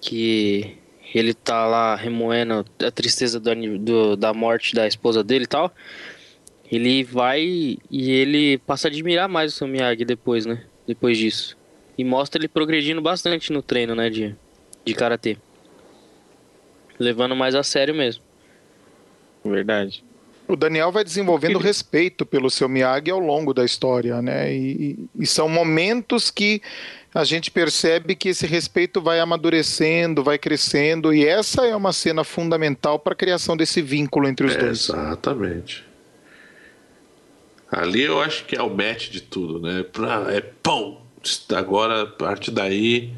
que 0.00 0.76
ele 1.14 1.32
tá 1.32 1.66
lá 1.66 1.94
remoendo 1.94 2.64
a 2.84 2.90
tristeza 2.90 3.38
do, 3.38 3.78
do- 3.78 4.16
da 4.16 4.34
morte 4.34 4.74
da 4.74 4.86
esposa 4.86 5.22
dele 5.22 5.44
e 5.44 5.48
tal, 5.48 5.72
ele 6.70 7.04
vai 7.04 7.42
e 7.90 8.10
ele 8.10 8.58
passa 8.58 8.88
a 8.88 8.90
admirar 8.90 9.28
mais 9.28 9.52
o 9.52 9.56
seu 9.56 9.66
Miyagi 9.68 10.04
depois, 10.04 10.44
né? 10.44 10.64
Depois 10.86 11.16
disso. 11.16 11.56
E 11.96 12.04
mostra 12.04 12.40
ele 12.40 12.48
progredindo 12.48 13.00
bastante 13.00 13.52
no 13.52 13.62
treino, 13.62 13.94
né, 13.94 14.10
de, 14.10 14.34
de 14.84 14.94
karatê. 14.94 15.36
Levando 16.98 17.34
mais 17.36 17.54
a 17.54 17.62
sério 17.62 17.94
mesmo. 17.94 18.22
Verdade. 19.44 20.02
O 20.54 20.56
Daniel 20.56 20.92
vai 20.92 21.02
desenvolvendo 21.02 21.58
respeito 21.58 22.24
pelo 22.24 22.48
seu 22.48 22.68
Miyagi 22.68 23.10
ao 23.10 23.18
longo 23.18 23.52
da 23.52 23.64
história, 23.64 24.22
né? 24.22 24.54
E, 24.54 24.96
e 25.18 25.26
são 25.26 25.48
momentos 25.48 26.30
que 26.30 26.62
a 27.12 27.24
gente 27.24 27.50
percebe 27.50 28.14
que 28.14 28.28
esse 28.28 28.46
respeito 28.46 29.00
vai 29.00 29.18
amadurecendo, 29.18 30.22
vai 30.22 30.38
crescendo, 30.38 31.12
e 31.12 31.26
essa 31.26 31.66
é 31.66 31.74
uma 31.74 31.92
cena 31.92 32.22
fundamental 32.22 33.00
para 33.00 33.14
a 33.14 33.16
criação 33.16 33.56
desse 33.56 33.82
vínculo 33.82 34.28
entre 34.28 34.46
os 34.46 34.54
dois. 34.54 34.88
Exatamente. 34.88 35.84
Ali 37.70 38.02
eu 38.02 38.20
acho 38.20 38.44
que 38.44 38.54
é 38.54 38.62
o 38.62 38.70
match 38.70 39.10
de 39.10 39.22
tudo, 39.22 39.60
né? 39.60 39.82
Pra, 39.82 40.26
é 40.28 40.40
pão! 40.40 41.02
Agora, 41.56 42.02
a 42.02 42.06
partir 42.06 42.52
daí, 42.52 43.12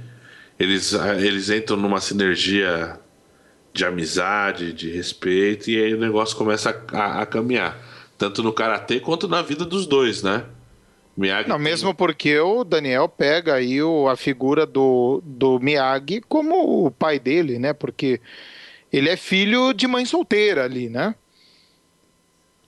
eles, 0.59 0.95
eles 1.19 1.51
entram 1.51 1.77
numa 1.77 2.01
sinergia 2.01 2.99
de 3.77 3.85
amizade, 3.85 4.73
de 4.73 4.90
respeito, 4.90 5.70
e 5.70 5.82
aí 5.82 5.94
o 5.94 5.98
negócio 5.98 6.36
começa 6.36 6.70
a, 6.93 6.98
a, 6.98 7.23
a 7.23 7.27
caminhar. 7.27 7.78
Tanto 8.19 8.43
no 8.43 8.53
karatê 8.53 8.98
quanto 8.98 9.28
na 9.28 9.43
vida 9.43 9.65
dos 9.65 9.86
dois, 9.86 10.23
né? 10.23 10.44
Miyagi 11.16 11.48
Não, 11.48 11.59
mesmo 11.59 11.94
porque 11.94 12.39
o 12.39 12.65
Daniel 12.65 13.09
pega 13.09 13.55
aí 13.55 13.82
o, 13.82 14.09
a 14.09 14.16
figura 14.16 14.66
do, 14.66 15.23
do 15.24 15.59
Miyagi 15.61 16.23
como 16.28 16.86
o 16.86 16.90
pai 16.90 17.19
dele, 17.19 17.59
né? 17.59 17.73
Porque 17.73 18.20
ele 18.93 19.09
é 19.09 19.16
filho 19.16 19.73
de 19.73 19.86
mãe 19.86 20.05
solteira 20.05 20.65
ali, 20.65 20.89
né? 20.89 21.15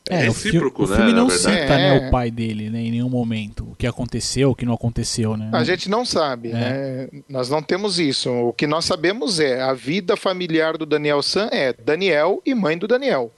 É, 0.08 0.24
É 0.24 0.28
o, 0.28 0.32
recíproco, 0.32 0.84
o 0.84 0.88
né, 0.88 0.96
filme 0.96 1.12
na 1.12 1.18
não 1.18 1.28
cita 1.30 1.50
né, 1.76 1.96
É. 2.04 2.08
o 2.08 2.10
pai 2.10 2.30
dele 2.30 2.70
né, 2.70 2.80
em 2.80 2.90
nenhum 2.90 3.08
momento. 3.10 3.68
O 3.70 3.76
que 3.76 3.86
aconteceu, 3.86 4.50
o 4.50 4.54
que 4.54 4.64
não 4.64 4.74
aconteceu, 4.74 5.36
né? 5.36 5.50
A 5.52 5.62
gente 5.64 5.88
não 5.90 6.04
sabe, 6.04 6.48
né? 6.48 7.08
Nós 7.28 7.48
não 7.50 7.62
temos 7.62 7.98
isso. 7.98 8.30
O 8.30 8.52
que 8.52 8.66
nós 8.66 8.84
sabemos 8.84 9.38
é 9.40 9.60
a 9.60 9.74
vida 9.74 10.16
familiar 10.16 10.76
do 10.78 10.86
Daniel 10.86 11.22
San 11.22 11.48
é 11.52 11.72
Daniel 11.72 12.40
e 12.46 12.54
mãe 12.54 12.78
do 12.78 12.86
Daniel. 12.88 13.32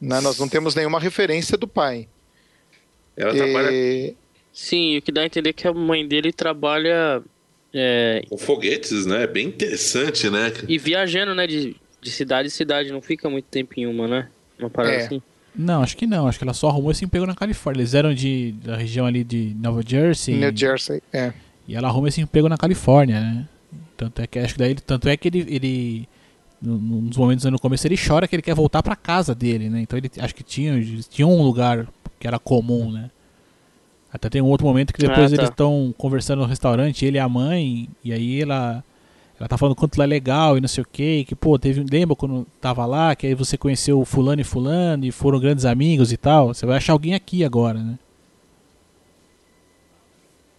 Né? 0.00 0.20
Nós 0.20 0.38
não 0.38 0.48
temos 0.48 0.74
nenhuma 0.74 1.00
referência 1.00 1.56
do 1.56 1.66
pai. 1.66 2.06
Ela 3.16 3.34
trabalha 3.34 3.70
E- 3.72 4.14
Sim, 4.52 4.96
o 4.98 5.02
que 5.02 5.12
dá 5.12 5.20
a 5.22 5.26
entender 5.26 5.50
é 5.50 5.52
que 5.52 5.66
a 5.68 5.72
mãe 5.72 6.06
dele 6.06 6.32
trabalha 6.32 7.22
é, 7.74 8.22
com 8.28 8.38
foguetes, 8.38 9.04
né? 9.04 9.24
É 9.24 9.26
bem 9.26 9.48
interessante, 9.48 10.30
né? 10.30 10.50
e 10.66 10.78
viajando, 10.78 11.34
né, 11.34 11.46
de, 11.46 11.76
de 12.00 12.10
cidade 12.10 12.48
em 12.48 12.50
cidade, 12.50 12.90
não 12.90 13.02
fica 13.02 13.28
muito 13.28 13.44
tempo 13.46 13.74
em 13.76 13.86
uma, 13.86 14.08
né? 14.08 14.28
Uma 14.58 14.70
parada 14.70 14.94
É. 14.94 15.04
assim. 15.04 15.22
Não, 15.58 15.82
acho 15.82 15.96
que 15.96 16.06
não. 16.06 16.26
Acho 16.28 16.38
que 16.38 16.44
ela 16.44 16.52
só 16.54 16.68
arrumou 16.68 16.90
esse 16.90 17.04
emprego 17.04 17.26
na 17.26 17.34
Califórnia. 17.34 17.80
Eles 17.80 17.94
eram 17.94 18.12
de, 18.14 18.52
da 18.64 18.76
região 18.76 19.06
ali 19.06 19.24
de 19.24 19.54
Nova 19.60 19.82
Jersey. 19.86 20.34
New 20.36 20.56
Jersey, 20.56 21.02
é. 21.12 21.32
E 21.66 21.74
ela 21.74 21.88
arruma 21.88 22.08
esse 22.08 22.20
emprego 22.20 22.48
na 22.48 22.56
Califórnia, 22.56 23.20
né? 23.20 23.48
Tanto 23.96 24.20
é 24.22 24.26
que 24.26 24.38
acho 24.38 24.52
que 24.54 24.58
daí, 24.58 24.70
ele- 24.72 24.80
tanto 24.80 25.08
é 25.08 25.16
que 25.16 25.28
ele, 25.28 25.38
ele 25.48 26.08
no- 26.60 26.78
nos 26.78 27.16
momentos 27.16 27.44
no 27.46 27.58
começo 27.58 27.86
ele 27.86 27.96
chora 27.96 28.28
que 28.28 28.36
ele 28.36 28.42
quer 28.42 28.54
voltar 28.54 28.82
pra 28.82 28.94
casa 28.94 29.34
dele, 29.34 29.68
né? 29.70 29.80
Então 29.80 29.98
ele 29.98 30.10
acho 30.18 30.34
que 30.34 30.42
tinha, 30.42 30.74
eles 30.74 31.08
tinham 31.08 31.32
um 31.32 31.42
lugar 31.42 31.86
que 32.20 32.26
era 32.26 32.38
comum, 32.38 32.92
né? 32.92 33.10
Até 34.12 34.28
tem 34.30 34.40
um 34.40 34.46
outro 34.46 34.66
momento 34.66 34.92
que 34.94 35.00
depois 35.00 35.32
Ah, 35.32 35.36
tá. 35.36 35.42
eles 35.42 35.50
estão 35.50 35.94
conversando 35.98 36.40
no 36.40 36.46
restaurante, 36.46 37.04
ele 37.04 37.16
e 37.16 37.20
a 37.20 37.28
mãe, 37.28 37.88
e 38.04 38.12
aí 38.12 38.40
ela 38.42 38.82
ela 39.38 39.48
tá 39.48 39.58
falando 39.58 39.76
quanto 39.76 39.94
ela 39.96 40.04
é 40.04 40.06
legal 40.06 40.56
e 40.56 40.60
não 40.60 40.68
sei 40.68 40.82
o 40.82 40.86
que, 40.90 41.24
que 41.24 41.34
pô, 41.34 41.58
teve, 41.58 41.84
lembra 41.90 42.16
quando 42.16 42.46
tava 42.60 42.86
lá, 42.86 43.14
que 43.14 43.26
aí 43.26 43.34
você 43.34 43.58
conheceu 43.58 44.04
fulano 44.04 44.40
e 44.40 44.44
fulano 44.44 45.04
e 45.04 45.12
foram 45.12 45.38
grandes 45.38 45.64
amigos 45.64 46.10
e 46.12 46.16
tal, 46.16 46.48
você 46.48 46.64
vai 46.64 46.78
achar 46.78 46.94
alguém 46.94 47.14
aqui 47.14 47.44
agora, 47.44 47.78
né? 47.78 47.98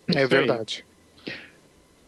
É 0.08 0.26
verdade. 0.28 0.86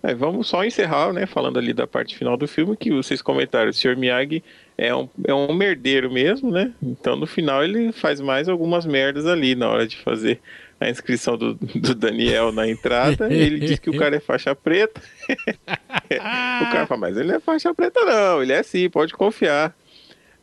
É, 0.01 0.13
vamos 0.15 0.47
só 0.47 0.63
encerrar, 0.63 1.11
né, 1.11 1.25
falando 1.25 1.59
ali 1.59 1.73
da 1.73 1.85
parte 1.85 2.17
final 2.17 2.37
do 2.37 2.47
filme, 2.47 2.77
que 2.77 2.89
vocês 2.89 3.21
comentaram, 3.21 3.69
o 3.69 3.73
Sr. 3.73 3.97
Miyagi 3.97 4.41
é 4.77 4.95
um, 4.95 5.09
é 5.25 5.33
um 5.33 5.53
merdeiro 5.53 6.09
mesmo, 6.09 6.49
né? 6.49 6.71
Então 6.81 7.17
no 7.17 7.27
final 7.27 7.63
ele 7.63 7.91
faz 7.91 8.21
mais 8.21 8.47
algumas 8.47 8.85
merdas 8.85 9.25
ali 9.25 9.55
na 9.55 9.67
hora 9.67 9.85
de 9.85 9.97
fazer 9.97 10.39
a 10.79 10.89
inscrição 10.89 11.37
do, 11.37 11.55
do 11.55 11.93
Daniel 11.93 12.51
na 12.51 12.67
entrada. 12.67 13.31
ele 13.33 13.59
diz 13.59 13.79
que 13.79 13.89
o 13.89 13.97
cara 13.97 14.15
é 14.15 14.19
faixa 14.19 14.55
preta. 14.55 15.01
o 15.29 16.71
cara 16.71 16.87
fala, 16.87 17.01
mas 17.01 17.17
ele 17.17 17.33
é 17.33 17.39
faixa 17.39 17.73
preta 17.73 17.99
não, 18.05 18.41
ele 18.41 18.53
é 18.53 18.63
sim, 18.63 18.89
pode 18.89 19.13
confiar. 19.13 19.75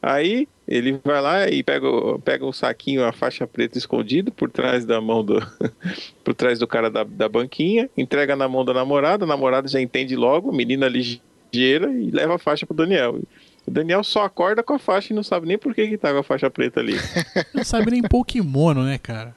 Aí 0.02 0.46
ele 0.68 1.00
vai 1.04 1.20
lá 1.20 1.48
e 1.48 1.62
pega, 1.62 1.88
pega 2.24 2.44
um 2.44 2.52
saquinho, 2.52 3.04
a 3.04 3.12
faixa 3.12 3.46
preta 3.46 3.78
escondido 3.78 4.30
por 4.30 4.50
trás 4.50 4.84
da 4.84 5.00
mão 5.00 5.24
do. 5.24 5.40
por 6.22 6.34
trás 6.34 6.58
do 6.58 6.66
cara 6.66 6.90
da, 6.90 7.02
da 7.02 7.28
banquinha, 7.28 7.88
entrega 7.96 8.36
na 8.36 8.48
mão 8.48 8.64
da 8.64 8.74
namorada, 8.74 9.24
a 9.24 9.28
namorada 9.28 9.68
já 9.68 9.80
entende 9.80 10.14
logo, 10.14 10.52
menina 10.52 10.86
ligeira, 10.86 11.90
e 11.92 12.10
leva 12.10 12.34
a 12.34 12.38
faixa 12.38 12.66
pro 12.66 12.76
Daniel. 12.76 13.20
O 13.66 13.70
Daniel 13.70 14.04
só 14.04 14.24
acorda 14.24 14.62
com 14.62 14.74
a 14.74 14.78
faixa 14.78 15.12
e 15.12 15.16
não 15.16 15.22
sabe 15.22 15.46
nem 15.46 15.58
por 15.58 15.74
que, 15.74 15.88
que 15.88 15.98
tá 15.98 16.12
com 16.12 16.18
a 16.18 16.22
faixa 16.22 16.48
preta 16.48 16.78
ali. 16.78 16.94
Não 17.52 17.64
sabe 17.64 17.90
nem 17.90 18.02
Pokémon, 18.02 18.74
né, 18.74 18.96
cara? 18.96 19.34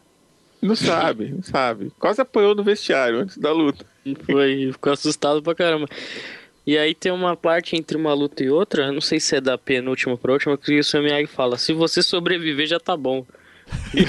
Não 0.61 0.75
sabe, 0.75 1.29
não 1.29 1.41
sabe. 1.43 1.91
Quase 1.99 2.19
apanhou 2.21 2.53
no 2.53 2.63
vestiário 2.63 3.19
antes 3.19 3.37
da 3.37 3.51
luta. 3.51 3.85
Foi, 4.25 4.69
ficou 4.73 4.91
assustado 4.93 5.41
pra 5.41 5.55
caramba. 5.55 5.87
E 6.67 6.77
aí 6.77 6.93
tem 6.93 7.11
uma 7.11 7.35
parte 7.35 7.75
entre 7.75 7.95
uma 7.97 8.13
luta 8.13 8.43
e 8.43 8.49
outra, 8.49 8.91
não 8.91 9.01
sei 9.01 9.19
se 9.19 9.35
é 9.35 9.41
da 9.41 9.57
penúltima 9.57 10.17
pra 10.17 10.33
última, 10.33 10.57
que 10.57 10.77
o 10.79 10.83
Sr. 10.83 11.01
Miyagi 11.01 11.27
fala, 11.27 11.57
se 11.57 11.73
você 11.73 12.03
sobreviver 12.03 12.67
já 12.67 12.79
tá 12.79 12.95
bom. 12.97 13.25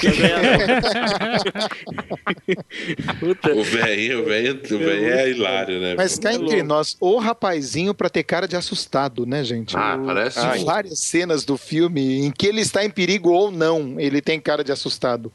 O 3.54 3.62
velhinho, 3.62 4.20
o 4.22 4.24
velhinho, 4.24 4.54
o 4.64 4.78
velhinho 4.78 5.10
é 5.12 5.30
hilário, 5.30 5.80
né? 5.80 5.94
Mas 5.96 6.18
cá 6.18 6.32
entre 6.32 6.62
nós, 6.62 6.96
o 7.00 7.18
rapazinho 7.18 7.94
pra 7.94 8.08
ter 8.08 8.22
cara 8.22 8.46
de 8.48 8.56
assustado, 8.56 9.26
né, 9.26 9.44
gente? 9.44 9.76
Ah, 9.76 9.98
O- 10.00 10.06
parece 10.06 10.64
várias 10.64 10.98
cenas 11.00 11.44
do 11.44 11.56
filme 11.56 12.20
em 12.24 12.30
que 12.30 12.46
ele 12.46 12.60
está 12.60 12.84
em 12.84 12.90
perigo 12.90 13.30
ou 13.30 13.50
não, 13.50 13.98
ele 14.00 14.20
tem 14.20 14.40
cara 14.40 14.64
de 14.64 14.72
assustado. 14.72 15.32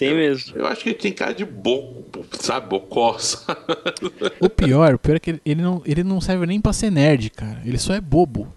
Tem 0.00 0.14
mesmo. 0.14 0.56
Eu 0.56 0.66
acho 0.66 0.82
que 0.82 0.88
ele 0.88 0.98
tem 0.98 1.12
cara 1.12 1.32
de 1.34 1.44
boco, 1.44 2.24
sabe? 2.40 2.68
Bocó. 2.68 3.18
sabe? 3.18 3.60
O 4.40 4.48
pior, 4.50 4.94
o 4.94 4.98
pior 4.98 5.16
é 5.16 5.20
que 5.20 5.40
ele- 5.44 5.62
não, 5.62 5.82
ele 5.86 6.02
não 6.02 6.20
serve 6.20 6.46
nem 6.46 6.60
pra 6.60 6.72
ser 6.72 6.90
nerd, 6.90 7.30
cara. 7.30 7.62
Ele 7.64 7.78
só 7.78 7.92
é 7.94 8.00
bobo. 8.00 8.52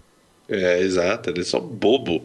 É, 0.48 0.80
exato, 0.80 1.30
ele 1.30 1.40
é 1.40 1.44
só 1.44 1.60
bobo. 1.60 2.22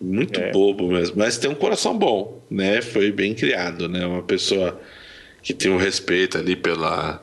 Muito 0.00 0.40
bobo 0.52 0.88
mesmo. 0.88 1.16
Mas 1.18 1.38
tem 1.38 1.50
um 1.50 1.54
coração 1.54 1.96
bom, 1.98 2.40
né? 2.50 2.82
Foi 2.82 3.10
bem 3.12 3.34
criado, 3.34 3.88
né? 3.88 4.04
Uma 4.04 4.22
pessoa 4.22 4.80
que 5.42 5.54
tem 5.54 5.70
um 5.70 5.76
respeito 5.78 6.36
ali 6.38 6.54
pela. 6.56 7.22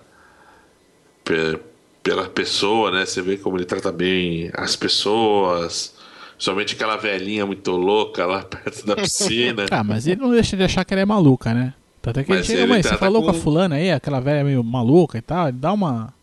pe- 1.23 1.59
pela 2.01 2.29
pessoa, 2.29 2.91
né? 2.91 3.05
Você 3.05 3.21
vê 3.21 3.37
como 3.37 3.57
ele 3.57 3.65
trata 3.65 3.91
bem 3.91 4.49
as 4.53 4.75
pessoas. 4.75 5.93
Somente 6.39 6.73
aquela 6.73 6.95
velhinha 6.95 7.45
muito 7.45 7.69
louca 7.71 8.25
lá 8.25 8.41
perto 8.47 8.85
da 8.87 8.95
piscina. 8.95 9.65
Ah, 9.69 9.83
mas 9.83 10.07
ele 10.07 10.21
não 10.21 10.31
deixa 10.31 10.55
de 10.57 10.63
achar 10.63 10.83
que 10.85 10.93
ela 10.93 11.01
é 11.01 11.05
maluca, 11.05 11.53
né? 11.53 11.73
Tanto 12.01 12.21
é 12.21 12.23
que 12.23 12.31
ele 12.31 12.37
Mas 12.39 12.47
chega, 12.47 12.59
ele 12.61 12.67
mãe, 12.71 12.81
você 12.81 12.87
trata 12.89 13.03
falou 13.05 13.21
com 13.21 13.29
a 13.29 13.33
com- 13.33 13.39
fulana 13.39 13.75
aí, 13.75 13.91
aquela 13.91 14.21
velha 14.21 14.43
meio 14.43 14.63
maluca 14.63 15.17
e 15.17 15.21
tal, 15.21 15.49
ele 15.49 15.57
dá 15.57 15.73
uma. 15.73 16.13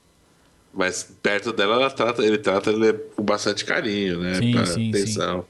Mas 0.72 1.02
perto 1.22 1.52
dela 1.52 1.74
ela 1.76 1.90
trata, 1.90 2.22
ele 2.24 2.38
trata 2.38 2.70
ele 2.70 2.94
com 3.14 3.22
bastante 3.22 3.62
carinho, 3.64 4.18
né? 4.20 4.34
Sim, 4.34 4.52
Pra 4.52 4.66
sim, 4.66 4.88
atenção. 4.88 5.44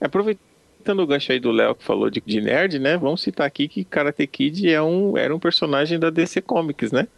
Aproveitando 0.00 1.00
o 1.00 1.06
gancho 1.06 1.32
aí 1.32 1.40
do 1.40 1.50
Léo 1.50 1.74
que 1.74 1.84
falou 1.84 2.10
de, 2.10 2.22
de 2.24 2.40
nerd, 2.40 2.78
né? 2.78 2.96
Vamos 2.96 3.22
citar 3.22 3.46
aqui 3.46 3.68
que 3.68 3.84
Karate 3.84 4.26
Kid 4.26 4.68
é 4.68 4.82
um, 4.82 5.16
era 5.16 5.34
um 5.34 5.38
personagem 5.38 5.98
da 5.98 6.10
DC 6.10 6.42
Comics, 6.42 6.92
né? 6.92 7.08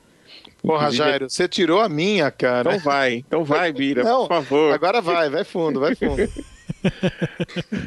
Porra, 0.66 0.90
Jairo, 0.90 1.30
você 1.30 1.46
tirou 1.48 1.80
a 1.80 1.88
minha, 1.88 2.30
cara. 2.30 2.70
Então 2.74 2.80
vai, 2.84 3.14
então 3.14 3.44
vai, 3.44 3.72
Bira, 3.72 4.02
Não, 4.02 4.22
por 4.26 4.28
favor. 4.28 4.74
Agora 4.74 5.00
vai, 5.00 5.30
vai 5.30 5.44
fundo, 5.44 5.78
vai 5.80 5.94
fundo. 5.94 6.28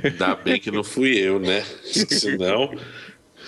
Ainda 0.03 0.35
bem 0.35 0.59
que 0.59 0.71
não 0.71 0.83
fui 0.83 1.17
eu, 1.17 1.39
né? 1.39 1.61
Senão, 1.83 2.71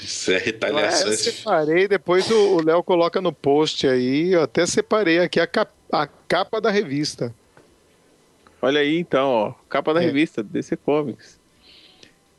isso 0.02 0.32
é 0.32 0.36
É, 0.36 0.38
retaliação. 0.40 1.08
eu 1.12 1.18
separei, 1.18 1.88
depois 1.88 2.30
o 2.30 2.58
o 2.58 2.62
Léo 2.64 2.84
coloca 2.84 3.22
no 3.22 3.32
post 3.32 3.88
aí. 3.88 4.34
Eu 4.34 4.44
até 4.44 4.66
separei 4.66 5.20
aqui 5.20 5.40
a 5.40 5.48
capa, 5.48 5.72
a 5.92 6.08
capa 6.08 6.60
da 6.60 6.70
revista. 6.70 7.34
Olha 8.62 8.82
aí, 8.82 8.98
então, 8.98 9.30
ó, 9.30 9.54
capa 9.70 9.94
da 9.94 10.02
É. 10.02 10.06
revista 10.06 10.44
DC 10.44 10.76
Comics. 10.78 11.40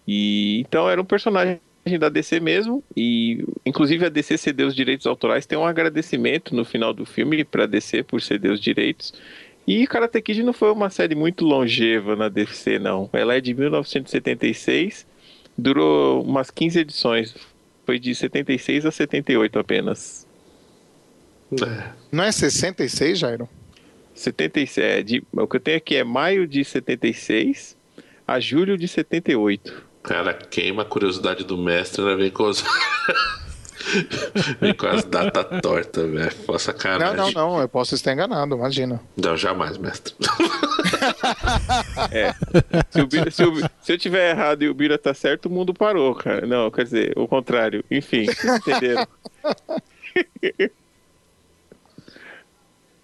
E 0.06 0.60
então 0.60 0.90
era 0.90 1.00
um 1.00 1.04
personagem 1.04 1.60
da 1.98 2.08
DC 2.08 2.38
mesmo, 2.40 2.82
e 2.96 3.44
inclusive 3.66 4.06
a 4.06 4.08
DC 4.08 4.38
cedeu 4.38 4.68
os 4.68 4.74
direitos 4.74 5.06
autorais. 5.06 5.46
Tem 5.46 5.58
um 5.58 5.66
agradecimento 5.66 6.54
no 6.54 6.64
final 6.64 6.92
do 6.92 7.04
filme 7.04 7.44
para 7.44 7.66
DC 7.66 8.02
por 8.04 8.20
ceder 8.20 8.52
os 8.52 8.60
direitos. 8.60 9.12
E 9.66 9.86
Karate 9.86 10.20
Kid 10.20 10.42
não 10.42 10.52
foi 10.52 10.72
uma 10.72 10.90
série 10.90 11.14
muito 11.14 11.44
longeva 11.44 12.16
na 12.16 12.28
DC, 12.28 12.78
não. 12.78 13.08
Ela 13.12 13.34
é 13.34 13.40
de 13.40 13.54
1976, 13.54 15.06
durou 15.56 16.22
umas 16.22 16.50
15 16.50 16.80
edições. 16.80 17.34
Foi 17.84 17.98
de 17.98 18.14
76 18.14 18.86
a 18.86 18.90
78 18.90 19.58
apenas. 19.58 20.26
Não 22.10 22.24
é 22.24 22.32
66, 22.32 23.18
Jairo? 23.18 23.48
76, 24.14 24.78
é, 24.78 25.02
de, 25.02 25.22
o 25.32 25.46
que 25.46 25.56
eu 25.56 25.60
tenho 25.60 25.76
aqui 25.76 25.96
é 25.96 26.04
maio 26.04 26.46
de 26.46 26.64
76 26.64 27.76
a 28.26 28.38
julho 28.40 28.76
de 28.76 28.86
78. 28.86 29.91
Cara, 30.02 30.34
queima 30.34 30.82
a 30.82 30.84
curiosidade 30.84 31.44
do 31.44 31.56
mestre, 31.56 32.02
né? 32.04 32.14
Vem 32.16 32.30
com 32.30 32.44
os. 32.44 32.62
Vem 34.60 34.72
com 34.74 34.86
as 34.86 35.04
datas 35.04 35.60
tortas, 35.60 36.08
velho. 36.10 36.34
Pô, 36.46 36.52
Não, 36.52 36.58
sacanagem. 36.58 37.16
não, 37.16 37.30
não. 37.32 37.60
Eu 37.60 37.68
posso 37.68 37.94
estar 37.96 38.12
enganado, 38.12 38.54
imagina. 38.56 39.00
Não, 39.16 39.36
jamais, 39.36 39.76
mestre. 39.78 40.14
É. 42.12 42.32
Se, 42.90 43.00
o 43.00 43.06
Bira- 43.06 43.30
se, 43.30 43.44
o- 43.44 43.56
se 43.82 43.92
eu 43.92 43.98
tiver 43.98 44.30
errado 44.30 44.62
e 44.62 44.68
o 44.68 44.74
Bira 44.74 44.96
tá 44.98 45.12
certo, 45.12 45.46
o 45.46 45.50
mundo 45.50 45.74
parou, 45.74 46.14
cara. 46.14 46.46
Não, 46.46 46.70
quer 46.70 46.84
dizer, 46.84 47.12
o 47.16 47.26
contrário. 47.26 47.84
Enfim, 47.90 48.26
entenderam? 48.58 49.06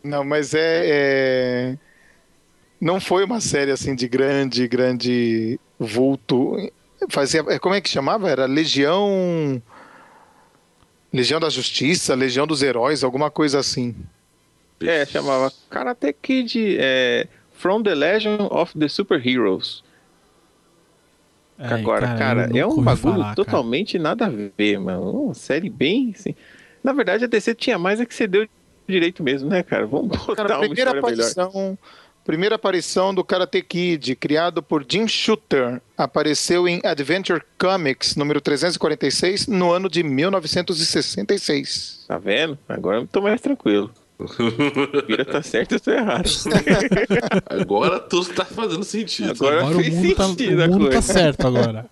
Não, 0.02 0.24
mas 0.24 0.54
é, 0.54 0.82
é- 0.84 1.78
Não 2.80 3.00
foi 3.00 3.24
uma 3.24 3.40
série 3.40 3.70
assim 3.72 3.94
de 3.94 4.06
grande, 4.08 4.66
grande 4.68 5.58
vulto. 5.78 6.56
Fazia. 7.10 7.44
é, 7.48 7.58
Como 7.58 7.74
é 7.74 7.80
que 7.80 7.88
chamava? 7.88 8.30
Era 8.30 8.46
Legião. 8.46 9.62
Legião 11.12 11.40
da 11.40 11.48
Justiça, 11.48 12.14
Legião 12.14 12.46
dos 12.46 12.62
Heróis, 12.62 13.02
alguma 13.02 13.30
coisa 13.30 13.58
assim. 13.58 13.94
É, 14.80 15.04
chamava 15.06 15.52
Karate 15.70 16.12
Kid. 16.12 16.76
É, 16.78 17.26
From 17.52 17.82
the 17.82 17.94
Legend 17.94 18.48
of 18.50 18.78
the 18.78 18.88
Super-Heroes. 18.88 19.82
É, 21.58 21.74
Agora, 21.74 22.06
cara, 22.06 22.18
cara, 22.46 22.58
é 22.58 22.64
um 22.64 22.80
bagulho 22.80 22.96
falar, 23.14 23.24
cara. 23.24 23.34
totalmente 23.36 23.98
nada 23.98 24.26
a 24.26 24.28
ver, 24.28 24.78
mano. 24.78 25.24
Uma 25.24 25.34
série 25.34 25.68
bem. 25.68 26.14
Assim... 26.16 26.34
Na 26.84 26.92
verdade, 26.92 27.24
a 27.24 27.26
DC 27.26 27.54
tinha 27.56 27.76
mais 27.78 28.00
é 28.00 28.06
que 28.06 28.14
você 28.14 28.28
deu 28.28 28.46
direito 28.86 29.22
mesmo, 29.24 29.50
né, 29.50 29.64
cara? 29.64 29.86
Vamos 29.86 30.16
botar 30.16 30.36
Cara, 30.36 30.54
uma 30.54 30.60
primeira 30.60 30.90
história 30.98 31.50
melhor. 31.52 31.76
Primeira 32.28 32.54
aparição 32.56 33.14
do 33.14 33.24
Karate 33.24 33.62
Kid, 33.62 34.14
criado 34.14 34.62
por 34.62 34.84
Jim 34.86 35.08
Shooter, 35.08 35.80
apareceu 35.96 36.68
em 36.68 36.78
Adventure 36.84 37.42
Comics 37.58 38.16
número 38.16 38.38
346 38.38 39.46
no 39.46 39.72
ano 39.72 39.88
de 39.88 40.02
1966. 40.02 42.04
Tá 42.06 42.18
vendo? 42.18 42.58
Agora 42.68 42.98
eu 42.98 43.06
tô 43.06 43.22
mais 43.22 43.40
tranquilo. 43.40 43.90
Vira 45.06 45.24
tá 45.24 45.42
certo, 45.42 45.76
eu 45.76 45.80
tô 45.80 45.90
errado. 45.90 46.28
Agora 47.48 47.98
tudo 47.98 48.34
tá 48.34 48.44
fazendo 48.44 48.84
sentido. 48.84 49.30
Agora 49.30 49.60
Agora 49.60 49.78
o 49.78 49.80
fez 49.80 49.94
mundo, 49.94 50.14
tá, 50.14 50.28
sentido 50.28 50.62
a 50.62 50.66
o 50.66 50.70
mundo 50.70 50.84
tá 50.84 50.90
coisa. 50.90 51.12
certo 51.14 51.46
agora. 51.46 51.86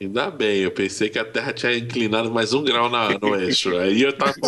Ainda 0.00 0.32
bem, 0.32 0.62
eu 0.62 0.72
pensei 0.72 1.08
que 1.08 1.20
a 1.20 1.24
Terra 1.24 1.52
tinha 1.52 1.78
inclinado 1.78 2.28
mais 2.28 2.52
um 2.52 2.64
grau 2.64 2.90
na, 2.90 3.16
no 3.16 3.36
eixo. 3.36 3.78
Aí 3.78 4.02
eu 4.02 4.12
tava. 4.12 4.34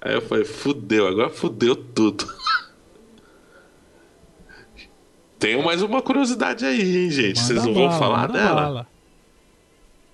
Aí 0.00 0.14
eu 0.14 0.22
falei, 0.22 0.44
fudeu, 0.44 1.06
agora 1.06 1.30
fudeu 1.30 1.76
tudo. 1.76 2.26
Tenho 5.44 5.62
mais 5.62 5.82
uma 5.82 6.00
curiosidade 6.00 6.64
aí, 6.64 7.04
hein, 7.04 7.10
gente. 7.10 7.38
Vocês 7.38 7.58
Manda 7.58 7.66
não 7.66 7.74
vão 7.74 7.88
bala, 7.88 7.98
falar 7.98 8.28
manda 8.28 8.32
dela? 8.32 8.54
bala. 8.62 8.86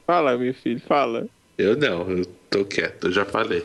Fala, 0.05 0.37
meu 0.37 0.53
filho, 0.53 0.81
fala. 0.81 1.29
Eu 1.57 1.77
não, 1.77 2.11
eu 2.11 2.27
tô 2.51 2.65
quieto, 2.65 3.07
eu 3.07 3.13
já 3.13 3.25
falei. 3.25 3.65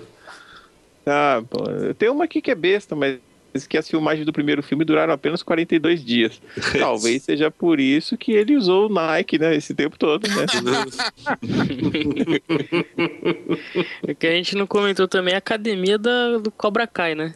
Tá 1.04 1.42
bom. 1.42 1.64
Tem 1.98 2.08
uma 2.08 2.26
aqui 2.26 2.40
que 2.40 2.52
é 2.52 2.56
besta, 2.56 2.96
mas 2.96 3.20
que 3.68 3.80
as 3.80 3.90
filmagens 3.90 4.28
do 4.28 4.32
primeiro 4.32 4.62
filme 4.62 4.86
duraram 4.86 5.12
apenas 5.12 5.42
42 5.42 6.06
dias. 6.06 6.40
Talvez 6.78 7.24
seja 7.24 7.50
por 7.50 7.80
isso 7.80 8.16
que 8.16 8.32
ele 8.32 8.56
usou 8.56 8.86
o 8.88 8.94
Nike, 8.94 9.40
né, 9.40 9.56
esse 9.56 9.74
tempo 9.74 9.98
todo, 9.98 10.28
né? 10.28 10.46
O 14.04 14.14
que 14.14 14.28
a 14.28 14.32
gente 14.32 14.56
não 14.56 14.68
comentou 14.68 15.08
também 15.08 15.32
é 15.34 15.38
a 15.38 15.40
academia 15.40 15.98
da, 15.98 16.38
do 16.38 16.52
Cobra 16.52 16.86
Kai, 16.86 17.16
né? 17.16 17.34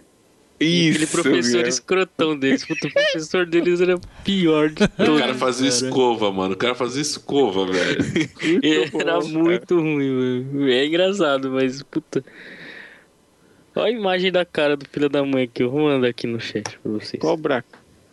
Isso, 0.60 0.90
Aquele 0.98 1.08
professor 1.08 1.54
mesmo. 1.58 1.68
escrotão 1.68 2.38
deles. 2.38 2.66
Puta, 2.66 2.88
o 2.88 2.92
professor 2.92 3.46
deles 3.46 3.80
era 3.82 3.96
o 3.96 4.02
pior 4.24 4.70
de 4.70 4.84
O 4.84 4.88
todos. 4.90 5.20
cara 5.22 5.34
fazia 5.36 5.70
cara. 5.72 5.84
escova, 5.86 6.32
mano. 6.32 6.54
O 6.54 6.58
cara 6.58 6.76
fazia 6.76 7.02
escova, 7.02 7.66
velho. 7.66 7.98
Era 9.00 9.20
muito 9.22 9.80
ruim, 9.80 10.12
mano. 10.52 10.70
É 10.70 10.86
engraçado, 10.86 11.50
mas 11.52 11.82
puta. 11.84 12.24
Olha 13.76 13.86
a 13.88 13.92
imagem 13.92 14.32
da 14.32 14.44
cara 14.46 14.76
do 14.76 14.86
filho 14.90 15.08
da 15.10 15.24
mãe 15.24 15.44
aqui. 15.44 15.64
Eu 15.64 15.70
vou 15.70 15.82
mandar 15.82 16.08
aqui 16.10 16.28
no 16.28 16.40
chat 16.40 16.78
pra 16.80 16.92
vocês. 16.92 17.22
Cobra 17.22 17.64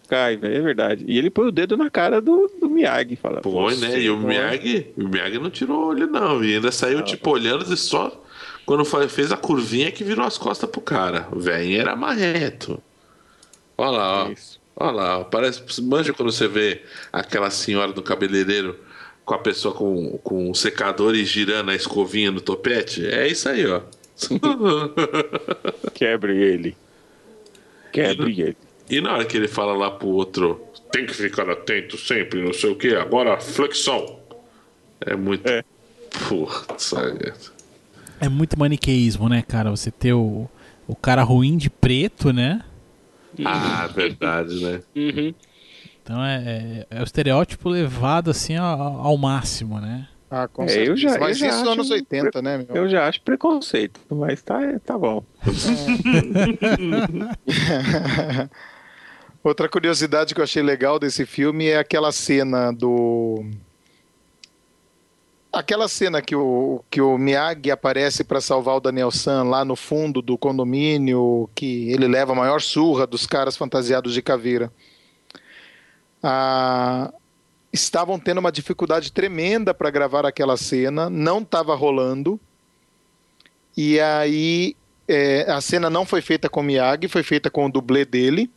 Kai, 0.09 0.37
velho, 0.37 0.55
é 0.55 0.61
verdade. 0.61 1.05
E 1.09 1.19
ele 1.19 1.31
põe 1.31 1.49
o 1.49 1.51
dedo 1.51 1.77
na 1.77 1.91
cara 1.91 2.21
do, 2.21 2.49
do 2.61 2.69
Miyagi 2.71 3.15
e 3.15 3.17
fala. 3.17 3.41
Põe, 3.41 3.75
"Você 3.75 3.89
né? 3.89 4.01
E 4.03 4.09
o 4.09 4.17
Miyagi, 4.17 4.87
o 4.97 5.09
Miyagi 5.09 5.39
não 5.41 5.51
tirou 5.51 5.79
o 5.83 5.87
olho, 5.89 6.07
não. 6.07 6.45
E 6.45 6.55
ainda 6.55 6.71
saiu, 6.71 7.03
tipo, 7.03 7.29
olhando 7.31 7.65
e 7.75 7.77
só. 7.77 8.25
Quando 8.67 8.85
fez 8.85 9.31
a 9.31 9.37
curvinha 9.37 9.93
que 9.93 10.03
virou 10.03 10.27
as 10.27 10.37
costas 10.37 10.69
pro 10.69 10.81
cara. 10.81 11.29
O 11.31 11.39
velhinho 11.39 11.81
era 11.81 11.95
marreto. 11.95 12.83
Olha 13.79 13.91
lá, 13.91 14.25
ó. 14.25 14.35
Olha 14.75 14.91
lá, 14.91 15.19
ó. 15.21 15.25
parece. 15.25 15.81
Manja 15.81 16.13
quando 16.13 16.33
você 16.33 16.49
vê 16.49 16.83
aquela 17.13 17.49
senhora 17.49 17.93
do 17.93 18.03
cabeleireiro 18.03 18.77
com 19.25 19.35
a 19.35 19.39
pessoa 19.39 19.73
com, 19.73 20.19
com 20.19 20.51
um 20.51 20.55
secador 20.55 21.15
e 21.15 21.25
girando 21.25 21.71
a 21.71 21.77
escovinha 21.77 22.33
no 22.33 22.41
topete. 22.41 23.07
É 23.07 23.29
isso 23.29 23.49
aí, 23.49 23.65
ó. 23.67 23.83
Quebre 25.95 26.37
ele. 26.37 26.77
Quebre 27.93 28.41
ele. 28.41 28.57
E 28.91 29.01
na 29.01 29.15
hora 29.15 29.25
que 29.25 29.37
ele 29.37 29.49
fala 29.49 29.75
lá 29.75 29.91
pro 29.91 30.09
outro, 30.09 30.61
tem 30.91 31.07
que 31.07 31.15
ficar 31.15 31.49
atento 31.51 31.99
sempre, 31.99 32.43
não 32.43 32.53
sei 32.53 32.71
o 32.71 32.77
que, 32.77 32.95
agora 32.95 33.39
flexão. 33.41 34.21
É 35.01 35.15
muito. 35.15 35.45
Putz, 36.29 36.93
olha. 36.93 37.35
É 38.21 38.29
muito 38.29 38.59
maniqueísmo, 38.59 39.29
né, 39.29 39.43
cara? 39.43 39.71
Você 39.71 39.91
ter 39.91 40.15
o, 40.15 40.49
o 40.87 40.97
cara 40.97 41.23
ruim 41.23 41.57
de 41.57 41.69
preto, 41.69 42.33
né? 42.33 42.63
Ah, 43.45 43.87
verdade, 43.95 44.65
né? 44.65 44.81
Uhum. 44.95 45.35
Então 46.03 46.25
é, 46.25 46.87
é, 46.91 46.99
é 46.99 47.01
o 47.01 47.05
estereótipo 47.05 47.69
levado 47.69 48.31
assim 48.31 48.57
ao, 48.57 48.81
ao 48.81 49.17
máximo, 49.19 49.81
né? 49.81 50.09
Ah, 50.31 50.49
com 50.49 50.65
É, 50.65 50.69
certeza. 50.71 50.91
eu 50.91 50.97
já- 50.97 51.19
Mas 51.21 51.29
eu 51.31 51.35
já 51.35 51.49
isso 51.49 51.61
acho 51.63 51.71
anos 51.73 51.91
um 51.91 51.95
80, 51.95 52.43
né, 52.43 52.59
meu? 52.59 52.77
Eu 52.77 52.89
já 52.89 53.09
acho 53.09 53.21
preconceito, 53.23 54.01
mas 54.11 54.43
tá, 54.43 54.59
tá 54.85 54.99
bom. 54.99 55.23
Outra 59.43 59.69
curiosidade 59.69 60.35
que 60.35 60.41
eu 60.41 60.45
achei 60.45 60.63
legal 60.63 60.99
desse 60.99 61.25
filme 61.25 61.67
é 61.67 61.79
aquela 61.79 62.11
cena 62.11 62.73
do. 62.73 63.45
Aquela 65.57 65.89
cena 65.89 66.21
que 66.21 66.37
o, 66.37 66.85
que 66.91 67.01
o 67.01 67.17
Miyagi 67.17 67.71
aparece 67.71 68.23
para 68.23 68.43
salvar 68.43 68.77
o 68.77 68.81
Daniel 68.81 69.11
San 69.11 69.43
lá 69.45 69.65
no 69.65 69.75
fundo 69.75 70.21
do 70.21 70.37
condomínio, 70.37 71.49
que 71.55 71.91
ele 71.91 72.07
leva 72.07 72.33
a 72.33 72.37
maior 72.37 72.61
surra 72.61 73.07
dos 73.07 73.27
caras 73.27 73.57
fantasiados 73.57 74.13
de 74.13 74.21
caveira. 74.21 74.71
Ah, 76.23 77.11
estavam 77.73 78.19
tendo 78.19 78.37
uma 78.37 78.53
dificuldade 78.53 79.11
tremenda 79.11 79.73
para 79.73 79.89
gravar 79.89 80.27
aquela 80.27 80.59
cena, 80.59 81.09
não 81.09 81.39
estava 81.39 81.75
rolando. 81.75 82.39
E 83.75 83.99
aí 83.99 84.77
é, 85.09 85.51
a 85.51 85.63
cena 85.63 85.89
não 85.89 86.05
foi 86.05 86.21
feita 86.21 86.51
com 86.51 86.61
o 86.61 86.65
Miyagi, 86.65 87.09
foi 87.09 87.23
feita 87.23 87.49
com 87.51 87.65
o 87.65 87.73
dublê 87.73 88.05
dele. 88.05 88.51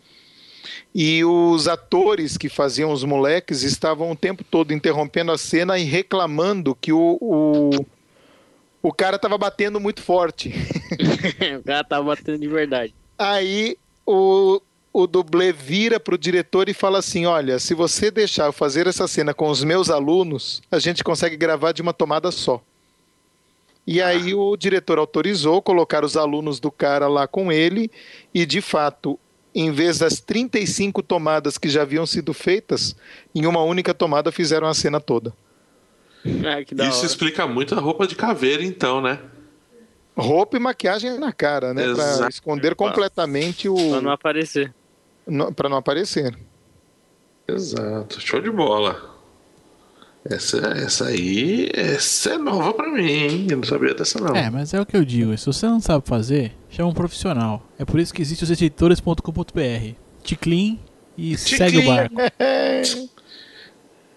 E 0.94 1.24
os 1.24 1.68
atores 1.68 2.38
que 2.38 2.50
faziam 2.50 2.92
os 2.92 3.04
moleques 3.04 3.64
estavam 3.64 4.12
o 4.12 4.16
tempo 4.16 4.44
todo 4.44 4.74
interrompendo 4.74 5.32
a 5.32 5.38
cena 5.38 5.78
e 5.78 5.84
reclamando 5.84 6.76
que 6.76 6.92
o, 6.92 7.18
o, 7.22 7.86
o 8.82 8.94
cara 8.94 9.16
estava 9.16 9.38
batendo 9.38 9.80
muito 9.80 10.02
forte. 10.02 10.54
o 11.60 11.64
cara 11.64 11.84
tava 11.84 12.04
batendo 12.06 12.40
de 12.40 12.48
verdade. 12.48 12.94
Aí 13.18 13.78
o, 14.06 14.62
o 14.92 15.08
dublê 15.08 15.52
vira 15.52 16.00
pro 16.00 16.18
diretor 16.18 16.70
e 16.70 16.74
fala 16.74 17.00
assim: 17.00 17.26
Olha, 17.26 17.60
se 17.60 17.74
você 17.74 18.10
deixar 18.10 18.46
eu 18.46 18.54
fazer 18.54 18.88
essa 18.88 19.08
cena 19.08 19.34
com 19.34 19.50
os 19.50 19.64
meus 19.64 19.90
alunos, 19.90 20.62
a 20.72 20.80
gente 20.80 21.04
consegue 21.04 21.38
gravar 21.38 21.72
de 21.72 21.82
uma 21.82 21.94
tomada 21.94 22.32
só. 22.32 22.62
E 23.86 24.02
aí 24.02 24.36
o 24.36 24.56
diretor 24.56 25.00
autorizou 25.00 25.62
colocar 25.62 26.06
os 26.06 26.16
alunos 26.16 26.60
do 26.60 26.72
cara 26.72 27.08
lá 27.08 27.28
com 27.28 27.52
ele, 27.52 27.90
e 28.32 28.46
de 28.46 28.62
fato, 28.62 29.20
em 29.54 29.72
vez 29.72 29.98
das 30.00 30.20
35 30.20 31.02
tomadas 31.02 31.58
que 31.58 31.70
já 31.70 31.82
haviam 31.82 32.06
sido 32.06 32.34
feitas, 32.34 32.96
em 33.34 33.46
uma 33.46 33.62
única 33.62 33.94
tomada 33.94 34.32
fizeram 34.32 34.68
a 34.68 34.74
cena 34.74 35.00
toda. 35.00 35.34
Que 36.68 36.76
da 36.76 36.88
Isso 36.88 36.98
hora. 36.98 37.06
explica 37.08 37.48
muito 37.48 37.74
a 37.76 37.80
roupa 37.80 38.06
de 38.06 38.16
caveira, 38.16 38.64
então, 38.64 39.02
né? 39.02 39.20
Roupa 40.18 40.58
e 40.58 40.60
maquiagem 40.60 41.18
na 41.18 41.32
cara, 41.32 41.74
né? 41.74 41.84
Para 41.94 42.04
Exato. 42.04 42.30
esconder 42.30 42.76
completamente 42.76 43.70
o. 43.70 43.76
Pra 43.76 44.02
não 44.02 44.12
aparecer. 44.12 44.74
Para 45.56 45.70
não 45.70 45.78
aparecer. 45.78 46.38
Exato, 47.48 48.20
show 48.20 48.42
de 48.42 48.52
bola. 48.52 49.18
Essa, 50.26 50.58
essa 50.76 51.06
aí, 51.08 51.70
essa 51.74 52.32
é 52.32 52.38
nova 52.38 52.74
pra 52.74 52.92
mim, 52.92 53.10
hein? 53.10 53.48
Eu 53.50 53.58
não 53.58 53.64
sabia 53.64 53.94
dessa 53.94 54.20
não. 54.20 54.36
É, 54.36 54.50
mas 54.50 54.74
é 54.74 54.82
o 54.82 54.86
que 54.86 54.98
eu 54.98 55.06
digo. 55.06 55.36
Se 55.38 55.46
você 55.46 55.66
não 55.66 55.80
sabe 55.80 56.06
fazer, 56.08 56.52
chama 56.70 56.90
um 56.90 56.94
profissional. 56.94 57.64
É 57.78 57.86
por 57.86 58.00
isso 58.00 58.14
que 58.14 58.22
existe 58.22 58.44
os 58.44 58.52
editores.com.br. 58.52 59.94
Ticlin 60.24 60.80
e 61.18 61.38
segue 61.38 61.80
o 61.80 61.86
barco. 61.86 62.16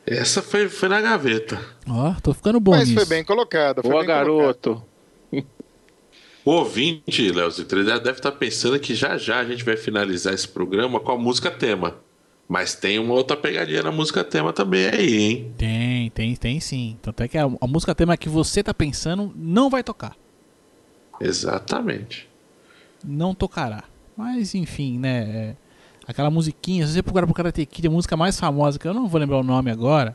Essa 0.07 0.43
foi, 0.43 0.69
foi 0.69 0.89
na 0.89 1.01
gaveta. 1.01 1.61
Ó, 1.89 2.15
tô 2.21 2.35
ficando 2.35 2.59
bom 2.59 2.73
Mas 2.73 2.89
nisso. 2.89 3.01
foi 3.01 3.09
bem 3.09 3.25
colocado. 3.25 3.83
Foi 3.83 3.91
Boa, 3.91 4.05
colocado. 4.05 4.27
garoto. 4.27 4.85
O 6.45 6.51
ouvinte, 6.51 7.31
Leozito, 7.31 7.73
ele 7.77 7.85
deve 7.85 8.11
estar 8.19 8.33
pensando 8.33 8.79
que 8.81 8.97
já 8.97 9.17
já 9.17 9.39
a 9.39 9.45
gente 9.45 9.65
vai 9.65 9.77
finalizar 9.77 10.35
esse 10.35 10.49
programa 10.49 10.99
com 10.99 11.13
a 11.13 11.17
música 11.17 11.53
tema. 11.53 11.99
Mas 12.49 12.75
tem 12.75 12.99
uma 12.99 13.15
outra 13.15 13.37
pegadinha 13.37 13.83
na 13.85 13.93
música 13.93 14.25
tema 14.25 14.53
também 14.53 14.89
aí, 14.89 15.23
hein? 15.23 15.55
Tem, 15.57 16.11
tem, 16.11 16.35
tem 16.35 16.59
sim. 16.61 16.99
Tanto 17.01 17.23
é 17.23 17.29
que 17.29 17.39
a, 17.39 17.45
a 17.45 17.67
música 17.69 17.95
tema 17.95 18.17
que 18.17 18.29
você 18.29 18.61
tá 18.63 18.75
pensando 18.75 19.33
não 19.37 19.71
vai 19.71 19.85
tocar. 19.85 20.17
Exatamente. 21.21 22.29
Não 23.05 23.35
tocará. 23.35 23.85
Mas 24.17 24.55
enfim, 24.55 24.99
né? 24.99 25.19
é, 25.21 25.57
aquela 26.07 26.31
musiquinha, 26.31 26.87
se 26.87 26.93
você 26.93 27.03
procurar 27.03 27.27
pro 27.27 27.35
Karate 27.35 27.65
Kid, 27.67 27.87
a 27.89 27.91
música 27.91 28.17
mais 28.17 28.39
famosa, 28.39 28.79
que 28.79 28.87
eu 28.87 28.95
não 28.95 29.09
vou 29.09 29.21
lembrar 29.21 29.39
o 29.39 29.43
nome 29.43 29.71
agora. 29.71 30.15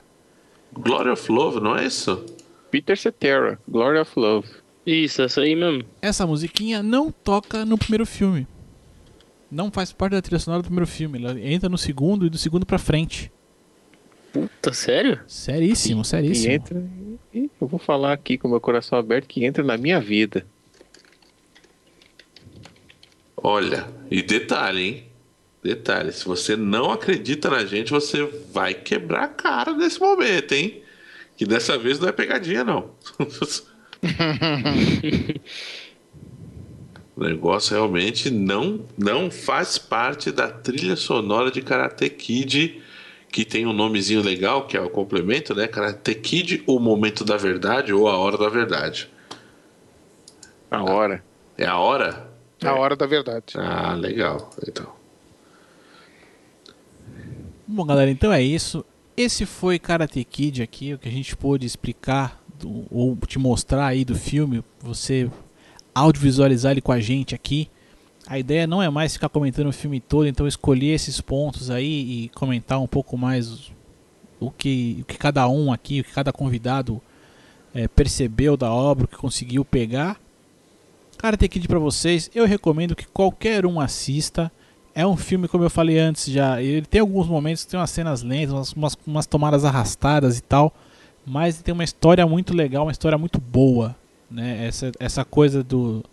Glory 0.74 1.10
of 1.10 1.32
Love, 1.32 1.60
não 1.60 1.76
é 1.78 1.86
isso? 1.86 2.24
Peter 2.70 2.98
Cetera, 2.98 3.60
Glory 3.68 4.00
of 4.00 4.12
Love. 4.20 4.48
Isso, 4.86 5.22
essa 5.22 5.42
aí 5.42 5.56
mesmo. 5.56 5.84
Essa 6.02 6.26
musiquinha 6.28 6.82
não 6.84 7.12
toca 7.12 7.66
no 7.66 7.78
primeiro 7.78 8.06
filme. 8.06 8.48
Não 9.50 9.72
faz 9.72 9.92
parte 9.92 10.12
da 10.14 10.22
trilha 10.22 10.40
sonora 10.40 10.62
do 10.62 10.66
primeiro 10.66 10.88
filme. 10.88 11.18
Ela 11.24 11.40
entra 11.40 11.70
no 11.70 11.78
segundo 11.78 12.26
e 12.26 12.30
do 12.30 12.38
segundo 12.38 12.66
pra 12.66 12.78
frente. 12.78 13.32
Puta, 14.32 14.74
sério? 14.74 15.20
Seríssimo, 15.26 16.02
E 16.02 16.06
seríssimo. 16.06 16.54
entra. 16.54 16.86
e 17.34 17.50
eu 17.60 17.68
vou 17.68 17.80
falar 17.80 18.14
aqui 18.14 18.38
com 18.38 18.48
meu 18.50 18.60
coração 18.62 18.98
aberto 19.00 19.26
que 19.28 19.46
entra 19.46 19.64
na 19.64 19.78
minha 19.78 20.00
vida. 20.00 20.46
Olha, 23.38 23.88
e 24.10 24.24
detalhe, 24.24 24.82
hein? 24.82 25.04
Detalhe, 25.64 26.12
se 26.12 26.26
você 26.26 26.56
não 26.56 26.92
acredita 26.92 27.50
na 27.50 27.66
gente, 27.66 27.92
você 27.92 28.24
vai 28.52 28.74
quebrar 28.74 29.24
a 29.24 29.28
cara 29.28 29.74
nesse 29.74 30.00
momento, 30.00 30.54
hein? 30.54 30.82
Que 31.36 31.46
dessa 31.46 31.78
vez 31.78 32.00
não 32.00 32.10
é 32.10 32.12
pegadinha, 32.12 32.64
não. 32.64 32.92
o 37.16 37.24
negócio 37.24 37.76
realmente 37.76 38.32
não, 38.32 38.86
não 38.98 39.30
faz 39.30 39.78
parte 39.78 40.32
da 40.32 40.50
trilha 40.50 40.96
sonora 40.96 41.52
de 41.52 41.62
Karate 41.62 42.10
Kid, 42.10 42.82
que 43.32 43.44
tem 43.44 43.66
um 43.66 43.74
nomezinho 43.74 44.22
legal, 44.22 44.68
que 44.68 44.78
é 44.78 44.82
o 44.82 44.90
complemento, 44.90 45.54
né? 45.54 45.68
Karate 45.68 46.16
Kid, 46.16 46.64
o 46.66 46.80
momento 46.80 47.24
da 47.24 47.38
verdade 47.38 47.94
ou 47.94 48.08
a 48.08 48.18
hora 48.18 48.38
da 48.38 48.50
verdade. 48.50 49.10
A 50.72 50.84
hora. 50.84 51.24
É 51.58 51.66
a 51.66 51.78
hora? 51.78 52.27
A 52.64 52.74
hora 52.74 52.96
da 52.96 53.06
verdade. 53.06 53.54
Ah, 53.56 53.94
legal. 53.94 54.50
Então. 54.68 54.92
Bom, 57.68 57.86
galera, 57.86 58.10
então 58.10 58.32
é 58.32 58.42
isso. 58.42 58.84
Esse 59.16 59.46
foi 59.46 59.80
Karate 59.80 60.24
Kid 60.24 60.62
aqui, 60.62 60.94
o 60.94 60.98
que 60.98 61.10
a 61.10 61.12
gente 61.12 61.36
pôde 61.36 61.66
explicar 61.66 62.42
do, 62.60 62.86
ou 62.90 63.16
te 63.16 63.40
mostrar 63.40 63.86
aí 63.88 64.06
do 64.06 64.16
filme, 64.16 64.64
você 64.80 65.30
audiovisualizar 65.94 66.72
ele 66.72 66.82
com 66.82 66.92
a 66.92 67.00
gente 67.00 67.34
aqui. 67.34 67.70
A 68.28 68.38
ideia 68.38 68.68
não 68.68 68.82
é 68.82 68.90
mais 68.90 69.14
ficar 69.14 69.30
comentando 69.30 69.68
o 69.68 69.74
filme 69.74 70.00
todo, 70.00 70.28
então 70.28 70.48
escolher 70.48 70.94
esses 70.94 71.20
pontos 71.22 71.72
aí 71.72 72.26
e 72.26 72.30
comentar 72.30 72.80
um 72.80 72.88
pouco 72.88 73.18
mais 73.18 73.72
o 74.40 74.52
que, 74.52 75.00
o 75.02 75.06
que 75.06 75.18
cada 75.18 75.48
um 75.48 75.72
aqui, 75.72 76.02
o 76.02 76.04
que 76.04 76.12
cada 76.12 76.32
convidado 76.32 77.02
é, 77.74 77.88
percebeu 77.88 78.56
da 78.56 78.72
obra, 78.72 79.06
o 79.06 79.08
que 79.08 79.18
conseguiu 79.18 79.64
pegar. 79.66 80.20
Karate 81.18 81.48
Kid 81.48 81.68
para 81.68 81.80
vocês, 81.80 82.30
eu 82.34 82.46
recomendo 82.46 82.96
que 82.96 83.08
qualquer 83.08 83.66
um 83.66 83.80
assista. 83.80 84.52
É 84.94 85.06
um 85.06 85.16
filme, 85.16 85.48
como 85.48 85.64
eu 85.64 85.70
falei 85.70 86.00
antes 86.00 86.26
já, 86.26 86.60
ele 86.62 86.86
tem 86.86 87.02
alguns 87.02 87.28
momentos, 87.28 87.66
tem 87.66 87.80
umas 87.80 87.92
cenas 87.92 88.24
lentas, 88.24 88.52
umas, 88.52 88.74
umas, 88.74 88.98
umas 89.06 89.26
tomadas 89.28 89.64
arrastadas 89.64 90.40
e 90.40 90.42
tal, 90.42 90.74
mas 91.24 91.62
tem 91.62 91.72
uma 91.72 91.84
história 91.84 92.26
muito 92.26 92.52
legal, 92.52 92.84
uma 92.86 92.92
história 92.92 93.18
muito 93.18 93.40
boa. 93.40 93.96
Né? 94.30 94.66
Essa, 94.66 94.92
essa 95.00 95.24
coisa 95.24 95.64
do, 95.64 96.04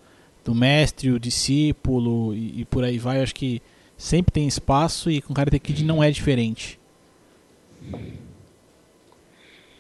do 0.44 0.54
mestre, 0.54 1.10
o 1.10 1.18
discípulo 1.18 2.34
e, 2.34 2.60
e 2.60 2.64
por 2.66 2.84
aí 2.84 2.98
vai, 2.98 3.18
eu 3.18 3.22
acho 3.22 3.34
que 3.34 3.62
sempre 3.96 4.32
tem 4.32 4.46
espaço 4.46 5.10
e 5.10 5.22
com 5.22 5.32
Karate 5.32 5.58
Kid 5.58 5.82
não 5.82 6.02
é 6.02 6.10
diferente. 6.10 6.78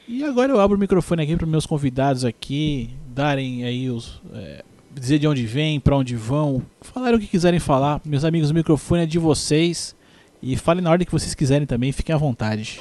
E 0.08 0.24
agora 0.24 0.52
eu 0.52 0.60
abro 0.60 0.76
o 0.76 0.80
microfone 0.80 1.22
aqui 1.22 1.36
para 1.36 1.46
meus 1.46 1.66
convidados 1.66 2.24
aqui 2.24 2.90
darem 3.08 3.64
aí 3.64 3.90
os 3.90 4.20
é, 4.34 4.64
dizer 4.98 5.18
de 5.18 5.26
onde 5.26 5.46
vêm, 5.46 5.78
para 5.80 5.96
onde 5.96 6.14
vão, 6.16 6.62
falar 6.80 7.14
o 7.14 7.18
que 7.18 7.26
quiserem 7.26 7.60
falar. 7.60 8.00
Meus 8.04 8.24
amigos, 8.24 8.50
o 8.50 8.54
microfone 8.54 9.02
é 9.02 9.06
de 9.06 9.18
vocês 9.18 9.94
e 10.42 10.56
falem 10.56 10.82
na 10.82 10.90
ordem 10.90 11.04
que 11.06 11.12
vocês 11.12 11.34
quiserem 11.34 11.66
também, 11.66 11.92
fiquem 11.92 12.14
à 12.14 12.18
vontade. 12.18 12.80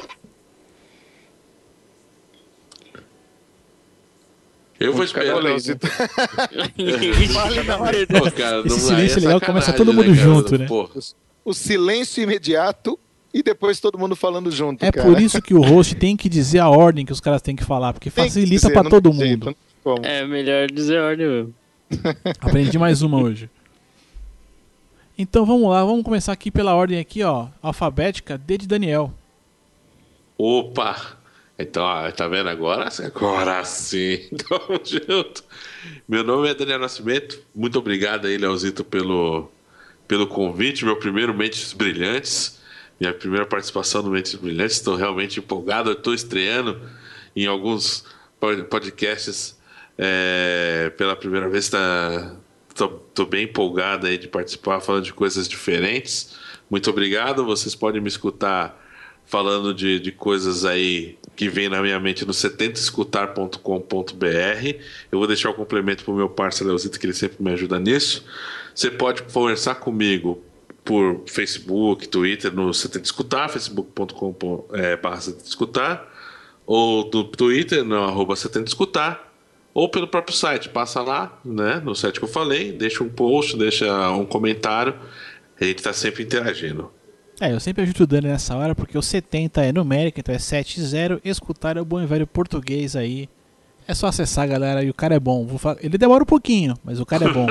Eu 4.80 4.94
vou 4.94 5.04
esperar. 5.04 5.38
Esse 5.56 5.72
hora. 5.72 5.80
Pô, 8.20 8.32
cara, 8.32 8.64
não- 8.64 8.78
silêncio 8.78 9.20
é 9.20 9.22
legal 9.22 9.40
começa 9.40 9.72
todo 9.72 9.94
mundo 9.94 10.10
né, 10.10 10.16
cara? 10.18 10.28
junto, 10.28 10.58
né? 10.58 10.68
O 11.46 11.54
silêncio 11.54 12.24
imediato 12.24 13.00
e 13.34 13.42
depois 13.42 13.80
todo 13.80 13.98
mundo 13.98 14.16
falando 14.16 14.52
junto. 14.52 14.84
É 14.84 14.92
cara. 14.92 15.08
por 15.10 15.22
isso 15.22 15.42
que 15.42 15.54
o 15.54 15.62
host 15.62 15.96
tem 15.96 16.18
que 16.18 16.28
dizer 16.28 16.60
a 16.60 16.70
ordem 16.70 17.06
que 17.06 17.14
os 17.14 17.22
caras 17.22 17.42
têm 17.42 17.56
que 17.56 17.64
falar, 17.64 17.94
porque 17.94 18.10
Tem 18.12 18.26
que 18.26 18.30
facilita 18.30 18.70
para 18.72 18.90
todo 18.90 19.12
jeito, 19.14 19.46
mundo. 19.46 19.56
como. 19.84 20.06
É 20.06 20.26
melhor 20.26 20.70
dizer 20.70 20.98
a 21.00 21.06
ordem 21.06 21.28
mesmo. 21.28 21.54
Aprendi 22.40 22.78
mais 22.78 23.02
uma 23.02 23.22
hoje. 23.22 23.50
Então 25.18 25.46
vamos 25.46 25.70
lá, 25.70 25.84
vamos 25.84 26.04
começar 26.04 26.32
aqui 26.32 26.50
pela 26.50 26.74
ordem 26.74 27.00
aqui, 27.00 27.24
ó, 27.24 27.48
alfabética, 27.62 28.38
D 28.38 28.58
de 28.58 28.68
Daniel. 28.68 29.14
Opa! 30.38 31.18
Então, 31.58 31.84
ó, 31.84 32.12
tá 32.12 32.28
vendo 32.28 32.50
agora? 32.50 32.90
Agora 33.06 33.64
sim. 33.64 34.18
Tamo 34.50 34.80
junto. 34.84 35.44
Meu 36.08 36.24
nome 36.24 36.50
é 36.50 36.56
Daniel 36.56 36.80
Nascimento. 36.80 37.40
Muito 37.54 37.78
obrigado 37.78 38.26
aí, 38.26 38.38
Leozito, 38.38 38.84
pelo, 38.84 39.50
pelo 40.08 40.26
convite. 40.26 40.84
Meu 40.84 40.96
primeiro 40.98 41.32
Mentes 41.34 41.72
Brilhantes. 41.74 42.60
Minha 43.00 43.14
primeira 43.14 43.46
participação 43.46 44.02
no 44.02 44.10
Mentes 44.10 44.34
Brilhantes. 44.34 44.78
Estou 44.78 44.96
realmente 44.96 45.40
empolgado. 45.40 45.92
Estou 45.92 46.14
estreando 46.16 46.82
em 47.36 47.46
alguns 47.46 48.04
pod- 48.40 48.64
podcasts 48.64 49.56
é, 49.98 50.92
pela 50.98 51.16
primeira 51.16 51.50
vez. 51.50 51.70
Tá, 51.70 52.36
tô, 52.76 52.88
tô 52.88 53.26
bem 53.26 53.46
empolgado 53.46 54.08
aí 54.08 54.18
de 54.18 54.28
participar, 54.28 54.80
falando 54.80 55.06
de 55.06 55.14
coisas 55.14 55.48
diferentes. 55.48 56.36
Muito 56.70 56.90
obrigado. 56.90 57.46
Vocês 57.46 57.76
podem 57.76 58.02
me 58.02 58.08
escutar 58.08 58.80
falando 59.26 59.74
de, 59.74 60.00
de 60.00 60.12
coisas 60.12 60.66
aí 60.66 61.18
que 61.36 61.50
vem 61.50 61.70
na 61.70 61.82
minha 61.82 62.00
mente 62.00 62.26
no 62.26 62.34
70escutar.com.br. 62.34 64.80
Eu 65.12 65.20
vou 65.20 65.28
deixar 65.28 65.50
o 65.50 65.54
complemento 65.54 66.04
pro 66.04 66.14
meu 66.14 66.30
parceiro 66.30 66.70
Leozito, 66.70 67.00
que 67.00 67.06
ele 67.06 67.14
sempre 67.14 67.42
me 67.42 67.52
ajuda 67.52 67.80
nisso. 67.80 68.26
Você 68.74 68.92
pode 68.92 69.24
conversar 69.24 69.76
comigo 69.76 70.44
por 70.84 71.24
Facebook, 71.28 72.08
Twitter, 72.08 72.54
no 72.54 72.74
70 72.74 73.06
Escutar, 73.06 73.50
facebook.com 73.50 74.66
é, 74.74 74.98
barra 74.98 75.22
70 75.22 75.46
Escutar, 75.46 76.14
ou 76.66 77.10
do 77.10 77.24
Twitter, 77.24 77.84
no 77.84 78.04
arroba 78.04 78.36
70 78.36 78.68
Escutar, 78.68 79.33
ou 79.74 79.90
pelo 79.90 80.08
próprio 80.08 80.36
site. 80.36 80.70
Passa 80.70 81.02
lá, 81.02 81.40
né, 81.44 81.82
no 81.84 81.96
site 81.96 82.20
que 82.20 82.26
eu 82.26 82.30
falei, 82.30 82.72
deixa 82.72 83.04
um 83.04 83.10
post, 83.10 83.58
deixa 83.58 84.12
um 84.12 84.26
comentário. 84.26 84.96
A 85.60 85.64
gente 85.66 85.78
está 85.78 85.94
sempre 85.94 86.24
interagindo. 86.24 86.92
É, 87.40 87.52
eu 87.52 87.60
sempre 87.60 87.84
ajudo 87.84 88.04
o 88.04 88.08
Dani 88.08 88.28
nessa 88.28 88.56
hora, 88.56 88.76
porque 88.76 88.98
o 88.98 89.02
70 89.02 89.64
é 89.64 89.72
numérico, 89.72 90.20
então 90.20 90.34
é 90.34 90.40
70. 90.40 91.20
Escutar 91.24 91.78
é 91.78 91.82
o 91.82 91.86
bom 91.86 92.02
e 92.02 92.06
velho 92.06 92.28
português 92.28 92.96
aí. 92.96 93.28
É 93.88 93.94
só 93.94 94.08
acessar, 94.08 94.48
galera, 94.48 94.84
e 94.84 94.90
o 94.90 94.94
cara 94.94 95.16
é 95.16 95.20
bom. 95.20 95.46
Ele 95.82 95.98
demora 95.98 96.24
um 96.24 96.26
pouquinho, 96.26 96.78
mas 96.84 97.00
o 97.00 97.06
cara 97.06 97.26
é 97.26 97.34
bom. 97.34 97.48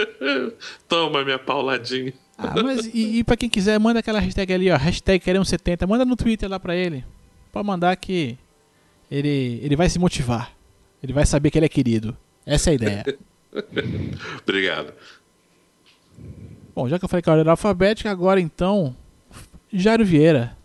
Toma 0.88 1.24
minha 1.24 1.38
pauladinha. 1.38 2.12
Ah, 2.38 2.62
mas 2.62 2.86
e, 2.86 3.18
e 3.18 3.24
pra 3.24 3.36
quem 3.36 3.48
quiser, 3.48 3.78
manda 3.80 3.98
aquela 3.98 4.20
hashtag 4.20 4.52
ali, 4.52 4.70
ó. 4.70 4.76
Hashtag 4.76 5.24
queremos70. 5.24 5.86
Manda 5.86 6.04
no 6.04 6.14
Twitter 6.14 6.48
lá 6.48 6.60
pra 6.60 6.76
ele. 6.76 7.04
Pode 7.52 7.66
mandar 7.66 7.96
que 7.96 8.38
ele, 9.10 9.60
ele 9.62 9.76
vai 9.76 9.88
se 9.88 9.98
motivar. 9.98 10.52
Ele 11.02 11.12
vai 11.12 11.24
saber 11.24 11.50
que 11.50 11.58
ele 11.58 11.66
é 11.66 11.68
querido. 11.68 12.16
Essa 12.44 12.70
é 12.70 12.72
a 12.72 12.74
ideia. 12.74 13.18
Obrigado. 14.42 14.92
Bom, 16.74 16.88
já 16.88 16.98
que 16.98 17.04
eu 17.04 17.08
falei 17.08 17.22
que 17.22 17.28
a 17.28 17.32
ordem 17.32 17.42
era 17.42 17.50
alfabética, 17.52 18.10
agora 18.10 18.40
então. 18.40 18.94
Jairo 19.72 20.04
Vieira. 20.04 20.56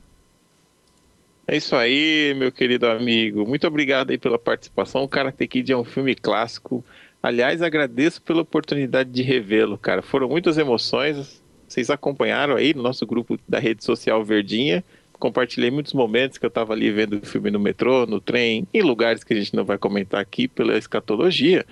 É 1.47 1.55
isso 1.55 1.75
aí, 1.75 2.33
meu 2.35 2.51
querido 2.51 2.87
amigo. 2.87 3.45
Muito 3.47 3.67
obrigado 3.67 4.09
aí 4.09 4.17
pela 4.17 4.39
participação. 4.39 5.03
O 5.03 5.07
Karate 5.07 5.47
Kid 5.47 5.71
é 5.71 5.77
um 5.77 5.83
filme 5.83 6.15
clássico. 6.15 6.83
Aliás, 7.21 7.61
agradeço 7.61 8.21
pela 8.21 8.41
oportunidade 8.41 9.11
de 9.11 9.21
revê-lo, 9.21 9.77
cara. 9.77 10.01
Foram 10.01 10.27
muitas 10.27 10.57
emoções. 10.57 11.41
Vocês 11.67 11.89
acompanharam 11.89 12.55
aí 12.55 12.73
no 12.73 12.81
nosso 12.81 13.05
grupo 13.05 13.39
da 13.47 13.59
rede 13.59 13.83
social 13.83 14.23
Verdinha. 14.23 14.83
Compartilhei 15.19 15.71
muitos 15.71 15.93
momentos 15.93 16.37
que 16.37 16.45
eu 16.45 16.49
estava 16.49 16.73
ali 16.73 16.91
vendo 16.91 17.17
o 17.17 17.25
filme 17.25 17.49
no 17.51 17.59
metrô, 17.59 18.05
no 18.05 18.19
trem, 18.19 18.67
em 18.73 18.81
lugares 18.81 19.23
que 19.23 19.33
a 19.33 19.37
gente 19.37 19.55
não 19.55 19.65
vai 19.65 19.77
comentar 19.77 20.19
aqui 20.19 20.47
pela 20.47 20.77
escatologia. 20.77 21.65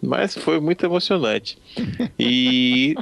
Mas 0.00 0.36
foi 0.36 0.60
muito 0.60 0.84
emocionante. 0.84 1.58
E 2.18 2.94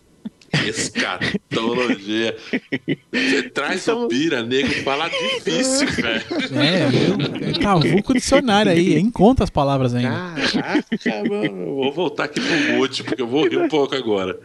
Escatologia. 0.66 2.36
Você 3.12 3.42
traz 3.50 3.86
o 3.88 4.08
pira, 4.08 4.42
nego, 4.42 4.68
fala 4.82 5.08
difícil, 5.08 5.86
velho. 5.94 6.24
É, 6.60 6.90
meu, 6.90 7.48
é 7.48 7.52
cavuco 7.58 8.14
dicionário 8.14 8.72
aí. 8.72 8.98
Encontra 8.98 9.44
as 9.44 9.50
palavras 9.50 9.94
ainda. 9.94 10.34
Caraca, 10.52 11.28
mano. 11.28 11.68
Eu 11.68 11.76
Vou 11.76 11.92
voltar 11.92 12.24
aqui 12.24 12.40
pro 12.40 12.76
mute, 12.76 13.04
porque 13.04 13.22
eu 13.22 13.28
vou 13.28 13.46
rir 13.46 13.58
um 13.58 13.68
pouco 13.68 13.94
agora. 13.94 14.38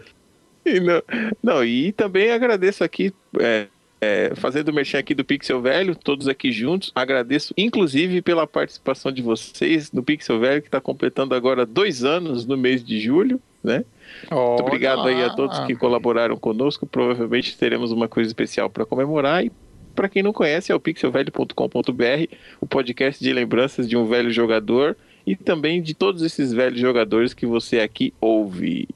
E 0.66 0.80
não, 0.80 1.02
não, 1.44 1.64
e 1.64 1.92
também 1.92 2.32
agradeço 2.32 2.84
aqui, 2.84 3.14
é, 3.40 3.68
é, 4.00 4.34
fazendo 4.36 4.70
o 4.70 4.74
merchan 4.74 5.00
aqui 5.00 5.14
do 5.14 5.24
Pixel 5.26 5.62
Velho, 5.62 5.96
todos 5.96 6.28
aqui 6.28 6.52
juntos. 6.52 6.92
Agradeço, 6.94 7.54
inclusive, 7.58 8.22
pela 8.22 8.46
participação 8.46 9.12
de 9.12 9.22
vocês 9.22 9.92
no 9.92 10.04
Pixel 10.04 10.40
Velho, 10.40 10.62
que 10.62 10.68
está 10.68 10.82
completando 10.82 11.34
agora 11.34 11.66
dois 11.66 12.04
anos 12.04 12.46
no 12.46 12.58
mês 12.58 12.84
de 12.84 13.00
julho, 13.00 13.42
né? 13.64 13.84
Muito 14.30 14.64
obrigado 14.64 15.08
aí 15.08 15.24
a 15.24 15.32
todos 15.32 15.60
que 15.60 15.76
colaboraram 15.76 16.38
conosco. 16.38 16.86
Provavelmente 16.86 17.58
teremos 17.58 17.92
uma 17.92 18.08
coisa 18.08 18.30
especial 18.30 18.70
para 18.70 18.86
comemorar. 18.86 19.46
E 19.46 19.52
para 19.96 20.10
quem 20.10 20.22
não 20.22 20.34
conhece, 20.34 20.72
é 20.72 20.76
o 20.76 20.80
pixelvelho.com.br, 20.80 22.36
o 22.60 22.68
podcast 22.68 23.24
de 23.24 23.34
lembranças 23.34 23.88
de 23.88 23.98
um 23.98 24.06
velho 24.06 24.32
jogador 24.32 24.96
e 25.26 25.36
também 25.36 25.82
de 25.82 25.94
todos 25.94 26.22
esses 26.22 26.54
velhos 26.54 26.80
jogadores 26.80 27.34
que 27.34 27.46
você 27.46 27.80
aqui 27.80 28.14
ouve. 28.22 28.88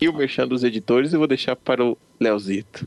E 0.00 0.08
o 0.08 0.12
merchan 0.12 0.48
dos 0.48 0.64
editores 0.64 1.12
eu 1.12 1.18
vou 1.18 1.28
deixar 1.28 1.54
para 1.54 1.84
o 1.84 1.96
Leozito. 2.18 2.86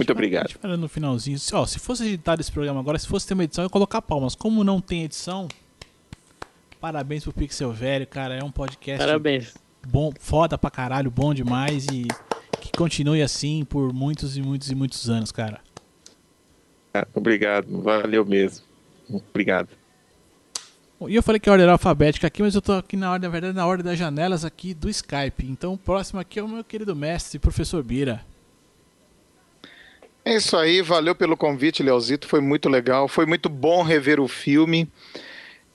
Muito 0.00 0.10
A 0.10 0.12
obrigado. 0.14 0.48
gente 0.48 0.58
fala 0.58 0.76
no 0.76 0.88
finalzinho. 0.88 1.38
se- 1.38 1.54
Ó, 1.54 1.66
se 1.66 1.78
fosse 1.78 2.04
editado 2.06 2.40
esse 2.40 2.50
programa 2.50 2.80
agora, 2.80 2.98
se 2.98 3.06
fosse 3.06 3.26
ter 3.26 3.34
uma 3.34 3.44
edição, 3.44 3.62
eu 3.62 3.66
ia 3.66 3.70
colocar 3.70 4.00
palmas. 4.02 4.34
Como 4.34 4.64
não 4.64 4.80
tem 4.80 5.04
edição, 5.04 5.46
parabéns 6.80 7.22
pro 7.24 7.32
Pixel 7.32 7.72
Velho, 7.72 8.06
cara. 8.06 8.34
É 8.34 8.42
um 8.42 8.50
podcast 8.50 8.98
Parabéns. 9.04 9.54
bom, 9.86 10.12
foda 10.18 10.56
pra 10.56 10.70
caralho, 10.70 11.10
bom 11.10 11.34
demais 11.34 11.86
e 11.86 12.06
que 12.60 12.70
continue 12.76 13.22
assim 13.22 13.64
por 13.64 13.92
muitos 13.92 14.36
e 14.36 14.42
muitos 14.42 14.70
e 14.70 14.74
muitos 14.74 15.08
anos, 15.10 15.30
cara. 15.32 15.60
Ah, 16.94 17.06
Obrigado, 17.14 17.80
valeu 17.82 18.24
mesmo. 18.24 18.64
Obrigado. 19.30 19.68
Bom, 20.98 21.08
E 21.08 21.14
eu 21.14 21.22
falei 21.22 21.38
que 21.40 21.48
a 21.48 21.52
ordem 21.52 21.64
era 21.64 21.72
alfabética 21.72 22.26
aqui, 22.26 22.42
mas 22.42 22.54
eu 22.54 22.60
tô 22.62 22.72
aqui 22.72 22.96
na 22.96 23.10
ordem, 23.12 23.28
na 23.28 23.32
verdade, 23.32 23.54
na 23.54 23.66
ordem 23.66 23.84
das 23.84 23.98
janelas 23.98 24.44
aqui 24.44 24.74
do 24.74 24.88
Skype. 24.88 25.44
Então 25.46 25.74
o 25.74 25.78
próximo 25.78 26.20
aqui 26.20 26.38
é 26.38 26.42
o 26.42 26.48
meu 26.48 26.64
querido 26.64 26.94
mestre, 26.96 27.38
professor 27.38 27.82
Bira. 27.82 28.24
É 30.24 30.36
isso 30.36 30.56
aí, 30.56 30.82
valeu 30.82 31.14
pelo 31.14 31.36
convite, 31.36 31.82
Leozito. 31.82 32.28
Foi 32.28 32.40
muito 32.40 32.68
legal. 32.68 33.08
Foi 33.08 33.26
muito 33.26 33.48
bom 33.48 33.82
rever 33.82 34.20
o 34.20 34.28
filme. 34.28 34.90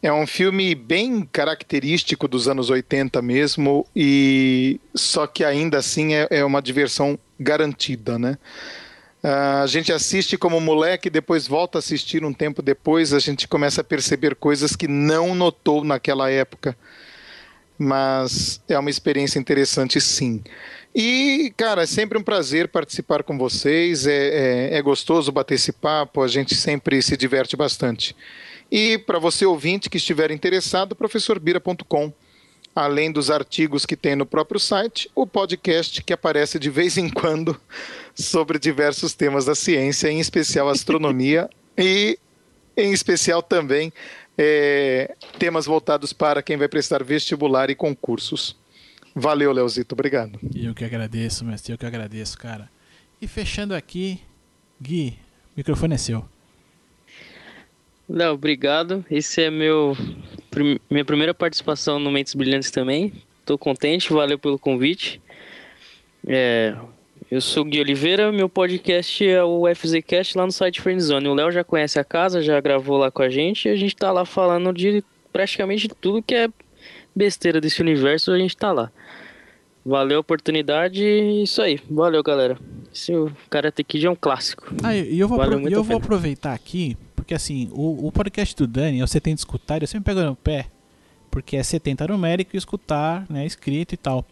É 0.02 0.14
um 0.14 0.28
filme 0.28 0.76
bem 0.76 1.28
característico 1.32 2.28
dos 2.28 2.48
anos 2.48 2.70
80 2.70 3.24
mesmo, 3.24 3.88
e 3.96 4.80
só 4.94 5.26
que 5.26 5.44
ainda 5.44 5.80
assim 5.80 6.14
é, 6.14 6.28
é 6.30 6.46
uma 6.46 6.62
diversão 6.62 7.18
garantida, 7.40 8.20
né? 8.20 8.38
Ah, 9.24 9.64
a 9.64 9.66
gente 9.66 9.92
assiste 9.92 10.38
como 10.38 10.62
moleque, 10.62 11.10
depois 11.10 11.48
volta 11.48 11.78
a 11.78 11.80
assistir 11.80 12.24
um 12.24 12.32
tempo 12.32 12.62
depois, 12.62 13.14
a 13.14 13.20
gente 13.20 13.48
começa 13.48 13.82
a 13.82 13.84
perceber 13.84 14.36
coisas 14.36 14.76
que 14.76 14.88
não 14.88 15.34
notou 15.34 15.84
naquela 15.84 16.30
época. 16.30 16.78
Mas 17.76 18.62
é 18.70 18.78
uma 18.78 18.92
experiência 18.92 19.40
interessante, 19.40 20.00
sim. 20.00 20.44
E, 20.98 21.54
cara, 21.58 21.84
é 21.84 21.86
sempre 21.86 22.18
um 22.18 22.24
prazer 22.24 22.70
participar 22.70 23.22
com 23.22 23.38
vocês. 23.38 24.08
É, 24.08 24.70
é, 24.72 24.78
é 24.78 24.82
gostoso 24.82 25.30
bater 25.30 25.56
esse 25.56 25.74
papo, 25.74 26.24
a 26.24 26.28
gente 26.30 26.56
sempre 26.56 27.02
se 27.02 27.18
diverte 27.18 27.58
bastante. 27.58 28.16
E 28.72 28.98
para 29.00 29.20
você 29.20 29.46
ouvinte 29.46 29.90
que 29.90 29.98
estiver 29.98 30.32
interessado, 30.32 30.96
professorbira.com. 30.96 32.14
Além 32.74 33.12
dos 33.12 33.30
artigos 33.30 33.86
que 33.86 33.98
tem 33.98 34.16
no 34.16 34.26
próprio 34.26 34.60
site, 34.60 35.10
o 35.14 35.28
podcast 35.28 36.02
que 36.02 36.14
aparece 36.14 36.58
de 36.58 36.70
vez 36.70 36.98
em 36.98 37.10
quando 37.10 37.60
sobre 38.16 38.58
diversos 38.58 39.14
temas 39.14 39.44
da 39.44 39.56
ciência, 39.56 40.10
em 40.10 40.22
especial 40.22 40.70
astronomia 40.70 41.50
e, 41.78 42.18
em 42.76 42.94
especial, 42.94 43.44
também 43.44 43.92
é, 44.38 45.14
temas 45.38 45.66
voltados 45.66 46.14
para 46.14 46.42
quem 46.42 46.56
vai 46.56 46.70
prestar 46.70 47.04
vestibular 47.04 47.70
e 47.70 47.76
concursos. 47.76 48.56
Valeu, 49.16 49.52
Leozito. 49.54 49.94
Obrigado. 49.96 50.38
Eu 50.54 50.74
que 50.76 50.84
agradeço, 50.84 51.46
mestre, 51.46 51.74
eu 51.74 51.78
que 51.78 51.86
agradeço, 51.86 52.38
cara. 52.38 52.70
E 53.22 53.28
fechando 53.28 53.74
aqui, 53.74 54.20
Gui, 54.82 55.18
o 55.56 55.58
microfone 55.58 55.96
é 55.96 55.98
seu. 55.98 56.26
Léo, 58.10 58.34
obrigado. 58.34 59.04
Esse 59.10 59.42
é 59.44 59.50
meu 59.50 59.96
prim- 60.52 60.80
minha 60.90 61.06
primeira 61.06 61.34
participação 61.34 61.98
no 61.98 62.12
Mentes 62.12 62.36
Brilhantes 62.36 62.70
também. 62.72 63.14
Tô 63.46 63.58
contente, 63.58 64.12
valeu 64.12 64.38
pelo 64.38 64.60
convite. 64.60 65.22
É, 66.28 66.76
eu 67.32 67.40
sou 67.42 67.64
o 67.64 67.66
Gui 67.66 67.80
Oliveira, 67.80 68.32
meu 68.32 68.50
podcast 68.50 69.26
é 69.28 69.44
o 69.44 69.64
FZCast 69.74 70.38
lá 70.38 70.46
no 70.46 70.52
site 70.52 70.82
Friendzone. 70.82 71.28
O 71.28 71.34
Léo 71.34 71.52
já 71.52 71.64
conhece 71.64 71.98
a 72.00 72.04
casa, 72.04 72.42
já 72.44 72.60
gravou 72.60 72.98
lá 72.98 73.10
com 73.10 73.22
a 73.24 73.30
gente 73.30 73.68
e 73.68 73.72
a 73.72 73.76
gente 73.76 73.96
tá 73.96 74.12
lá 74.12 74.26
falando 74.26 74.74
de 74.74 75.04
praticamente 75.32 75.88
tudo 75.88 76.22
que 76.22 76.36
é 76.36 76.50
besteira 77.16 77.62
desse 77.62 77.82
universo, 77.82 78.32
a 78.32 78.38
gente 78.38 78.58
tá 78.58 78.72
lá. 78.72 78.92
Valeu 79.86 80.18
a 80.18 80.22
oportunidade 80.22 81.04
e 81.04 81.44
isso 81.44 81.62
aí. 81.62 81.80
Valeu, 81.90 82.24
galera. 82.24 82.58
Esse 82.94 83.16
o 83.16 83.32
Karate 83.50 83.84
Kid 83.84 84.08
é 84.08 84.10
um 84.10 84.16
clássico. 84.16 84.74
Ah, 84.84 84.96
e 84.96 85.20
eu 85.20 85.28
vou, 85.28 85.38
Valeu 85.38 85.68
eu 85.70 85.84
vou 85.84 85.98
aproveitar 85.98 86.54
aqui, 86.54 86.98
porque 87.16 87.36
assim, 87.36 87.70
o, 87.72 88.08
o 88.08 88.12
podcast 88.12 88.56
do 88.56 88.66
Dani, 88.66 89.02
você 89.02 89.20
tem 89.20 89.36
de 89.36 89.42
escutar, 89.42 89.82
eu 89.82 89.88
sempre 89.88 90.14
pego 90.14 90.26
no 90.26 90.36
pé, 90.36 90.68
porque 91.30 91.56
é 91.56 91.62
70 91.62 92.08
numérico 92.08 92.56
e 92.56 92.58
escutar, 92.58 93.26
né, 93.30 93.46
escrito 93.46 93.94
e 93.94 93.98
tal. 93.98 94.26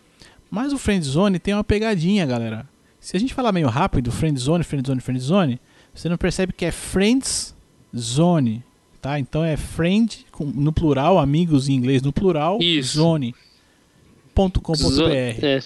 Mas 0.49 0.73
o 0.73 0.77
Friendzone 0.77 1.39
tem 1.39 1.53
uma 1.53 1.63
pegadinha, 1.63 2.25
galera. 2.25 2.67
Se 2.99 3.17
a 3.17 3.19
gente 3.19 3.33
falar 3.33 3.51
meio 3.51 3.67
rápido, 3.67 4.11
Friendzone, 4.11 4.63
Friendzone, 4.63 5.01
Friendzone, 5.01 5.61
você 5.93 6.09
não 6.09 6.17
percebe 6.17 6.53
que 6.53 6.65
é 6.65 6.71
Friends 6.71 7.53
Zone, 7.95 8.63
tá? 9.03 9.19
Então 9.19 9.43
é 9.43 9.55
friend 9.57 10.25
com- 10.31 10.45
no 10.45 10.71
plural, 10.73 11.19
amigos 11.19 11.69
em 11.69 11.73
inglês 11.73 12.01
no 12.01 12.11
plural, 12.13 12.57
Isso. 12.61 12.97
zone.com.br. 12.97 14.75
Zo- 14.75 15.07
é, 15.09 15.59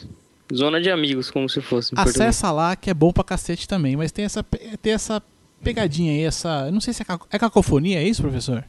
zona 0.54 0.82
de 0.82 0.90
amigos, 0.90 1.30
como 1.32 1.48
se 1.48 1.62
fosse. 1.62 1.94
em 1.94 1.96
português. 1.96 2.20
Acessa 2.20 2.52
lá 2.52 2.76
que 2.76 2.90
é 2.90 2.94
bom 2.94 3.12
pra 3.14 3.24
cacete 3.24 3.68
também, 3.68 3.96
mas 3.96 4.12
tem 4.12 4.26
essa, 4.26 4.44
tem 4.82 4.94
essa 4.94 5.22
pegadinha 5.64 6.12
aí, 6.12 6.24
essa. 6.24 6.66
eu 6.68 6.72
Não 6.72 6.82
sei 6.82 6.94
se 6.94 7.02
é, 7.02 7.06
caco- 7.06 7.28
é 7.32 7.40
cacofonia, 7.40 8.00
é 8.00 8.04
isso, 8.08 8.22
professor? 8.22 8.64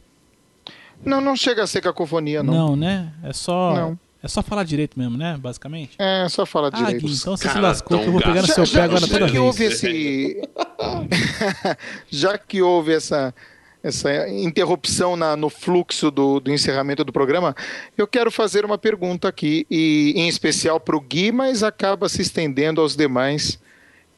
Não, 1.03 1.21
não 1.21 1.35
chega 1.35 1.63
a 1.63 1.67
ser 1.67 1.81
cacofonia, 1.81 2.43
não. 2.43 2.53
Não, 2.53 2.75
né? 2.75 3.11
É 3.23 3.33
só. 3.33 3.73
Não. 3.73 3.99
É 4.21 4.27
só 4.27 4.43
falar 4.43 4.65
direito 4.65 4.99
mesmo, 4.99 5.17
né? 5.17 5.37
Basicamente. 5.41 5.91
É, 5.97 6.27
só 6.27 6.45
fala 6.45 6.67
Ah, 6.73 6.77
direito. 6.77 7.05
Gui, 7.07 7.13
então 7.15 7.37
você 7.37 7.47
se 7.47 7.57
lascou 7.57 7.97
que 7.99 8.05
eu 8.05 8.11
vou 8.11 8.21
pegar 8.21 8.41
no 8.41 8.47
seu 8.47 8.65
já, 8.65 8.79
pé 8.79 8.83
agora 8.83 8.99
já 8.99 9.07
toda 9.07 9.25
que 9.27 9.31
vez. 9.31 9.41
houve 9.43 9.63
esse 9.63 10.41
já 12.11 12.37
que 12.37 12.61
houve 12.61 12.91
essa 12.93 13.33
essa 13.81 14.27
interrupção 14.29 15.15
na- 15.15 15.35
no 15.37 15.49
fluxo 15.49 16.11
do, 16.11 16.39
do 16.39 16.51
encerramento 16.51 17.03
do 17.03 17.13
programa, 17.13 17.55
eu 17.97 18.05
quero 18.07 18.29
fazer 18.29 18.65
uma 18.65 18.77
pergunta 18.77 19.27
aqui, 19.27 19.65
e 19.69 20.13
em 20.15 20.27
especial 20.27 20.79
para 20.79 20.97
o 20.97 21.01
Gui, 21.01 21.31
mas 21.31 21.63
acaba 21.63 22.09
se 22.09 22.21
estendendo 22.21 22.81
aos 22.81 22.95
demais. 22.95 23.57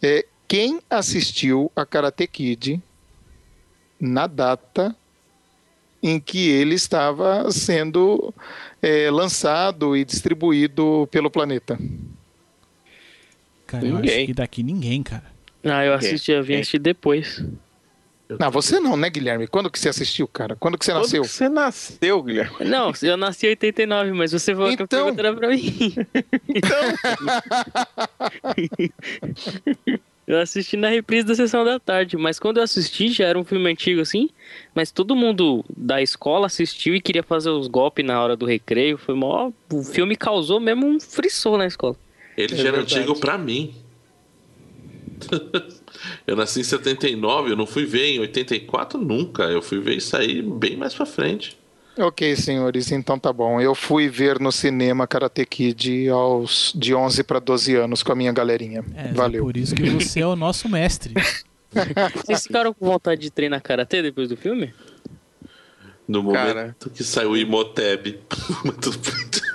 É, 0.02 0.26
quem 0.48 0.80
assistiu 0.90 1.72
a 1.76 1.86
Karate 1.86 2.26
Kid 2.28 2.82
na 4.00 4.26
data 4.26 4.96
em 6.02 6.20
que 6.20 6.50
ele 6.50 6.74
estava 6.74 7.52
sendo 7.52 8.34
é, 8.82 9.12
lançado 9.12 9.96
e 9.96 10.04
distribuído 10.04 11.08
pelo 11.12 11.30
planeta? 11.30 11.78
Cara, 13.68 13.86
eu 13.86 13.94
acho 13.98 14.06
Ninguém. 14.06 14.26
que 14.26 14.34
daqui 14.34 14.64
ninguém, 14.64 15.04
cara. 15.04 15.32
Ah, 15.64 15.86
eu 15.86 15.94
assisti, 15.94 16.32
eu 16.32 16.42
vim 16.42 16.48
Ninguém. 16.54 16.62
assistir 16.62 16.80
depois. 16.80 17.44
Não, 18.40 18.52
você 18.52 18.80
não, 18.80 18.96
né, 18.98 19.10
Guilherme? 19.10 19.48
Quando 19.48 19.70
que 19.70 19.80
você 19.80 19.90
assistiu, 19.90 20.28
cara? 20.28 20.56
Quando 20.56 20.78
que 20.78 20.86
você 20.86 20.92
Quando 20.92 21.02
nasceu? 21.04 21.22
que 21.24 21.28
você 21.30 21.50
nasceu, 21.50 22.22
Guilherme? 22.24 22.56
Não, 22.66 22.92
eu 23.02 23.18
nasci 23.18 23.46
em 23.48 23.50
89, 23.50 24.12
mas 24.14 24.32
você 24.32 24.54
falou 24.54 24.76
que 24.76 24.82
a 24.82 24.86
Então. 24.86 25.04
pergunta 25.06 25.22
era 25.22 25.34
pra 25.36 25.50
mim. 25.50 25.94
eu 30.28 30.40
assisti 30.40 30.78
na 30.78 30.88
reprise 30.90 31.26
da 31.28 31.36
sessão 31.36 31.66
da 31.66 31.80
tarde, 31.80 32.16
mas 32.16 32.40
quando 32.40 32.58
eu 32.58 32.64
assisti 32.64 33.10
já 33.10 33.26
era 33.26 33.38
um 33.38 33.44
filme 33.44 33.70
antigo 33.70 34.00
assim, 34.02 34.30
mas 34.74 34.92
todo 34.92 35.16
mundo 35.16 35.66
da 35.76 36.02
escola 36.02 36.46
assistiu 36.48 36.96
e 36.96 37.02
queria 37.02 37.24
fazer 37.24 37.50
os 37.50 37.68
golpes 37.68 38.06
na 38.06 38.22
hora 38.22 38.36
do 38.36 38.46
recreio. 38.46 38.98
Foi 38.98 39.16
mó. 39.16 39.52
O 39.72 39.84
filme 39.84 40.16
causou 40.16 40.60
mesmo 40.60 40.86
um 40.88 41.00
frisson 41.00 41.58
na 41.58 41.66
escola. 41.68 41.96
Ele 42.38 42.54
É 42.54 42.58
já 42.58 42.64
era 42.70 42.78
verdade. 42.78 42.96
antigo 43.00 43.20
pra 43.20 43.38
mim. 43.38 43.74
Eu 46.26 46.36
nasci 46.36 46.62
em 46.62 46.64
79, 46.64 47.52
eu 47.52 47.56
não 47.56 47.68
fui 47.68 47.86
ver 47.86 48.06
em 48.08 48.20
84 48.20 49.00
nunca. 49.00 49.44
Eu 49.44 49.62
fui 49.62 49.80
ver 49.80 49.98
isso 49.98 50.16
aí 50.16 50.42
bem 50.42 50.78
mais 50.78 50.94
pra 50.94 51.06
frente. 51.06 51.58
Ok, 51.98 52.36
senhores, 52.38 52.90
então 52.92 53.20
tá 53.20 53.34
bom. 53.34 53.60
Eu 53.60 53.76
fui 53.76 54.08
ver 54.08 54.40
no 54.40 54.52
cinema 54.52 55.06
Karate 55.06 55.46
Kid 55.46 56.08
aos 56.10 56.72
de 56.76 56.96
11 56.96 57.24
para 57.24 57.40
12 57.40 57.76
anos 57.76 58.02
com 58.02 58.14
a 58.14 58.16
minha 58.16 58.32
galerinha. 58.32 58.84
É, 58.96 59.10
é 59.10 59.14
Valeu. 59.14 59.44
por 59.44 59.58
isso 59.58 59.76
que 59.76 59.90
você 59.90 60.22
é 60.22 60.28
o 60.28 60.36
nosso 60.36 60.70
mestre. 60.70 61.14
Vocês 62.16 62.44
ficaram 62.44 62.74
com 62.74 62.86
vontade 62.86 63.22
de 63.22 63.32
treinar 63.32 63.62
karatê 63.62 64.02
depois 64.02 64.28
do 64.28 64.36
filme? 64.36 64.74
No 66.06 66.22
momento 66.22 66.44
Cara. 66.54 66.76
que 66.94 67.02
saiu 67.04 67.32
o. 67.32 68.20
Muito- 68.66 68.92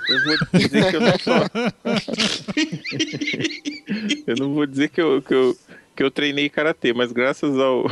Eu 0.09 0.23
vou 0.23 0.37
dizer 0.59 0.89
que 0.89 0.95
eu 0.95 1.01
não 1.01 1.11
eu 4.27 4.35
não 4.37 4.53
vou 4.53 4.65
dizer 4.65 4.89
que 4.89 5.01
eu, 5.01 5.21
que 5.21 5.33
eu, 5.33 5.57
que 5.97 6.03
eu 6.03 6.11
treinei 6.11 6.47
karatê, 6.47 6.93
mas 6.93 7.11
graças 7.11 7.57
ao, 7.57 7.87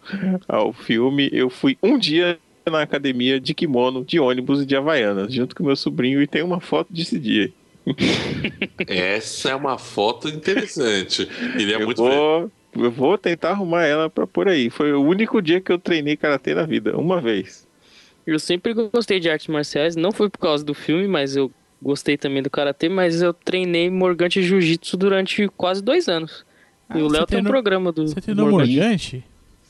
ao 0.48 0.72
filme, 0.72 1.28
eu 1.30 1.50
fui 1.50 1.76
um 1.82 1.98
dia 1.98 2.38
na 2.66 2.80
academia 2.80 3.38
de 3.38 3.52
kimono, 3.52 4.02
de 4.02 4.18
ônibus 4.18 4.62
e 4.62 4.66
de 4.66 4.74
havaianas, 4.74 5.32
junto 5.32 5.54
com 5.54 5.64
meu 5.64 5.76
sobrinho, 5.76 6.22
e 6.22 6.26
tem 6.26 6.42
uma 6.42 6.58
foto 6.58 6.90
desse 6.90 7.18
dia. 7.18 7.52
Essa 8.88 9.50
é 9.50 9.54
uma 9.54 9.76
foto 9.76 10.26
interessante. 10.28 11.28
Ele 11.54 11.74
é 11.74 11.76
eu, 11.76 11.84
muito 11.84 12.02
velho. 12.02 12.14
vou, 12.14 12.84
eu 12.84 12.90
vou 12.90 13.18
tentar 13.18 13.50
arrumar 13.50 13.84
ela 13.84 14.08
pra 14.08 14.26
por 14.26 14.48
aí. 14.48 14.70
Foi 14.70 14.92
o 14.94 15.02
único 15.02 15.42
dia 15.42 15.60
que 15.60 15.70
eu 15.70 15.78
treinei 15.78 16.16
karatê 16.16 16.54
na 16.54 16.64
vida, 16.64 16.96
uma 16.96 17.20
vez. 17.20 17.68
Eu 18.26 18.38
sempre 18.38 18.72
gostei 18.72 19.20
de 19.20 19.28
artes 19.28 19.48
marciais, 19.48 19.96
não 19.96 20.12
foi 20.12 20.30
por 20.30 20.38
causa 20.38 20.64
do 20.64 20.72
filme, 20.72 21.06
mas 21.06 21.36
eu 21.36 21.50
gostei 21.82 22.16
também 22.16 22.42
do 22.42 22.48
karatê, 22.48 22.88
mas 22.88 23.20
eu 23.20 23.34
treinei 23.34 23.90
Morgante 23.90 24.42
Jiu-Jitsu 24.42 24.96
durante 24.96 25.46
quase 25.48 25.82
dois 25.82 26.08
anos. 26.08 26.48
Ah, 26.90 26.98
e 26.98 27.02
o 27.02 27.08
você 27.08 27.16
Léo 27.16 27.26
tem 27.26 27.38
um 27.38 27.42
treinou- 27.42 27.50
programa 27.52 27.92
do 27.92 28.06
Você 28.08 28.20
treinou 28.20 28.50
Morgante. 28.50 28.74
Morgante? 28.78 29.24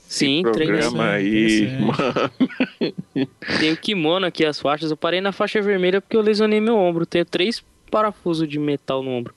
Sim. 0.09 0.43
Programa 0.43 1.11
aí, 1.11 1.69
mano. 1.79 3.29
Tem 3.61 3.73
o 3.73 3.77
kimono 3.77 4.27
aqui, 4.27 4.45
as 4.45 4.59
faixas. 4.59 4.91
Eu 4.91 4.97
parei 4.97 5.21
na 5.21 5.31
faixa 5.31 5.61
vermelha 5.63 6.01
porque 6.01 6.17
eu 6.17 6.21
lesionei 6.21 6.61
meu 6.61 6.77
ombro. 6.77 7.07
Tenho 7.07 7.25
três 7.25 7.63
parafusos 7.91 8.49
de 8.49 8.59
metal 8.59 9.03
no 9.05 9.11
ombro. 9.11 9.33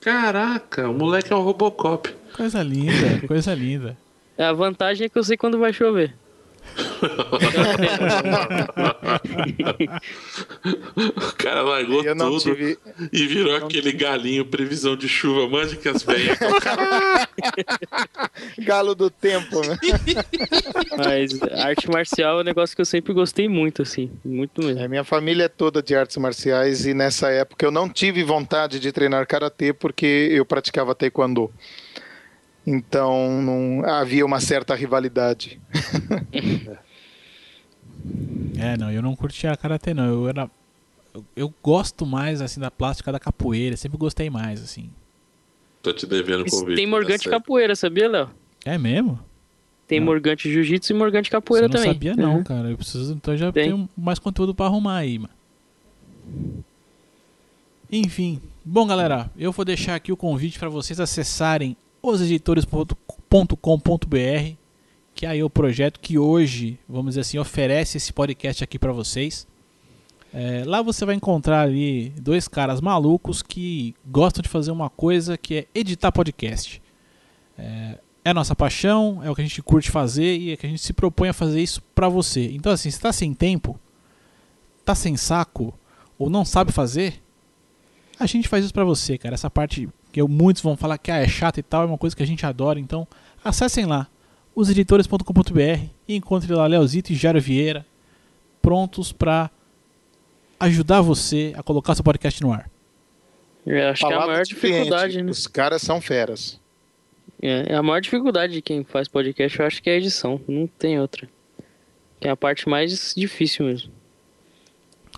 Caraca, 0.00 0.88
o 0.88 0.94
moleque 0.94 1.32
é 1.32 1.36
um 1.36 1.40
Robocop. 1.42 2.08
Coisa 2.34 2.62
linda, 2.62 3.26
coisa 3.26 3.54
linda. 3.54 3.96
A 4.38 4.52
vantagem 4.52 5.06
é 5.06 5.08
que 5.08 5.18
eu 5.18 5.24
sei 5.24 5.36
quando 5.36 5.58
vai 5.58 5.72
chover. 5.72 6.14
o 10.64 11.32
cara 11.36 11.62
largou 11.62 12.02
tudo 12.02 12.38
tive- 12.40 12.78
e 13.12 13.26
virou 13.26 13.56
aquele 13.56 13.92
galinho 13.92 14.44
previsão 14.44 14.96
de 14.96 15.08
chuva. 15.08 15.48
Manja 15.48 15.76
que 15.76 15.88
as 15.88 16.02
velhas. 16.02 16.36
Galo 18.58 18.94
do 18.94 19.10
tempo, 19.10 19.60
né? 19.66 19.76
Mas 20.96 21.40
arte 21.64 21.88
marcial 21.90 22.38
é 22.38 22.42
um 22.42 22.44
negócio 22.44 22.74
que 22.74 22.82
eu 22.82 22.86
sempre 22.86 23.12
gostei 23.12 23.48
muito, 23.48 23.82
assim. 23.82 24.10
Muito 24.24 24.64
mesmo. 24.64 24.82
A 24.82 24.88
minha 24.88 25.04
família 25.04 25.44
é 25.44 25.48
toda 25.48 25.82
de 25.82 25.94
artes 25.94 26.16
marciais 26.16 26.86
e 26.86 26.94
nessa 26.94 27.28
época 27.30 27.64
eu 27.64 27.70
não 27.70 27.88
tive 27.88 28.22
vontade 28.22 28.80
de 28.80 28.90
treinar 28.92 29.26
karatê 29.26 29.72
porque 29.72 30.28
eu 30.30 30.44
praticava 30.44 30.94
taekwondo. 30.94 31.50
Então 32.66 33.40
não 33.42 33.84
havia 33.88 34.24
uma 34.26 34.40
certa 34.40 34.74
rivalidade. 34.74 35.60
É, 38.58 38.76
não, 38.76 38.90
eu 38.90 39.02
não 39.02 39.14
curtia 39.14 39.56
karatê 39.56 39.92
não. 39.94 40.06
Eu 40.06 40.28
era 40.28 40.50
eu, 41.14 41.24
eu 41.36 41.54
gosto 41.62 42.06
mais 42.06 42.40
assim 42.40 42.60
da 42.60 42.70
plástica 42.70 43.12
da 43.12 43.20
capoeira, 43.20 43.76
sempre 43.76 43.98
gostei 43.98 44.30
mais 44.30 44.62
assim. 44.62 44.90
Tô 45.82 45.92
te 45.92 46.06
devendo 46.06 46.44
convite. 46.50 46.76
Tem 46.76 46.84
tá 46.86 46.90
Morgante 46.90 47.28
capoeira, 47.28 47.76
sabia, 47.76 48.08
Léo? 48.08 48.30
É 48.64 48.76
mesmo? 48.76 49.20
Tem 49.86 50.00
Morgante 50.00 50.50
jiu-jitsu 50.50 50.92
e 50.92 50.96
Morgante 50.96 51.30
capoeira 51.30 51.66
eu 51.66 51.68
não 51.68 51.74
também. 51.76 51.92
sabia 51.92 52.16
não, 52.16 52.36
Uhum. 52.38 52.44
cara. 52.44 52.70
Eu 52.70 52.76
preciso 52.76 53.14
então 53.14 53.34
eu 53.34 53.38
já 53.38 53.52
Tem. 53.52 53.70
tenho 53.70 53.88
mais 53.96 54.18
conteúdo 54.18 54.54
pra 54.54 54.66
arrumar 54.66 54.96
aí, 54.96 55.18
mano. 55.18 55.32
Enfim, 57.92 58.40
bom 58.64 58.84
galera, 58.86 59.30
eu 59.38 59.52
vou 59.52 59.64
deixar 59.64 59.94
aqui 59.94 60.10
o 60.10 60.16
convite 60.16 60.58
para 60.58 60.68
vocês 60.68 60.98
acessarem 60.98 61.76
oseditores.com.br, 62.02 64.56
que 65.16 65.24
aí 65.24 65.40
é 65.40 65.44
o 65.44 65.48
projeto 65.48 65.98
que 65.98 66.18
hoje, 66.18 66.78
vamos 66.86 67.12
dizer 67.12 67.22
assim, 67.22 67.38
oferece 67.38 67.96
esse 67.96 68.12
podcast 68.12 68.62
aqui 68.62 68.78
para 68.78 68.92
vocês. 68.92 69.46
É, 70.32 70.62
lá 70.66 70.82
você 70.82 71.06
vai 71.06 71.14
encontrar 71.14 71.62
ali 71.62 72.10
dois 72.20 72.46
caras 72.46 72.82
malucos 72.82 73.42
que 73.42 73.94
gostam 74.04 74.42
de 74.42 74.48
fazer 74.50 74.70
uma 74.70 74.90
coisa 74.90 75.38
que 75.38 75.54
é 75.56 75.66
editar 75.74 76.12
podcast. 76.12 76.82
É, 77.56 77.98
é 78.26 78.30
a 78.30 78.34
nossa 78.34 78.54
paixão, 78.54 79.22
é 79.24 79.30
o 79.30 79.34
que 79.34 79.40
a 79.40 79.44
gente 79.44 79.62
curte 79.62 79.90
fazer 79.90 80.36
e 80.36 80.52
é 80.52 80.56
que 80.56 80.66
a 80.66 80.68
gente 80.68 80.82
se 80.82 80.92
propõe 80.92 81.30
a 81.30 81.32
fazer 81.32 81.62
isso 81.62 81.80
pra 81.94 82.10
você. 82.10 82.50
Então 82.52 82.70
assim, 82.70 82.90
se 82.90 83.00
tá 83.00 83.10
sem 83.10 83.32
tempo, 83.32 83.80
tá 84.84 84.94
sem 84.94 85.16
saco 85.16 85.72
ou 86.18 86.28
não 86.28 86.44
sabe 86.44 86.72
fazer, 86.72 87.22
a 88.20 88.26
gente 88.26 88.48
faz 88.48 88.66
isso 88.66 88.74
pra 88.74 88.84
você, 88.84 89.16
cara. 89.16 89.34
Essa 89.34 89.48
parte 89.48 89.88
que 90.12 90.20
eu- 90.20 90.28
muitos 90.28 90.60
vão 90.62 90.76
falar 90.76 90.98
que 90.98 91.10
ah, 91.10 91.16
é 91.16 91.26
chata 91.28 91.58
e 91.58 91.62
tal, 91.62 91.84
é 91.84 91.86
uma 91.86 91.96
coisa 91.96 92.14
que 92.14 92.22
a 92.22 92.26
gente 92.26 92.44
adora. 92.44 92.78
Então, 92.78 93.08
acessem 93.42 93.86
lá, 93.86 94.08
oseditores.com.br 94.56 95.60
e 96.08 96.16
encontre 96.16 96.52
lá 96.52 96.66
Leozito 96.66 97.12
e 97.12 97.14
Jairo 97.14 97.40
Vieira 97.40 97.84
prontos 98.62 99.12
pra 99.12 99.50
ajudar 100.58 101.02
você 101.02 101.52
a 101.56 101.62
colocar 101.62 101.94
seu 101.94 102.02
podcast 102.02 102.42
no 102.42 102.52
ar. 102.52 102.68
Eu 103.64 103.88
acho 103.88 104.00
que 104.00 104.06
é 104.06 104.08
a 104.08 104.10
Palavra 104.12 104.32
maior 104.32 104.44
dificuldade, 104.44 105.22
né? 105.22 105.30
Os 105.30 105.46
caras 105.46 105.82
são 105.82 106.00
feras. 106.00 106.58
É, 107.42 107.72
é 107.72 107.74
a 107.76 107.82
maior 107.82 108.00
dificuldade 108.00 108.54
de 108.54 108.62
quem 108.62 108.82
faz 108.82 109.06
podcast, 109.08 109.58
eu 109.60 109.66
acho 109.66 109.82
que 109.82 109.90
é 109.90 109.94
a 109.94 109.96
edição. 109.98 110.40
Não 110.48 110.66
tem 110.66 110.98
outra. 110.98 111.28
Que 112.18 112.26
é 112.26 112.30
a 112.30 112.36
parte 112.36 112.68
mais 112.68 113.12
difícil 113.14 113.66
mesmo. 113.66 113.92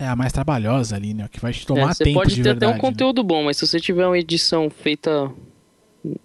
É 0.01 0.07
a 0.07 0.17
mais 0.17 0.33
trabalhosa 0.33 0.97
ali, 0.97 1.15
né? 1.15 1.29
Que 1.31 1.41
vai 1.41 1.53
te 1.53 1.63
É, 1.63 1.67
tomar 1.67 1.95
você 1.95 2.05
tempo 2.05 2.19
pode 2.19 2.31
de 2.31 2.37
ter 2.43 2.43
verdade. 2.51 2.73
até 2.73 2.77
um 2.77 2.81
conteúdo 2.81 3.23
bom, 3.23 3.45
mas 3.45 3.57
se 3.57 3.67
você 3.67 3.79
tiver 3.79 4.07
uma 4.07 4.19
edição 4.19 4.69
feita. 4.69 5.31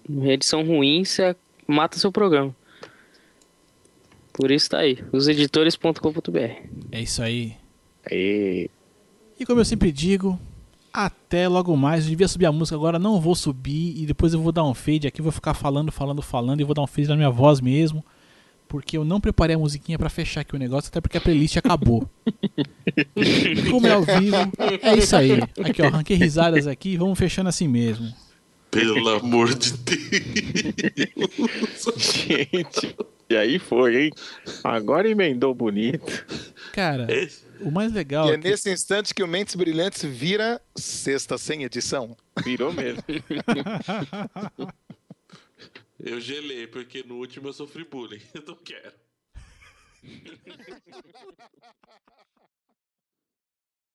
Uma 0.08 0.32
edição 0.32 0.64
ruim, 0.64 1.04
você 1.04 1.34
mata 1.66 1.98
seu 1.98 2.10
programa. 2.10 2.54
Por 4.34 4.50
isso 4.50 4.68
tá 4.68 4.78
aí. 4.78 4.98
Oseditores.com.br. 5.12 6.38
É 6.90 7.00
isso 7.00 7.22
aí. 7.22 7.54
E... 8.10 8.68
E 9.38 9.46
como 9.46 9.60
eu 9.60 9.64
sempre 9.64 9.90
digo, 9.90 10.38
até 10.92 11.48
logo 11.48 11.76
mais. 11.76 12.04
Eu 12.04 12.10
devia 12.10 12.26
subir 12.28 12.46
a 12.46 12.52
música 12.52 12.76
agora, 12.76 12.98
não 12.98 13.20
vou 13.20 13.36
subir. 13.36 13.96
E 13.96 14.04
depois 14.06 14.34
eu 14.34 14.40
vou 14.40 14.50
dar 14.50 14.64
um 14.64 14.74
fade 14.74 15.06
aqui, 15.06 15.22
vou 15.22 15.32
ficar 15.32 15.54
falando, 15.54 15.92
falando, 15.92 16.20
falando. 16.20 16.60
E 16.60 16.64
vou 16.64 16.74
dar 16.74 16.82
um 16.82 16.86
fade 16.86 17.08
na 17.08 17.16
minha 17.16 17.30
voz 17.30 17.60
mesmo. 17.60 18.04
Porque 18.66 18.96
eu 18.96 19.04
não 19.04 19.20
preparei 19.20 19.54
a 19.54 19.58
musiquinha 19.58 19.96
pra 19.96 20.10
fechar 20.10 20.40
aqui 20.40 20.56
o 20.56 20.58
negócio, 20.58 20.88
até 20.88 21.00
porque 21.00 21.16
a 21.16 21.20
playlist 21.20 21.56
acabou. 21.56 22.10
Como 23.70 23.86
é 23.86 23.92
ao 23.92 24.02
vivo, 24.02 24.36
é 24.82 24.96
isso 24.96 25.14
aí. 25.14 25.32
Aqui, 25.62 25.80
ó, 25.82 25.86
arranquei 25.86 26.16
risadas 26.16 26.66
aqui, 26.66 26.96
vamos 26.96 27.16
fechando 27.16 27.48
assim 27.48 27.68
mesmo. 27.68 28.12
Pelo 28.70 29.08
amor 29.10 29.54
de 29.54 29.72
Deus. 29.74 30.00
Gente, 31.96 32.96
e 33.28 33.36
aí 33.36 33.58
foi, 33.58 34.04
hein? 34.04 34.10
Agora 34.62 35.08
emendou 35.08 35.54
bonito. 35.54 36.24
Cara, 36.72 37.06
o 37.60 37.70
mais 37.70 37.92
legal 37.92 38.28
E 38.28 38.30
é 38.30 38.34
é 38.34 38.38
que- 38.38 38.48
nesse 38.48 38.70
instante 38.70 39.14
que 39.14 39.22
o 39.22 39.28
Mentes 39.28 39.54
Brilhantes 39.54 40.02
vira 40.04 40.60
sexta 40.76 41.36
sem 41.38 41.62
edição. 41.64 42.16
Virou 42.44 42.72
mesmo. 42.72 43.02
Eu 46.00 46.20
gelei, 46.20 46.66
porque 46.66 47.02
no 47.06 47.16
último 47.16 47.48
eu 47.48 47.52
sofri 47.52 47.84
bullying. 47.84 48.20
Eu 48.34 48.42
não 48.46 48.56
quero. 48.56 48.92